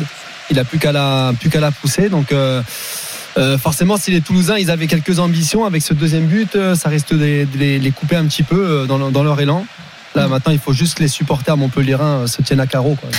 il 0.51 0.59
a 0.59 0.65
plus 0.65 0.79
qu'à 0.79 0.93
la, 0.93 1.33
plus 1.41 1.51
qu'à 1.51 1.61
la 1.61 1.71
pousser. 1.73 2.09
Donc, 2.09 2.31
euh, 3.39 3.59
forcément, 3.59 3.97
si 3.97 4.11
les 4.11 4.21
Toulousains 4.21 4.57
ils 4.59 4.71
avaient 4.71 4.87
quelques 4.87 5.19
ambitions 5.19 5.65
avec 5.65 5.83
ce 5.83 5.95
deuxième 5.95 6.27
but, 6.27 6.57
euh, 6.57 6.75
ça 6.75 6.89
risque 6.89 7.11
de 7.15 7.47
les, 7.59 7.91
couper 7.91 8.17
un 8.17 8.25
petit 8.27 8.43
peu 8.43 8.57
euh, 8.57 8.87
dans, 8.87 8.99
leur- 8.99 9.11
dans 9.11 9.23
leur 9.23 9.41
élan. 9.41 9.67
Là, 10.15 10.29
maintenant, 10.29 10.53
il 10.53 10.59
faut 10.59 10.73
juste 10.73 10.97
que 10.97 11.03
les 11.03 11.09
supporters 11.09 11.57
montpelliérains 11.59 12.27
se 12.27 12.41
tiennent 12.41 12.61
à 12.61 12.67
carreau. 12.67 12.97
Quoi. 12.99 13.11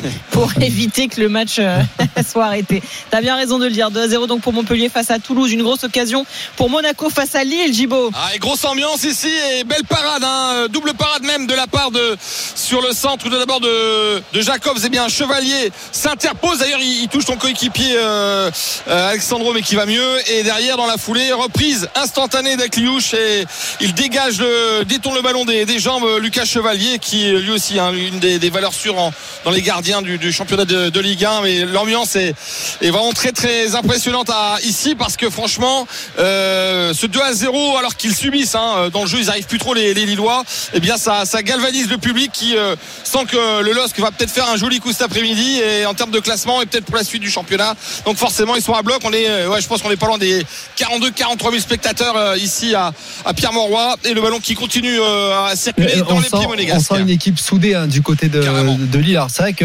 pour 0.30 0.50
éviter 0.60 1.08
que 1.08 1.20
le 1.20 1.28
match 1.28 1.56
euh, 1.58 1.80
soit 2.30 2.46
arrêté. 2.46 2.82
T'as 3.10 3.20
bien 3.20 3.36
raison 3.36 3.58
de 3.58 3.66
le 3.66 3.70
dire. 3.72 3.90
2 3.90 4.00
à 4.00 4.08
0 4.08 4.26
donc 4.26 4.42
pour 4.42 4.52
Montpellier 4.52 4.88
face 4.88 5.10
à 5.10 5.18
Toulouse. 5.18 5.52
Une 5.52 5.62
grosse 5.62 5.84
occasion 5.84 6.24
pour 6.56 6.70
Monaco 6.70 7.10
face 7.10 7.34
à 7.34 7.44
Lille, 7.44 7.72
Gibo. 7.72 8.10
Ah, 8.14 8.34
et 8.34 8.38
grosse 8.38 8.64
ambiance 8.64 9.04
ici 9.04 9.28
et 9.58 9.64
belle 9.64 9.84
parade, 9.84 10.24
hein, 10.24 10.66
double 10.70 10.94
parade 10.94 11.22
même 11.22 11.46
de 11.46 11.54
la 11.54 11.66
part 11.66 11.90
de 11.90 12.16
sur 12.54 12.80
le 12.82 12.92
centre 12.92 13.28
de 13.28 13.38
d'abord 13.38 13.60
de, 13.60 14.22
de 14.32 14.40
Jacobs. 14.40 14.78
Et 14.84 14.88
bien 14.88 15.08
Chevalier 15.08 15.70
s'interpose. 15.92 16.58
D'ailleurs, 16.58 16.80
il, 16.80 17.08
touche 17.08 17.26
son 17.26 17.36
coéquipier 17.36 17.94
euh, 17.96 18.50
euh, 18.88 19.10
Alexandro, 19.10 19.52
mais 19.52 19.62
qui 19.62 19.74
va 19.74 19.86
mieux. 19.86 20.30
Et 20.30 20.42
derrière, 20.42 20.76
dans 20.76 20.86
la 20.86 20.96
foulée, 20.96 21.32
reprise 21.32 21.88
instantanée 21.94 22.56
d'Akliouche 22.56 23.14
et 23.14 23.44
il 23.80 23.94
dégage 23.94 24.38
le 24.38 24.84
détourne 24.84 25.16
le 25.16 25.22
ballon 25.22 25.44
des, 25.44 25.78
jambes. 25.78 26.04
euh, 26.04 26.18
Lucas 26.18 26.44
Chevalier, 26.44 26.98
qui 26.98 27.30
lui 27.30 27.50
aussi 27.50 27.78
hein, 27.78 27.92
une 27.92 28.18
des, 28.18 28.50
valeurs 28.50 28.74
sûres 28.74 29.12
dans 29.44 29.50
les 29.50 29.62
gardiens 29.62 29.81
du, 30.02 30.18
du 30.18 30.32
championnat 30.32 30.64
de, 30.64 30.88
de 30.90 31.00
Ligue 31.00 31.24
1. 31.24 31.42
Mais 31.42 31.64
l'ambiance 31.64 32.16
est, 32.16 32.34
est 32.80 32.90
vraiment 32.90 33.12
très 33.12 33.32
très 33.32 33.74
impressionnante 33.74 34.30
à, 34.30 34.56
ici 34.64 34.94
parce 34.94 35.16
que 35.16 35.28
franchement, 35.28 35.86
euh, 36.18 36.94
ce 36.94 37.06
2 37.06 37.20
à 37.20 37.32
0 37.32 37.76
alors 37.76 37.96
qu'ils 37.96 38.14
subissent 38.14 38.54
hein, 38.54 38.88
dans 38.92 39.02
le 39.02 39.08
jeu, 39.08 39.18
ils 39.20 39.28
arrivent 39.30 39.46
plus 39.46 39.58
trop 39.58 39.74
les, 39.74 39.94
les 39.94 40.06
Lillois. 40.06 40.44
Et 40.74 40.80
bien 40.80 40.96
ça, 40.96 41.24
ça 41.24 41.42
galvanise 41.42 41.90
le 41.90 41.98
public 41.98 42.30
qui 42.32 42.56
euh, 42.56 42.76
sent 43.04 43.24
que 43.28 43.62
le 43.62 43.72
LOSC 43.72 43.98
va 43.98 44.10
peut-être 44.10 44.30
faire 44.30 44.48
un 44.48 44.56
joli 44.56 44.78
coup 44.80 44.92
cet 44.92 45.02
après-midi 45.02 45.60
et 45.60 45.86
en 45.86 45.94
termes 45.94 46.10
de 46.10 46.20
classement 46.20 46.62
et 46.62 46.66
peut-être 46.66 46.84
pour 46.84 46.96
la 46.96 47.04
suite 47.04 47.22
du 47.22 47.30
championnat. 47.30 47.74
Donc 48.06 48.16
forcément 48.16 48.54
ils 48.56 48.62
sont 48.62 48.74
à 48.74 48.82
bloc. 48.82 49.00
On 49.04 49.12
est, 49.12 49.28
euh, 49.28 49.48
ouais, 49.48 49.60
je 49.60 49.66
pense 49.66 49.82
qu'on 49.82 49.90
est 49.90 49.96
pas 49.96 50.06
loin 50.06 50.18
des 50.18 50.44
42 50.76 51.10
43 51.10 51.50
000 51.50 51.62
spectateurs 51.62 52.16
euh, 52.16 52.36
ici 52.36 52.74
à, 52.74 52.92
à 53.24 53.34
Pierre-Mauroy 53.34 53.96
et 54.04 54.14
le 54.14 54.20
ballon 54.20 54.38
qui 54.40 54.54
continue 54.54 54.98
euh, 55.00 55.46
à 55.46 55.56
circuler 55.56 55.92
Euh, 55.96 56.04
dans 56.04 56.16
on, 56.16 56.20
les 56.20 56.28
sent, 56.28 56.36
pieds 56.56 56.72
on 56.74 56.80
sent 56.80 57.00
une 57.00 57.10
équipe 57.10 57.38
soudée 57.38 57.74
hein, 57.74 57.86
du 57.86 58.02
côté 58.02 58.28
de, 58.28 58.40
de 58.40 58.98
Lille. 58.98 59.16
Alors 59.16 59.30
c'est 59.30 59.42
vrai 59.42 59.52
que 59.52 59.61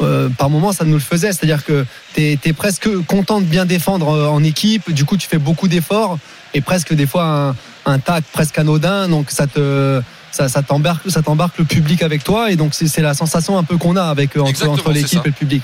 euh, 0.00 0.28
par 0.30 0.50
moments 0.50 0.72
ça 0.72 0.84
nous 0.84 0.94
le 0.94 1.00
faisait, 1.00 1.32
c'est-à-dire 1.32 1.64
que 1.64 1.84
tu 2.14 2.22
es, 2.22 2.52
presque 2.52 2.88
content 3.06 3.40
de 3.40 3.46
bien 3.46 3.64
défendre 3.64 4.08
euh, 4.10 4.28
en 4.28 4.42
équipe, 4.42 4.92
du 4.92 5.04
coup 5.04 5.16
tu 5.16 5.28
fais 5.28 5.38
beaucoup 5.38 5.68
d'efforts 5.68 6.18
et 6.54 6.60
presque 6.60 6.94
des 6.94 7.06
fois 7.06 7.24
un, 7.24 7.56
un 7.86 7.98
tac 7.98 8.24
presque 8.32 8.58
anodin, 8.58 9.08
donc 9.08 9.30
ça 9.30 9.46
te 9.46 10.02
ça, 10.36 10.48
ça 10.48 10.62
t'embarque 10.62 11.10
ça 11.10 11.22
t'embarque 11.22 11.58
le 11.58 11.64
public 11.64 12.02
avec 12.02 12.22
toi. 12.22 12.50
Et 12.50 12.56
donc 12.56 12.74
c'est 12.74 12.88
c'est 12.88 13.02
la 13.02 13.14
sensation 13.14 13.56
un 13.56 13.64
peu 13.64 13.78
qu'on 13.78 13.96
a 13.96 14.04
avec 14.04 14.36
euh, 14.36 14.40
entre, 14.42 14.92
l'équipe 14.92 15.24
et 15.24 15.28
le 15.28 15.32
public. 15.32 15.62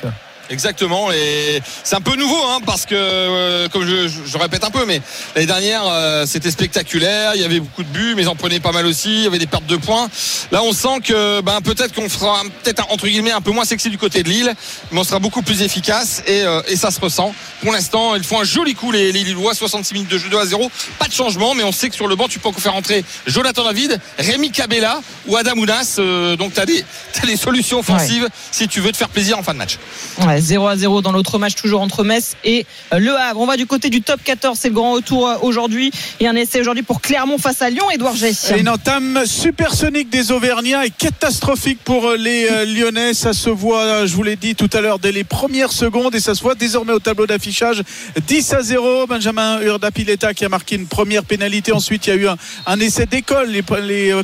Exactement, 0.50 1.10
et 1.12 1.62
c'est 1.84 1.94
un 1.96 2.00
peu 2.00 2.14
nouveau 2.16 2.36
hein, 2.46 2.58
parce 2.66 2.84
que, 2.84 2.94
euh, 2.94 3.68
comme 3.68 3.86
je, 3.86 4.08
je- 4.08 4.20
je 4.26 4.38
répète 4.38 4.64
un 4.64 4.70
peu, 4.70 4.84
mais 4.84 5.00
l'année 5.34 5.46
dernière 5.46 5.82
euh, 5.86 6.26
c'était 6.26 6.50
spectaculaire, 6.50 7.32
il 7.34 7.40
y 7.40 7.44
avait 7.44 7.60
beaucoup 7.60 7.82
de 7.82 7.88
buts, 7.88 8.14
mais 8.16 8.22
ils 8.22 8.28
en 8.28 8.34
prenaient 8.36 8.60
pas 8.60 8.72
mal 8.72 8.84
aussi, 8.86 9.08
il 9.14 9.22
y 9.22 9.26
avait 9.26 9.38
des 9.38 9.46
pertes 9.46 9.66
de 9.66 9.76
points. 9.76 10.08
Là 10.50 10.62
on 10.62 10.72
sent 10.72 11.00
que 11.04 11.40
ben, 11.40 11.60
peut-être 11.62 11.94
qu'on 11.94 12.08
fera 12.08 12.42
peut-être 12.62 12.80
un- 12.80 12.92
entre 12.92 13.06
guillemets 13.06 13.30
un 13.32 13.40
peu 13.40 13.50
moins 13.50 13.64
sexy 13.64 13.88
du 13.88 13.98
côté 13.98 14.22
de 14.22 14.28
Lille, 14.28 14.54
mais 14.90 15.00
on 15.00 15.04
sera 15.04 15.18
beaucoup 15.20 15.42
plus 15.42 15.62
efficace 15.62 16.22
et, 16.26 16.42
euh, 16.42 16.60
et 16.68 16.76
ça 16.76 16.90
se 16.90 17.00
ressent. 17.00 17.34
Pour 17.62 17.72
l'instant, 17.72 18.14
ils 18.16 18.24
font 18.24 18.40
un 18.40 18.44
joli 18.44 18.74
coup 18.74 18.92
les, 18.92 19.10
les 19.12 19.24
Lillois, 19.24 19.54
66 19.54 19.94
minutes 19.94 20.10
de 20.10 20.18
jeu 20.18 20.28
2 20.28 20.38
à 20.38 20.44
0, 20.44 20.70
pas 20.98 21.06
de 21.06 21.12
changement, 21.12 21.54
mais 21.54 21.62
on 21.62 21.72
sait 21.72 21.88
que 21.88 21.94
sur 21.94 22.08
le 22.08 22.16
banc 22.16 22.28
tu 22.28 22.38
peux 22.40 22.48
encore 22.48 22.60
faire 22.62 22.74
entrer 22.74 23.04
Jonathan 23.26 23.64
David, 23.64 23.98
Rémi 24.18 24.50
Cabella 24.50 25.00
ou 25.28 25.36
Adam 25.36 25.56
Ounas, 25.56 25.96
euh, 25.98 26.36
donc 26.36 26.52
tu 26.54 26.60
as 26.60 26.66
des, 26.66 26.84
t'as 27.12 27.26
des 27.26 27.36
solutions 27.36 27.78
offensives 27.78 28.28
si 28.50 28.68
tu 28.68 28.80
veux 28.80 28.92
te 28.92 28.96
faire 28.96 29.08
plaisir 29.08 29.38
en 29.38 29.42
fin 29.42 29.52
de 29.54 29.58
match. 29.58 29.78
Ouais, 30.26 30.31
0 30.40 30.66
à 30.66 30.76
0 30.76 31.02
dans 31.02 31.12
l'autre 31.12 31.38
match, 31.38 31.54
toujours 31.54 31.80
entre 31.80 32.04
Metz 32.04 32.36
et 32.44 32.66
euh, 32.92 32.98
Le 32.98 33.14
Havre. 33.16 33.40
On 33.40 33.46
va 33.46 33.56
du 33.56 33.66
côté 33.66 33.90
du 33.90 34.02
top 34.02 34.20
14, 34.22 34.58
c'est 34.58 34.68
le 34.68 34.74
grand 34.74 34.92
retour 34.92 35.28
euh, 35.28 35.36
aujourd'hui. 35.42 35.90
Et 36.20 36.28
un 36.28 36.34
essai 36.34 36.60
aujourd'hui 36.60 36.82
pour 36.82 37.00
Clermont 37.00 37.38
face 37.38 37.62
à 37.62 37.70
Lyon, 37.70 37.90
Edouard. 37.90 38.14
Et 38.22 38.60
une 38.60 38.68
entame 38.68 39.24
supersonique 39.26 40.10
des 40.10 40.32
Auvergnats 40.32 40.86
et 40.86 40.90
catastrophique 40.90 41.80
pour 41.84 42.06
euh, 42.06 42.16
les 42.16 42.66
Lyonnais. 42.66 43.14
Ça 43.14 43.32
se 43.32 43.50
voit, 43.50 44.06
je 44.06 44.14
vous 44.14 44.22
l'ai 44.22 44.36
dit 44.36 44.54
tout 44.54 44.70
à 44.72 44.80
l'heure, 44.80 44.98
dès 44.98 45.12
les 45.12 45.24
premières 45.24 45.72
secondes 45.72 46.14
et 46.14 46.20
ça 46.20 46.34
se 46.34 46.42
voit 46.42 46.54
désormais 46.54 46.92
au 46.92 46.98
tableau 46.98 47.26
d'affichage. 47.26 47.82
10 48.26 48.52
à 48.54 48.62
0. 48.62 49.06
Benjamin 49.06 49.60
Urdapileta 49.60 50.34
qui 50.34 50.44
a 50.44 50.48
marqué 50.48 50.76
une 50.76 50.86
première 50.86 51.24
pénalité. 51.24 51.72
Ensuite, 51.72 52.06
il 52.06 52.10
y 52.10 52.12
a 52.12 52.16
eu 52.16 52.28
un, 52.66 52.80
essai 52.80 53.06
d'école. 53.06 53.50
Les, 53.50 53.62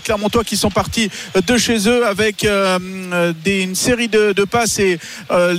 Clermontois 0.05 0.45
qui 0.45 0.57
sont 0.57 0.71
partis 0.71 1.11
de 1.47 1.57
chez 1.57 1.89
eux 1.89 2.07
avec 2.07 2.45
une 2.45 3.75
série 3.75 4.09
de, 4.09 4.45
passes 4.45 4.79
et 4.79 4.99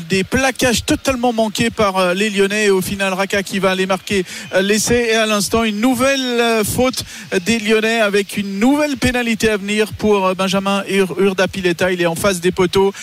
des 0.10 0.24
plaquages 0.40 0.86
totalement 0.86 1.34
manqués 1.34 1.70
par 1.70 1.98
euh, 1.98 2.14
les 2.14 2.30
Lyonnais. 2.30 2.66
Et 2.66 2.70
au 2.70 2.82
final, 2.82 3.14
Raka 3.14 3.44
qui 3.44 3.60
va 3.60 3.72
aller 3.72 3.86
marquer 3.86 4.24
euh, 4.54 4.62
l'essai. 4.62 5.08
Et 5.12 5.16
à 5.16 5.26
l'instant, 5.26 5.66
une 5.66 5.82
nouvelle 5.82 6.22
euh, 6.22 6.64
faute 6.64 7.04
des 7.46 7.60
Lyonnais 7.60 8.00
avec 8.00 8.38
une 8.38 8.58
nouvelle 8.58 8.96
pénalité 8.96 9.50
à 9.50 9.58
venir 9.58 9.92
pour 9.92 10.34
Benjamin 10.36 10.84
Ur- 10.90 11.20
Urdapileta. 11.20 11.92
Il 11.92 12.02
est 12.02 12.06
en 12.06 12.16
face 12.16 12.40
des 12.40 12.52
poteaux. 12.52 12.94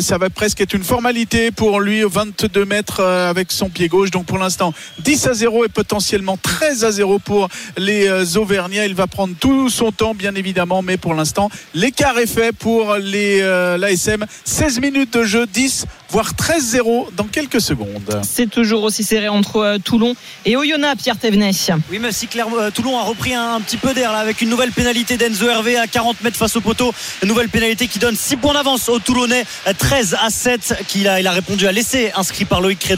Ça 0.00 0.18
va 0.18 0.30
presque 0.30 0.60
être 0.60 0.74
une 0.74 0.82
formalité 0.82 1.50
pour 1.50 1.80
lui, 1.80 2.02
22 2.02 2.64
mètres 2.64 3.00
avec 3.00 3.52
son 3.52 3.68
pied 3.68 3.88
gauche. 3.88 4.10
Donc 4.10 4.26
pour 4.26 4.38
l'instant, 4.38 4.72
10 5.00 5.26
à 5.28 5.34
0 5.34 5.64
et 5.66 5.68
potentiellement 5.68 6.36
13 6.36 6.84
à 6.84 6.90
0 6.90 7.18
pour 7.20 7.48
les 7.78 8.36
Auvergnats. 8.36 8.86
Il 8.86 8.94
va 8.94 9.06
prendre 9.06 9.34
tout 9.38 9.68
son 9.70 9.92
temps, 9.92 10.14
bien 10.14 10.34
évidemment, 10.34 10.82
mais 10.82 10.96
pour 10.96 11.14
l'instant, 11.14 11.50
l'écart 11.74 12.18
est 12.18 12.26
fait 12.26 12.52
pour 12.52 12.96
l'ASM. 12.96 14.26
16 14.44 14.80
minutes 14.80 15.12
de 15.14 15.24
jeu, 15.24 15.46
10 15.46 15.86
voire 16.10 16.32
13-0 16.34 17.08
dans 17.16 17.24
quelques 17.24 17.60
secondes. 17.60 18.20
C'est 18.28 18.50
toujours 18.50 18.82
aussi 18.82 19.04
serré 19.04 19.28
entre 19.28 19.56
euh, 19.56 19.78
Toulon 19.78 20.14
et 20.44 20.56
Oyonnax, 20.56 21.02
Pierre 21.02 21.16
Thévenet. 21.16 21.50
Oui, 21.90 21.98
mais 22.00 22.12
si 22.12 22.26
Clermont- 22.26 22.58
euh, 22.58 22.70
Toulon 22.70 22.98
a 22.98 23.02
repris 23.02 23.34
un, 23.34 23.54
un 23.54 23.60
petit 23.60 23.76
peu 23.76 23.94
d'air 23.94 24.12
là 24.12 24.18
avec 24.18 24.40
une 24.40 24.48
nouvelle 24.48 24.72
pénalité 24.72 25.16
d'Enzo 25.16 25.48
Hervé 25.48 25.76
à 25.76 25.86
40 25.86 26.22
mètres 26.22 26.36
face 26.36 26.56
au 26.56 26.60
poteau. 26.60 26.92
Une 27.22 27.28
nouvelle 27.28 27.48
pénalité 27.48 27.86
qui 27.86 27.98
donne 27.98 28.16
6 28.16 28.36
points 28.36 28.54
d'avance 28.54 28.88
aux 28.88 28.98
Toulonnais, 28.98 29.44
euh, 29.66 29.72
13 29.76 30.16
à 30.20 30.30
7. 30.30 30.84
Qu'il 30.88 31.06
a, 31.08 31.20
il 31.20 31.26
a 31.26 31.32
répondu 31.32 31.66
à 31.66 31.72
l'essai 31.72 32.12
inscrit 32.16 32.44
par 32.44 32.60
Loïc 32.60 32.92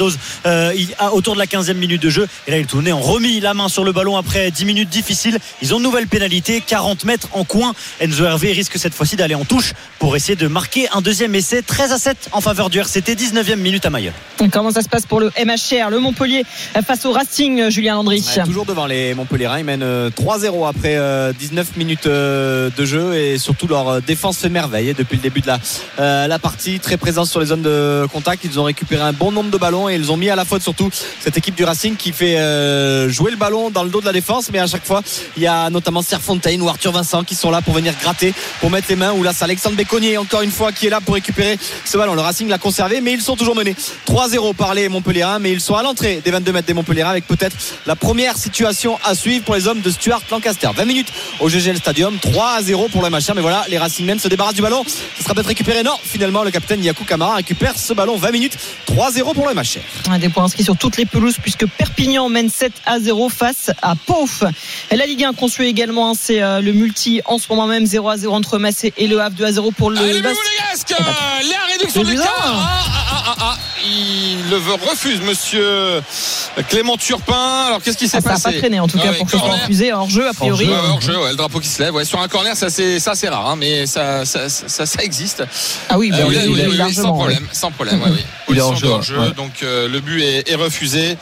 euh, 0.46 0.72
il- 0.76 0.94
à- 0.98 1.12
autour 1.12 1.34
de 1.34 1.38
la 1.38 1.46
15e 1.46 1.74
minute 1.76 2.00
de 2.02 2.10
jeu. 2.10 2.26
Et 2.46 2.50
là, 2.50 2.56
les 2.58 2.64
Toulonnais 2.64 2.92
ont 2.92 3.00
remis 3.00 3.40
la 3.40 3.52
main 3.54 3.68
sur 3.68 3.84
le 3.84 3.92
ballon 3.92 4.16
après 4.16 4.50
10 4.50 4.64
minutes 4.64 4.88
difficiles. 4.88 5.38
Ils 5.60 5.74
ont 5.74 5.76
une 5.78 5.82
nouvelle 5.82 6.06
pénalité, 6.08 6.62
40 6.66 7.04
mètres 7.04 7.28
en 7.32 7.44
coin. 7.44 7.74
Enzo 8.00 8.24
Hervé 8.24 8.52
risque 8.52 8.78
cette 8.78 8.94
fois-ci 8.94 9.16
d'aller 9.16 9.34
en 9.34 9.44
touche 9.44 9.72
pour 9.98 10.16
essayer 10.16 10.36
de 10.36 10.46
marquer 10.48 10.88
un 10.92 11.00
deuxième 11.02 11.34
essai. 11.34 11.62
13 11.62 11.92
à 11.92 11.98
7 11.98 12.28
en 12.32 12.40
faveur 12.40 12.70
du 12.70 12.80
RCT, 13.02 13.14
19e 13.16 13.56
minute 13.56 13.84
à 13.86 13.90
Maillot. 13.90 14.12
Comment 14.52 14.70
ça 14.72 14.82
se 14.82 14.88
passe 14.88 15.06
pour 15.06 15.20
le 15.20 15.30
MHR, 15.44 15.90
le 15.90 15.98
Montpellier 16.00 16.44
euh, 16.76 16.82
face 16.82 17.04
au 17.04 17.12
Racing, 17.12 17.60
euh, 17.60 17.70
Julien 17.70 17.94
Landry 17.94 18.24
Ouais, 18.36 18.42
toujours 18.44 18.64
devant 18.64 18.86
les 18.86 19.14
Montpellierins. 19.14 19.60
Ils 19.60 19.64
mènent 19.64 19.82
euh, 19.84 20.10
3-0 20.10 20.68
après 20.68 20.96
euh, 20.96 21.32
19 21.32 21.76
minutes 21.76 22.06
euh, 22.06 22.68
de 22.76 22.84
jeu 22.84 23.14
et 23.14 23.38
surtout 23.38 23.68
leur 23.68 23.88
euh, 23.88 24.00
défense 24.00 24.38
fait 24.38 24.48
merveille 24.48 24.94
depuis 24.94 25.16
le 25.16 25.22
début 25.22 25.40
de 25.42 25.46
la, 25.46 25.58
euh, 26.00 26.26
la 26.26 26.38
partie. 26.40 26.80
Très 26.80 26.96
présents 26.96 27.24
sur 27.24 27.38
les 27.40 27.46
zones 27.46 27.62
de 27.62 28.06
contact. 28.12 28.44
Ils 28.44 28.58
ont 28.58 28.64
récupéré 28.64 29.02
un 29.02 29.12
bon 29.12 29.30
nombre 29.30 29.50
de 29.50 29.58
ballons 29.58 29.88
et 29.88 29.94
ils 29.94 30.10
ont 30.10 30.16
mis 30.16 30.28
à 30.28 30.34
la 30.36 30.44
faute 30.44 30.62
surtout 30.62 30.90
cette 31.20 31.36
équipe 31.36 31.54
du 31.54 31.64
Racing 31.64 31.94
qui 31.96 32.12
fait 32.12 32.38
euh, 32.38 33.08
jouer 33.08 33.30
le 33.30 33.36
ballon 33.36 33.70
dans 33.70 33.84
le 33.84 33.90
dos 33.90 34.00
de 34.00 34.06
la 34.06 34.12
défense. 34.12 34.50
Mais 34.52 34.58
à 34.58 34.66
chaque 34.66 34.84
fois, 34.84 35.02
il 35.36 35.42
y 35.42 35.46
a 35.46 35.70
notamment 35.70 36.02
Serre 36.02 36.20
Fontaine 36.20 36.60
ou 36.62 36.68
Arthur 36.68 36.90
Vincent 36.92 37.22
qui 37.22 37.36
sont 37.36 37.50
là 37.52 37.62
pour 37.62 37.74
venir 37.74 37.94
gratter, 38.00 38.34
pour 38.60 38.70
mettre 38.70 38.88
les 38.88 38.96
mains. 38.96 39.12
Ou 39.12 39.22
là, 39.22 39.32
c'est 39.32 39.44
Alexandre 39.44 39.76
Béconnier 39.76 40.18
encore 40.18 40.42
une 40.42 40.50
fois 40.50 40.72
qui 40.72 40.88
est 40.88 40.90
là 40.90 41.00
pour 41.00 41.14
récupérer 41.14 41.58
ce 41.84 41.96
ballon. 41.96 42.14
Le 42.14 42.22
Racing 42.22 42.48
l'a 42.48 42.58
conservé, 42.58 42.91
mais 43.00 43.12
ils 43.12 43.22
sont 43.22 43.36
toujours 43.36 43.54
menés 43.56 43.74
3-0 44.06 44.54
par 44.54 44.74
les 44.74 44.88
Montpellierins. 44.88 45.38
Mais 45.38 45.52
ils 45.52 45.60
sont 45.60 45.74
à 45.74 45.82
l'entrée 45.82 46.20
des 46.24 46.30
22 46.30 46.52
mètres 46.52 46.66
des 46.66 46.74
Montpellierins 46.74 47.10
avec 47.10 47.26
peut-être 47.26 47.56
la 47.86 47.96
première 47.96 48.36
situation 48.36 48.98
à 49.04 49.14
suivre 49.14 49.44
pour 49.44 49.54
les 49.54 49.66
hommes 49.66 49.80
de 49.80 49.90
Stuart 49.90 50.22
Lancaster. 50.30 50.68
20 50.74 50.84
minutes 50.84 51.08
au 51.40 51.48
GGL 51.48 51.76
Stadium, 51.78 52.18
3 52.20 52.50
à 52.58 52.62
0 52.62 52.88
pour 52.88 53.02
le 53.02 53.10
machin. 53.10 53.32
Mais 53.34 53.42
voilà, 53.42 53.64
les 53.68 53.78
Racingmen 53.78 54.18
se 54.18 54.28
débarrassent 54.28 54.54
du 54.54 54.62
ballon. 54.62 54.84
Ça 54.86 55.22
sera 55.24 55.34
peut-être 55.34 55.46
récupéré. 55.46 55.82
Non, 55.82 55.96
finalement, 56.02 56.42
le 56.42 56.50
capitaine 56.50 56.82
Yakou 56.84 57.04
Kamara 57.04 57.36
récupère 57.36 57.74
ce 57.78 57.92
ballon. 57.92 58.16
20 58.16 58.30
minutes, 58.30 58.58
3-0 58.88 59.34
pour 59.34 59.48
le 59.48 59.54
machin. 59.54 59.80
Un 60.10 60.18
des 60.18 60.28
points 60.28 60.44
inscrits 60.44 60.64
sur 60.64 60.76
toutes 60.76 60.96
les 60.96 61.06
pelouses 61.06 61.36
puisque 61.40 61.66
Perpignan 61.66 62.28
mène 62.28 62.50
7 62.50 62.72
à 62.86 63.00
0 63.00 63.28
face 63.28 63.70
à 63.82 63.94
Pau. 63.94 64.28
Et 64.90 64.96
La 64.96 65.06
Ligue 65.06 65.24
1 65.24 65.32
qu'on 65.34 65.48
suit 65.48 65.66
également, 65.66 66.14
c'est 66.14 66.42
euh, 66.42 66.60
le 66.60 66.72
multi 66.72 67.20
en 67.24 67.38
ce 67.38 67.46
moment 67.48 67.66
même 67.66 67.86
0 67.86 68.08
à 68.08 68.16
0 68.16 68.34
entre 68.34 68.58
Massé 68.58 68.92
et 68.96 69.06
Le 69.08 69.20
Havre 69.20 69.34
2 69.36 69.44
à 69.44 69.52
0 69.52 69.70
pour 69.72 69.90
le 69.90 69.98
Allez, 69.98 70.20
Bas- 70.22 70.30
La 71.50 71.72
réduction 71.72 72.02
bizarre. 72.04 72.81
Ah, 72.86 73.06
ah, 73.10 73.24
ah, 73.26 73.34
ah. 73.40 73.56
Il 73.84 74.48
le 74.48 74.56
veut- 74.58 74.74
refuse, 74.74 75.20
monsieur 75.22 76.00
Clément 76.68 76.96
Turpin. 76.96 77.64
Alors, 77.66 77.82
qu'est-ce 77.82 77.98
qui 77.98 78.06
s'est 78.08 78.18
Ah, 78.18 78.20
ça 78.20 78.28
n'a 78.28 78.34
passé 78.34 78.52
pas 78.52 78.58
traîné 78.58 78.78
en 78.78 78.86
tout 78.86 78.96
Ah 79.00 79.02
cas 79.04 79.10
ouais, 79.10 79.16
pour 79.16 79.26
que 79.26 79.32
ce 79.32 79.38
soit 79.38 79.48
refusé 79.56 79.92
hors 79.92 80.08
jeu 80.08 80.28
a 80.28 80.32
priori. 80.32 80.68
Hors 80.72 81.00
jeu, 81.00 81.18
ouais, 81.18 81.30
le 81.30 81.36
drapeau 81.36 81.58
qui 81.58 81.68
se 81.68 81.82
lève. 81.82 81.92
Ouais, 81.94 82.04
sur 82.04 82.20
un 82.20 82.28
corner, 82.28 82.56
ça 82.56 82.70
c'est 82.70 83.00
ça 83.00 83.14
c'est 83.16 83.28
rare, 83.28 83.48
hein, 83.50 83.56
mais 83.58 83.86
ça 83.86 84.24
ça, 84.24 84.48
ça, 84.48 84.86
ça 84.86 85.02
existe. 85.02 85.42
Ah 85.88 85.98
oui, 85.98 86.10
bah 86.10 86.18
Euh, 86.20 86.24
oui, 86.28 86.36
oui, 86.46 86.62
il 86.74 86.82
oui, 86.82 86.94
sans 86.94 87.12
problème, 87.12 87.46
sans 87.52 87.70
problème. 87.72 88.00
ouais, 88.02 88.10
oui. 88.12 88.24
Il 88.50 88.58
est 88.58 88.60
hors 88.60 88.76
jeu, 88.76 89.30
donc 89.36 89.62
euh, 89.62 89.88
le 89.88 90.00
but 90.00 90.22
est, 90.22 90.48
est 90.50 90.54
refusé 90.56 91.16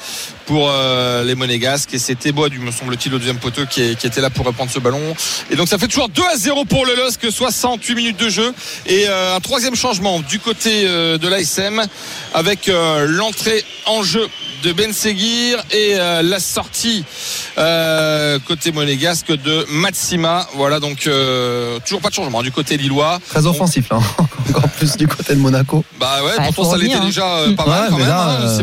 pour 0.47 0.71
euh, 0.71 1.25
les 1.25 1.35
Monégasques 1.35 1.95
et 1.95 1.99
c'était 1.99 2.33
Bois, 2.33 2.49
me 2.49 2.71
semble-t-il, 2.71 3.15
au 3.15 3.19
deuxième 3.19 3.39
poteau 3.39 3.67
qui, 3.67 3.97
qui 3.97 4.07
était 4.07 4.21
là 4.21 4.31
pour 4.31 4.47
reprendre 4.47 4.71
ce 4.71 4.79
ballon. 4.79 5.01
Et 5.51 5.57
donc 5.57 5.69
ça 5.69 5.79
fait 5.79 5.89
toujours 5.89 6.09
2 6.09 6.23
à 6.23 6.37
0 6.37 6.65
pour 6.65 6.87
le 6.87 6.95
LOSC, 6.95 7.31
68 7.31 7.95
minutes 7.95 8.21
de 8.21 8.29
jeu 8.29 8.53
et 8.87 9.07
euh, 9.09 9.37
un 9.37 9.41
troisième 9.41 9.77
changement 9.77 10.21
du 10.21 10.39
côté 10.39 10.85
euh, 10.85 11.19
de 11.19 11.29
l'ASM 11.29 11.83
avec 12.35 12.71
l'entrée 13.07 13.65
en 13.87 14.03
jeu 14.03 14.27
de 14.63 14.73
Ben 14.73 14.93
Seguir 14.93 15.59
et 15.71 15.95
euh, 15.95 16.23
la 16.23 16.41
sortie 16.41 17.05
euh, 17.59 18.39
côté 18.47 18.73
monégasque 18.73 19.31
de 19.33 19.67
Matsima. 19.71 20.47
Voilà 20.55 20.81
donc 20.81 21.07
euh, 21.07 21.79
toujours 21.81 22.01
pas 22.01 22.09
de 22.11 22.15
changement 22.15 22.43
du 22.43 22.53
côté 22.53 22.77
lillois. 22.77 23.19
Très 23.29 23.47
offensif 23.47 23.89
là, 23.91 23.99
encore 24.49 24.69
plus 24.71 24.97
du 24.97 25.07
côté 25.09 25.35
de 25.35 25.41
Monaco. 25.41 25.85
Bah 25.99 26.23
ouais, 26.25 26.33
Bah, 26.37 26.45
pourtant 26.55 26.71
ça 26.73 26.77
l'était 26.79 26.95
hein. 26.95 27.05
déjà 27.05 27.27
euh, 27.39 27.55
pas 27.55 27.67
mal 27.67 27.83
Ouais, 27.83 27.87
quand 27.91 27.97
mais 27.97 28.03
même. 28.05 28.09
là, 28.09 28.39
hein. 28.41 28.59
euh, 28.61 28.63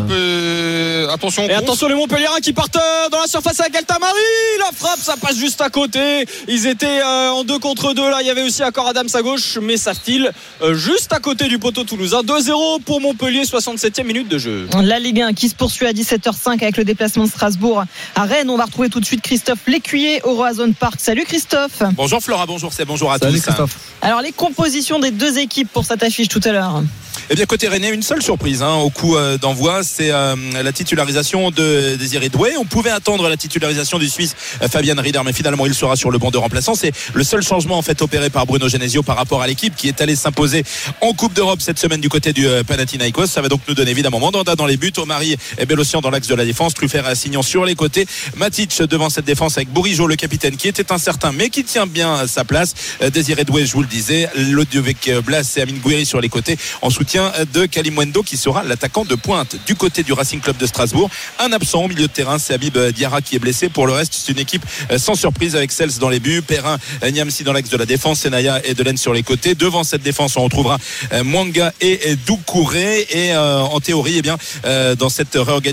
peu... 1.06 1.12
Attention, 1.12 1.44
Et 1.48 1.52
attention 1.54 1.88
les 1.88 1.94
Montpellierins 1.94 2.40
qui 2.42 2.52
partent 2.52 2.76
dans 3.10 3.20
la 3.20 3.26
surface 3.26 3.60
avec 3.60 3.74
Altamari 3.74 4.12
La 4.58 4.70
frappe 4.76 4.98
ça 5.00 5.14
passe 5.16 5.36
juste 5.36 5.60
à 5.62 5.70
côté 5.70 6.26
Ils 6.48 6.66
étaient 6.66 7.00
euh, 7.02 7.30
en 7.30 7.44
deux 7.44 7.58
contre 7.58 7.94
deux 7.94 8.10
là 8.10 8.18
Il 8.20 8.26
y 8.26 8.30
avait 8.30 8.42
aussi 8.42 8.62
encore 8.62 8.86
Adams 8.88 9.08
à 9.14 9.22
gauche 9.22 9.58
Mais 9.62 9.76
ça 9.78 9.94
file 9.94 10.30
euh, 10.62 10.74
juste 10.74 11.12
à 11.14 11.18
côté 11.18 11.48
du 11.48 11.58
poteau 11.58 11.84
toulousain 11.84 12.20
2-0 12.22 12.82
pour 12.82 13.00
Montpellier 13.00 13.44
67e 13.44 14.04
minute 14.04 14.28
de 14.28 14.36
jeu 14.38 14.68
La 14.82 14.98
Ligue 14.98 15.22
1 15.22 15.32
qui 15.32 15.48
se 15.48 15.54
poursuit 15.54 15.86
à 15.88 15.92
17h05 15.92 16.62
avec 16.62 16.76
le 16.76 16.84
déplacement 16.84 17.24
de 17.24 17.30
Strasbourg 17.30 17.84
à 18.14 18.22
Rennes. 18.24 18.50
On 18.50 18.56
va 18.56 18.66
retrouver 18.66 18.90
tout 18.90 19.00
de 19.00 19.06
suite 19.06 19.22
Christophe 19.22 19.66
Lécuyer 19.66 20.20
au 20.22 20.34
Roazhon 20.34 20.72
Park. 20.72 20.96
Salut 20.98 21.24
Christophe. 21.24 21.82
Bonjour 21.94 22.20
Flora, 22.20 22.44
bonjour 22.46 22.72
c'est 22.72 22.84
bonjour 22.84 23.10
à 23.10 23.18
Salut 23.18 23.38
tous. 23.38 23.46
Christophe. 23.46 23.76
Alors 24.02 24.20
les 24.20 24.32
compositions 24.32 24.98
des 24.98 25.10
deux 25.10 25.38
équipes 25.38 25.70
pour 25.72 25.84
cette 25.84 26.02
affiche 26.02 26.28
tout 26.28 26.40
à 26.44 26.52
l'heure. 26.52 26.82
Eh 27.30 27.34
bien 27.34 27.44
côté 27.44 27.68
Rennais, 27.68 27.90
une 27.90 28.02
seule 28.02 28.22
surprise 28.22 28.62
hein, 28.62 28.76
au 28.76 28.88
coup 28.88 29.16
euh, 29.16 29.36
d'envoi, 29.36 29.82
c'est 29.82 30.10
euh, 30.10 30.34
la 30.62 30.72
titularisation 30.72 31.50
de 31.50 31.96
Désiré 31.96 32.30
Doué. 32.30 32.56
On 32.58 32.64
pouvait 32.64 32.90
attendre 32.90 33.28
la 33.28 33.36
titularisation 33.36 33.98
du 33.98 34.08
Suisse 34.08 34.34
euh, 34.62 34.68
Fabian 34.68 34.94
Rieder, 34.96 35.20
mais 35.24 35.34
finalement 35.34 35.66
il 35.66 35.74
sera 35.74 35.94
sur 35.94 36.10
le 36.10 36.16
banc 36.16 36.30
de 36.30 36.38
remplaçants. 36.38 36.74
C'est 36.74 36.92
le 37.12 37.24
seul 37.24 37.42
changement 37.42 37.76
en 37.76 37.82
fait 37.82 38.00
opéré 38.00 38.30
par 38.30 38.46
Bruno 38.46 38.66
Genesio 38.68 39.02
par 39.02 39.16
rapport 39.16 39.42
à 39.42 39.46
l'équipe 39.46 39.76
qui 39.76 39.88
est 39.88 40.00
allée 40.00 40.16
s'imposer 40.16 40.64
en 41.02 41.12
Coupe 41.12 41.34
d'Europe 41.34 41.60
cette 41.60 41.78
semaine 41.78 42.00
du 42.00 42.08
côté 42.08 42.32
du 42.32 42.46
Panathinaikos. 42.66 43.26
Ça 43.26 43.42
va 43.42 43.48
donc 43.48 43.60
nous 43.68 43.74
donner 43.74 43.90
évidemment 43.90 44.20
Mandanda 44.20 44.56
dans 44.56 44.66
les 44.66 44.78
buts, 44.78 44.92
Omari 44.96 45.36
et 45.58 45.66
Pelossian 45.78 46.00
dans 46.00 46.10
l'axe 46.10 46.26
de 46.26 46.34
la 46.34 46.44
défense, 46.44 46.74
Truffert 46.74 47.06
et 47.06 47.10
Assignan 47.10 47.40
sur 47.40 47.64
les 47.64 47.76
côtés, 47.76 48.04
Matic 48.36 48.82
devant 48.82 49.10
cette 49.10 49.26
défense 49.26 49.58
avec 49.58 49.68
Bourigeau 49.68 50.08
le 50.08 50.16
capitaine 50.16 50.56
qui 50.56 50.66
était 50.66 50.90
incertain 50.90 51.30
mais 51.30 51.50
qui 51.50 51.62
tient 51.62 51.86
bien 51.86 52.26
sa 52.26 52.44
place, 52.44 52.74
Euh, 53.00 53.10
Désiré 53.10 53.44
Doué 53.44 53.64
je 53.64 53.74
vous 53.74 53.82
le 53.82 53.86
disais, 53.86 54.28
Lodiovec 54.34 55.08
Blas 55.24 55.54
et 55.56 55.60
Amine 55.60 55.78
Gouiri 55.78 56.04
sur 56.04 56.20
les 56.20 56.28
côtés 56.28 56.58
en 56.82 56.90
soutien 56.90 57.32
de 57.54 57.66
Kalimwendo 57.66 58.24
qui 58.24 58.36
sera 58.36 58.64
l'attaquant 58.64 59.04
de 59.04 59.14
pointe 59.14 59.54
du 59.68 59.76
côté 59.76 60.02
du 60.02 60.12
Racing 60.12 60.40
Club 60.40 60.56
de 60.56 60.66
Strasbourg. 60.66 61.10
Un 61.38 61.52
absent 61.52 61.84
au 61.84 61.86
milieu 61.86 62.08
de 62.08 62.12
terrain, 62.12 62.40
c'est 62.40 62.54
Habib 62.54 62.76
Diarra 62.76 63.20
qui 63.22 63.36
est 63.36 63.38
blessé. 63.38 63.68
Pour 63.68 63.86
le 63.86 63.92
reste, 63.92 64.14
c'est 64.16 64.32
une 64.32 64.40
équipe 64.40 64.64
euh, 64.90 64.98
sans 64.98 65.14
surprise 65.14 65.54
avec 65.54 65.70
Cels 65.70 65.98
dans 66.00 66.08
les 66.08 66.18
buts, 66.18 66.42
Perrin, 66.42 66.78
euh, 67.04 67.10
Niamsi 67.12 67.44
dans 67.44 67.52
l'axe 67.52 67.70
de 67.70 67.76
la 67.76 67.86
défense, 67.86 68.18
Senaya 68.18 68.60
et 68.64 68.74
Delaine 68.74 68.96
sur 68.96 69.12
les 69.12 69.22
côtés. 69.22 69.54
Devant 69.54 69.84
cette 69.84 70.02
défense, 70.02 70.36
on 70.36 70.42
retrouvera 70.42 70.78
euh, 71.12 71.22
Mwanga 71.22 71.72
et 71.80 72.16
Doucouré. 72.26 73.06
Et 73.10 73.32
euh, 73.32 73.60
en 73.60 73.78
théorie, 73.78 74.14
eh 74.16 74.22
bien, 74.22 74.38
euh, 74.64 74.96
dans 74.96 75.08
cette 75.08 75.34
réorganisation, 75.34 75.67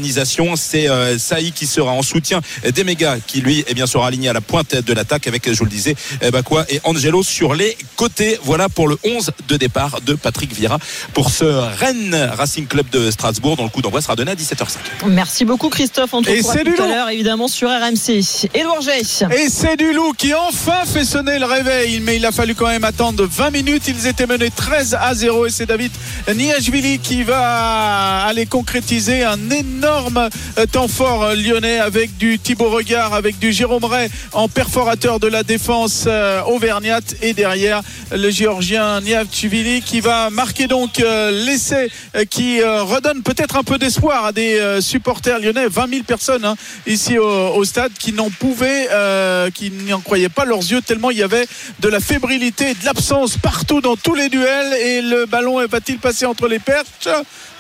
c'est 0.56 0.90
euh, 0.90 1.18
Saï 1.18 1.52
qui 1.52 1.66
sera 1.66 1.92
en 1.92 2.02
soutien 2.02 2.42
des 2.74 2.84
mégas 2.84 3.18
qui 3.26 3.42
lui 3.42 3.64
eh 3.68 3.74
bien, 3.74 3.88
sera 3.88 4.08
aligné 4.08 4.30
à 4.30 4.34
la 4.34 4.42
pointe 4.42 4.76
de 4.76 4.94
l'attaque 4.94 5.28
avec, 5.28 5.52
je 5.52 5.58
vous 5.58 5.66
le 5.66 5.70
disais, 5.70 5.96
eh, 6.22 6.32
Bakwa 6.32 6.66
et 6.70 6.80
Angelo 6.84 7.24
sur 7.24 7.54
les 7.54 7.78
côtés. 7.96 8.40
Voilà 8.44 8.70
pour 8.70 8.88
le 8.88 8.98
11 9.04 9.32
de 9.48 9.58
départ 9.58 10.02
de 10.02 10.14
Patrick 10.14 10.54
Vieira 10.54 10.80
pour 11.14 11.30
ce 11.30 11.46
Rennes 11.46 12.30
Racing 12.38 12.68
Club 12.68 12.90
de 12.92 13.12
Strasbourg 13.12 13.58
dont 13.58 13.64
le 13.64 13.70
coup 13.70 13.82
d'envoi 13.82 14.02
sera 14.02 14.16
donné 14.16 14.32
à 14.32 14.36
17h05. 14.36 15.08
Merci 15.08 15.46
beaucoup 15.46 15.70
Christophe. 15.70 16.14
On 16.14 16.22
te 16.22 16.30
Et 16.30 16.42
c'est 16.42 16.64
tout 16.64 16.76
du 16.76 16.82
à 16.82 16.88
l'heure 16.88 17.10
évidemment 17.10 17.48
sur 17.48 17.70
RMC. 17.70 18.50
Edouard. 18.54 18.76
Et 18.90 19.50
c'est 19.50 19.78
du 19.78 19.94
loup 19.94 20.14
qui 20.18 20.34
enfin 20.34 20.86
fait 20.86 21.06
sonner 21.06 21.40
le 21.40 21.46
réveil, 21.46 22.00
mais 22.02 22.18
il 22.18 22.26
a 22.26 22.32
fallu 22.32 22.56
quand 22.56 22.68
même 22.68 22.84
attendre 22.84 23.26
20 23.26 23.52
minutes. 23.52 23.88
Ils 23.88 24.08
étaient 24.08 24.28
menés 24.28 24.52
13 24.52 24.98
à 25.00 25.14
0 25.14 25.48
et 25.48 25.50
c'est 25.50 25.66
David 25.66 25.92
Niashvili 26.34 27.00
qui 27.00 27.24
va 27.24 28.26
aller 28.26 28.46
concrétiser 28.46 29.24
un 29.24 29.50
énorme 29.50 29.85
euh, 29.86 30.66
temps 30.72 30.88
fort 30.88 31.24
euh, 31.24 31.36
lyonnais 31.36 31.78
avec 31.78 32.18
du 32.18 32.40
Thibaut 32.40 32.70
Regard, 32.70 33.14
avec 33.14 33.38
du 33.38 33.52
Jérôme 33.52 33.84
Ray 33.84 34.10
en 34.34 34.48
perforateur 34.48 35.20
de 35.20 35.28
la 35.28 35.44
défense 35.44 36.06
euh, 36.08 36.42
auvergnate 36.44 37.16
et 37.22 37.34
derrière 37.34 37.82
le 38.12 38.30
géorgien 38.32 39.02
Niashvili 39.02 39.82
qui 39.82 40.00
va 40.00 40.30
marquer 40.32 40.68
donc 40.68 40.98
l'essai 40.98 41.90
qui 42.30 42.62
redonne 42.64 43.22
peut-être 43.24 43.58
un 43.58 43.64
peu 43.64 43.78
d'espoir 43.78 44.26
à 44.26 44.32
des 44.32 44.80
supporters 44.82 45.40
lyonnais, 45.40 45.68
20 45.68 45.90
000 45.90 46.04
personnes 46.04 46.46
hein, 46.46 46.56
ici 46.88 47.18
au, 47.18 47.64
stade 47.64 47.92
qui 47.98 48.14
n'en 48.14 48.30
pouvaient, 48.30 48.88
euh, 48.92 49.50
qui 49.50 49.72
n'en 49.72 50.00
croyaient 50.00 50.30
pas 50.30 50.46
leurs 50.46 50.60
yeux 50.60 50.82
tellement 50.82 51.12
il 51.12 51.18
y 51.18 51.24
avait 51.24 51.48
de 51.80 51.90
la 51.90 52.00
fébrilité, 52.00 52.74
de 52.74 52.86
l'absence 52.86 53.38
partout 53.38 53.82
dans 53.82 53.96
tous 53.96 54.16
les 54.16 54.30
duels. 54.30 54.74
Et 54.74 55.02
le 55.02 55.26
ballon 55.26 55.66
va-t-il 55.68 56.00
passer 56.00 56.26
entre 56.26 56.48
les 56.48 56.60
perches? 56.60 57.10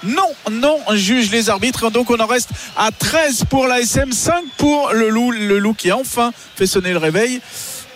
Non, 0.03 0.29
non, 0.51 0.77
juge 0.93 1.31
les 1.31 1.49
arbitres. 1.49 1.89
En 2.21 2.27
reste 2.27 2.49
à 2.77 2.91
13 2.91 3.45
pour 3.49 3.67
la 3.67 3.79
SM, 3.81 4.11
5 4.11 4.33
pour 4.57 4.91
le 4.93 5.09
loup, 5.09 5.31
le 5.31 5.59
loup 5.59 5.73
qui 5.73 5.91
a 5.91 5.97
enfin 5.97 6.31
fait 6.55 6.67
sonner 6.67 6.91
le 6.91 6.97
réveil. 6.99 7.41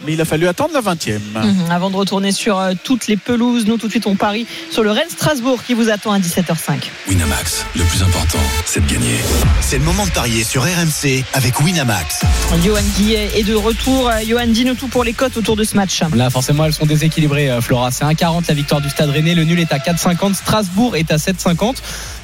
Mais 0.05 0.13
il 0.13 0.21
a 0.21 0.23
fallu 0.23 0.47
attendre 0.47 0.73
la 0.73 0.79
20e. 0.79 1.19
Mhm, 1.35 1.69
Avant 1.69 1.89
de 1.89 1.97
retourner 1.97 2.31
sur 2.31 2.57
euh, 2.57 2.71
toutes 2.85 3.07
les 3.07 3.17
pelouses, 3.17 3.65
nous 3.65 3.75
tout 3.75 3.87
de 3.87 3.91
suite 3.91 4.07
on 4.07 4.15
parie 4.15 4.47
sur 4.71 4.81
le 4.81 4.91
Rennes 4.91 5.09
Strasbourg 5.09 5.61
qui 5.67 5.73
vous 5.73 5.89
attend 5.89 6.13
à 6.13 6.19
17h05. 6.19 6.83
Winamax, 7.09 7.65
le 7.75 7.83
plus 7.83 8.01
important, 8.01 8.39
c'est 8.65 8.79
de 8.79 8.89
gagner. 8.89 9.17
C'est 9.59 9.77
le 9.77 9.83
moment 9.83 10.05
de 10.05 10.11
parier 10.11 10.45
sur 10.45 10.63
RMC 10.63 11.25
avec 11.33 11.59
Winamax. 11.59 12.21
Johan 12.63 12.79
Guillet 12.95 13.29
est 13.35 13.43
de 13.43 13.55
retour. 13.55 14.07
Euh, 14.07 14.21
Johan, 14.25 14.47
dis-nous 14.47 14.75
tout 14.75 14.87
pour 14.87 15.03
les 15.03 15.11
cotes 15.11 15.35
autour 15.35 15.57
de 15.57 15.65
ce 15.65 15.75
match. 15.75 15.99
Là, 16.15 16.29
forcément, 16.29 16.63
elles 16.63 16.71
sont 16.73 16.85
déséquilibrées, 16.85 17.49
euh, 17.51 17.59
Flora. 17.59 17.91
C'est 17.91 18.05
1,40 18.05 18.45
la 18.47 18.53
victoire 18.53 18.79
du 18.79 18.89
Stade 18.89 19.09
Rennais. 19.09 19.35
Le 19.35 19.43
nul 19.43 19.59
est 19.59 19.73
à 19.73 19.79
4,50. 19.79 20.33
Strasbourg 20.33 20.95
est 20.95 21.11
à 21.11 21.17
7,50. 21.17 21.75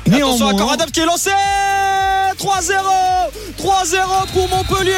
Attention 0.08 0.48
à 0.48 0.54
Coradam 0.54 0.89
qui 0.91 1.02
est 1.02 1.06
lancé 1.06 1.32
3-0 2.46 2.74
3-0 3.58 4.32
pour 4.34 4.48
Montpellier. 4.50 4.91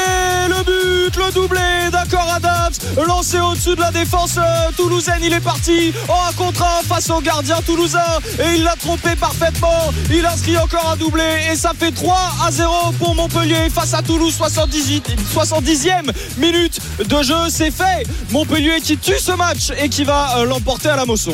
Le 0.50 0.64
but, 0.66 1.16
le 1.16 1.32
doublé 1.32 1.60
d'accord 1.92 2.30
Adams. 2.36 2.74
Lancé 3.08 3.40
au-dessus 3.40 3.76
de 3.76 3.80
la 3.80 3.92
défense 3.92 4.36
euh, 4.38 4.70
toulousaine 4.76 5.20
Il 5.24 5.32
est 5.32 5.40
parti. 5.40 5.94
En 6.10 6.28
un 6.30 6.34
contre 6.34 6.64
un 6.64 6.84
face 6.86 7.10
au 7.10 7.22
gardien 7.22 7.62
toulousain. 7.66 8.02
Et 8.40 8.56
il 8.58 8.64
l'a 8.64 8.76
trompé 8.76 9.16
parfaitement. 9.16 9.94
Il 10.12 10.26
inscrit 10.26 10.58
encore 10.58 10.90
un 10.92 10.98
doublé. 10.98 11.24
Et 11.50 11.56
ça 11.56 11.72
fait 11.78 11.92
3 11.92 12.18
à 12.46 12.52
0 12.52 12.74
pour 13.00 13.16
Montpellier 13.16 13.70
face 13.74 13.94
à 13.94 14.02
Toulouse. 14.02 14.34
78, 14.36 15.16
70e 15.34 16.12
minute 16.38 16.80
de 17.08 17.24
jeu 17.24 17.50
C'est 17.50 17.72
fait. 17.72 18.06
Montpellier 18.32 18.82
qui 18.84 18.98
tue 18.98 19.20
ce 19.20 19.32
match 19.32 19.72
Et 19.82 19.88
qui 19.88 20.04
va 20.04 20.40
euh, 20.40 20.46
l'emporter 20.46 20.90
à 20.90 20.98
la 20.98 21.06
Mosson. 21.06 21.34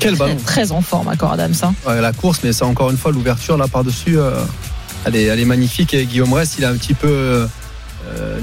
Quel 0.00 0.16
ballon. 0.16 0.36
Très 0.44 0.70
en 0.72 0.82
forme, 0.82 1.08
encore 1.08 1.32
Adams. 1.32 1.54
hein. 1.62 1.72
Ouais, 1.86 2.02
la 2.02 2.12
course, 2.12 2.40
mais 2.44 2.52
c'est 2.52 2.64
encore 2.64 2.90
une 2.90 2.98
fois 2.98 3.10
l'ouverture 3.12 3.56
là 3.56 3.66
par-dessus. 3.68 4.18
euh, 4.18 4.32
elle, 5.06 5.40
est, 5.40 5.44
magnifique. 5.44 5.94
Guillaume 5.94 6.32
Rest, 6.32 6.56
il 6.58 6.64
a 6.64 6.70
un 6.70 6.76
petit 6.76 6.94
peu 6.94 7.08
euh, 7.08 7.46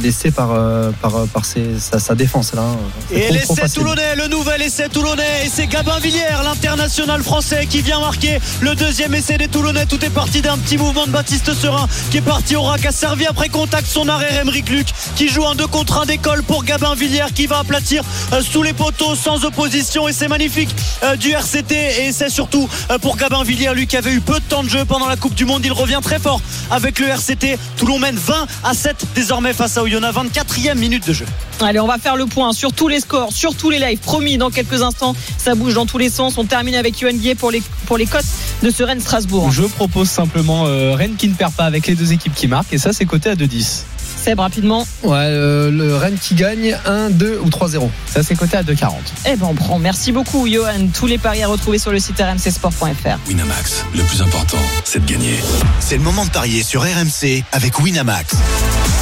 laissé 0.01 0.31
par, 0.31 0.51
euh, 0.51 0.91
par, 1.01 1.13
par 1.33 1.45
ses- 1.45 1.79
sa, 1.79 1.99
sa 1.99 2.15
défense 2.15 2.53
là. 2.53 2.63
C'est 3.09 3.15
Et 3.19 3.31
l'essai 3.31 3.69
toulonnais, 3.73 4.15
le 4.15 4.27
nouvel 4.27 4.61
essai 4.61 4.89
toulonnais, 4.89 5.45
et 5.45 5.49
c'est 5.49 5.67
Gabin 5.67 5.99
Villiers, 5.99 6.41
l'international 6.43 7.23
français, 7.23 7.65
qui 7.69 7.81
vient 7.81 7.99
marquer 7.99 8.39
le 8.61 8.75
deuxième 8.75 9.13
essai 9.15 9.37
des 9.37 9.47
Toulonnais. 9.47 9.85
Tout 9.85 10.03
est 10.03 10.09
parti 10.09 10.41
d'un 10.41 10.57
petit 10.57 10.77
mouvement 10.77 11.05
de 11.05 11.11
Baptiste 11.11 11.53
Serin, 11.53 11.87
qui 12.11 12.17
est 12.17 12.21
parti 12.21 12.55
au 12.55 12.63
rack, 12.63 12.85
a 12.85 12.91
servi 12.91 13.25
après 13.25 13.49
contact 13.49 13.87
son 13.87 14.07
arrêt 14.09 14.33
Emeric 14.41 14.69
Luc, 14.69 14.87
qui 15.15 15.29
joue 15.29 15.45
un 15.45 15.55
2 15.55 15.67
contre 15.67 16.01
1 16.01 16.05
d'école 16.05 16.43
pour 16.43 16.63
Gabin 16.63 16.95
Villiers, 16.95 17.31
qui 17.33 17.47
va 17.47 17.59
aplatir 17.59 18.03
euh, 18.33 18.41
sous 18.41 18.63
les 18.63 18.73
poteaux 18.73 19.15
sans 19.15 19.45
opposition, 19.45 20.07
et 20.07 20.13
c'est 20.13 20.27
magnifique 20.27 20.73
euh, 21.03 21.15
du 21.15 21.31
RCT, 21.31 21.71
et 22.07 22.11
c'est 22.11 22.29
surtout 22.29 22.67
euh, 22.91 22.97
pour 22.97 23.15
Gabin 23.17 23.43
Villiers, 23.43 23.73
lui 23.73 23.87
qui 23.87 23.97
avait 23.97 24.11
eu 24.11 24.21
peu 24.21 24.35
de 24.39 24.45
temps 24.45 24.63
de 24.63 24.69
jeu 24.69 24.85
pendant 24.85 25.07
la 25.07 25.15
Coupe 25.15 25.35
du 25.35 25.45
Monde, 25.45 25.61
il 25.65 25.71
revient 25.71 25.99
très 26.03 26.19
fort 26.19 26.41
avec 26.71 26.99
le 26.99 27.07
RCT. 27.07 27.57
Toulon 27.77 27.99
mène 27.99 28.17
20 28.17 28.47
à 28.63 28.73
7 28.73 29.05
désormais 29.15 29.52
face 29.53 29.77
à 29.77 29.83
Oyonnax, 29.83 30.15
24e 30.15 30.75
minute 30.75 31.07
de 31.07 31.13
jeu. 31.13 31.25
Allez, 31.61 31.79
on 31.79 31.87
va 31.87 31.97
faire 31.97 32.15
le 32.15 32.25
point 32.25 32.51
sur 32.53 32.73
tous 32.73 32.87
les 32.87 32.99
scores, 32.99 33.31
sur 33.31 33.55
tous 33.55 33.69
les 33.69 33.79
lives. 33.79 33.99
Promis, 33.99 34.37
dans 34.37 34.49
quelques 34.49 34.81
instants, 34.81 35.15
ça 35.37 35.55
bouge 35.55 35.75
dans 35.75 35.85
tous 35.85 35.97
les 35.97 36.09
sens. 36.09 36.37
On 36.37 36.45
termine 36.45 36.75
avec 36.75 36.99
Johan 36.99 37.13
Guillet 37.13 37.35
pour 37.35 37.51
les, 37.51 37.61
pour 37.85 37.97
les 37.97 38.05
cotes 38.05 38.25
de 38.61 38.69
ce 38.69 38.83
Rennes 38.83 38.99
Strasbourg. 38.99 39.51
je 39.51 39.63
propose 39.63 40.09
simplement 40.09 40.65
euh, 40.67 40.93
Rennes 40.93 41.15
qui 41.17 41.27
ne 41.27 41.35
perd 41.35 41.53
pas 41.53 41.65
avec 41.65 41.87
les 41.87 41.95
deux 41.95 42.11
équipes 42.13 42.33
qui 42.35 42.47
marquent. 42.47 42.73
Et 42.73 42.77
ça, 42.77 42.93
c'est 42.93 43.05
coté 43.05 43.29
à 43.29 43.35
2,10. 43.35 43.83
Seb, 44.23 44.39
rapidement. 44.39 44.87
Ouais, 45.03 45.17
euh, 45.17 45.69
le 45.69 45.97
Rennes 45.97 46.17
qui 46.17 46.33
gagne 46.33 46.77
1, 46.85 47.09
2 47.09 47.41
ou 47.43 47.49
3-0. 47.49 47.89
Ça, 48.05 48.23
c'est 48.23 48.35
coté 48.35 48.55
à 48.55 48.63
2,40. 48.63 48.91
Eh 49.25 49.35
ben, 49.35 49.47
on 49.49 49.53
prend. 49.53 49.79
Merci 49.79 50.13
beaucoup, 50.13 50.47
Johan. 50.47 50.87
Tous 50.93 51.07
les 51.07 51.17
paris 51.17 51.43
à 51.43 51.47
retrouver 51.47 51.77
sur 51.77 51.91
le 51.91 51.99
site 51.99 52.21
rmcsport.fr. 52.21 53.17
Winamax, 53.27 53.83
le 53.93 54.01
plus 54.03 54.21
important, 54.21 54.59
c'est 54.85 55.05
de 55.05 55.11
gagner. 55.11 55.35
C'est 55.81 55.97
le 55.97 56.03
moment 56.03 56.23
de 56.23 56.29
parier 56.29 56.63
sur 56.63 56.83
RMC 56.83 57.43
avec 57.51 57.79
Winamax. 57.81 58.37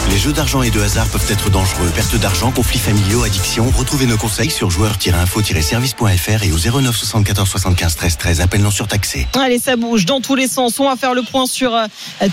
Les 0.10 0.18
jeux 0.18 0.34
d'argent 0.34 0.64
et 0.64 0.72
de 0.72 0.82
hasard 0.82 1.08
peuvent 1.08 1.30
être 1.30 1.52
dangereux. 1.52 1.90
Perte 1.96 2.16
d'argent, 2.16 2.52
conflits 2.52 2.80
familiaux, 2.80 3.24
addiction. 3.24 3.72
Retrouvez 3.78 4.08
nos 4.08 4.18
conseils 4.18 4.50
sur 4.50 4.72
joueurs-info-service.fr 4.72 6.44
et 6.44 6.52
au 6.52 6.82
09 6.82 6.96
74 6.96 7.48
75 7.48 7.96
13 7.96 8.18
13. 8.18 8.42
Appel 8.42 8.62
non 8.62 8.72
surtaxé. 8.72 9.28
Allez, 9.40 9.60
ça 9.60 9.76
bouge 9.76 10.06
dans 10.06 10.20
tous 10.20 10.36
les 10.36 10.48
sens. 10.48 10.80
On 10.80 10.90
va 10.90 10.96
faire 10.96 11.14
le 11.14 11.22
point 11.22 11.46
sur 11.46 11.76
euh, 11.76 11.86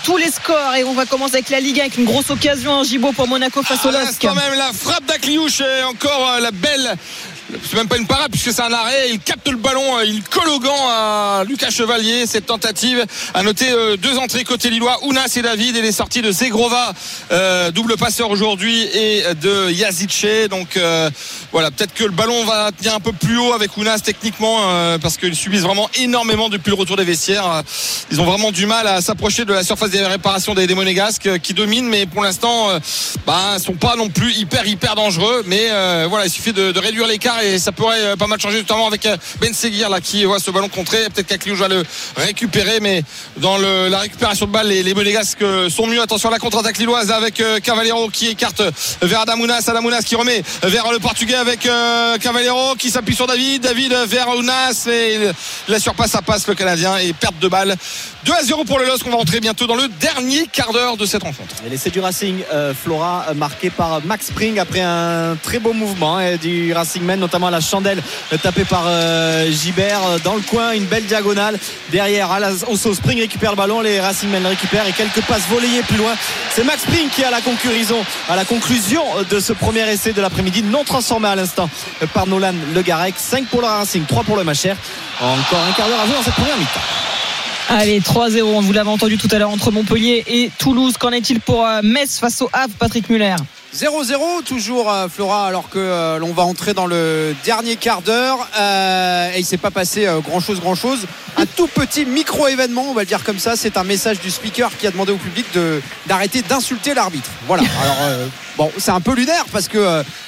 tous 0.04 0.16
les 0.16 0.30
scores 0.30 0.74
et 0.78 0.84
on 0.84 0.94
va 0.94 1.04
commencer 1.04 1.34
avec 1.34 1.50
la 1.50 1.60
Ligue 1.60 1.78
1 1.78 1.82
avec 1.82 1.98
une 1.98 2.06
grosse 2.06 2.30
occasion 2.30 2.77
Gibo 2.84 3.12
pour 3.12 3.28
Monaco 3.28 3.62
face 3.62 3.84
au 3.84 3.88
À 3.88 3.92
LOSC. 3.92 4.04
l'instant 4.04 4.34
même 4.34 4.54
la 4.58 4.72
frappe 4.72 5.04
d'Akliouche 5.06 5.60
et 5.60 5.82
encore 5.84 6.32
euh, 6.36 6.40
la 6.40 6.50
belle 6.50 6.94
c'est 7.50 7.76
même 7.76 7.88
pas 7.88 7.96
une 7.96 8.06
parade 8.06 8.30
puisque 8.30 8.52
c'est 8.52 8.62
un 8.62 8.72
arrêt. 8.72 9.10
Il 9.10 9.20
capte 9.20 9.48
le 9.48 9.56
ballon 9.56 9.98
euh, 9.98 10.04
il 10.04 10.22
colle 10.22 10.48
au 10.48 10.60
gant 10.60 10.88
à 10.88 11.44
Lucas 11.46 11.70
Chevalier. 11.70 12.26
Cette 12.26 12.46
tentative 12.46 13.04
a 13.32 13.42
noté 13.42 13.66
euh, 13.70 13.96
deux 13.96 14.18
entrées 14.18 14.44
côté 14.44 14.68
lillois 14.68 14.98
Ounas 15.04 15.32
et 15.36 15.42
David. 15.42 15.76
Et 15.76 15.82
les 15.82 15.92
sorties 15.92 16.20
de 16.20 16.30
Zegrova 16.30 16.92
euh, 17.32 17.70
double 17.70 17.96
passeur 17.96 18.30
aujourd'hui 18.30 18.82
et 18.82 19.22
de 19.40 19.70
Yazice 19.70 20.48
donc 20.50 20.78
voilà 21.52 21.70
peut-être 21.70 21.94
que 21.94 22.04
le 22.04 22.10
ballon 22.10 22.44
va 22.44 22.70
tenir 22.72 22.94
un 22.94 23.00
peu 23.00 23.12
plus 23.12 23.38
haut 23.38 23.52
avec 23.52 23.76
Ounas 23.76 24.00
techniquement 24.00 24.98
parce 25.00 25.16
qu'ils 25.16 25.36
subissent 25.36 25.62
vraiment 25.62 25.88
énormément 25.98 26.48
depuis 26.48 26.70
le 26.70 26.76
retour 26.76 26.96
des 26.96 27.04
vestiaires. 27.04 27.62
Ils 28.10 28.20
ont 28.20 28.24
vraiment 28.24 28.50
du 28.50 28.66
mal 28.66 28.86
à 28.86 29.00
s'approcher 29.00 29.44
de 29.44 29.52
la 29.52 29.62
surface 29.62 29.90
des 29.90 30.04
réparations 30.04 30.54
des, 30.54 30.66
des 30.66 30.74
Monégasques 30.74 31.38
qui 31.40 31.54
dominent. 31.54 31.88
Mais 31.88 32.06
pour 32.06 32.22
l'instant 32.22 32.68
bah, 33.26 33.58
sont 33.58 33.74
pas 33.74 33.96
non 33.96 34.08
plus 34.08 34.32
hyper 34.34 34.66
hyper 34.66 34.94
dangereux. 34.94 35.42
Mais 35.46 35.68
voilà 36.08 36.26
il 36.26 36.30
suffit 36.30 36.52
de, 36.52 36.72
de 36.72 36.78
réduire 36.80 37.06
l'écart 37.06 37.37
et 37.42 37.58
ça 37.58 37.72
pourrait 37.72 38.02
euh, 38.02 38.16
pas 38.16 38.26
mal 38.26 38.40
changer 38.40 38.58
notamment 38.58 38.86
avec 38.86 39.06
euh, 39.06 39.16
Ben 39.40 39.52
Seguir 39.52 39.88
là 39.90 40.00
qui 40.00 40.24
voit 40.24 40.38
ce 40.38 40.50
ballon 40.50 40.68
contré 40.68 40.98
peut-être 41.12 41.26
qu'Akliouche 41.26 41.58
va 41.58 41.68
le 41.68 41.82
récupérer 42.16 42.80
mais 42.80 43.02
dans 43.38 43.58
la 43.58 43.98
récupération 43.98 44.46
de 44.46 44.52
balle 44.52 44.68
les, 44.68 44.82
les 44.82 44.94
euh, 45.42 45.70
sont 45.70 45.86
mieux. 45.86 46.00
Attention 46.00 46.28
à 46.28 46.32
la 46.32 46.38
contre-attaque 46.38 46.78
lilloise 46.78 47.10
avec 47.10 47.40
euh, 47.40 47.60
Cavallero 47.60 48.08
qui 48.08 48.28
écarte 48.28 48.62
vers 49.02 49.20
Adamounas. 49.20 49.64
Adamounas 49.66 50.02
qui 50.02 50.16
remet 50.16 50.42
vers 50.62 50.90
le 50.92 50.98
portugais 50.98 51.34
avec 51.34 51.66
euh, 51.66 52.18
Cavallero 52.18 52.74
qui 52.76 52.90
s'appuie 52.90 53.14
sur 53.14 53.26
David. 53.26 53.62
David 53.62 53.92
vers 54.06 54.28
Ounas. 54.28 54.86
Et 54.90 55.30
la 55.68 55.80
surpasse 55.80 56.12
ça 56.12 56.22
passe. 56.22 56.46
Le 56.46 56.54
Canadien 56.54 56.96
et 56.98 57.12
perte 57.12 57.38
de 57.40 57.48
balle 57.48 57.76
2 58.28 58.34
à 58.34 58.42
0 58.42 58.64
pour 58.64 58.78
le 58.78 58.84
LOSC 58.84 59.06
on 59.06 59.10
va 59.10 59.16
rentrer 59.16 59.40
bientôt 59.40 59.66
dans 59.66 59.74
le 59.74 59.88
dernier 59.88 60.46
quart 60.52 60.74
d'heure 60.74 60.98
de 60.98 61.06
cette 61.06 61.22
rencontre 61.22 61.54
l'essai 61.70 61.88
du 61.88 61.98
Racing, 62.00 62.42
euh, 62.52 62.74
Flora, 62.74 63.24
euh, 63.30 63.32
marqué 63.32 63.70
par 63.70 64.04
Max 64.04 64.26
Spring 64.26 64.58
après 64.58 64.82
un 64.82 65.34
très 65.42 65.58
beau 65.58 65.72
mouvement 65.72 66.18
hein, 66.18 66.36
du 66.36 66.74
Racing 66.74 67.02
Men, 67.02 67.20
notamment 67.20 67.48
la 67.48 67.62
chandelle 67.62 68.02
tapée 68.42 68.66
par 68.66 68.84
euh, 68.86 69.50
Gibert 69.50 70.20
dans 70.24 70.34
le 70.34 70.42
coin, 70.42 70.72
une 70.72 70.84
belle 70.84 71.06
diagonale 71.06 71.58
derrière. 71.90 72.30
À 72.30 72.38
la, 72.38 72.50
au 72.68 72.76
Spring 72.76 73.18
récupère 73.18 73.52
le 73.52 73.56
ballon, 73.56 73.80
les 73.80 73.98
Racing 73.98 74.30
le 74.30 74.46
récupèrent 74.46 74.86
et 74.86 74.92
quelques 74.92 75.22
passes 75.22 75.48
volleyées 75.48 75.82
plus 75.82 75.96
loin. 75.96 76.14
C'est 76.54 76.64
Max 76.64 76.82
Spring 76.82 77.08
qui 77.08 77.24
a 77.24 77.30
la 77.30 77.40
conclusion, 77.40 78.04
à 78.28 78.36
la 78.36 78.44
conclusion 78.44 79.02
de 79.30 79.40
ce 79.40 79.54
premier 79.54 79.90
essai 79.90 80.12
de 80.12 80.20
l'après-midi, 80.20 80.62
non 80.64 80.84
transformé 80.84 81.28
à 81.28 81.34
l'instant 81.34 81.70
par 82.12 82.26
Nolan 82.26 82.52
Le 82.74 82.82
Garec. 82.82 83.14
5 83.16 83.46
pour 83.46 83.62
le 83.62 83.68
Racing, 83.68 84.04
3 84.04 84.24
pour 84.24 84.36
le 84.36 84.44
Macher. 84.44 84.74
Encore 85.18 85.64
un 85.66 85.72
quart 85.72 85.88
d'heure 85.88 86.00
à 86.00 86.04
jouer 86.04 86.16
dans 86.16 86.22
cette 86.22 86.34
première 86.34 86.58
mi-temps. 86.58 87.17
Allez, 87.70 88.00
3-0, 88.00 88.42
on 88.44 88.62
vous 88.62 88.72
l'avez 88.72 88.88
entendu 88.88 89.18
tout 89.18 89.28
à 89.30 89.38
l'heure 89.38 89.50
entre 89.50 89.70
Montpellier 89.70 90.24
et 90.26 90.50
Toulouse. 90.58 90.96
Qu'en 90.96 91.12
est-il 91.12 91.38
pour 91.38 91.66
euh, 91.66 91.82
Metz 91.84 92.18
face 92.18 92.40
au 92.40 92.48
Havre, 92.54 92.72
Patrick 92.78 93.10
Muller? 93.10 93.36
0-0 93.76 94.42
toujours 94.46 94.90
euh, 94.90 95.08
Flora 95.08 95.46
alors 95.46 95.68
que 95.68 95.78
euh, 95.78 96.18
l'on 96.18 96.32
va 96.32 96.44
entrer 96.44 96.72
dans 96.72 96.86
le 96.86 97.36
dernier 97.44 97.76
quart 97.76 98.00
d'heure. 98.00 98.38
Et 99.34 99.38
il 99.38 99.44
s'est 99.44 99.58
pas 99.58 99.70
passé 99.70 100.08
grand 100.24 100.40
chose 100.40 100.60
grand 100.60 100.74
chose 100.74 101.00
un 101.36 101.44
tout 101.44 101.66
petit 101.66 102.06
micro 102.06 102.48
événement 102.48 102.86
on 102.88 102.94
va 102.94 103.02
le 103.02 103.06
dire 103.06 103.22
comme 103.22 103.38
ça. 103.38 103.54
C'est 103.54 103.76
un 103.76 103.84
message 103.84 104.18
du 104.20 104.30
speaker 104.30 104.70
qui 104.78 104.86
a 104.86 104.90
demandé 104.90 105.12
au 105.12 105.18
public 105.18 105.46
d'arrêter 106.06 106.40
d'insulter 106.40 106.94
l'arbitre. 106.94 107.28
Voilà. 107.46 107.64
Alors 107.82 107.96
bon 108.56 108.72
c'est 108.78 108.92
un 108.92 109.02
peu 109.02 109.14
lunaire 109.14 109.44
parce 109.52 109.68
que 109.68 109.78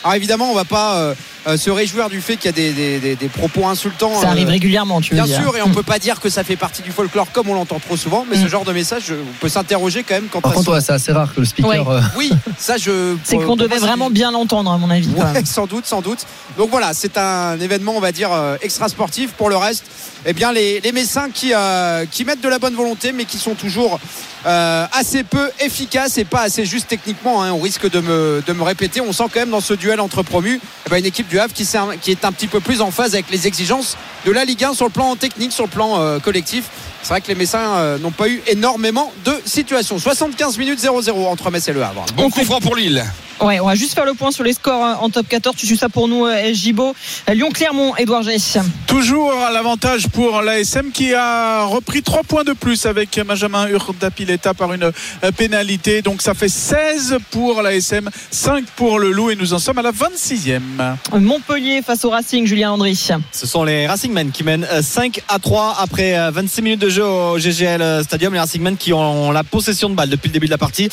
alors 0.04 0.14
évidemment 0.14 0.50
on 0.50 0.54
va 0.54 0.66
pas 0.66 1.14
euh, 1.46 1.56
se 1.56 1.70
réjouir 1.70 2.08
du 2.10 2.20
fait 2.20 2.36
qu'il 2.36 2.46
y 2.46 2.48
a 2.48 2.52
des, 2.52 2.72
des- 2.72 2.98
des- 3.00 3.16
des 3.16 3.28
propos 3.28 3.66
insultants 3.66 4.20
Ça 4.20 4.28
arrive 4.28 4.48
euh, 4.48 4.52
régulièrement, 4.52 5.00
tu 5.00 5.10
veux 5.14 5.16
Bien 5.22 5.24
dire. 5.26 5.42
sûr, 5.42 5.56
et 5.56 5.62
on 5.62 5.70
peut 5.70 5.82
pas 5.82 5.98
dire 5.98 6.20
que 6.20 6.28
ça 6.28 6.44
fait 6.44 6.56
partie 6.56 6.82
du 6.82 6.90
folklore 6.92 7.32
comme 7.32 7.48
on 7.48 7.54
l'entend 7.54 7.78
trop 7.78 7.96
souvent, 7.96 8.26
mais 8.30 8.36
ce 8.36 8.46
genre 8.48 8.64
de 8.64 8.72
message, 8.72 9.04
on 9.12 9.38
peut 9.40 9.48
s'interroger 9.48 10.02
quand 10.02 10.14
même 10.14 10.28
quand 10.30 10.40
Par 10.40 10.52
contre, 10.52 10.72
ouais, 10.72 10.80
c'est 10.80 10.92
assez 10.92 11.12
rare 11.12 11.32
que 11.34 11.40
le 11.40 11.46
speaker. 11.46 11.70
Ouais. 11.70 11.78
euh, 11.96 12.00
Oui, 12.16 12.30
ça 12.58 12.76
je. 12.76 13.16
C'est 13.24 13.36
qu'on 13.38 13.56
devait 13.56 13.78
vraiment 13.78 14.10
bien 14.10 14.30
l'entendre, 14.32 14.70
à 14.70 14.78
mon 14.78 14.90
avis. 14.90 15.08
Ouais, 15.08 15.44
sans 15.44 15.66
doute, 15.66 15.86
sans 15.86 16.00
doute. 16.02 16.20
Donc 16.58 16.70
voilà, 16.70 16.92
c'est 16.92 17.16
un 17.18 17.58
événement, 17.60 17.92
on 17.96 18.00
va 18.00 18.12
dire, 18.12 18.30
euh, 18.32 18.56
extra 18.60 18.88
sportif. 18.88 19.30
Pour 19.32 19.48
le 19.48 19.56
reste, 19.56 19.84
eh 20.26 20.32
bien, 20.32 20.52
les, 20.52 20.80
Messins 20.92 21.30
qui, 21.32 21.52
euh, 21.54 22.04
qui 22.10 22.24
mettent 22.24 22.40
de 22.40 22.48
la 22.48 22.58
bonne 22.58 22.74
volonté, 22.74 23.12
mais 23.12 23.24
qui 23.24 23.38
sont 23.38 23.54
toujours 23.54 23.98
euh, 24.46 24.86
assez 24.92 25.22
peu 25.22 25.50
efficaces 25.60 26.18
et 26.18 26.24
pas 26.24 26.42
assez 26.42 26.64
justes 26.64 26.88
techniquement. 26.88 27.42
hein. 27.42 27.52
On 27.52 27.60
risque 27.60 27.90
de 27.90 28.00
me, 28.00 28.62
répéter. 28.62 29.00
On 29.00 29.12
sent 29.12 29.24
quand 29.32 29.40
même 29.40 29.50
dans 29.50 29.60
ce 29.60 29.74
duel 29.74 30.00
entre 30.00 30.22
promus, 30.22 30.60
eh 30.86 30.90
ben, 30.90 30.98
une 30.98 31.06
équipe 31.06 31.28
du 31.28 31.38
Havre 31.38 31.54
qui, 31.54 31.62
est 31.62 32.24
un 32.24 32.32
petit 32.32 32.48
peu 32.48 32.60
plus 32.60 32.80
en 32.80 32.90
phase 32.90 33.14
avec 33.14 33.30
les 33.30 33.46
exigences 33.46 33.96
de 34.26 34.32
la 34.32 34.44
Ligue 34.44 34.64
1 34.64 34.74
sur 34.74 34.86
le 34.86 34.90
plan 34.90 35.16
technique, 35.16 35.52
sur 35.52 35.64
le 35.64 35.70
plan 35.70 36.00
euh, 36.00 36.18
collectif. 36.18 36.64
C'est 37.02 37.08
vrai 37.08 37.20
que 37.22 37.28
les 37.28 37.34
Messins 37.34 37.96
n'ont 37.96 38.10
pas 38.10 38.28
eu 38.28 38.42
énormément 38.46 39.10
de 39.24 39.40
situations. 39.46 39.98
75 39.98 40.58
minutes 40.58 40.80
0-0 40.80 41.10
entre 41.28 41.50
Metz 41.50 41.66
et 41.66 41.72
le 41.72 41.82
Havre. 41.82 42.04
Bon 42.14 42.28
coup 42.28 42.44
franc 42.44 42.60
pour 42.60 42.76
Lille. 42.76 43.02
Ouais, 43.40 43.58
on 43.60 43.66
va 43.66 43.74
juste 43.74 43.94
faire 43.94 44.04
le 44.04 44.14
point 44.14 44.30
sur 44.30 44.44
les 44.44 44.52
scores 44.52 44.84
euh, 44.84 44.94
en 45.00 45.08
top 45.08 45.26
14. 45.28 45.56
Tu 45.56 45.66
suis 45.66 45.76
ça 45.76 45.88
pour 45.88 46.08
nous, 46.08 46.26
euh, 46.26 46.52
Gibo. 46.52 46.94
Euh, 47.28 47.34
Lyon-Clermont, 47.34 47.96
Edouard 47.96 48.22
G. 48.22 48.36
Toujours 48.86 49.32
à 49.32 49.50
l'avantage 49.50 50.08
pour 50.08 50.42
l'ASM 50.42 50.90
qui 50.92 51.14
a 51.14 51.64
repris 51.64 52.02
3 52.02 52.22
points 52.22 52.44
de 52.44 52.52
plus 52.52 52.86
avec 52.86 53.20
Benjamin 53.26 53.66
Urdapileta 53.68 54.52
par 54.52 54.72
une 54.72 54.84
euh, 54.84 55.32
pénalité. 55.36 56.02
Donc 56.02 56.22
ça 56.22 56.34
fait 56.34 56.48
16 56.48 57.18
pour 57.30 57.62
l'ASM, 57.62 58.10
5 58.30 58.64
pour 58.76 58.98
le 58.98 59.10
Loup 59.10 59.30
et 59.30 59.36
nous 59.36 59.54
en 59.54 59.58
sommes 59.58 59.78
à 59.78 59.82
la 59.82 59.92
26e. 59.92 60.60
Montpellier 61.18 61.82
face 61.82 62.04
au 62.04 62.10
Racing, 62.10 62.46
Julien 62.46 62.70
Landry. 62.70 62.94
Ce 63.32 63.46
sont 63.46 63.64
les 63.64 63.86
Racingmen 63.86 64.30
qui 64.30 64.44
mènent 64.44 64.66
euh, 64.70 64.82
5 64.82 65.22
à 65.28 65.38
3 65.38 65.76
après 65.80 66.18
euh, 66.18 66.30
26 66.30 66.62
minutes 66.62 66.80
de 66.80 66.90
jeu 66.90 67.04
au 67.04 67.38
GGL 67.38 68.04
Stadium. 68.04 68.32
Les 68.34 68.40
Racingmen 68.40 68.76
qui 68.76 68.92
ont 68.92 69.30
la 69.30 69.44
possession 69.44 69.88
de 69.88 69.94
balle 69.94 70.10
depuis 70.10 70.28
le 70.28 70.34
début 70.34 70.46
de 70.46 70.52
la 70.52 70.58
partie, 70.58 70.88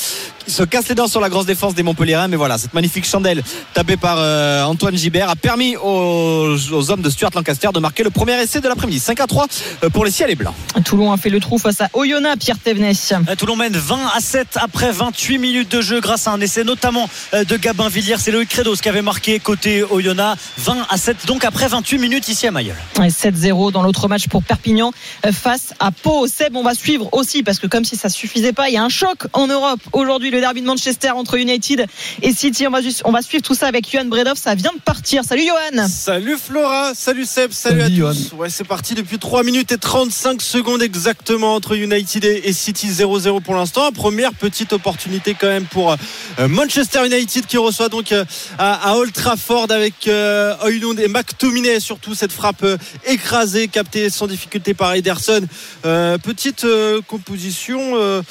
qui 0.45 0.51
se 0.51 0.63
cassent 0.63 0.89
les 0.89 0.95
dents 0.95 1.07
sur 1.07 1.19
la 1.19 1.29
grosse 1.29 1.45
défense 1.45 1.75
des 1.75 1.83
Montpellierins. 1.83 2.29
Mais 2.29 2.36
voilà, 2.37 2.57
cette 2.57 2.73
magnifique 2.73 3.05
chandelle 3.05 3.43
tapée 3.73 3.97
par 3.97 4.17
euh, 4.19 4.63
Antoine 4.63 4.95
Gibert 4.95 5.29
a 5.29 5.35
permis 5.35 5.75
aux, 5.75 6.55
aux 6.71 6.91
hommes 6.91 7.01
de 7.01 7.09
Stuart 7.09 7.31
Lancaster 7.35 7.69
de 7.73 7.79
marquer 7.79 8.03
le 8.03 8.09
premier 8.09 8.41
essai 8.41 8.61
de 8.61 8.67
l'après-midi. 8.67 8.99
5 8.99 9.19
à 9.19 9.27
3 9.27 9.47
euh, 9.83 9.89
pour 9.89 10.05
les 10.05 10.11
Ciels 10.11 10.29
et 10.29 10.35
Blancs. 10.35 10.53
Toulon 10.85 11.11
a 11.11 11.17
fait 11.17 11.29
le 11.29 11.39
trou 11.39 11.57
face 11.57 11.81
à 11.81 11.89
Oyonnax, 11.93 12.43
Pierre 12.43 12.59
Thévenet. 12.59 12.93
Euh, 13.11 13.35
Toulon 13.35 13.55
mène 13.55 13.75
20 13.75 13.99
à 14.15 14.19
7 14.19 14.57
après 14.61 14.91
28 14.91 15.37
minutes 15.37 15.71
de 15.71 15.81
jeu 15.81 15.99
grâce 15.99 16.27
à 16.27 16.31
un 16.31 16.39
essai 16.39 16.63
notamment 16.63 17.09
de 17.33 17.57
Gabin 17.57 17.89
Villiers. 17.89 18.17
C'est 18.19 18.31
Loïc 18.31 18.49
Credos 18.49 18.75
qui 18.75 18.89
avait 18.89 19.01
marqué 19.01 19.39
côté 19.39 19.83
Oyonnax 19.83 20.41
20 20.57 20.87
à 20.89 20.97
7 20.97 21.25
donc 21.25 21.43
après 21.43 21.67
28 21.67 21.97
minutes 21.97 22.29
ici 22.29 22.47
à 22.47 22.51
Mayol. 22.51 22.75
Ouais, 22.99 23.09
7-0 23.09 23.71
dans 23.71 23.83
l'autre 23.83 24.07
match 24.07 24.27
pour 24.27 24.43
Perpignan 24.43 24.91
face 25.31 25.73
à 25.79 25.91
Pau. 25.91 26.27
Seb, 26.27 26.55
on 26.55 26.63
va 26.63 26.73
suivre 26.73 27.09
aussi 27.11 27.43
parce 27.43 27.59
que 27.59 27.67
comme 27.67 27.83
si 27.83 27.95
ça 27.95 28.09
suffisait 28.09 28.53
pas, 28.53 28.69
il 28.69 28.73
y 28.73 28.77
a 28.77 28.83
un 28.83 28.89
choc 28.89 29.27
en 29.33 29.47
Europe. 29.47 29.79
Aujourd'hui, 29.93 30.31
le 30.31 30.39
derby 30.39 30.61
de 30.61 30.67
Manchester 30.67 31.11
entre 31.11 31.35
United 31.35 31.87
et 32.21 32.26
City. 32.33 32.67
On 32.67 32.71
va, 32.71 32.81
juste- 32.81 33.01
on 33.05 33.11
va 33.11 33.21
suivre 33.21 33.43
tout 33.43 33.55
ça 33.55 33.67
avec 33.67 33.89
Johan 33.91 34.05
Bredov. 34.05 34.37
Ça 34.37 34.55
vient 34.55 34.73
de 34.73 34.79
partir. 34.79 35.23
Salut 35.23 35.43
Johan. 35.45 35.87
Salut 35.87 36.37
Flora, 36.37 36.93
salut 36.95 37.25
Seb, 37.25 37.51
salut, 37.51 37.81
Salut, 37.81 38.05
à 38.05 38.13
tous. 38.13 38.33
Ouais, 38.33 38.49
c'est 38.49 38.63
parti 38.63 38.95
depuis 38.95 39.17
3 39.19 39.43
minutes 39.43 39.71
et 39.71 39.77
35 39.77 40.41
secondes 40.41 40.81
exactement 40.81 41.55
entre 41.55 41.75
United 41.75 42.23
et 42.25 42.41
et 42.49 42.53
City 42.53 42.87
0-0 42.89 43.41
pour 43.41 43.55
l'instant. 43.55 43.91
Première 43.91 44.33
petite 44.33 44.73
opportunité 44.73 45.35
quand 45.39 45.47
même 45.47 45.65
pour 45.65 45.91
euh, 46.39 46.47
Manchester 46.47 47.05
United 47.05 47.45
qui 47.45 47.57
reçoit 47.57 47.89
donc 47.89 48.11
euh, 48.11 48.23
à, 48.57 48.91
à 48.91 48.95
Old 48.95 49.11
Trafford 49.13 49.67
avec 49.71 50.07
euh, 50.07 50.55
Højlund 50.61 50.99
et 50.99 51.07
McTominay 51.07 51.79
surtout 51.79 52.13
cette 52.15 52.31
frappe 52.31 52.65
écrasée 53.05 53.67
captée 53.67 54.09
sans 54.09 54.27
difficulté 54.27 54.73
par 54.73 54.93
Ederson. 54.93 55.41
Euh, 55.85 56.17
petite 56.17 56.63
euh, 56.63 57.01
composition 57.01 57.79
euh, 57.95 58.21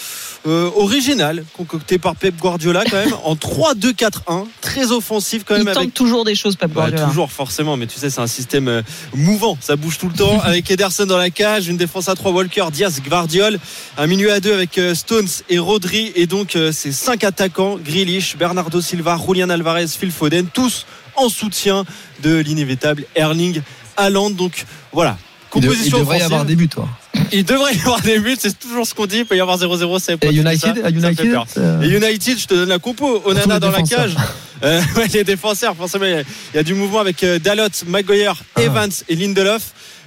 euh, 0.47 0.71
originale 0.77 1.45
concoctée 1.57 1.99
par 1.99 2.15
Pep 2.17 2.37
Guardiola 2.37 2.85
quand 2.85 2.97
même 2.97 3.15
en 3.25 3.35
3-2-4-1 3.35 4.47
très 4.61 4.93
offensif 4.93 5.43
quand 5.47 5.55
Il 5.57 5.65
même 5.65 5.75
tente 5.75 5.83
avec 5.83 5.95
toujours 5.95 6.25
des 6.25 6.35
choses, 6.35 6.57
Pep 6.57 6.71
bah, 6.71 6.83
Guardiola. 6.83 7.07
toujours 7.09 7.33
forcément, 7.33 7.77
mais 7.77 7.87
tu 7.87 7.99
sais 7.99 8.11
c'est 8.11 8.21
un 8.21 8.27
système 8.27 8.69
euh, 8.69 8.83
mouvant, 9.15 9.57
ça 9.61 9.77
bouge 9.77 9.99
tout 9.99 10.09
le 10.09 10.15
temps 10.15 10.41
avec 10.45 10.71
Ederson 10.71 11.07
dans 11.07 11.17
la 11.19 11.31
cage, 11.31 11.69
une 11.69 11.77
défense 11.77 12.09
à 12.09 12.15
3 12.15 12.33
Walker, 12.33 12.67
Diaz, 12.73 13.01
Gvardiol, 13.05 13.59
un 13.99 14.07
milieu 14.07 14.33
à 14.33 14.41
2 14.41 14.53
avec 14.53 14.79
euh, 14.79 14.95
Stones 14.95 15.29
et 15.49 15.59
Rodri 15.59 16.13
et 16.15 16.27
donc 16.27 16.57
euh, 16.57 16.73
ces 16.73 16.93
cinq 16.93 17.25
attaquants, 17.25 17.77
Grealish, 17.85 18.37
Bernardo 18.37 18.81
Silva, 18.81 19.19
Julian 19.27 19.51
Alvarez, 19.51 19.89
Phil 19.89 20.11
Foden, 20.13 20.47
tous 20.53 20.87
en 21.17 21.29
soutien 21.29 21.85
de 22.23 22.37
l'inévitable 22.37 23.05
Erling 23.15 23.63
Haaland. 23.97 24.31
Donc 24.31 24.65
voilà, 24.93 25.17
Il, 25.55 25.61
de- 25.61 25.67
il 25.67 25.71
composition 25.71 25.99
devrait 25.99 26.19
y 26.19 26.23
avoir 26.23 26.45
des 26.45 26.57
buts, 26.57 26.69
toi. 26.69 26.89
Il 27.33 27.45
devrait 27.45 27.75
y 27.75 27.81
avoir 27.81 28.01
des 28.01 28.19
buts, 28.19 28.37
c'est 28.39 28.59
toujours 28.59 28.87
ce 28.87 28.95
qu'on 28.95 29.07
dit. 29.07 29.19
Il 29.19 29.27
peut 29.27 29.37
y 29.37 29.41
avoir 29.41 29.59
0-0, 29.59 29.99
c'est 30.01 30.23
Et 30.25 30.29
United, 30.35 30.85
à 30.85 30.91
United, 30.91 31.37
euh, 31.59 31.83
Et 31.83 31.89
United, 31.89 32.39
je 32.39 32.47
te 32.47 32.55
donne 32.55 32.69
la 32.69 32.79
compo. 32.79 33.23
Onana 33.25 33.59
dans 33.61 33.71
la 33.71 33.83
cage. 33.83 34.17
Euh, 34.63 34.81
ouais, 34.97 35.07
les 35.13 35.25
défenseurs, 35.25 35.77
forcément, 35.77 36.05
il 36.05 36.11
y 36.13 36.15
a- 36.15 36.21
il 36.21 36.57
y, 36.57 36.59
a 36.59 36.63
du 36.63 36.75
mouvement 36.75 37.01
avec 37.01 37.23
euh, 37.25 37.39
Dalot, 37.39 37.69
Maguire, 37.87 38.37
Ah. 38.55 38.63
Evans 38.63 38.91
et 39.09 39.17
Lindelof. 39.17 39.63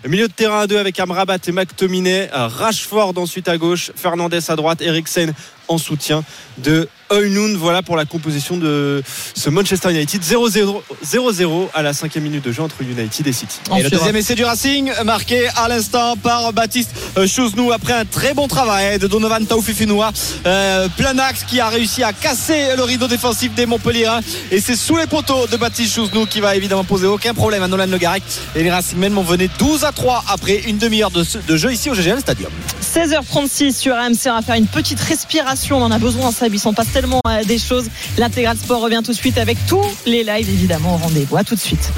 Milieu 0.08 0.28
de 0.30 0.34
terrain 0.34 0.62
à 0.62 0.68
deux 0.68 0.78
avec 0.78 0.98
Amrabat 1.00 1.38
et 1.46 1.52
McTominay. 1.52 2.30
Rashford 2.32 3.14
ensuite 3.18 3.50
à 3.50 3.58
gauche, 3.58 3.92
Fernandez 3.96 4.40
à 4.50 4.56
droite, 4.56 4.82
Eriksen 4.82 5.34
en 5.68 5.78
soutien 5.78 6.24
de 6.58 6.88
Højlund. 7.12 7.56
Voilà 7.58 7.82
pour 7.82 7.96
la 7.96 8.06
composition 8.06 8.58
de 8.58 9.02
ce 9.36 9.50
Manchester 9.50 9.92
United 9.92 10.22
0-0 10.22 10.82
0-0 11.06 11.68
à 11.74 11.82
la 11.82 11.94
cinquième 11.94 12.24
minute 12.24 12.44
de 12.44 12.52
jeu 12.52 12.62
entre 12.62 12.82
United 12.82 13.28
et 13.28 13.34
City. 13.34 13.60
Et 13.78 13.84
le 13.84 13.90
deuxième 13.90 14.16
essai 14.16 14.36
du 14.36 14.44
Racing, 14.44 14.92
marqué 15.06 15.48
à 15.56 15.68
l'instant 15.68 16.16
par 16.18 16.54
Baptiste 16.54 16.92
euh, 17.18 17.28
Chouznou 17.28 17.72
après 17.72 17.94
un 17.94 18.06
très 18.06 18.34
bon 18.34 18.48
travail 18.48 19.00
de 19.00 19.08
Donovan 19.08 19.46
Taufifinoua. 19.46 20.12
Euh, 20.46 20.88
plein 20.98 21.18
axe 21.20 21.44
qui 21.44 21.60
a 21.60 21.70
réussi 21.70 22.04
à 22.04 22.14
casser 22.14 22.76
le 22.76 22.84
rideau 22.84 23.08
défensif 23.08 23.54
des 23.54 23.66
Montpellier. 23.66 24.10
Et 24.52 24.60
c'est 24.60 24.76
sous 24.76 24.98
les 24.98 25.08
poteaux 25.08 25.48
de 25.48 25.58
Baptiste 25.58 25.96
Chouznou 25.96 26.26
qui 26.26 26.40
va 26.42 26.56
évidemment 26.56 26.84
poser 26.84 27.08
aucun 27.08 27.34
problème 27.34 27.64
à 27.64 27.68
Nolan 27.68 27.88
Le 27.88 27.98
Garec. 27.98 28.24
Et 28.56 28.64
les 28.64 28.72
Racingmen 28.72 29.14
vont 29.14 29.24
venir 29.24 29.50
12 29.58 29.84
à 29.84 29.92
3 29.92 30.26
après 30.30 30.62
une 30.68 30.78
demi-heure 30.78 31.12
de, 31.12 31.24
de 31.48 31.58
jeu 31.58 31.72
ici 31.72 31.90
au 31.90 31.94
GGL 31.94 32.20
Stadium. 32.20 32.52
16h36 32.82 33.76
sur 33.76 33.96
RMC, 33.96 34.28
on 34.28 34.36
va 34.36 34.42
faire 34.42 34.56
une 34.56 34.68
petite 34.68 35.00
respiration. 35.00 35.78
On 35.78 35.84
en 35.84 35.92
a 35.92 36.00
besoin, 36.00 36.32
Seb. 36.32 36.54
Il 36.54 36.60
s'en 36.60 36.74
passe 36.74 36.92
tellement 36.92 36.99
euh, 37.06 37.44
des 37.46 37.60
choses. 37.60 37.90
L'intégral 38.18 38.58
sport 38.58 38.82
revient 38.82 39.02
tout 39.04 39.12
de 39.12 39.18
suite 39.18 39.38
avec 39.38 39.58
tous 39.68 39.86
les 40.06 40.24
lives, 40.24 40.50
évidemment, 40.50 40.96
au 40.96 40.98
rendez-vous. 40.98 41.38
À 41.38 41.44
tout 41.44 41.56
de 41.56 41.60
suite. 41.60 41.92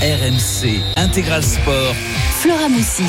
RMC 0.00 0.80
Intégral 0.96 1.42
Sport. 1.42 1.94
Flora 2.40 2.70
Moussi. 2.70 3.02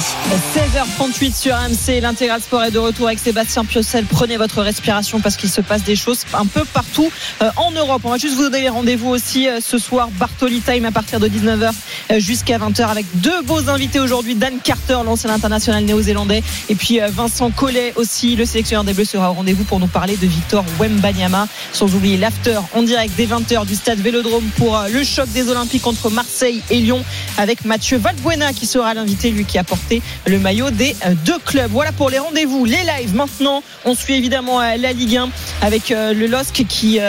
16h38 0.54 1.34
sur 1.34 1.56
RMC, 1.56 2.02
l'intégral 2.02 2.42
sport 2.42 2.66
est 2.66 2.72
de 2.72 2.80
retour 2.80 3.08
avec 3.08 3.18
Sébastien 3.18 3.64
Piocel. 3.64 4.04
Prenez 4.04 4.36
votre 4.36 4.62
respiration 4.62 5.22
parce 5.22 5.38
qu'il 5.38 5.50
se 5.50 5.62
passe 5.62 5.86
des 5.86 5.96
choses 5.96 6.26
un 6.34 6.46
peu 6.46 6.66
partout 6.66 7.10
euh, 7.42 7.50
en 7.56 7.72
Europe. 7.72 8.02
On 8.04 8.10
va 8.10 8.18
juste 8.18 8.36
vous 8.36 8.50
donner 8.50 8.68
rendez-vous 8.68 9.08
aussi 9.08 9.48
euh, 9.48 9.62
ce 9.62 9.78
soir, 9.78 10.10
Bartoli 10.20 10.60
Time 10.60 10.84
à 10.84 10.92
partir 10.92 11.22
de 11.22 11.30
19h 11.30 11.72
euh, 12.12 12.20
jusqu'à 12.20 12.58
20h 12.58 12.86
avec 12.90 13.06
deux 13.22 13.42
beaux 13.44 13.70
invités 13.70 14.02
aujourd'hui. 14.02 14.36
Dan 14.36 14.56
Carter, 14.62 14.98
l'ancien 15.06 15.30
international 15.30 15.86
néo-zélandais, 15.86 16.44
et 16.68 16.76
puis 16.76 17.00
Vincent 17.08 17.52
Collet 17.52 17.94
aussi, 17.96 18.36
le 18.36 18.44
sélectionneur 18.44 18.84
des 18.84 18.94
Bleus 18.94 19.06
sera 19.06 19.32
au 19.32 19.36
rendez-vous 19.36 19.64
pour 19.64 19.80
nous 19.80 19.88
parler 19.88 20.18
de 20.18 20.28
Victor 20.28 20.66
Wembanyama. 20.78 21.48
Sans 21.72 21.96
oublier 21.96 22.18
l'after 22.18 22.60
en 22.74 22.84
direct 22.84 23.16
des 23.16 23.28
20h 23.28 23.66
du 23.66 23.76
stade 23.76 24.00
Vélodrome 24.00 24.50
pour 24.58 24.78
le 24.92 25.06
choc 25.06 25.30
des 25.32 25.48
Olympiques 25.48 25.88
entre 25.88 26.10
Marseille 26.10 26.62
et 26.70 26.82
Lyon 26.82 27.02
avec 27.38 27.64
Mathieu 27.64 27.98
Valbuena 27.98 28.52
qui 28.52 28.66
sera 28.66 28.94
l'invité, 28.94 29.21
lui 29.30 29.46
qui 29.46 29.58
a 29.58 29.64
porté 29.64 30.02
le 30.26 30.40
maillot 30.40 30.72
des 30.72 30.96
euh, 31.06 31.14
deux 31.26 31.40
clubs. 31.40 31.70
Voilà 31.72 31.92
pour 31.92 32.10
les 32.10 32.20
rendez-vous, 32.20 32.66
les 32.66 32.84
lives. 32.84 33.16
Maintenant, 33.16 33.64
on 33.86 33.94
suit 33.94 34.16
évidemment 34.16 34.62
euh, 34.62 34.78
la 34.78 34.94
Ligue 34.94 35.18
1 35.18 35.30
avec 35.62 35.92
euh, 35.92 36.14
le 36.14 36.28
LOSC 36.28 36.66
qui 36.68 37.00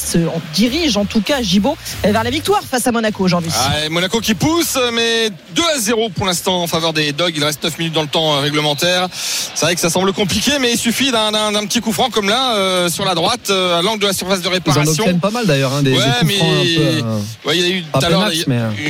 se 0.00 0.18
dirige 0.54 0.96
en 0.96 1.04
tout 1.04 1.20
cas 1.20 1.42
Gibaud 1.42 1.76
vers 2.02 2.24
la 2.24 2.30
victoire 2.30 2.62
face 2.62 2.86
à 2.86 2.92
Monaco 2.92 3.24
aujourd'hui. 3.24 3.50
Ah, 3.54 3.88
Monaco 3.90 4.20
qui 4.20 4.34
pousse, 4.34 4.78
mais 4.92 5.30
2 5.54 5.62
à 5.76 5.78
0 5.78 6.10
pour 6.10 6.26
l'instant 6.26 6.62
en 6.62 6.66
faveur 6.66 6.92
des 6.92 7.12
Dogs. 7.12 7.32
Il 7.36 7.44
reste 7.44 7.62
9 7.62 7.78
minutes 7.78 7.94
dans 7.94 8.02
le 8.02 8.08
temps 8.08 8.34
euh, 8.34 8.40
réglementaire. 8.40 9.08
C'est 9.12 9.64
vrai 9.66 9.74
que 9.74 9.80
ça 9.80 9.90
semble 9.90 10.12
compliqué, 10.12 10.52
mais 10.60 10.72
il 10.72 10.78
suffit 10.78 11.10
d'un 11.10 11.30
petit 11.66 11.80
coup 11.80 11.92
franc 11.92 12.10
comme 12.10 12.28
là, 12.28 12.54
euh, 12.54 12.88
sur 12.88 13.04
la 13.04 13.14
droite, 13.14 13.50
euh, 13.50 13.78
à 13.78 13.82
l'angle 13.82 14.00
de 14.00 14.06
la 14.06 14.12
surface 14.12 14.42
de 14.42 14.48
réparation. 14.48 15.04
Ils 15.06 15.14
en 15.14 15.18
pas 15.18 15.30
mal 15.30 15.46
d'ailleurs, 15.46 15.72
hein, 15.72 15.82
des, 15.82 15.92
ouais, 15.92 15.98
des 15.98 16.10
coups 16.10 16.24
mais... 16.26 16.36
francs 16.36 16.50
un 16.50 17.02
peu, 17.42 17.48
ouais, 17.48 17.58
il 17.58 17.60
y 17.60 17.72
a 17.72 17.76
eu 17.76 17.82
tout 17.82 18.04
à 18.04 18.08
l'heure 18.08 18.30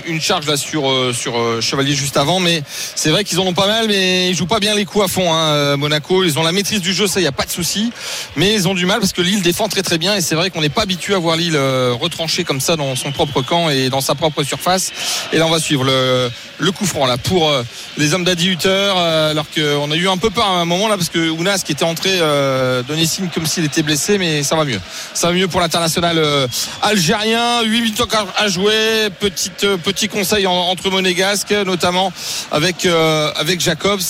une 0.06 0.20
charge 0.20 0.46
là 0.46 0.56
sur, 0.56 0.90
sur 1.14 1.62
Chevalier 1.62 1.94
juste 1.94 2.16
avant, 2.16 2.40
mais 2.40 2.62
c'est 2.94 3.10
vrai 3.10 3.24
qu'ils 3.24 3.40
en 3.40 3.46
ont 3.46 3.54
pas 3.54 3.66
mal, 3.66 3.86
mais 3.88 4.28
ils 4.28 4.34
jouent 4.34 4.46
pas 4.46 4.60
bien 4.60 4.74
les 4.74 4.84
coups 4.84 5.04
à 5.04 5.08
fond. 5.08 5.32
Hein, 5.32 5.76
Monaco, 5.76 6.24
ils 6.24 6.38
ont 6.38 6.42
la 6.42 6.52
maîtrise 6.52 6.80
du 6.80 6.92
jeu, 6.92 7.06
ça, 7.06 7.20
il 7.20 7.24
n'y 7.24 7.28
a 7.28 7.32
pas 7.32 7.44
de 7.44 7.50
souci, 7.50 7.92
mais 8.36 8.54
ils 8.54 8.68
ont 8.68 8.74
du 8.74 8.86
mal 8.86 9.00
parce 9.00 9.12
que 9.12 9.22
Lille 9.22 9.42
défend 9.42 9.68
très 9.68 9.82
très 9.82 9.98
bien 9.98 10.14
et 10.14 10.20
c'est 10.20 10.34
vrai 10.34 10.50
qu'on 10.50 10.60
n'est 10.60 10.68
pas 10.68 10.82
habitué 10.82 10.99
à 11.08 11.18
voir 11.18 11.36
Lille 11.36 11.56
retrancher 12.00 12.44
comme 12.44 12.60
ça 12.60 12.76
dans 12.76 12.94
son 12.96 13.12
propre 13.12 13.42
camp 13.42 13.70
et 13.70 13.90
dans 13.90 14.00
sa 14.00 14.14
propre 14.14 14.42
surface. 14.42 14.92
Et 15.32 15.38
là, 15.38 15.46
on 15.46 15.50
va 15.50 15.58
suivre 15.58 15.84
le, 15.84 16.30
coup 16.72 16.86
franc 16.86 17.06
là 17.06 17.16
pour 17.18 17.52
les 17.96 18.14
hommes 18.14 18.24
d'Adi 18.24 18.48
Hutter, 18.48 18.92
alors 19.30 19.46
qu'on 19.50 19.90
a 19.90 19.96
eu 19.96 20.08
un 20.08 20.16
peu 20.16 20.30
peur 20.30 20.46
à 20.46 20.60
un 20.60 20.64
moment 20.64 20.88
là 20.88 20.96
parce 20.96 21.08
que 21.08 21.30
Ounas 21.30 21.62
qui 21.64 21.72
était 21.72 21.84
entré 21.84 22.18
euh, 22.20 22.82
donnait 22.82 23.06
signe 23.06 23.28
comme 23.32 23.46
s'il 23.46 23.64
était 23.64 23.82
blessé, 23.82 24.18
mais 24.18 24.42
ça 24.42 24.56
va 24.56 24.64
mieux. 24.64 24.80
Ça 25.14 25.28
va 25.28 25.34
mieux 25.34 25.48
pour 25.48 25.60
l'international 25.60 26.18
euh, 26.18 26.46
algérien. 26.82 27.62
8 27.62 27.80
minutes 27.80 28.02
à 28.36 28.48
jouer. 28.48 29.08
Petite, 29.18 29.64
euh, 29.64 29.76
petit 29.76 30.08
conseil 30.08 30.46
en, 30.46 30.52
entre 30.52 30.90
monégasques, 30.90 31.52
notamment 31.52 32.12
avec, 32.50 32.86
euh, 32.86 33.32
avec 33.36 33.60
Jacobs. 33.60 34.00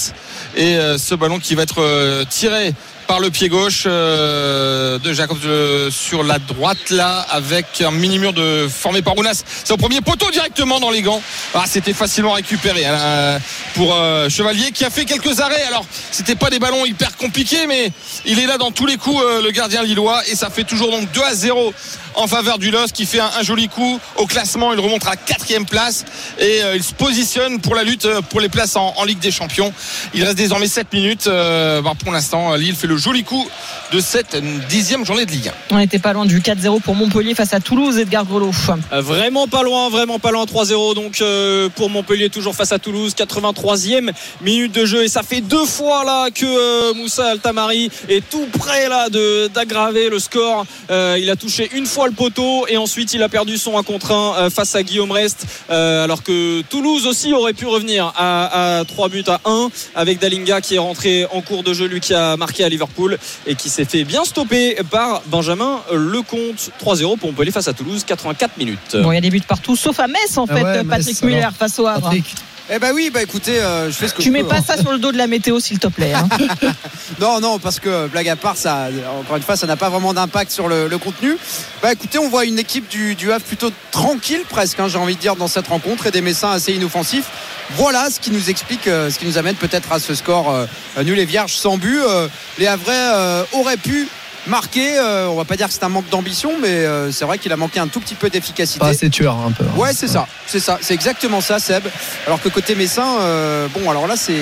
Et 0.57 0.77
euh, 0.77 0.99
ce 0.99 1.15
ballon 1.15 1.39
qui 1.39 1.55
va 1.55 1.63
être 1.63 1.81
euh, 1.81 2.25
tiré 2.29 2.75
par 3.11 3.19
le 3.19 3.31
pied 3.31 3.49
gauche 3.49 3.87
euh, 3.87 5.01
de 5.01 5.13
Jacob 5.13 5.37
euh, 5.45 5.91
sur 5.91 6.23
la 6.23 6.39
droite 6.39 6.91
là 6.91 7.27
avec 7.29 7.81
un 7.81 7.91
mini 7.91 8.21
mur 8.21 8.33
de 8.33 8.69
formé 8.69 9.03
par 9.03 9.19
Ounas. 9.19 9.43
C'est 9.65 9.73
au 9.73 9.77
premier 9.77 10.01
poteau 10.01 10.31
directement 10.31 10.79
dans 10.79 10.93
les 10.93 11.03
gants. 11.03 11.21
Ah, 11.53 11.65
c'était 11.67 11.93
facilement 11.93 12.35
récupéré 12.35 12.87
hein, 12.87 13.41
pour 13.75 13.97
euh, 13.97 14.29
Chevalier 14.29 14.71
qui 14.71 14.85
a 14.85 14.91
fait 14.91 15.07
quelques 15.07 15.41
arrêts. 15.41 15.65
Alors 15.67 15.85
c'était 16.13 16.37
pas 16.37 16.51
des 16.51 16.61
ballons 16.61 16.87
hyper 16.87 17.17
compliqués 17.17 17.67
mais 17.67 17.91
il 18.27 18.39
est 18.39 18.47
là 18.47 18.59
dans 18.59 18.71
tous 18.71 18.87
les 18.87 18.97
coups 18.97 19.21
le 19.43 19.51
gardien 19.51 19.83
lillois 19.83 20.23
et 20.31 20.37
ça 20.37 20.49
fait 20.49 20.63
toujours 20.63 20.93
donc 20.93 21.11
2 21.11 21.21
à 21.21 21.35
0 21.35 21.75
en 22.21 22.27
faveur 22.27 22.59
du 22.59 22.71
LOS 22.71 22.93
qui 22.93 23.07
fait 23.07 23.21
un, 23.21 23.31
un, 23.39 23.43
joli 23.43 23.69
coup 23.69 23.99
au 24.17 24.27
classement. 24.27 24.73
Il 24.73 24.81
remonte 24.81 25.07
à 25.07 25.17
quatrième 25.17 25.67
place 25.67 26.05
et 26.39 26.63
euh, 26.63 26.77
il 26.77 26.83
se 26.83 26.95
positionne 26.95 27.61
pour 27.61 27.75
la 27.75 27.85
lutte 27.85 28.07
pour 28.31 28.41
les 28.41 28.49
places 28.49 28.77
en, 28.77 28.95
en, 28.97 29.05
Ligue 29.05 29.19
des 29.19 29.31
Champions. 29.31 29.73
Il 30.15 30.25
reste 30.25 30.37
désormais 30.37 30.69
7 30.69 30.93
minutes 30.93 31.27
bah, 31.27 31.93
pour 31.99 32.13
l'instant 32.13 32.55
Lille 32.55 32.77
fait 32.77 32.87
le 32.87 32.97
joli 32.97 33.25
coup 33.25 33.49
de 33.93 34.01
cette 34.01 34.37
dixième 34.69 35.05
journée 35.05 35.27
de 35.27 35.31
Ligue 35.31 35.49
1 35.49 35.53
on 35.73 35.79
n'était 35.79 35.99
pas 35.99 36.13
loin 36.13 36.27
du 36.27 36.41
4-0 36.41 36.81
pour 36.81 36.95
Montpellier 36.95 37.35
face 37.35 37.55
à 37.55 37.61
Toulouse 37.61 37.99
Edgar 37.99 38.25
Grelot. 38.25 38.51
Euh, 38.93 39.01
vraiment 39.01 39.47
pas 39.47 39.63
loin 39.63 39.89
vraiment 39.89 40.19
pas 40.19 40.31
loin 40.31 40.45
3-0 40.45 40.95
donc 40.95 41.21
euh, 41.21 41.69
pour 41.75 41.91
Montpellier 41.91 42.29
toujours 42.29 42.55
face 42.55 42.73
à 42.73 42.79
Toulouse 42.79 43.15
83e 43.17 44.11
minute 44.43 44.73
de 44.73 44.85
jeu. 44.85 45.05
Et 45.05 45.09
ça 45.09 45.23
fait 45.23 45.41
deux 45.41 45.65
fois 45.65 46.05
là 46.05 46.31
que 46.31 46.45
euh, 46.45 46.95
Moussa 46.95 47.29
Altamari 47.31 47.91
est 48.09 48.29
tout 48.29 48.47
près 48.59 48.89
là 48.89 49.09
d'aggraver 49.49 50.09
le 50.09 50.19
score. 50.19 50.67
Il 50.91 51.31
a 51.31 51.37
touché 51.37 51.71
une 51.75 51.87
fois 51.87 52.10
le 52.11 52.17
poteau 52.17 52.67
et 52.69 52.77
ensuite 52.77 53.15
il 53.15 53.23
a 53.23 53.29
perdu 53.29 53.57
son 53.57 53.79
1 53.79 53.83
contre 53.83 54.13
1 54.13 54.51
face 54.51 54.75
à 54.75 54.83
Guillaume 54.83 55.13
Rest 55.13 55.47
alors 55.69 56.23
que 56.23 56.63
Toulouse 56.63 57.07
aussi 57.07 57.33
aurait 57.33 57.53
pu 57.53 57.67
revenir 57.67 58.13
à, 58.17 58.81
à 58.81 58.85
3 58.85 59.09
buts 59.09 59.25
à 59.29 59.41
1 59.45 59.69
avec 59.95 60.19
Dalinga 60.19 60.61
qui 60.61 60.75
est 60.75 60.79
rentré 60.79 61.27
en 61.33 61.41
cours 61.41 61.63
de 61.63 61.73
jeu 61.73 61.87
lui 61.87 62.01
qui 62.01 62.15
a 62.15 62.37
marqué 62.37 62.65
à 62.65 62.69
Liverpool 62.69 63.19
et 63.47 63.55
qui 63.55 63.69
s'est 63.69 63.85
fait 63.85 64.05
bien 64.05 64.25
stopper 64.25 64.77
par 64.91 65.23
Benjamin 65.27 65.81
Lecomte 65.93 66.71
3-0 66.85 67.19
pour 67.19 67.31
Montpellier 67.31 67.53
face 67.53 67.69
à 67.69 67.73
Toulouse 67.73 68.05
84 68.07 68.57
minutes 68.59 68.97
bon 68.97 69.13
il 69.13 69.15
y 69.15 69.19
a 69.19 69.21
des 69.21 69.31
buts 69.31 69.41
partout 69.47 69.77
sauf 69.77 69.99
à 70.01 70.07
Metz 70.09 70.37
en 70.37 70.47
fait 70.47 70.63
ah 70.65 70.79
ouais, 70.79 70.85
Patrick 70.85 71.23
Muller 71.23 71.49
face 71.57 71.79
au 71.79 71.87
Havre 71.87 72.03
Patrick. 72.03 72.35
Eh 72.73 72.79
ben 72.79 72.93
oui, 72.95 73.11
bah 73.13 73.21
écoutez, 73.21 73.61
euh, 73.61 73.91
je 73.91 73.97
fais 73.97 74.07
ce 74.07 74.15
que 74.15 74.23
tu 74.23 74.29
je 74.29 74.33
mets 74.33 74.43
peux, 74.43 74.49
pas 74.49 74.59
hein. 74.59 74.65
ça 74.65 74.77
sur 74.77 74.93
le 74.93 74.99
dos 74.99 75.11
de 75.11 75.19
la 75.19 75.27
météo, 75.27 75.59
s'il 75.59 75.81
te 75.81 75.89
plaît. 75.89 76.13
Hein. 76.15 76.29
non, 77.21 77.41
non, 77.41 77.59
parce 77.59 77.81
que 77.81 78.07
blague 78.07 78.29
à 78.29 78.37
part, 78.37 78.57
ça, 78.57 78.89
encore 79.19 79.37
une 79.37 79.43
fois, 79.43 79.57
ça 79.57 79.67
n'a 79.67 79.77
pas 79.77 79.89
vraiment 79.89 80.15
d'impact 80.15 80.53
sur 80.53 80.69
le, 80.69 80.87
le, 80.87 80.99
contenu. 80.99 81.37
Bah 81.83 81.93
écoutez, 81.93 82.19
on 82.19 82.29
voit 82.29 82.45
une 82.45 82.61
équipe 82.61 82.89
du, 82.89 83.17
du 83.17 83.33
Havre 83.33 83.45
plutôt 83.45 83.73
tranquille, 83.91 84.43
presque, 84.49 84.79
hein, 84.79 84.87
j'ai 84.87 84.99
envie 84.99 85.17
de 85.17 85.21
dire, 85.21 85.35
dans 85.35 85.49
cette 85.49 85.67
rencontre, 85.67 86.07
et 86.07 86.11
des 86.13 86.21
Messins 86.21 86.53
assez 86.53 86.73
inoffensifs. 86.73 87.27
Voilà 87.75 88.09
ce 88.11 88.21
qui 88.21 88.31
nous 88.31 88.51
explique, 88.51 88.87
euh, 88.87 89.11
ce 89.11 89.19
qui 89.19 89.27
nous 89.27 89.39
amène 89.39 89.55
peut-être 89.55 89.93
à 89.93 89.99
ce 89.99 90.15
score 90.15 90.51
euh, 90.51 90.67
nul 91.03 91.19
et 91.19 91.25
vierge 91.25 91.55
sans 91.55 91.77
but. 91.77 92.01
Euh, 92.01 92.29
les 92.59 92.67
Havrais 92.67 93.45
auraient 93.53 93.77
pu 93.77 94.09
marqué. 94.47 94.99
Euh, 94.99 95.29
on 95.29 95.37
va 95.37 95.45
pas 95.45 95.57
dire 95.57 95.69
que 95.69 95.73
c'est 95.73 95.85
un 95.85 95.89
manque 95.89 96.09
d'ambition, 96.09 96.53
mais 96.61 96.69
euh, 96.69 97.13
c'est 97.13 97.25
vrai 97.25 97.39
qu'il 97.39 97.53
a 97.53 97.57
manqué 97.57 97.81
un 97.81 97.89
tout 97.89 98.01
petit 98.01 98.15
peu 98.15 98.31
d'efficacité. 98.31 98.81
Pas 98.81 98.89
assez 98.89 99.11
tueur 99.11 99.37
un 99.37 99.53
peu. 99.53 99.65
Ouais, 99.77 99.93
c'est 99.93 100.09
ça, 100.09 100.27
c'est 100.47 100.61
ça, 100.61 100.79
c'est 100.81 100.95
exactement 100.95 101.41
ça, 101.41 101.59
Seb. 101.59 101.85
Alors 102.27 102.41
que 102.41 102.49
côté 102.49 102.75
Messin, 102.75 103.21
euh, 103.21 103.69
bon, 103.69 103.91
alors 103.91 104.07
là, 104.07 104.17
c'est 104.17 104.41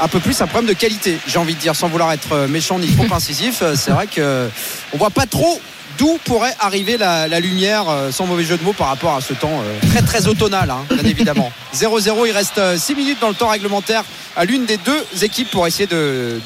un 0.00 0.08
peu 0.08 0.20
plus 0.20 0.40
un 0.42 0.46
problème 0.46 0.68
de 0.68 0.78
qualité, 0.78 1.18
j'ai 1.26 1.38
envie 1.38 1.54
de 1.54 1.60
dire, 1.60 1.74
sans 1.74 1.88
vouloir 1.88 2.12
être 2.12 2.46
méchant 2.46 2.78
ni 2.78 2.88
trop 2.88 3.06
incisif. 3.14 3.62
C'est 3.74 3.92
vrai 3.92 4.06
que 4.06 4.48
on 4.92 4.98
voit 4.98 5.10
pas 5.10 5.26
trop 5.26 5.60
d'où 5.98 6.18
pourrait 6.24 6.54
arriver 6.60 6.96
la, 6.96 7.28
la, 7.28 7.40
lumière, 7.40 7.88
euh, 7.88 8.10
sans 8.10 8.26
mauvais 8.26 8.44
jeu 8.44 8.56
de 8.56 8.64
mots, 8.64 8.72
par 8.72 8.88
rapport 8.88 9.14
à 9.14 9.20
ce 9.20 9.34
temps 9.34 9.50
euh, 9.50 9.88
très 9.90 10.02
très 10.02 10.26
automnal, 10.26 10.70
hein, 10.70 10.84
bien 10.90 11.04
évidemment. 11.04 11.52
0-0, 11.74 12.26
il 12.26 12.32
reste 12.32 12.60
6 12.78 12.94
minutes 12.94 13.18
dans 13.20 13.28
le 13.28 13.34
temps 13.34 13.48
réglementaire 13.48 14.04
à 14.34 14.44
l'une 14.44 14.64
des 14.66 14.76
deux 14.76 15.24
équipes 15.24 15.50
pour 15.50 15.66
essayer 15.66 15.88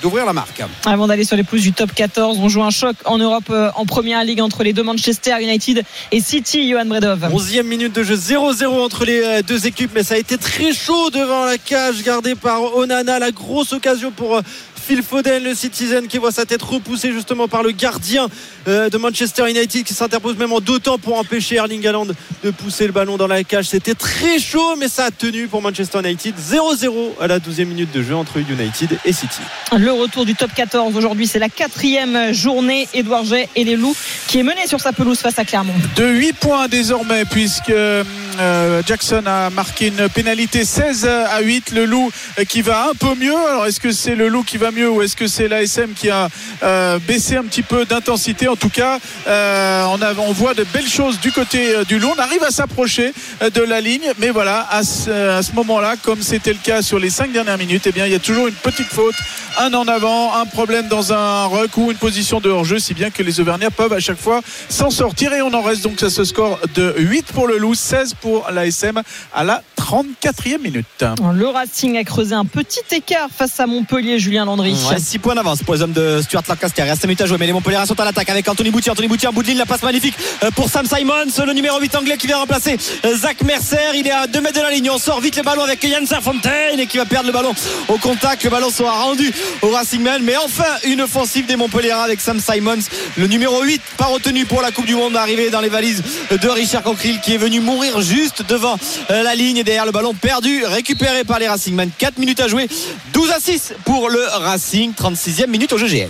d'ouvrir 0.00 0.24
la 0.24 0.32
marque. 0.32 0.62
Avant 0.86 1.06
d'aller 1.08 1.24
sur 1.24 1.36
les 1.36 1.42
pouces 1.42 1.62
du 1.62 1.72
top 1.72 1.92
14, 1.92 2.38
on 2.40 2.48
joue 2.48 2.62
un 2.62 2.70
choc 2.70 2.96
en 3.04 3.18
Europe 3.18 3.50
euh, 3.50 3.70
en 3.74 3.84
première 3.84 4.24
ligue 4.24 4.40
entre 4.40 4.62
les 4.62 4.72
deux 4.72 4.82
Manchester 4.82 5.36
United 5.40 5.84
et 6.12 6.20
City, 6.20 6.68
Johan 6.70 6.86
Bredov. 6.86 7.28
11e 7.32 7.62
minute 7.64 7.94
de 7.94 8.02
jeu, 8.02 8.14
0-0 8.16 8.66
entre 8.66 9.04
les 9.04 9.42
deux 9.42 9.66
équipes, 9.66 9.90
mais 9.94 10.02
ça 10.02 10.14
a 10.14 10.18
été 10.18 10.38
très 10.38 10.72
chaud 10.72 11.10
devant 11.10 11.44
la 11.44 11.58
cage 11.58 12.02
gardée 12.02 12.34
par 12.34 12.76
Onana. 12.76 13.18
La 13.18 13.30
grosse 13.32 13.72
occasion 13.72 14.10
pour 14.10 14.40
Phil 14.80 15.02
Foden, 15.02 15.42
le 15.44 15.54
Citizen 15.54 16.06
qui 16.06 16.18
voit 16.18 16.32
sa 16.32 16.46
tête 16.46 16.62
repoussée 16.62 17.12
justement 17.12 17.48
par 17.48 17.62
le 17.62 17.70
gardien 17.70 18.28
de 18.66 18.96
Manchester 18.98 19.48
United 19.48 19.84
qui 19.84 19.94
s'interpose 19.94 20.36
même 20.36 20.52
en 20.52 20.60
deux 20.60 20.78
temps 20.78 20.98
pour 20.98 21.18
empêcher 21.18 21.56
Erling 21.56 21.86
Haaland 21.86 22.06
de 22.44 22.50
pousser 22.50 22.86
le 22.86 22.92
ballon 22.92 23.16
dans 23.16 23.26
la 23.26 23.44
cage. 23.44 23.66
C'était 23.66 23.94
très 23.94 24.38
chaud, 24.38 24.76
mais 24.76 24.88
ça 24.88 25.06
a 25.06 25.10
tenu 25.10 25.46
pour 25.46 25.62
Manchester 25.62 26.00
United. 26.00 26.34
0-0 26.36 27.20
à 27.20 27.26
la 27.26 27.38
12e 27.38 27.66
minute 27.66 27.92
de 27.92 28.02
jeu 28.02 28.14
entre 28.14 28.38
United 28.38 28.98
et 29.04 29.12
City. 29.12 29.40
Le 29.76 29.92
retour 29.92 30.24
du 30.24 30.34
top 30.34 30.50
14 30.54 30.96
aujourd'hui, 30.96 31.26
c'est 31.26 31.38
la 31.38 31.48
quatrième 31.48 32.32
journée. 32.32 32.88
Edouard 32.94 33.24
Jay 33.24 33.48
et 33.56 33.64
les 33.64 33.76
Loups 33.76 33.96
qui 34.26 34.38
est 34.38 34.42
mené 34.42 34.66
sur 34.66 34.80
sa 34.80 34.92
pelouse 34.92 35.18
face 35.18 35.38
à 35.38 35.44
Clermont. 35.44 35.74
De 35.96 36.06
8 36.06 36.32
points 36.34 36.68
désormais, 36.68 37.24
puisque 37.24 37.70
euh, 37.70 38.82
Jackson 38.86 39.22
a 39.26 39.50
marqué 39.50 39.88
une 39.88 40.08
pénalité 40.08 40.64
16 40.64 41.06
à 41.06 41.40
8. 41.40 41.72
Le 41.72 41.84
Loup 41.84 42.10
qui 42.48 42.62
va 42.62 42.90
un 42.90 42.94
peu 42.94 43.14
mieux. 43.14 43.36
Alors, 43.36 43.66
est-ce 43.66 43.80
que 43.80 43.92
c'est 43.92 44.14
le 44.14 44.28
Loup 44.28 44.42
qui 44.42 44.56
va 44.56 44.69
mieux 44.70 44.90
ou 44.90 45.02
est-ce 45.02 45.16
que 45.16 45.26
c'est 45.26 45.48
l'ASM 45.48 45.92
qui 45.94 46.10
a 46.10 46.28
euh, 46.62 46.98
baissé 46.98 47.36
un 47.36 47.44
petit 47.44 47.62
peu 47.62 47.84
d'intensité? 47.84 48.48
En 48.48 48.56
tout 48.56 48.68
cas, 48.68 48.98
euh, 49.26 49.84
on, 49.88 50.02
a, 50.02 50.14
on, 50.14 50.32
voit 50.32 50.54
de 50.54 50.64
belles 50.64 50.88
choses 50.88 51.20
du 51.20 51.32
côté 51.32 51.74
euh, 51.74 51.84
du 51.84 51.98
Loup. 51.98 52.12
On 52.16 52.20
arrive 52.20 52.42
à 52.42 52.50
s'approcher 52.50 53.12
de 53.40 53.62
la 53.62 53.80
ligne, 53.80 54.12
mais 54.18 54.30
voilà, 54.30 54.66
à 54.70 54.82
ce, 54.82 55.10
à 55.10 55.42
ce 55.42 55.52
moment-là, 55.52 55.96
comme 56.02 56.22
c'était 56.22 56.52
le 56.52 56.58
cas 56.62 56.82
sur 56.82 56.98
les 56.98 57.10
cinq 57.10 57.32
dernières 57.32 57.58
minutes, 57.58 57.82
eh 57.86 57.92
bien, 57.92 58.06
il 58.06 58.12
y 58.12 58.16
a 58.16 58.20
toujours 58.20 58.46
une 58.46 58.54
petite 58.54 58.88
faute, 58.88 59.14
un 59.58 59.72
en 59.74 59.86
avant, 59.88 60.34
un 60.34 60.46
problème 60.46 60.88
dans 60.88 61.12
un 61.12 61.46
ruck 61.46 61.76
ou 61.76 61.90
une 61.90 61.96
position 61.96 62.40
de 62.40 62.50
hors-jeu, 62.50 62.78
si 62.78 62.94
bien 62.94 63.10
que 63.10 63.22
les 63.22 63.40
Auvergnats 63.40 63.70
peuvent 63.70 63.92
à 63.92 64.00
chaque 64.00 64.20
fois 64.20 64.40
s'en 64.68 64.90
sortir. 64.90 65.32
Et 65.32 65.42
on 65.42 65.52
en 65.54 65.62
reste 65.62 65.82
donc 65.82 66.02
à 66.02 66.10
ce 66.10 66.24
score 66.24 66.58
de 66.74 66.94
8 66.98 67.32
pour 67.32 67.46
le 67.46 67.58
Loup, 67.58 67.74
16 67.74 68.14
pour 68.20 68.48
l'ASM 68.50 69.02
à 69.34 69.44
la 69.44 69.62
34e 69.78 70.60
minute. 70.60 71.04
Le 71.34 71.48
Racing 71.48 71.96
a 71.96 72.04
creusé 72.04 72.34
un 72.34 72.44
petit 72.44 72.80
écart 72.92 73.28
face 73.34 73.58
à 73.58 73.66
Montpellier, 73.66 74.18
Julien 74.18 74.44
Landry. 74.44 74.59
6 74.64 75.12
ouais, 75.12 75.18
points 75.18 75.34
d'avance 75.34 75.62
pour 75.62 75.74
les 75.74 75.82
hommes 75.82 75.92
de 75.92 76.20
Stuart 76.22 76.42
Lancaster. 76.48 76.82
Il 76.84 76.90
reste 76.90 77.02
5 77.02 77.08
minutes 77.08 77.20
à 77.22 77.26
jouer, 77.26 77.36
mais 77.38 77.46
les 77.46 77.52
Montpellier 77.52 77.78
sont 77.86 77.98
à 77.98 78.04
l'attaque 78.04 78.30
avec 78.30 78.48
Anthony 78.48 78.70
Boutier. 78.70 78.92
Anthony 78.92 79.08
Boutier 79.08 79.28
en 79.28 79.32
bout 79.32 79.42
de 79.42 79.48
ligne, 79.48 79.58
la 79.58 79.66
passe 79.66 79.82
magnifique 79.82 80.14
pour 80.54 80.68
Sam 80.68 80.86
Simons, 80.86 81.44
le 81.44 81.52
numéro 81.52 81.78
8 81.80 81.96
anglais 81.96 82.16
qui 82.16 82.26
vient 82.26 82.38
remplacer 82.38 82.76
Zach 83.14 83.42
Mercer. 83.42 83.76
Il 83.94 84.06
est 84.06 84.12
à 84.12 84.26
2 84.26 84.40
mètres 84.40 84.58
de 84.58 84.62
la 84.62 84.70
ligne. 84.70 84.90
On 84.90 84.98
sort 84.98 85.20
vite 85.20 85.36
le 85.36 85.42
ballon 85.42 85.62
avec 85.62 85.82
Yann 85.84 86.06
Fontaine 86.06 86.78
et 86.78 86.86
qui 86.86 86.98
va 86.98 87.04
perdre 87.04 87.26
le 87.26 87.32
ballon 87.32 87.54
au 87.88 87.98
contact. 87.98 88.44
Le 88.44 88.50
ballon 88.50 88.70
sera 88.70 89.02
rendu 89.02 89.32
au 89.62 89.70
Racing 89.70 90.02
Man. 90.02 90.22
Mais 90.22 90.36
enfin, 90.36 90.64
une 90.84 91.00
offensive 91.02 91.46
des 91.46 91.56
Montpellier 91.56 91.90
avec 91.90 92.20
Sam 92.20 92.40
Simons, 92.40 92.82
le 93.16 93.26
numéro 93.26 93.62
8, 93.62 93.80
pas 93.96 94.06
retenu 94.06 94.44
pour 94.46 94.62
la 94.62 94.70
Coupe 94.70 94.86
du 94.86 94.94
Monde, 94.94 95.16
arrivé 95.16 95.50
dans 95.50 95.60
les 95.60 95.68
valises 95.68 96.02
de 96.30 96.48
Richard 96.48 96.82
Coqueril 96.82 97.20
qui 97.20 97.34
est 97.34 97.38
venu 97.38 97.60
mourir 97.60 98.00
juste 98.00 98.44
devant 98.48 98.76
la 99.08 99.34
ligne 99.34 99.62
derrière 99.62 99.86
le 99.86 99.92
ballon 99.92 100.14
perdu, 100.14 100.64
récupéré 100.64 101.24
par 101.24 101.38
les 101.38 101.48
Racing 101.48 101.74
Man. 101.74 101.90
4 101.98 102.18
minutes 102.18 102.40
à 102.40 102.48
jouer, 102.48 102.68
12 103.12 103.30
à 103.30 103.40
6 103.40 103.74
pour 103.84 104.08
le 104.08 104.20
Racing, 104.22 104.49
36e 104.56 105.46
minute 105.48 105.72
au 105.72 105.78
GGL. 105.78 106.08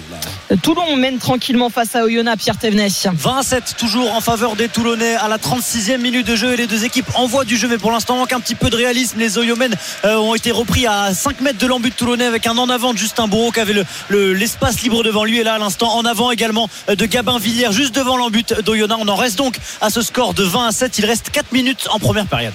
Toulon 0.63 0.97
mène 0.97 1.19
tranquillement 1.19 1.71
face 1.71 1.95
à 1.95 2.05
Oyonnax, 2.05 2.43
Pierre 2.43 2.57
Thévenet. 2.57 2.89
20 3.13 3.39
à 3.39 3.43
7 3.43 3.75
toujours 3.79 4.15
en 4.15 4.21
faveur 4.21 4.57
des 4.57 4.69
Toulonnais 4.69 5.15
à 5.15 5.29
la 5.29 5.39
36e 5.39 5.99
minute 5.99 6.27
de 6.27 6.35
jeu 6.37 6.53
et 6.53 6.57
les 6.57 6.67
deux 6.67 6.85
équipes 6.85 7.07
envoient 7.15 7.45
du 7.45 7.57
jeu. 7.57 7.69
Mais 7.69 7.79
pour 7.79 7.93
l'instant 7.93 8.17
manque 8.17 8.33
un 8.33 8.41
petit 8.41 8.55
peu 8.55 8.69
de 8.71 8.77
réalisme. 8.77 9.19
Les 9.19 9.39
Oyomènes 9.39 9.77
euh, 10.05 10.17
ont 10.17 10.35
été 10.35 10.51
repris 10.51 10.87
à 10.87 11.15
5 11.15 11.41
mètres 11.41 11.59
de 11.59 11.67
l'embut 11.67 11.93
Toulonnais 11.93 12.25
avec 12.27 12.47
un 12.47 12.57
en 12.59 12.69
avant 12.69 12.93
de 12.93 12.99
Justin 12.99 13.29
Bourreau 13.29 13.51
qui 13.53 13.61
avait 13.61 13.73
le- 13.73 13.85
le- 14.09 14.33
l'espace 14.33 14.81
libre 14.83 15.03
devant 15.05 15.25
lui. 15.25 15.39
Et 15.39 15.45
là 15.45 15.55
à 15.55 15.59
l'instant 15.59 15.95
en 15.97 16.05
avant 16.05 16.31
également 16.31 16.69
euh, 16.89 16.95
de 16.97 17.07
Gabin 17.07 17.39
Villiers 17.39 17.73
juste 17.73 17.95
devant 17.95 18.17
l'embut 18.17 18.55
d'Oyonnax. 18.65 19.01
On 19.03 19.09
en 19.09 19.17
reste 19.17 19.39
donc 19.39 19.57
à 19.81 19.91
ce 19.91 20.03
score 20.03 20.35
de 20.35 20.43
20 20.45 20.67
à 20.69 20.73
7 20.73 20.99
il 20.99 21.07
reste 21.07 21.31
4 21.31 21.53
minutes 21.53 21.87
en 21.91 21.99
première 21.99 22.27
période 22.27 22.53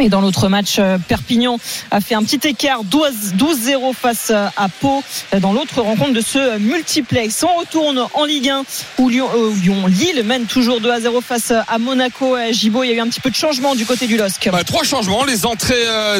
Et 0.00 0.08
dans 0.08 0.20
l'autre 0.20 0.48
match, 0.48 0.76
euh, 0.78 0.98
Perpignan 0.98 1.58
a 1.90 2.00
fait 2.00 2.14
un 2.14 2.22
petit 2.22 2.48
écart 2.48 2.84
12 2.84 3.34
12-0 3.36 3.94
face 3.94 4.28
euh, 4.30 4.48
à 4.56 4.68
Pau 4.68 5.02
euh, 5.34 5.40
dans 5.40 5.52
l'autre 5.52 5.80
rencontre 5.80 6.12
de 6.12 6.20
ce 6.20 6.58
multiplex. 6.58 7.44
On 7.44 7.60
retourne 7.60 8.06
en 8.14 8.24
Ligue 8.24 8.50
1 8.50 8.64
où 8.98 9.08
Lyon, 9.08 9.28
euh, 9.34 9.52
Lyon 9.62 9.86
Lille 9.86 10.22
mène 10.24 10.46
toujours 10.46 10.80
2 10.80 10.90
à 10.90 11.00
0 11.00 11.20
face 11.20 11.52
à 11.52 11.78
Monaco. 11.78 12.36
Gibo, 12.50 12.82
il 12.82 12.90
y 12.90 12.92
a 12.92 12.96
eu 12.96 13.00
un 13.00 13.08
petit 13.08 13.20
peu 13.20 13.30
de 13.30 13.34
changement 13.34 13.74
du 13.74 13.86
côté 13.86 14.06
du 14.06 14.16
LOSC. 14.16 14.50
Trois 14.66 14.84
changements. 14.84 15.24
Les 15.24 15.46
entrées 15.46 15.74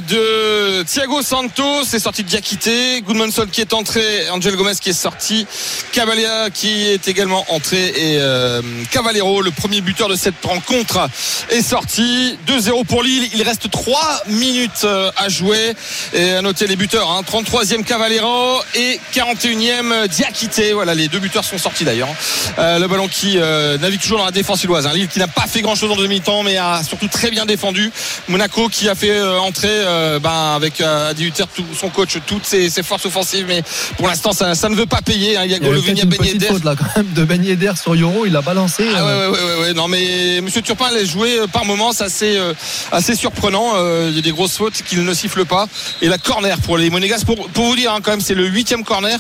de 0.09 0.83
Thiago 0.83 1.23
Santos, 1.23 1.85
c'est 1.85 1.99
sorti 1.99 2.23
de 2.23 2.29
Diakité. 2.29 3.03
Goodmanson 3.03 3.47
qui 3.51 3.61
est 3.61 3.73
entré. 3.73 4.29
Angel 4.31 4.57
Gomez 4.57 4.73
qui 4.81 4.91
est 4.91 4.93
sorti. 4.93 5.47
Cavalia 5.93 6.51
qui 6.51 6.87
est 6.87 7.09
également 7.09 7.45
entré. 7.49 7.89
Et 7.89 8.19
euh, 8.19 8.63
Cavallero, 8.91 9.43
le 9.43 9.51
premier 9.51 9.81
buteur 9.81 10.09
de 10.09 10.17
cette 10.17 10.45
rencontre, 10.45 11.09
est 11.51 11.63
sorti. 11.63 12.39
2-0 12.47 12.85
pour 12.85 13.03
Lille. 13.03 13.29
Il 13.35 13.43
reste 13.43 13.66
3 13.67 14.23
minutes 14.29 14.85
euh, 14.85 15.11
à 15.17 15.29
jouer. 15.29 15.75
Et 16.13 16.31
à 16.33 16.43
noter 16.43 16.67
les 16.67 16.77
buteurs. 16.77 17.11
Hein. 17.11 17.23
33e 17.31 17.85
Cavallero 17.85 18.61
et 18.75 18.99
41e 19.15 20.09
Diakité. 20.09 20.73
Voilà, 20.73 20.95
les 20.95 21.09
deux 21.09 21.19
buteurs 21.19 21.45
sont 21.45 21.59
sortis 21.59 21.85
d'ailleurs. 21.85 22.09
Euh, 22.59 22.79
le 22.79 22.87
ballon 22.89 23.09
qui 23.09 23.35
euh, 23.39 23.79
navigue 23.79 24.01
toujours 24.01 24.19
dans 24.19 24.25
la 24.25 24.31
défense 24.31 24.63
illoise. 24.65 24.87
hein. 24.87 24.93
Lille 24.95 25.09
qui 25.09 25.19
n'a 25.19 25.29
pas 25.29 25.47
fait 25.47 25.61
grand 25.63 25.75
chose 25.75 25.91
en 25.91 25.97
demi-temps, 25.97 26.43
mais 26.43 26.57
a 26.57 26.83
surtout 26.83 27.09
très 27.09 27.31
bien 27.31 27.47
défendu. 27.47 27.91
Monaco 28.29 28.69
qui 28.69 28.89
a 28.89 28.95
fait 28.95 29.11
euh, 29.11 29.39
entrer 29.41 29.69
ben, 30.23 30.55
avec 30.55 30.81
Adi 30.81 31.25
Hutter, 31.27 31.45
tout- 31.55 31.65
son 31.79 31.89
coach, 31.91 32.17
toutes 32.27 32.47
ses, 32.47 32.71
ses 32.71 32.83
forces 32.83 33.07
offensives, 33.07 33.47
mais 33.49 33.63
pour 33.97 34.09
l'instant 34.09 34.33
ça, 34.33 34.55
ça 34.55 34.69
ne 34.69 34.75
veut 34.75 34.87
pas 34.87 35.01
payer. 35.03 35.37
hein. 35.37 35.43
Il 35.45 35.51
y 35.51 35.55
a 35.55 35.57
Il 35.59 35.63
y 35.63 35.67
a 35.67 35.69
Golovin, 35.69 35.93
il 35.93 35.99
y 35.99 36.01
peut-être 36.01 36.01
a 36.01 36.05
une 36.05 36.11
petite 36.19 36.33
Yedder. 36.35 36.47
faute 36.47 36.65
là 36.65 36.75
quand 36.77 36.97
même 36.97 37.13
de 37.13 37.25
Ben 37.25 37.45
Yedder 37.45 37.73
sur 37.81 37.95
Euro, 37.95 38.27
il 38.27 38.35
a 38.37 38.43
balancé. 38.43 38.87
Ah 38.95 39.05
ouais, 39.05 39.13
ouais, 39.13 39.27
ouais, 39.27 39.43
ouais, 39.55 39.61
ouais. 39.69 39.73
non 39.75 39.89
mais 39.89 40.41
Monsieur 40.43 40.63
Turpin 40.63 40.91
l'a 40.91 41.05
joué 41.05 41.41
par 41.53 41.65
moments, 41.65 41.93
c'est 41.93 42.05
assez, 42.05 42.39
assez 42.93 43.15
surprenant. 43.15 43.56
Euh, 43.77 44.09
Il 44.11 44.17
y 44.17 44.19
a 44.19 44.23
des 44.23 44.33
grosses 44.33 44.57
fautes 44.57 44.83
qu'il 44.83 45.05
ne 45.05 45.15
siffle 45.15 45.45
pas. 45.45 45.67
Et 46.03 46.09
la 46.09 46.19
corner 46.19 46.59
pour 46.61 46.79
les 46.79 46.91
Monégas, 46.91 47.23
pour, 47.25 47.49
vous 47.55 47.77
dire 47.77 47.93
hein, 47.93 48.01
quand 48.03 48.13
même, 48.13 48.21
c'est 48.21 48.35
le 48.35 48.47
huitième 48.47 48.85
corner 48.85 49.19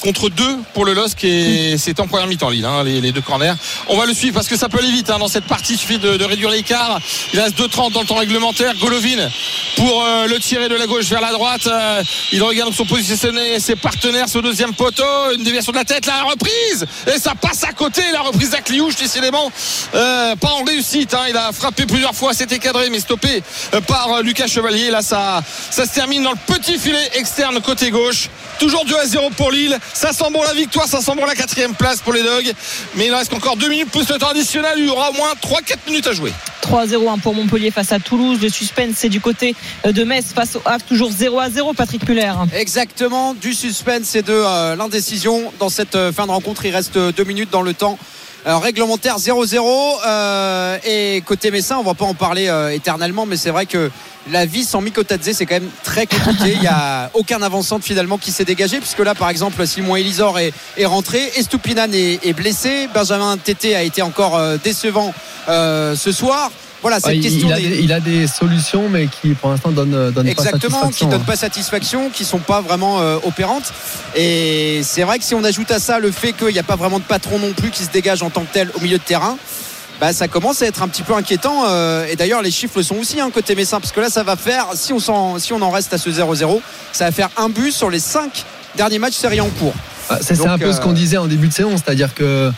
contre 0.00 0.28
deux 0.28 0.56
pour 0.72 0.84
le 0.84 0.94
LOSC 0.94 1.24
et 1.24 1.76
c'est 1.78 2.00
en 2.00 2.06
première 2.06 2.26
mi-temps 2.26 2.50
Lille, 2.50 2.64
hein, 2.64 2.82
les, 2.84 3.12
deux 3.12 3.20
corners. 3.20 3.54
On 3.88 3.96
va 3.96 4.06
le 4.06 4.14
suivre 4.14 4.34
parce 4.34 4.48
que 4.48 4.56
ça 4.56 4.68
peut 4.68 4.78
aller 4.78 4.90
vite 4.90 5.10
hein, 5.10 5.18
dans 5.18 5.28
cette 5.28 5.44
partie. 5.44 5.74
Il 5.74 5.78
suffit 5.78 5.98
de, 5.98 6.24
réduire 6.24 6.50
l'écart. 6.50 7.00
Il 7.32 7.40
reste 7.40 7.58
2,30 7.58 7.92
dans 7.92 8.00
le 8.00 8.06
temps 8.06 8.16
réglementaire. 8.16 8.74
Golovin 8.80 9.28
pour 9.76 10.04
euh, 10.04 10.26
le 10.26 10.38
tirer 10.38 10.68
de 10.68 10.74
la 10.74 10.86
gauche 10.86 11.06
vers 11.06 11.20
la 11.20 11.32
droite. 11.32 11.66
Euh, 11.66 12.02
il 12.32 12.42
regarde 12.42 12.72
son 12.74 12.84
positionné 12.84 13.58
ses 13.60 13.76
partenaires 13.76 14.26
le 14.34 14.42
deuxième 14.42 14.74
poteau. 14.74 15.04
Une 15.36 15.42
déviation 15.42 15.72
de 15.72 15.78
la 15.78 15.84
tête, 15.84 16.06
la 16.06 16.22
reprise 16.22 16.86
et 17.06 17.18
ça 17.18 17.34
passe 17.34 17.64
à 17.64 17.72
côté. 17.72 18.02
La 18.12 18.20
reprise 18.20 18.50
d'Akliouche 18.50 18.96
décidément 18.96 19.50
pas 19.92 20.50
en 20.50 20.64
réussite. 20.64 21.14
hein. 21.14 21.24
Il 21.28 21.36
a 21.36 21.52
frappé 21.52 21.86
plusieurs 21.86 22.14
fois, 22.14 22.34
c'était 22.34 22.58
cadré 22.58 22.90
mais 22.90 23.00
stoppé 23.00 23.42
par 23.80 24.12
euh, 24.12 24.22
Lucas 24.22 24.46
Chevalier. 24.46 24.90
Là 24.90 25.02
ça, 25.02 25.42
ça 25.70 25.86
se 25.86 25.92
termine 25.92 26.22
dans 26.22 26.32
le 26.32 26.54
petit 26.54 26.78
filet 26.78 27.10
externe 27.14 27.60
côté 27.60 27.90
gauche. 27.90 28.28
Toujours 28.58 28.84
2 28.84 28.96
à 28.96 29.06
0 29.06 29.30
pour 29.30 29.50
Lille. 29.50 29.76
Ça 29.92 30.12
sent 30.12 30.30
bon 30.32 30.42
la 30.42 30.54
victoire, 30.54 30.86
ça 30.86 31.00
sent 31.00 31.12
bon 31.16 31.26
la 31.26 31.34
quatrième 31.34 31.74
place 31.74 32.00
pour 32.00 32.12
les 32.12 32.22
Dogs. 32.22 32.52
Mais 32.94 33.06
il 33.06 33.14
reste 33.14 33.32
encore 33.32 33.56
2 33.56 33.68
minutes 33.68 33.90
plus 33.90 34.08
le 34.08 34.18
temps 34.18 34.28
additionnel. 34.28 34.74
Il 34.76 34.86
y 34.86 34.88
aura 34.88 35.10
au 35.10 35.14
moins 35.14 35.32
3-4 35.42 35.88
minutes 35.88 36.06
à 36.06 36.12
jouer. 36.12 36.32
3-0 36.62 37.20
pour 37.20 37.34
Montpellier 37.34 37.70
face 37.70 37.92
à 37.92 37.98
Toulouse. 37.98 38.38
Le 38.40 38.48
suspense, 38.48 38.94
c'est 38.96 39.08
du 39.08 39.20
côté 39.20 39.54
euh, 39.84 39.92
de 39.92 40.04
Metz 40.04 40.26
face 40.34 40.56
au 40.56 40.62
Havre, 40.64 40.84
toujours 40.84 41.10
0 41.10 41.38
à 41.38 41.50
0. 41.50 41.74
Patrick 41.74 42.08
Muller. 42.08 42.32
Exactement, 42.54 43.34
du 43.34 43.54
suspense 43.54 44.14
et 44.14 44.22
de 44.22 44.32
euh, 44.32 44.76
l'indécision 44.76 45.52
dans 45.58 45.68
cette 45.68 45.96
euh, 45.96 46.12
fin 46.12 46.26
de 46.26 46.30
rencontre. 46.30 46.64
Il 46.64 46.74
reste 46.74 46.96
euh, 46.96 47.12
deux 47.12 47.24
minutes 47.24 47.50
dans 47.50 47.62
le 47.62 47.74
temps. 47.74 47.98
Réglementaire 48.44 49.18
0-0 49.18 49.58
euh, 50.06 50.78
et 50.84 51.22
côté 51.22 51.50
Messin 51.50 51.78
on 51.78 51.82
va 51.82 51.94
pas 51.94 52.04
en 52.04 52.14
parler 52.14 52.48
euh, 52.48 52.70
éternellement 52.70 53.24
mais 53.24 53.36
c'est 53.36 53.50
vrai 53.50 53.66
que 53.66 53.90
la 54.30 54.46
vie 54.46 54.64
sans 54.64 54.80
Mikotadze 54.80 55.32
c'est 55.32 55.46
quand 55.46 55.56
même 55.56 55.70
très 55.82 56.06
compliqué. 56.06 56.52
Il 56.54 56.60
n'y 56.60 56.66
a 56.66 57.10
aucun 57.14 57.42
avançant 57.42 57.78
finalement 57.80 58.18
qui 58.18 58.32
s'est 58.32 58.44
dégagé 58.44 58.78
puisque 58.78 59.00
là 59.00 59.14
par 59.14 59.28
exemple 59.28 59.66
Simon 59.66 59.96
Elisor 59.96 60.38
est, 60.38 60.52
est 60.76 60.86
rentré. 60.86 61.30
Estupinan 61.36 61.92
est, 61.92 62.24
est 62.24 62.32
blessé. 62.32 62.88
Benjamin 62.94 63.36
Tété 63.36 63.74
a 63.76 63.82
été 63.82 64.02
encore 64.02 64.36
euh, 64.36 64.56
décevant 64.62 65.12
euh, 65.48 65.94
ce 65.94 66.12
soir 66.12 66.50
voilà 66.84 66.96
cette 67.00 67.06
ouais, 67.06 67.16
il, 67.16 67.22
question 67.22 67.48
il 67.48 67.52
a 67.52 67.56
des- 67.56 67.68
des, 67.70 67.78
il 67.82 67.92
a 67.94 68.00
des 68.00 68.26
solutions, 68.26 68.88
mais 68.90 69.06
qui 69.08 69.30
pour 69.32 69.48
l'instant 69.50 69.70
donnent, 69.70 70.10
donnent 70.10 70.12
pas 70.26 70.30
Exactement, 70.30 70.58
qui 70.68 70.82
satisfaction. 70.82 71.08
donnent 71.08 71.20
hein. 71.22 71.24
pas 71.26 71.36
satisfaction, 71.36 72.10
qui 72.10 72.24
sont 72.26 72.38
pas 72.40 72.60
vraiment 72.60 73.00
euh, 73.00 73.16
opérantes. 73.24 73.72
Et 74.14 74.82
c'est 74.84 75.02
vrai 75.02 75.18
que 75.18 75.24
si 75.24 75.34
on 75.34 75.42
ajoute 75.44 75.70
à 75.70 75.78
ça 75.78 75.98
le 75.98 76.10
fait 76.10 76.32
qu'il 76.34 76.48
n'y 76.52 76.58
a 76.58 76.62
pas 76.62 76.76
vraiment 76.76 76.98
de 76.98 77.04
patron 77.04 77.38
non 77.38 77.52
plus 77.52 77.70
qui 77.70 77.82
se 77.84 77.90
dégage 77.90 78.22
en 78.22 78.28
tant 78.28 78.42
que 78.42 78.52
tel 78.52 78.70
au 78.76 78.80
milieu 78.80 78.98
de 78.98 79.02
terrain, 79.02 79.38
bah, 80.00 80.12
ça 80.12 80.28
commence 80.28 80.60
à 80.60 80.66
être 80.66 80.82
un 80.82 80.88
petit 80.88 81.02
peu 81.02 81.14
inquiétant. 81.14 81.64
euh, 81.68 82.04
et 82.10 82.16
d'ailleurs, 82.16 82.42
les 82.42 82.50
chiffres 82.50 82.76
le 82.76 82.82
sont 82.82 82.96
aussi 82.96 83.18
hein, 83.20 83.30
côté 83.32 83.54
Messin, 83.54 83.80
parce 83.80 83.92
que 83.92 84.00
là, 84.00 84.10
ça 84.10 84.22
va 84.22 84.36
faire, 84.36 84.66
si 84.74 84.92
on, 84.92 84.98
s'en- 85.00 85.38
si 85.38 85.52
on 85.54 85.62
en 85.62 85.70
reste 85.70 85.94
à 85.94 85.98
ce 85.98 86.10
0-0, 86.10 86.60
ça 86.92 87.06
va 87.06 87.12
faire 87.12 87.30
un 87.38 87.48
but 87.48 87.72
sur 87.72 87.88
les 87.90 88.00
cinq 88.00 88.44
derniers 88.76 88.98
matchs 88.98 89.14
série 89.14 89.40
en 89.40 89.48
cours. 89.48 89.72
Ah, 90.10 90.18
C'est 90.20 90.38
un 90.46 90.58
peu 90.58 90.66
euh, 90.66 90.72
ce 90.74 90.80
qu'on 90.82 90.92
disait 90.92 91.16
en 91.16 91.26
début 91.26 91.48
de 91.48 91.52
saison, 91.54 91.70
c'est-à-dire 91.76 92.12
que 92.12 92.52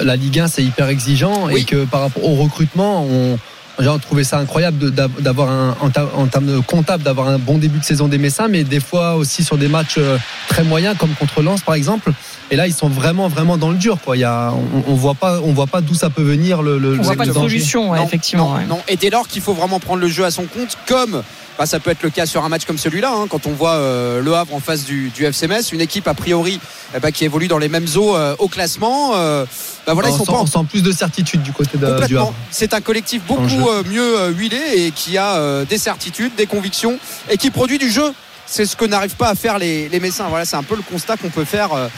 la 0.00 0.16
Ligue 0.16 0.38
1 0.38 0.46
c'est 0.46 0.62
hyper 0.62 0.88
exigeant 0.88 1.48
et 1.50 1.64
que 1.64 1.84
par 1.84 2.00
rapport 2.02 2.24
au 2.24 2.36
recrutement, 2.36 3.04
on, 3.10 3.38
on 3.78 3.98
trouvait 3.98 4.24
ça 4.24 4.38
incroyable 4.38 4.90
d'avoir 4.90 5.50
un 5.50 5.76
en 5.80 6.26
termes 6.26 6.46
de 6.46 6.58
comptable 6.60 7.02
d'avoir 7.02 7.28
un 7.28 7.38
bon 7.38 7.58
début 7.58 7.78
de 7.78 7.84
saison 7.84 8.08
des 8.08 8.18
Messins, 8.18 8.48
mais 8.48 8.64
des 8.64 8.80
fois 8.80 9.14
aussi 9.14 9.44
sur 9.44 9.56
des 9.56 9.68
matchs 9.68 9.96
euh, 9.98 10.18
très 10.48 10.64
moyens 10.64 10.96
comme 10.98 11.14
contre 11.14 11.42
Lens 11.42 11.62
par 11.62 11.74
exemple. 11.74 12.12
Et 12.52 12.56
là 12.56 12.66
ils 12.68 12.74
sont 12.74 12.88
vraiment 12.88 13.28
vraiment 13.28 13.56
dans 13.56 13.70
le 13.70 13.76
dur 13.78 13.98
quoi. 14.04 14.16
Il 14.16 14.20
y 14.20 14.24
a, 14.24 14.52
on, 14.52 14.92
on 14.92 14.94
voit 14.94 15.14
pas 15.14 15.40
on 15.40 15.52
voit 15.52 15.66
pas 15.66 15.80
d'où 15.80 15.94
ça 15.94 16.10
peut 16.10 16.22
venir 16.22 16.62
le. 16.62 16.78
le 16.78 16.98
On 16.98 17.02
voit 17.02 17.16
pas 17.16 17.24
de 17.26 17.32
solution, 17.32 17.90
ouais, 17.90 17.98
Non, 17.98 18.06
effectivement. 18.06 18.50
non, 18.50 18.56
ouais. 18.56 18.66
non. 18.66 18.78
Et 18.88 18.96
dès 18.96 19.10
lors 19.10 19.26
qu'il 19.26 19.40
faut 19.42 19.54
vraiment 19.54 19.80
prendre 19.80 20.00
le 20.00 20.08
jeu 20.08 20.24
à 20.24 20.30
son 20.30 20.44
compte, 20.44 20.76
comme 20.86 21.22
bah, 21.58 21.66
ça 21.66 21.80
peut 21.80 21.90
être 21.90 22.02
le 22.02 22.10
cas 22.10 22.26
sur 22.26 22.44
un 22.44 22.48
match 22.48 22.64
comme 22.66 22.78
celui-là, 22.78 23.12
hein, 23.14 23.26
quand 23.28 23.46
on 23.46 23.52
voit 23.52 23.72
euh, 23.74 24.20
Le 24.22 24.34
Havre 24.34 24.54
en 24.54 24.60
face 24.60 24.84
du, 24.84 25.10
du 25.10 25.24
FC 25.24 25.48
Metz, 25.48 25.72
une 25.72 25.80
équipe 25.80 26.06
a 26.08 26.14
priori 26.14 26.60
eh 26.94 27.00
bah, 27.00 27.10
qui 27.10 27.24
évolue 27.24 27.48
dans 27.48 27.58
les 27.58 27.68
mêmes 27.68 27.86
eaux 27.96 28.16
euh, 28.16 28.34
au 28.38 28.48
classement. 28.48 29.12
euh, 29.16 29.44
bah, 29.86 29.94
voilà, 29.94 30.10
on, 30.10 30.12
ils 30.12 30.18
sont 30.18 30.24
sent, 30.24 30.32
pas 30.32 30.38
en 30.38 30.42
on 30.42 30.46
sent 30.46 30.66
plus 30.68 30.82
de 30.82 30.92
certitude 30.92 31.42
du 31.42 31.52
côté 31.52 31.78
de, 31.78 31.86
du 31.86 31.92
Complètement. 31.92 32.20
Havre. 32.20 32.34
C'est 32.50 32.74
un 32.74 32.80
collectif 32.82 33.22
beaucoup 33.26 33.68
euh, 33.68 33.82
mieux 33.90 34.18
euh, 34.20 34.30
huilé 34.30 34.60
et 34.76 34.90
qui 34.92 35.16
a 35.18 35.36
euh, 35.36 35.64
des 35.64 35.78
certitudes, 35.78 36.32
des 36.36 36.46
convictions 36.46 36.98
et 37.30 37.36
qui 37.38 37.50
produit 37.50 37.78
du 37.78 37.90
jeu. 37.90 38.12
C'est 38.46 38.66
ce 38.66 38.76
que 38.76 38.84
n'arrivent 38.84 39.16
pas 39.16 39.28
à 39.30 39.34
faire 39.34 39.58
les, 39.58 39.88
les 39.88 40.00
Messins. 40.00 40.26
Voilà, 40.28 40.44
c'est 40.44 40.56
un 40.56 40.62
peu 40.62 40.76
le 40.76 40.82
constat 40.82 41.16
qu'on 41.16 41.30
peut 41.30 41.44
faire 41.44 41.72
euh, 41.74 41.88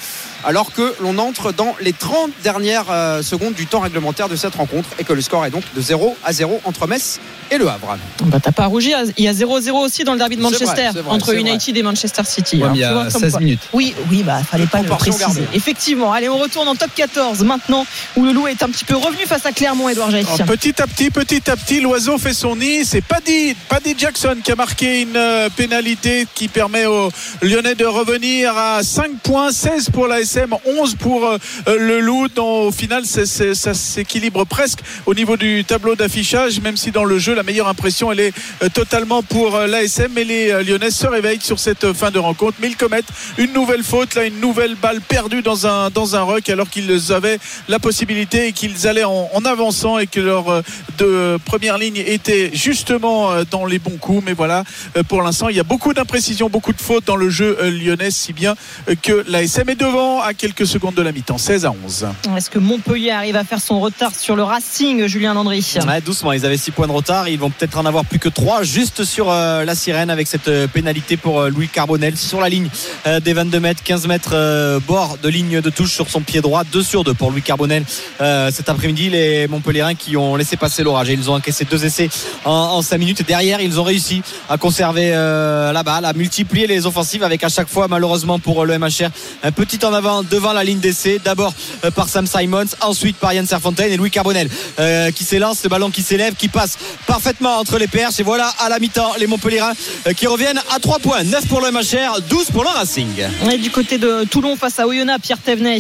alors 0.45 0.73
que 0.73 0.95
l'on 1.01 1.19
entre 1.19 1.53
dans 1.53 1.75
les 1.81 1.93
30 1.93 2.31
dernières 2.43 2.91
euh, 2.91 3.23
secondes 3.23 3.55
du 3.55 3.67
temps 3.67 3.81
réglementaire 3.81 4.29
de 4.29 4.37
cette 4.37 4.55
rencontre 4.55 4.89
et 4.99 5.05
que 5.05 5.13
le 5.13 5.21
score 5.21 5.45
est 5.47 5.51
donc 5.51 5.63
de 5.75 5.81
0 5.81 6.17
à 6.25 6.33
0 6.33 6.61
entre 6.65 6.87
Metz 6.87 7.21
et 7.51 7.59
le 7.59 7.69
Havre. 7.69 7.97
Bah, 8.25 8.39
t'as 8.43 8.53
pas 8.53 8.65
à 8.65 8.67
rougir. 8.67 8.99
Il 9.17 9.25
y 9.25 9.29
a 9.29 9.33
0-0 9.33 9.71
aussi 9.73 10.05
dans 10.05 10.13
le 10.13 10.19
derby 10.19 10.37
de 10.37 10.43
Manchester 10.43 10.65
vrai, 10.67 10.91
c'est 10.93 11.01
vrai, 11.01 11.15
entre 11.15 11.35
United 11.35 11.77
et 11.77 11.83
Manchester 11.83 12.23
City. 12.25 12.63
Ouais, 12.63 12.71
il 12.75 12.81
y 12.81 12.85
a 12.85 12.93
vois, 12.93 13.05
comme 13.11 13.21
16 13.21 13.33
quoi. 13.33 13.41
minutes. 13.41 13.61
Oui, 13.73 13.95
oui, 14.11 14.23
bah 14.23 14.41
fallait 14.43 14.67
pas 14.67 14.83
le 14.83 14.89
préciser. 14.89 15.19
gardée. 15.19 15.43
Effectivement. 15.53 16.13
Allez, 16.13 16.29
on 16.29 16.39
retourne 16.39 16.69
en 16.69 16.75
top 16.75 16.91
14 16.95 17.43
maintenant 17.45 17.87
où 18.17 18.25
le 18.25 18.33
loup 18.33 18.47
est 18.49 18.63
un 18.63 18.69
petit 18.69 18.85
peu 18.85 18.97
revenu 18.97 19.25
face 19.27 19.47
à 19.47 19.53
Clermont, 19.53 19.89
Edouard 19.89 20.11
Jay. 20.11 20.21
Alors, 20.21 20.47
petit 20.47 20.81
à 20.81 20.87
petit, 20.87 21.11
petit 21.11 21.51
à 21.51 21.57
petit, 21.57 21.81
l'oiseau 21.81 22.19
fait 22.19 22.35
son 22.35 22.57
nid. 22.57 22.85
C'est 22.85 23.03
Paddy, 23.03 23.55
Paddy 23.69 23.95
Jackson 23.97 24.37
qui 24.43 24.53
a 24.53 24.57
marqué 24.57 25.03
une 25.03 25.17
euh, 25.17 25.49
pénalité 25.55 26.27
qui 26.35 26.49
permet 26.49 26.87
aux 26.87 27.11
Lyonnais 27.43 27.75
de 27.75 27.85
revenir 27.85 28.57
à 28.57 28.83
5 28.83 29.19
points, 29.23 29.53
16 29.53 29.91
pour 29.91 30.09
la 30.09 30.21
SM, 30.35 30.53
11 30.65 30.97
pour 30.97 31.29
euh, 31.29 31.39
le 31.67 32.01
Loup. 32.01 32.27
Au 32.39 32.73
final, 32.73 33.05
ça 33.07 33.75
s'équilibre 33.75 34.45
presque 34.45 34.81
au 35.07 35.15
niveau 35.15 35.37
du 35.37 35.65
tableau 35.65 35.95
d'affichage, 35.95 36.61
même 36.61 36.77
si 36.77 36.91
dans 36.91 37.05
le 37.05 37.19
jeu, 37.19 37.35
la 37.35 37.45
meilleure 37.45 37.69
impression, 37.69 38.11
elle 38.11 38.21
est 38.21 38.33
euh, 38.63 38.69
totalement 38.69 39.23
pour 39.23 39.55
euh, 39.55 39.67
l'ASM. 39.69 40.11
Mais 40.15 40.25
les 40.25 40.51
euh, 40.51 40.63
Lyonnais 40.65 40.91
se 40.91 41.07
réveillent 41.07 41.41
sur 41.41 41.61
cette 41.61 41.85
euh, 41.85 41.95
fin 41.95 42.11
de 42.11 42.19
rencontre. 42.19 42.57
Mais 42.61 42.69
ils 42.69 42.77
commettent 42.77 43.05
une 43.39 43.53
nouvelle 43.53 43.85
faute, 43.85 44.17
là, 44.17 44.25
une 44.25 44.41
nouvelle 44.41 44.75
balle 44.75 45.01
perdue 45.01 45.43
dans 45.43 45.69
un, 45.69 45.91
dans 45.91 46.17
un 46.17 46.23
ruck 46.23 46.49
alors 46.49 46.69
qu'ils 46.69 47.13
avaient 47.13 47.39
la 47.69 47.79
possibilité 47.79 48.49
et 48.49 48.53
qu'ils 48.53 48.89
allaient 48.89 49.05
en, 49.05 49.31
en 49.33 49.45
avançant 49.45 49.99
et 49.99 50.07
que 50.07 50.21
leur 50.21 50.49
euh, 50.49 50.63
de 50.99 51.39
première 51.45 51.79
ligne 51.79 51.97
était 51.99 52.51
justement 52.53 53.33
euh, 53.33 53.45
dans 53.51 53.67
les 53.67 53.79
bons 53.79 53.99
coups. 53.99 54.23
Mais 54.25 54.33
voilà, 54.33 54.65
euh, 54.97 55.03
pour 55.03 55.23
l'instant, 55.23 55.49
il 55.49 55.57
y 55.57 55.61
a 55.61 55.65
beaucoup 55.65 55.95
d'imprécisions, 55.95 56.49
beaucoup 56.49 56.73
de 56.73 56.81
fautes 56.81 57.05
dans 57.07 57.17
le 57.17 57.29
jeu 57.31 57.57
euh, 57.61 57.71
lyonnais, 57.71 58.11
si 58.11 58.33
bien 58.33 58.55
euh, 58.89 58.95
que 59.01 59.25
l'ASM 59.29 59.69
est 59.69 59.75
devant 59.77 60.21
à 60.25 60.33
quelques 60.33 60.67
secondes 60.67 60.95
de 60.95 61.03
la 61.03 61.13
mi-temps, 61.13 61.37
16 61.37 61.67
à 61.67 61.75
11. 61.85 62.07
Est-ce 62.35 62.49
que 62.49 62.59
Montpellier 62.59 63.11
arrive 63.11 63.37
à 63.37 63.45
faire 63.45 63.61
son 63.61 63.79
retard 63.79 64.15
sur 64.15 64.37
le 64.37 64.43
Racing, 64.43 65.07
Julien 65.07 65.35
Landry? 65.35 65.63
Ouais, 65.87 66.01
doucement, 66.01 66.33
ils 66.33 66.47
avaient 66.47 66.57
6 66.57 66.71
points 66.71 66.87
de 66.87 66.93
retard. 66.93 67.29
Ils 67.29 67.39
vont 67.39 67.51
peut-être 67.51 67.77
en 67.77 67.85
avoir 67.85 68.07
plus 68.07 68.19
que 68.19 68.31
3 68.31 68.63
juste 68.63 69.05
sur 69.05 69.31
euh, 69.31 69.65
la 69.67 69.75
sirène 69.75 70.09
avec 70.09 70.27
cette 70.27 70.49
euh, 70.49 70.67
pénalité 70.67 71.19
pour 71.19 71.41
euh, 71.41 71.51
Louis 71.51 71.69
Carbonel 71.69 72.17
sur 72.17 72.41
la 72.41 72.49
ligne 72.49 72.69
euh, 73.07 73.21
des 73.21 73.35
22 73.35 73.61
mètres, 73.61 73.83
15 73.85 74.07
mètres 74.07 74.31
euh, 74.33 74.81
bord 74.81 75.19
de 75.23 75.29
ligne 75.29 75.61
de 75.61 75.69
touche 75.71 75.93
sur 75.93 76.09
son 76.09 76.23
pied 76.23 76.41
droit. 76.41 76.65
2 76.65 76.83
sur 76.83 77.05
2 77.05 77.13
pour 77.13 77.31
Louis 77.31 77.43
Carbonel 77.43 77.85
euh, 78.23 78.51
cet 78.51 78.71
après-midi. 78.71 79.11
Les 79.11 79.47
Montpellierins 79.47 79.95
qui 79.95 80.17
ont 80.17 80.37
laissé 80.37 80.57
passer 80.57 80.83
l'orage. 80.83 81.11
Et 81.11 81.13
Ils 81.13 81.31
ont 81.31 81.35
encaissé 81.35 81.67
deux 81.67 81.85
essais 81.85 82.09
en, 82.47 82.51
en 82.51 82.81
5 82.83 82.97
minutes. 82.97 83.27
Derrière, 83.27 83.61
ils 83.61 83.79
ont 83.79 83.85
réussi 83.85 84.23
à 84.49 84.57
conserver 84.57 85.11
euh, 85.15 85.71
la 85.73 85.83
balle, 85.83 86.07
à 86.07 86.15
multiplier 86.15 86.67
les 86.67 86.87
offensives 86.87 87.23
avec 87.23 87.45
à 87.45 87.51
chaque 87.51 87.69
fois, 87.69 87.89
malheureusement 87.89 88.39
pour 88.39 88.65
le 88.65 88.79
MHR, 88.79 89.11
un 89.43 89.53
petit 89.53 89.85
en 89.85 89.93
avant 89.93 90.14
devant 90.23 90.53
la 90.53 90.65
ligne 90.65 90.79
d'essai. 90.79 91.21
D'abord 91.25 91.55
euh, 91.85 91.91
par 91.91 92.09
Sam 92.09 92.27
Simons, 92.27 92.67
ensuite 92.81 93.17
par 93.17 93.33
Yann 93.33 93.47
Serfontaine 93.47 93.93
et 93.93 93.97
Louis 93.97 94.11
Carbonel 94.11 94.49
euh, 94.79 95.11
qui 95.11 95.25
s'élance, 95.25 95.63
le 95.63 95.69
ballon 95.69 95.91
qui 95.91 96.03
s'élève, 96.03 96.35
qui 96.35 96.49
passe 96.49 96.79
parfaitement 97.07 97.57
entre 97.59 97.79
les 97.79 97.89
perches. 97.89 98.21
Et 98.21 98.23
voilà 98.23 98.49
à 98.59 98.69
la 98.69 98.79
mi-temps 98.79 99.15
les 99.19 99.27
Montpellierins 99.27 99.73
euh, 100.07 100.13
qui 100.13 100.27
reviennent 100.27 100.61
à 100.75 100.79
3 100.79 100.99
points. 100.99 101.25
9 101.25 101.47
pour 101.47 101.61
le 101.61 101.71
MHR, 101.71 102.21
12 102.29 102.51
pour 102.53 102.65
le 102.65 102.71
Racing. 102.71 103.09
Et 103.51 103.59
du 103.59 103.71
côté 103.71 103.99
de 103.99 104.25
Toulon 104.25 104.57
face 104.57 104.79
à 104.79 104.87
Oyonnax, 104.87 105.21
Pierre 105.23 105.39
Thévenet. 105.39 105.79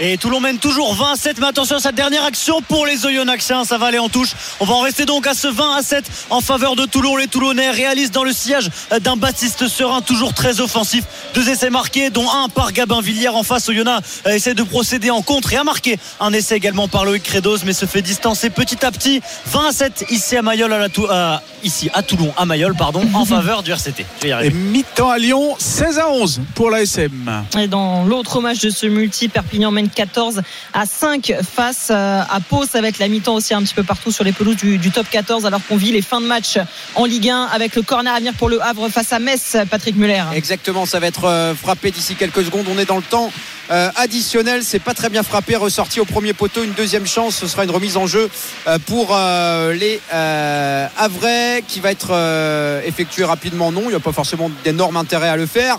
Et 0.00 0.16
Toulon 0.16 0.38
mène 0.38 0.58
toujours 0.58 0.94
20 0.94 1.12
à 1.12 1.16
7. 1.16 1.38
Mais 1.40 1.48
attention 1.48 1.76
à 1.76 1.80
cette 1.80 1.96
dernière 1.96 2.24
action 2.24 2.62
pour 2.62 2.86
les 2.86 3.04
Oyonnaxiens. 3.04 3.64
Ça 3.64 3.78
va 3.78 3.86
aller 3.86 3.98
en 3.98 4.08
touche. 4.08 4.34
On 4.60 4.64
va 4.64 4.74
en 4.74 4.80
rester 4.80 5.06
donc 5.06 5.26
à 5.26 5.34
ce 5.34 5.48
20 5.48 5.76
à 5.76 5.82
7 5.82 6.04
en 6.30 6.40
faveur 6.40 6.76
de 6.76 6.86
Toulon. 6.86 7.16
Les 7.16 7.26
Toulonnais 7.26 7.70
réalisent 7.70 8.12
dans 8.12 8.22
le 8.22 8.32
sillage 8.32 8.70
d'un 9.00 9.16
Baptiste 9.16 9.66
Serein, 9.66 10.00
toujours 10.00 10.34
très 10.34 10.60
offensif. 10.60 11.04
Deux 11.34 11.48
essais 11.48 11.70
marqués, 11.70 12.10
dont 12.10 12.30
un 12.30 12.48
par 12.48 12.72
Gabin 12.72 13.00
Villière 13.00 13.34
en 13.34 13.42
face. 13.42 13.68
Oyonnax 13.68 14.22
euh, 14.26 14.30
essaie 14.30 14.54
de 14.54 14.62
procéder 14.62 15.10
en 15.10 15.22
contre 15.22 15.52
et 15.52 15.56
a 15.56 15.64
marqué 15.64 15.98
un 16.20 16.32
essai 16.32 16.54
également 16.54 16.86
par 16.86 17.04
Loïc 17.04 17.24
Credos, 17.24 17.58
mais 17.64 17.72
se 17.72 17.86
fait 17.86 18.02
distancer 18.02 18.50
petit 18.50 18.84
à 18.86 18.92
petit. 18.92 19.20
20 19.46 19.68
à 19.68 19.72
7 19.72 20.04
ici 20.10 20.36
à 20.36 20.42
Mayol, 20.42 20.72
à 20.72 20.78
la 20.78 20.88
euh, 20.98 21.38
ici 21.64 21.90
à 21.94 22.02
Toulon, 22.02 22.32
à 22.36 22.44
Mayol, 22.44 22.74
pardon, 22.74 23.02
en 23.14 23.24
faveur 23.26 23.62
du 23.62 23.72
RCT. 23.72 24.04
Et 24.42 24.50
mi-temps 24.50 25.10
à 25.10 25.18
Lyon, 25.18 25.56
16 25.58 25.98
à 25.98 26.10
11 26.10 26.40
pour 26.54 26.70
l'ASM. 26.70 27.44
Et 27.58 27.66
dans 27.66 28.04
l'autre 28.04 28.40
match 28.40 28.60
de 28.60 28.70
ce 28.70 28.86
multi, 28.86 29.28
Perpignan 29.28 29.70
mène 29.70 29.88
14 29.88 30.42
à 30.74 30.86
5 30.86 31.34
face 31.42 31.88
euh, 31.90 32.22
à 32.28 32.40
Pau. 32.40 32.64
Ça 32.64 32.80
va 32.80 32.88
être 32.88 32.98
la 32.98 33.08
mi-temps 33.08 33.34
aussi 33.34 33.54
un 33.54 33.62
petit 33.62 33.74
peu 33.74 33.82
partout 33.82 34.12
sur 34.12 34.24
les 34.24 34.32
pelouses 34.32 34.56
du, 34.56 34.78
du 34.78 34.90
top 34.90 35.06
14 35.10 35.46
alors 35.46 35.60
qu'on 35.66 35.76
vit 35.76 35.92
les 35.92 36.02
fins 36.02 36.20
de 36.20 36.26
match 36.26 36.58
en 36.94 37.04
Ligue 37.04 37.30
1 37.30 37.44
avec 37.52 37.74
le 37.76 37.82
corner 37.82 38.14
à 38.14 38.18
venir 38.18 38.34
pour 38.34 38.48
le 38.48 38.62
Havre 38.62 38.88
face 38.88 39.12
à 39.12 39.18
Metz, 39.18 39.56
Patrick 39.70 39.96
Muller. 39.96 40.24
Exactement, 40.34 40.86
ça 40.86 41.00
va 41.00 41.06
être 41.06 41.24
euh, 41.24 41.54
frappé 41.54 41.90
d'ici 41.90 42.14
quelques 42.14 42.44
secondes. 42.44 42.66
On 42.70 42.78
est 42.78 42.84
dans 42.84 42.96
le 42.96 43.02
temps 43.02 43.30
euh, 43.70 43.90
additionnel. 43.96 44.64
C'est 44.64 44.78
pas 44.78 44.94
très 44.94 45.10
bien 45.10 45.22
frappé, 45.22 45.56
ressorti 45.56 46.00
au 46.00 46.04
premier 46.04 46.32
poteau. 46.32 46.64
Une 46.64 46.72
deuxième 46.72 47.06
chance, 47.06 47.36
ce 47.36 47.46
sera 47.46 47.64
une 47.64 47.70
remise 47.70 47.96
en 47.96 48.06
jeu 48.06 48.30
euh, 48.66 48.78
pour 48.86 49.10
euh, 49.12 49.74
les 49.74 50.00
Havrais 50.10 51.62
qui 51.66 51.80
va 51.80 51.90
être 51.90 52.82
effectuée 52.84 53.24
rapidement. 53.24 53.70
Non, 53.72 53.82
il 53.84 53.88
n'y 53.88 53.94
a 53.94 54.00
pas 54.00 54.12
forcément 54.12 54.50
d'énorme 54.64 54.96
intérêt 54.96 55.28
à 55.28 55.36
le 55.36 55.46
faire. 55.46 55.78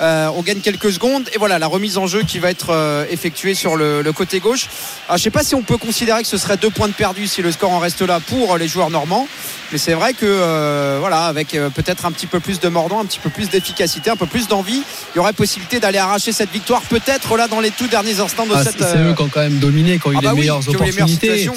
Euh, 0.00 0.28
on 0.36 0.42
gagne 0.42 0.60
quelques 0.60 0.92
secondes 0.92 1.28
et 1.34 1.38
voilà 1.38 1.58
la 1.58 1.66
remise 1.66 1.98
en 1.98 2.06
jeu 2.06 2.22
qui 2.22 2.38
va 2.38 2.50
être 2.50 2.70
euh, 2.70 3.04
effectuée 3.10 3.54
sur 3.54 3.76
le, 3.76 4.00
le 4.02 4.12
côté 4.12 4.38
gauche. 4.38 4.68
Alors, 5.08 5.18
je 5.18 5.22
sais 5.24 5.30
pas 5.30 5.42
si 5.42 5.54
on 5.54 5.62
peut 5.62 5.76
considérer 5.76 6.22
que 6.22 6.28
ce 6.28 6.38
serait 6.38 6.56
deux 6.56 6.70
points 6.70 6.88
de 6.88 6.92
perdu 6.92 7.26
si 7.26 7.42
le 7.42 7.50
score 7.50 7.72
en 7.72 7.78
reste 7.80 8.02
là 8.02 8.20
pour 8.20 8.56
les 8.58 8.68
joueurs 8.68 8.90
normands, 8.90 9.26
mais 9.72 9.78
c'est 9.78 9.94
vrai 9.94 10.12
que 10.12 10.24
euh, 10.24 10.98
voilà 11.00 11.24
avec 11.26 11.54
euh, 11.54 11.68
peut-être 11.70 12.06
un 12.06 12.12
petit 12.12 12.26
peu 12.28 12.38
plus 12.40 12.60
de 12.60 12.68
mordant, 12.68 13.00
un 13.00 13.06
petit 13.06 13.18
peu 13.18 13.30
plus 13.30 13.48
d'efficacité, 13.50 14.10
un 14.10 14.16
peu 14.16 14.26
plus 14.26 14.46
d'envie, 14.48 14.82
il 15.14 15.16
y 15.16 15.18
aurait 15.18 15.32
possibilité 15.32 15.80
d'aller 15.80 15.98
arracher 15.98 16.32
cette 16.32 16.50
victoire 16.52 16.82
peut-être 16.82 17.36
là 17.36 17.48
dans 17.48 17.60
les 17.60 17.70
tout 17.70 17.88
derniers 17.88 18.20
instants 18.20 18.46
de 18.46 18.52
Ah, 18.54 18.62
cette. 18.62 18.78
c'est 18.78 18.84
c'est 18.84 18.96
euh, 18.98 19.10
eux 19.10 19.14
qui 19.14 19.22
ont 19.22 19.28
quand 19.28 19.40
même 19.40 19.58
dominé, 19.58 19.98
ont 20.04 20.12
eu 20.12 20.16
ah 20.18 20.20
bah 20.22 20.28
les 20.30 20.34
oui, 20.34 20.40
meilleures 20.40 20.60
qui 20.60 20.68
ont 20.68 20.72
eu 20.72 20.74
les 20.74 20.80
meilleures 20.92 20.94
opportunités. 21.08 21.38
situations. 21.38 21.54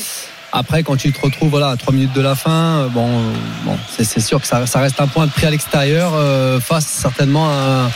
Après, 0.54 0.84
quand 0.84 0.98
tu 0.98 1.14
te 1.14 1.22
retrouves 1.22 1.50
voilà, 1.50 1.70
à 1.70 1.78
3 1.78 1.94
minutes 1.94 2.12
de 2.12 2.20
la 2.22 2.36
fin, 2.36 2.80
euh, 2.82 2.88
bon, 2.90 3.08
euh, 3.08 3.32
bon 3.64 3.78
c'est 3.96 4.04
c'est 4.04 4.20
sûr 4.20 4.42
que 4.42 4.48
ça, 4.48 4.66
ça 4.68 4.80
reste 4.82 5.00
un 5.00 5.08
point 5.08 5.26
de 5.26 5.32
prix 5.32 5.46
à 5.46 5.50
l'extérieur 5.50 6.12
euh, 6.14 6.60
face 6.60 6.88
certainement 6.88 7.48
à, 7.50 7.90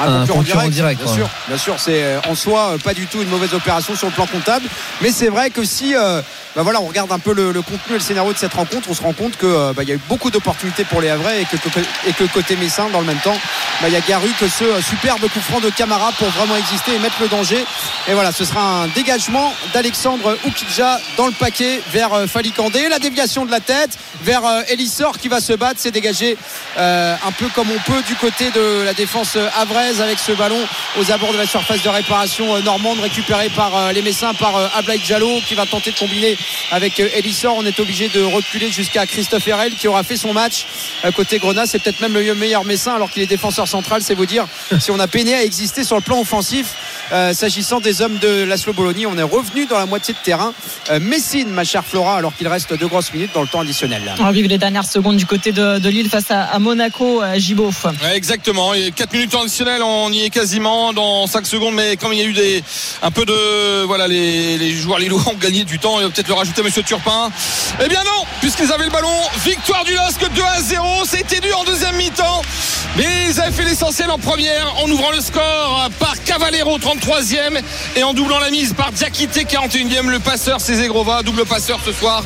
à 0.00 0.08
un 0.08 0.26
concurrent 0.26 0.68
direct. 0.68 1.02
bien 1.02 1.12
sûr, 1.12 1.28
bien 1.48 1.58
sûr, 1.58 1.74
c'est 1.78 2.02
euh, 2.02 2.20
en 2.28 2.34
soi 2.34 2.72
euh, 2.72 2.78
pas 2.78 2.94
du 2.94 3.06
tout 3.06 3.22
une 3.22 3.28
mauvaise 3.28 3.54
opération 3.54 3.94
sur 3.94 4.06
le 4.08 4.12
plan 4.12 4.26
comptable, 4.26 4.66
mais 5.00 5.10
c'est 5.10 5.28
vrai 5.28 5.50
que 5.50 5.64
si 5.64 5.94
euh, 5.94 6.22
bah 6.56 6.62
voilà, 6.62 6.80
on 6.80 6.86
regarde 6.86 7.10
un 7.12 7.18
peu 7.18 7.32
le, 7.32 7.52
le 7.52 7.62
contenu 7.62 7.90
et 7.90 7.94
le 7.94 8.00
scénario 8.00 8.32
de 8.32 8.38
cette 8.38 8.54
rencontre, 8.54 8.88
on 8.90 8.94
se 8.94 9.02
rend 9.02 9.12
compte 9.12 9.34
euh, 9.42 9.72
bah, 9.72 9.82
y 9.82 9.92
a 9.92 9.94
eu 9.94 10.00
beaucoup 10.08 10.30
d'opportunités 10.30 10.84
pour 10.84 11.00
les 11.00 11.08
Havrais 11.08 11.42
et 11.42 11.44
que, 11.44 11.56
et 12.06 12.12
que 12.12 12.24
côté 12.24 12.56
Messin, 12.56 12.88
dans 12.90 13.00
le 13.00 13.06
même 13.06 13.18
temps, 13.18 13.36
bah, 13.80 13.88
il 13.88 13.92
y 13.92 13.96
a 13.96 14.00
Garu 14.00 14.28
que 14.38 14.48
ce 14.48 14.80
superbe 14.82 15.22
coup 15.28 15.40
franc 15.40 15.60
de 15.60 15.70
Camara 15.70 16.12
pour 16.12 16.28
vraiment 16.28 16.56
exister 16.56 16.94
et 16.94 16.98
mettre 16.98 17.20
le 17.20 17.28
danger. 17.28 17.64
Et 18.08 18.14
voilà, 18.14 18.32
ce 18.32 18.44
sera 18.44 18.82
un 18.82 18.88
dégagement 18.88 19.52
d'Alexandre 19.72 20.36
Oukidja 20.46 21.00
dans 21.16 21.26
le 21.26 21.32
paquet 21.32 21.80
vers 21.92 22.10
Falikandé, 22.28 22.88
la 22.88 22.98
déviation 22.98 23.44
de 23.44 23.50
la 23.50 23.60
tête 23.60 23.98
vers 24.22 24.42
Elissor 24.68 25.18
qui 25.18 25.28
va 25.28 25.40
se 25.40 25.52
battre, 25.52 25.76
c'est 25.78 25.90
dégagé 25.90 26.36
euh, 26.78 27.14
un 27.26 27.32
peu 27.32 27.46
comme 27.54 27.68
on 27.70 27.92
peut 27.92 28.02
du 28.06 28.14
côté 28.14 28.50
de 28.50 28.82
la 28.84 28.94
défense 28.94 29.34
euh, 29.36 29.48
avec 29.82 30.18
ce 30.18 30.32
ballon 30.32 30.58
aux 30.98 31.10
abords 31.10 31.32
de 31.32 31.38
la 31.38 31.46
surface 31.46 31.82
de 31.82 31.88
réparation 31.88 32.54
euh, 32.54 32.60
normande 32.60 33.00
récupéré 33.00 33.48
par 33.48 33.76
euh, 33.76 33.92
les 33.92 34.00
Messins 34.02 34.32
par 34.34 34.56
euh, 34.56 34.68
Ablaï 34.76 35.00
Diallo 35.00 35.40
qui 35.46 35.54
va 35.54 35.66
tenter 35.66 35.90
de 35.90 35.98
combiner 35.98 36.36
avec 36.70 37.00
Elissor 37.00 37.56
on 37.56 37.66
est 37.66 37.80
obligé 37.80 38.08
de 38.08 38.22
reculer 38.22 38.70
jusqu'à 38.70 39.06
Christophe 39.06 39.46
Herel 39.48 39.74
qui 39.74 39.88
aura 39.88 40.04
fait 40.04 40.16
son 40.16 40.32
match 40.32 40.66
côté 41.16 41.38
Grenat. 41.38 41.66
C'est 41.66 41.80
peut-être 41.80 42.00
même 42.00 42.14
le 42.14 42.34
meilleur 42.34 42.64
Messin 42.64 42.94
alors 42.94 43.10
qu'il 43.10 43.22
est 43.22 43.26
défenseur 43.26 43.66
central 43.66 44.02
c'est 44.02 44.14
vous 44.14 44.26
dire 44.26 44.46
si 44.78 44.90
on 44.90 45.00
a 45.00 45.08
peiné 45.08 45.34
à 45.34 45.42
exister 45.42 45.82
sur 45.84 45.96
le 45.96 46.02
plan 46.02 46.20
offensif. 46.20 46.74
Euh, 47.12 47.34
s'agissant 47.34 47.80
des 47.80 48.00
hommes 48.00 48.18
de 48.18 48.44
Laszlo 48.44 48.72
Bologna 48.72 49.08
on 49.08 49.18
est 49.18 49.22
revenu 49.22 49.66
dans 49.66 49.78
la 49.78 49.86
moitié 49.86 50.14
de 50.14 50.18
terrain 50.18 50.54
Euh, 50.90 51.00
Messine 51.00 51.48
ma 51.50 51.64
chère 51.64 51.84
Flora 51.84 52.16
alors 52.16 52.34
qu'il 52.34 52.48
reste 52.48 52.72
deux 52.78 52.86
grosses 52.86 53.12
minutes 53.12 53.30
dans 53.34 53.42
le 53.42 53.48
temps 53.48 53.60
additionnel. 53.60 54.02
On 54.18 54.24
va 54.24 54.32
vivre 54.32 54.48
les 54.48 54.58
dernières 54.58 54.84
secondes 54.86 55.16
du 55.16 55.26
côté 55.26 55.52
de, 55.52 55.78
de 55.78 55.88
Lille 55.88 56.08
face 56.08 56.30
à, 56.30 56.42
à 56.44 56.58
Monaco, 56.58 57.20
à. 57.20 57.36
Ouais, 58.02 58.16
exactement. 58.16 58.74
Et 58.74 58.90
4 58.90 59.12
minutes 59.12 59.34
additionnelles, 59.34 59.71
on 59.80 60.12
y 60.12 60.24
est 60.24 60.30
quasiment 60.30 60.92
dans 60.92 61.26
5 61.26 61.46
secondes, 61.46 61.74
mais 61.74 61.96
comme 61.96 62.12
il 62.12 62.18
y 62.18 62.22
a 62.22 62.26
eu 62.26 62.32
des, 62.32 62.62
un 63.02 63.10
peu 63.10 63.24
de. 63.24 63.84
Voilà, 63.84 64.08
les, 64.08 64.58
les 64.58 64.72
joueurs 64.72 64.98
lillois 64.98 65.22
ont 65.26 65.34
gagné 65.34 65.64
du 65.64 65.78
temps, 65.78 65.98
il 66.00 66.04
va 66.04 66.10
peut-être 66.10 66.28
le 66.28 66.34
rajouter 66.34 66.62
Monsieur 66.62 66.82
Turpin. 66.82 67.30
Eh 67.82 67.88
bien 67.88 68.02
non, 68.04 68.24
puisqu'ils 68.40 68.70
avaient 68.72 68.84
le 68.84 68.90
ballon. 68.90 69.08
Victoire 69.44 69.84
du 69.84 69.94
LOSC 69.94 70.32
2 70.34 70.42
à 70.42 70.60
0. 70.60 70.86
C'était 71.06 71.40
dur 71.40 71.58
en 71.58 71.64
deuxième 71.64 71.96
mi-temps. 71.96 72.42
Mais 72.96 73.06
ils 73.28 73.40
avaient 73.40 73.52
fait 73.52 73.64
l'essentiel 73.64 74.10
en 74.10 74.18
première 74.18 74.74
en 74.82 74.90
ouvrant 74.90 75.10
le 75.12 75.20
score 75.20 75.88
par 75.98 76.22
Cavallero 76.24 76.78
33e 76.78 77.60
et 77.96 78.02
en 78.02 78.12
doublant 78.12 78.38
la 78.38 78.50
mise 78.50 78.74
par 78.74 78.92
Diakité 78.92 79.44
41e. 79.44 80.08
Le 80.08 80.18
passeur, 80.18 80.60
c'est 80.60 80.74
Zegrova, 80.74 81.22
double 81.22 81.46
passeur 81.46 81.80
ce 81.84 81.92
soir. 81.92 82.22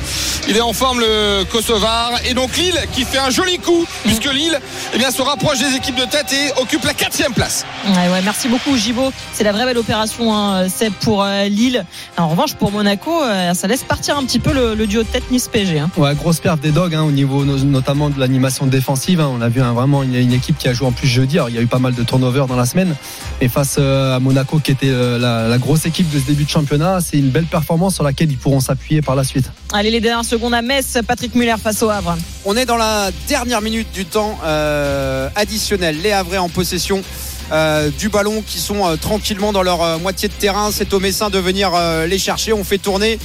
Il 0.48 0.56
est 0.56 0.60
en 0.60 0.72
forme 0.72 1.00
le 1.00 1.44
Kosovar. 1.44 2.12
Et 2.24 2.34
donc 2.34 2.56
Lille 2.56 2.78
qui 2.92 3.04
fait 3.04 3.18
un 3.18 3.30
joli 3.30 3.58
coup 3.58 3.86
puisque 4.04 4.32
Lille 4.32 4.58
eh 4.94 4.98
bien, 4.98 5.10
se 5.10 5.22
rapproche 5.22 5.58
des 5.58 5.76
équipes 5.76 5.96
de 5.96 6.04
tête 6.04 6.32
et 6.32 6.60
occupe 6.60 6.84
la 6.84 6.94
quatrième 6.94 7.32
place. 7.36 7.64
Ouais, 7.86 8.08
ouais, 8.10 8.22
merci 8.24 8.48
beaucoup 8.48 8.76
Gibaud. 8.76 9.12
C'est 9.34 9.44
la 9.44 9.52
vraie 9.52 9.66
belle 9.66 9.76
opération, 9.78 10.34
hein, 10.34 10.68
Seb, 10.68 10.92
pour 11.02 11.22
euh, 11.22 11.44
Lille. 11.44 11.84
En 12.16 12.28
revanche, 12.28 12.54
pour 12.54 12.72
Monaco, 12.72 13.22
euh, 13.22 13.52
ça 13.54 13.68
laisse 13.68 13.84
partir 13.84 14.16
un 14.16 14.24
petit 14.24 14.38
peu 14.38 14.52
le, 14.54 14.74
le 14.74 14.86
duo 14.86 15.02
de 15.02 15.06
tête 15.08 15.30
Nice-PSG. 15.30 15.78
Hein. 15.78 15.90
Ouais, 15.98 16.14
grosse 16.14 16.40
perte 16.40 16.60
des 16.60 16.70
dogs 16.72 16.94
hein, 16.94 17.02
au 17.02 17.10
niveau 17.12 17.44
no- 17.44 17.58
notamment 17.58 18.08
de 18.10 18.18
l'animation 18.18 18.66
défensive. 18.66 19.20
hein. 19.20 19.30
On 19.32 19.42
a 19.42 19.48
vu 19.50 19.60
hein, 19.60 19.74
vraiment 19.74 20.02
une, 20.02 20.14
une 20.14 20.32
équipe 20.32 20.56
qui 20.56 20.66
a 20.66 20.72
joué 20.72 20.86
en 20.88 20.92
plus 20.92 21.06
jeudi. 21.06 21.36
Alors, 21.36 21.50
il 21.50 21.54
y 21.54 21.58
a 21.58 21.62
eu 21.62 21.66
pas 21.66 21.78
mal 21.78 21.94
de 21.94 22.02
turnover 22.02 22.46
dans 22.48 22.56
la 22.56 22.64
semaine. 22.66 22.96
Et 23.42 23.48
face 23.48 23.76
euh, 23.78 24.16
à 24.16 24.18
Monaco, 24.18 24.58
qui 24.58 24.70
était 24.72 24.88
euh, 24.88 25.18
la, 25.18 25.46
la 25.46 25.58
grosse 25.58 25.84
équipe 25.84 26.10
de 26.10 26.18
ce 26.18 26.24
début 26.24 26.44
de 26.44 26.50
championnat, 26.50 27.00
c'est 27.02 27.18
une 27.18 27.28
belle 27.28 27.44
performance 27.46 27.94
sur 27.96 28.02
laquelle 28.04 28.30
ils 28.32 28.38
pourront 28.38 28.60
s'appuyer 28.60 29.02
par 29.02 29.14
la 29.14 29.24
suite. 29.24 29.50
Allez, 29.74 29.90
les 29.90 30.00
dernières 30.00 30.24
secondes 30.24 30.54
à 30.54 30.62
Metz, 30.62 30.96
Patrick 31.06 31.34
Muller 31.34 31.56
face 31.62 31.82
au 31.82 31.90
Havre. 31.90 32.16
On 32.46 32.56
est 32.56 32.64
dans 32.64 32.78
la 32.78 33.10
dernière 33.28 33.60
minute 33.60 33.88
du 33.92 34.06
temps 34.06 34.38
euh, 34.44 35.28
additionnel. 35.36 36.00
Les 36.02 36.12
Havrais 36.12 36.38
en 36.38 36.48
possession. 36.48 37.02
Euh, 37.52 37.90
du 37.90 38.08
ballon 38.08 38.42
qui 38.44 38.58
sont 38.58 38.84
euh, 38.84 38.96
tranquillement 38.96 39.52
dans 39.52 39.62
leur 39.62 39.80
euh, 39.82 39.98
moitié 39.98 40.28
de 40.28 40.32
terrain. 40.32 40.70
C'est 40.72 40.92
au 40.92 41.00
Messin 41.00 41.30
de 41.30 41.38
venir 41.38 41.72
les 42.06 42.18
chercher. 42.18 42.52
On 42.52 42.64
fait 42.64 42.78
tourner 42.78 43.18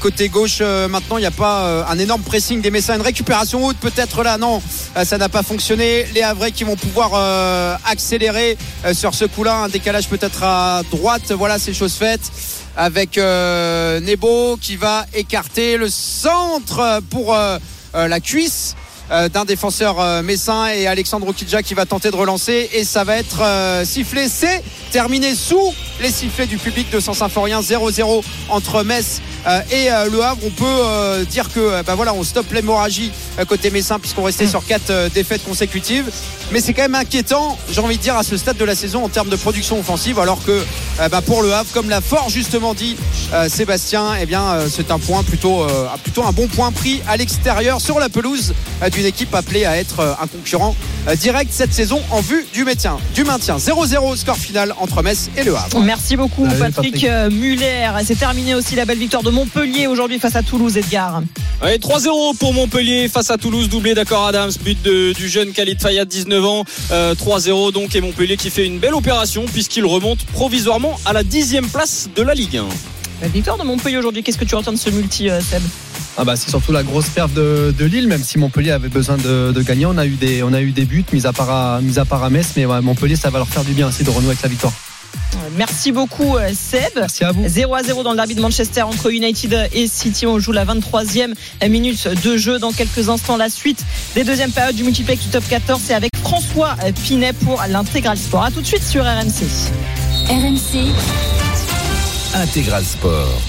côté 0.00 0.28
gauche 0.28 0.60
maintenant. 0.60 1.18
Il 1.18 1.20
n'y 1.20 1.26
a 1.26 1.30
pas 1.30 1.84
un 1.88 1.98
énorme 1.98 2.22
pressing 2.22 2.60
des 2.60 2.70
Messins. 2.70 2.96
Une 2.96 3.02
récupération 3.02 3.64
haute 3.64 3.76
peut-être 3.78 4.22
là. 4.22 4.38
Non 4.38 4.62
ça 5.04 5.18
n'a 5.18 5.28
pas 5.28 5.42
fonctionné. 5.42 6.06
Les 6.14 6.22
Havrais 6.22 6.52
qui 6.52 6.64
vont 6.64 6.76
pouvoir 6.76 7.14
accélérer 7.84 8.56
sur 8.92 9.14
ce 9.14 9.24
coup 9.24 9.44
là 9.44 9.56
un 9.64 9.68
décalage 9.68 10.08
peut-être 10.08 10.42
à 10.42 10.82
droite. 10.90 11.32
Voilà 11.32 11.58
c'est 11.58 11.74
chose 11.74 11.94
faite. 11.94 12.22
Avec 12.76 13.16
Nebo 13.16 14.56
qui 14.60 14.76
va 14.76 15.06
écarter 15.14 15.76
le 15.76 15.88
centre 15.88 17.00
pour 17.10 17.36
la 17.94 18.20
cuisse 18.20 18.74
d'un 19.10 19.44
défenseur 19.44 20.00
euh, 20.00 20.22
messin 20.22 20.66
et 20.68 20.86
Alexandre 20.86 21.28
Okidja 21.28 21.62
qui 21.62 21.74
va 21.74 21.86
tenter 21.86 22.10
de 22.10 22.16
relancer 22.16 22.68
et 22.72 22.84
ça 22.84 23.04
va 23.04 23.16
être 23.16 23.40
euh, 23.40 23.84
sifflé 23.84 24.28
c'est 24.28 24.62
terminé 24.90 25.34
sous 25.34 25.74
les 26.00 26.10
sifflets 26.10 26.46
du 26.46 26.58
public 26.58 26.90
de 26.90 27.00
Saint-Symphorien 27.00 27.60
0-0 27.60 28.22
entre 28.48 28.82
Metz 28.82 29.20
euh, 29.46 29.60
et 29.70 29.90
euh, 29.90 30.10
Le 30.10 30.22
Havre. 30.22 30.40
On 30.44 30.50
peut 30.50 30.64
euh, 30.64 31.24
dire 31.24 31.52
que 31.52 31.60
euh, 31.60 31.82
bah 31.82 31.94
voilà, 31.94 32.12
on 32.14 32.22
stoppe 32.22 32.52
l'hémorragie 32.52 33.12
euh, 33.38 33.44
côté 33.44 33.70
Messin 33.70 33.98
puisqu'on 33.98 34.24
restait 34.24 34.46
sur 34.46 34.64
quatre 34.66 34.90
euh, 34.90 35.08
défaites 35.08 35.44
consécutives. 35.44 36.10
Mais 36.52 36.60
c'est 36.60 36.74
quand 36.74 36.82
même 36.82 36.94
inquiétant, 36.94 37.58
j'ai 37.70 37.80
envie 37.80 37.96
de 37.96 38.02
dire, 38.02 38.16
à 38.16 38.22
ce 38.22 38.36
stade 38.36 38.56
de 38.56 38.64
la 38.64 38.76
saison 38.76 39.04
en 39.04 39.08
termes 39.08 39.28
de 39.28 39.36
production 39.36 39.80
offensive, 39.80 40.18
alors 40.18 40.44
que 40.44 40.52
euh, 41.00 41.08
bah, 41.08 41.20
pour 41.20 41.42
Le 41.42 41.52
Havre, 41.52 41.70
comme 41.72 41.88
l'a 41.88 42.00
fort 42.00 42.28
justement 42.28 42.72
dit 42.74 42.96
euh, 43.32 43.48
Sébastien, 43.48 44.14
eh 44.20 44.26
bien 44.26 44.42
euh, 44.42 44.68
c'est 44.70 44.90
un 44.90 44.98
point 44.98 45.22
plutôt, 45.22 45.62
euh, 45.62 45.88
plutôt 46.02 46.24
un 46.24 46.32
bon 46.32 46.46
point 46.46 46.70
pris 46.72 47.02
à 47.08 47.16
l'extérieur 47.16 47.80
sur 47.80 47.98
la 47.98 48.08
pelouse 48.08 48.54
euh, 48.82 48.90
d'une 48.96 49.04
équipe 49.06 49.34
appelée 49.34 49.66
à 49.66 49.76
être 49.76 50.00
euh, 50.00 50.14
un 50.20 50.26
concurrent 50.26 50.74
euh, 51.06 51.14
direct 51.16 51.50
cette 51.52 51.72
saison 51.74 52.00
en 52.10 52.20
vue 52.22 52.46
du 52.54 52.64
maintien. 52.64 52.96
Du 53.14 53.24
maintien 53.24 53.58
0-0 53.58 54.16
score 54.16 54.38
final 54.38 54.74
entre 54.80 55.02
Metz 55.02 55.28
et 55.36 55.44
Le 55.44 55.54
Havre. 55.54 55.80
Merci 55.80 56.16
beaucoup 56.16 56.46
Allez, 56.46 56.56
Patrick, 56.58 56.92
Patrick. 56.94 57.04
euh, 57.04 57.30
Muller. 57.30 57.90
Et 58.00 58.04
C'est 58.06 58.14
terminé 58.14 58.54
aussi 58.54 58.74
la 58.74 58.86
belle 58.86 58.98
victoire 58.98 59.22
de 59.22 59.28
Montpellier 59.30 59.86
aujourd'hui 59.86 60.18
face 60.18 60.34
à 60.34 60.42
Toulouse, 60.42 60.78
Edgar. 60.78 61.20
Ouais, 61.62 61.76
3-0 61.78 62.36
pour 62.38 62.54
Montpellier 62.54 63.08
face 63.08 63.30
à 63.30 63.36
Toulouse, 63.36 63.68
doublé 63.68 63.94
d'accord 63.94 64.26
Adams, 64.26 64.50
but 64.64 64.80
de- 64.82 65.12
du 65.12 65.28
jeune 65.28 65.52
Khalid 65.52 65.80
Fayad, 65.80 66.08
19 66.08 66.44
ans. 66.44 66.64
Euh, 66.90 67.14
3-0 67.14 67.72
donc 67.72 67.94
et 67.94 68.00
Montpellier 68.00 68.38
qui 68.38 68.48
fait 68.48 68.64
une 68.66 68.78
belle 68.78 68.94
opération 68.94 69.44
puisqu'il 69.52 69.84
remonte 69.84 70.24
provisoirement 70.32 70.98
à 71.04 71.12
la 71.12 71.22
dixième 71.22 71.68
place 71.68 72.08
de 72.16 72.22
la 72.22 72.32
Ligue 72.32 72.56
1. 72.56 72.64
La 73.22 73.28
victoire 73.28 73.56
de 73.56 73.64
Montpellier 73.64 73.96
aujourd'hui, 73.96 74.22
qu'est-ce 74.22 74.36
que 74.38 74.44
tu 74.44 74.54
retiens 74.54 74.72
de 74.72 74.78
ce 74.78 74.90
multi, 74.90 75.30
euh, 75.30 75.40
Seb? 75.40 75.62
Ah 76.18 76.24
bah 76.24 76.36
c'est 76.36 76.50
surtout 76.50 76.72
la 76.72 76.82
grosse 76.82 77.08
perte 77.08 77.32
de, 77.32 77.74
de 77.76 77.84
Lille, 77.84 78.08
même 78.08 78.22
si 78.22 78.38
Montpellier 78.38 78.70
avait 78.72 78.88
besoin 78.88 79.16
de, 79.16 79.52
de 79.52 79.62
gagner. 79.62 79.86
On 79.86 79.96
a 79.96 80.06
eu 80.06 80.16
des, 80.16 80.42
on 80.42 80.52
a 80.52 80.60
eu 80.60 80.72
des 80.72 80.84
buts, 80.84 81.04
mis 81.12 81.26
à 81.26 81.32
part 81.32 81.50
à, 81.50 81.80
mis 81.80 81.98
à, 81.98 82.04
part 82.04 82.24
à 82.24 82.30
Metz, 82.30 82.52
mais 82.56 82.66
ouais, 82.66 82.80
Montpellier, 82.80 83.16
ça 83.16 83.30
va 83.30 83.38
leur 83.38 83.48
faire 83.48 83.64
du 83.64 83.72
bien 83.72 83.88
aussi 83.88 84.04
de 84.04 84.10
renouer 84.10 84.28
avec 84.30 84.42
la 84.42 84.48
victoire. 84.48 84.72
Merci 85.56 85.92
beaucoup 85.92 86.36
euh, 86.36 86.50
Seb. 86.54 86.90
Merci 86.96 87.24
à 87.24 87.32
vous. 87.32 87.42
0 87.46 87.74
à 87.74 87.82
0 87.82 88.02
dans 88.02 88.10
le 88.10 88.16
derby 88.16 88.34
de 88.34 88.40
Manchester 88.40 88.82
entre 88.82 89.10
United 89.10 89.70
et 89.72 89.86
City. 89.88 90.26
On 90.26 90.38
joue 90.38 90.52
la 90.52 90.64
23e 90.64 91.32
minute 91.68 92.08
de 92.08 92.36
jeu. 92.36 92.58
Dans 92.58 92.72
quelques 92.72 93.08
instants, 93.08 93.36
la 93.36 93.48
suite 93.48 93.84
des 94.14 94.24
deuxièmes 94.24 94.52
périodes 94.52 94.76
du 94.76 94.84
multiplex 94.84 95.22
du 95.22 95.28
top 95.28 95.44
14. 95.48 95.80
C'est 95.84 95.94
avec 95.94 96.10
François 96.16 96.76
Pinet 97.04 97.32
pour 97.32 97.62
l'intégral 97.68 98.18
sport. 98.18 98.44
A 98.44 98.50
tout 98.50 98.60
de 98.60 98.66
suite 98.66 98.84
sur 98.84 99.04
RMC. 99.04 99.46
RMC. 100.28 101.45
Intégral 102.36 102.84
Sport. 102.84 103.46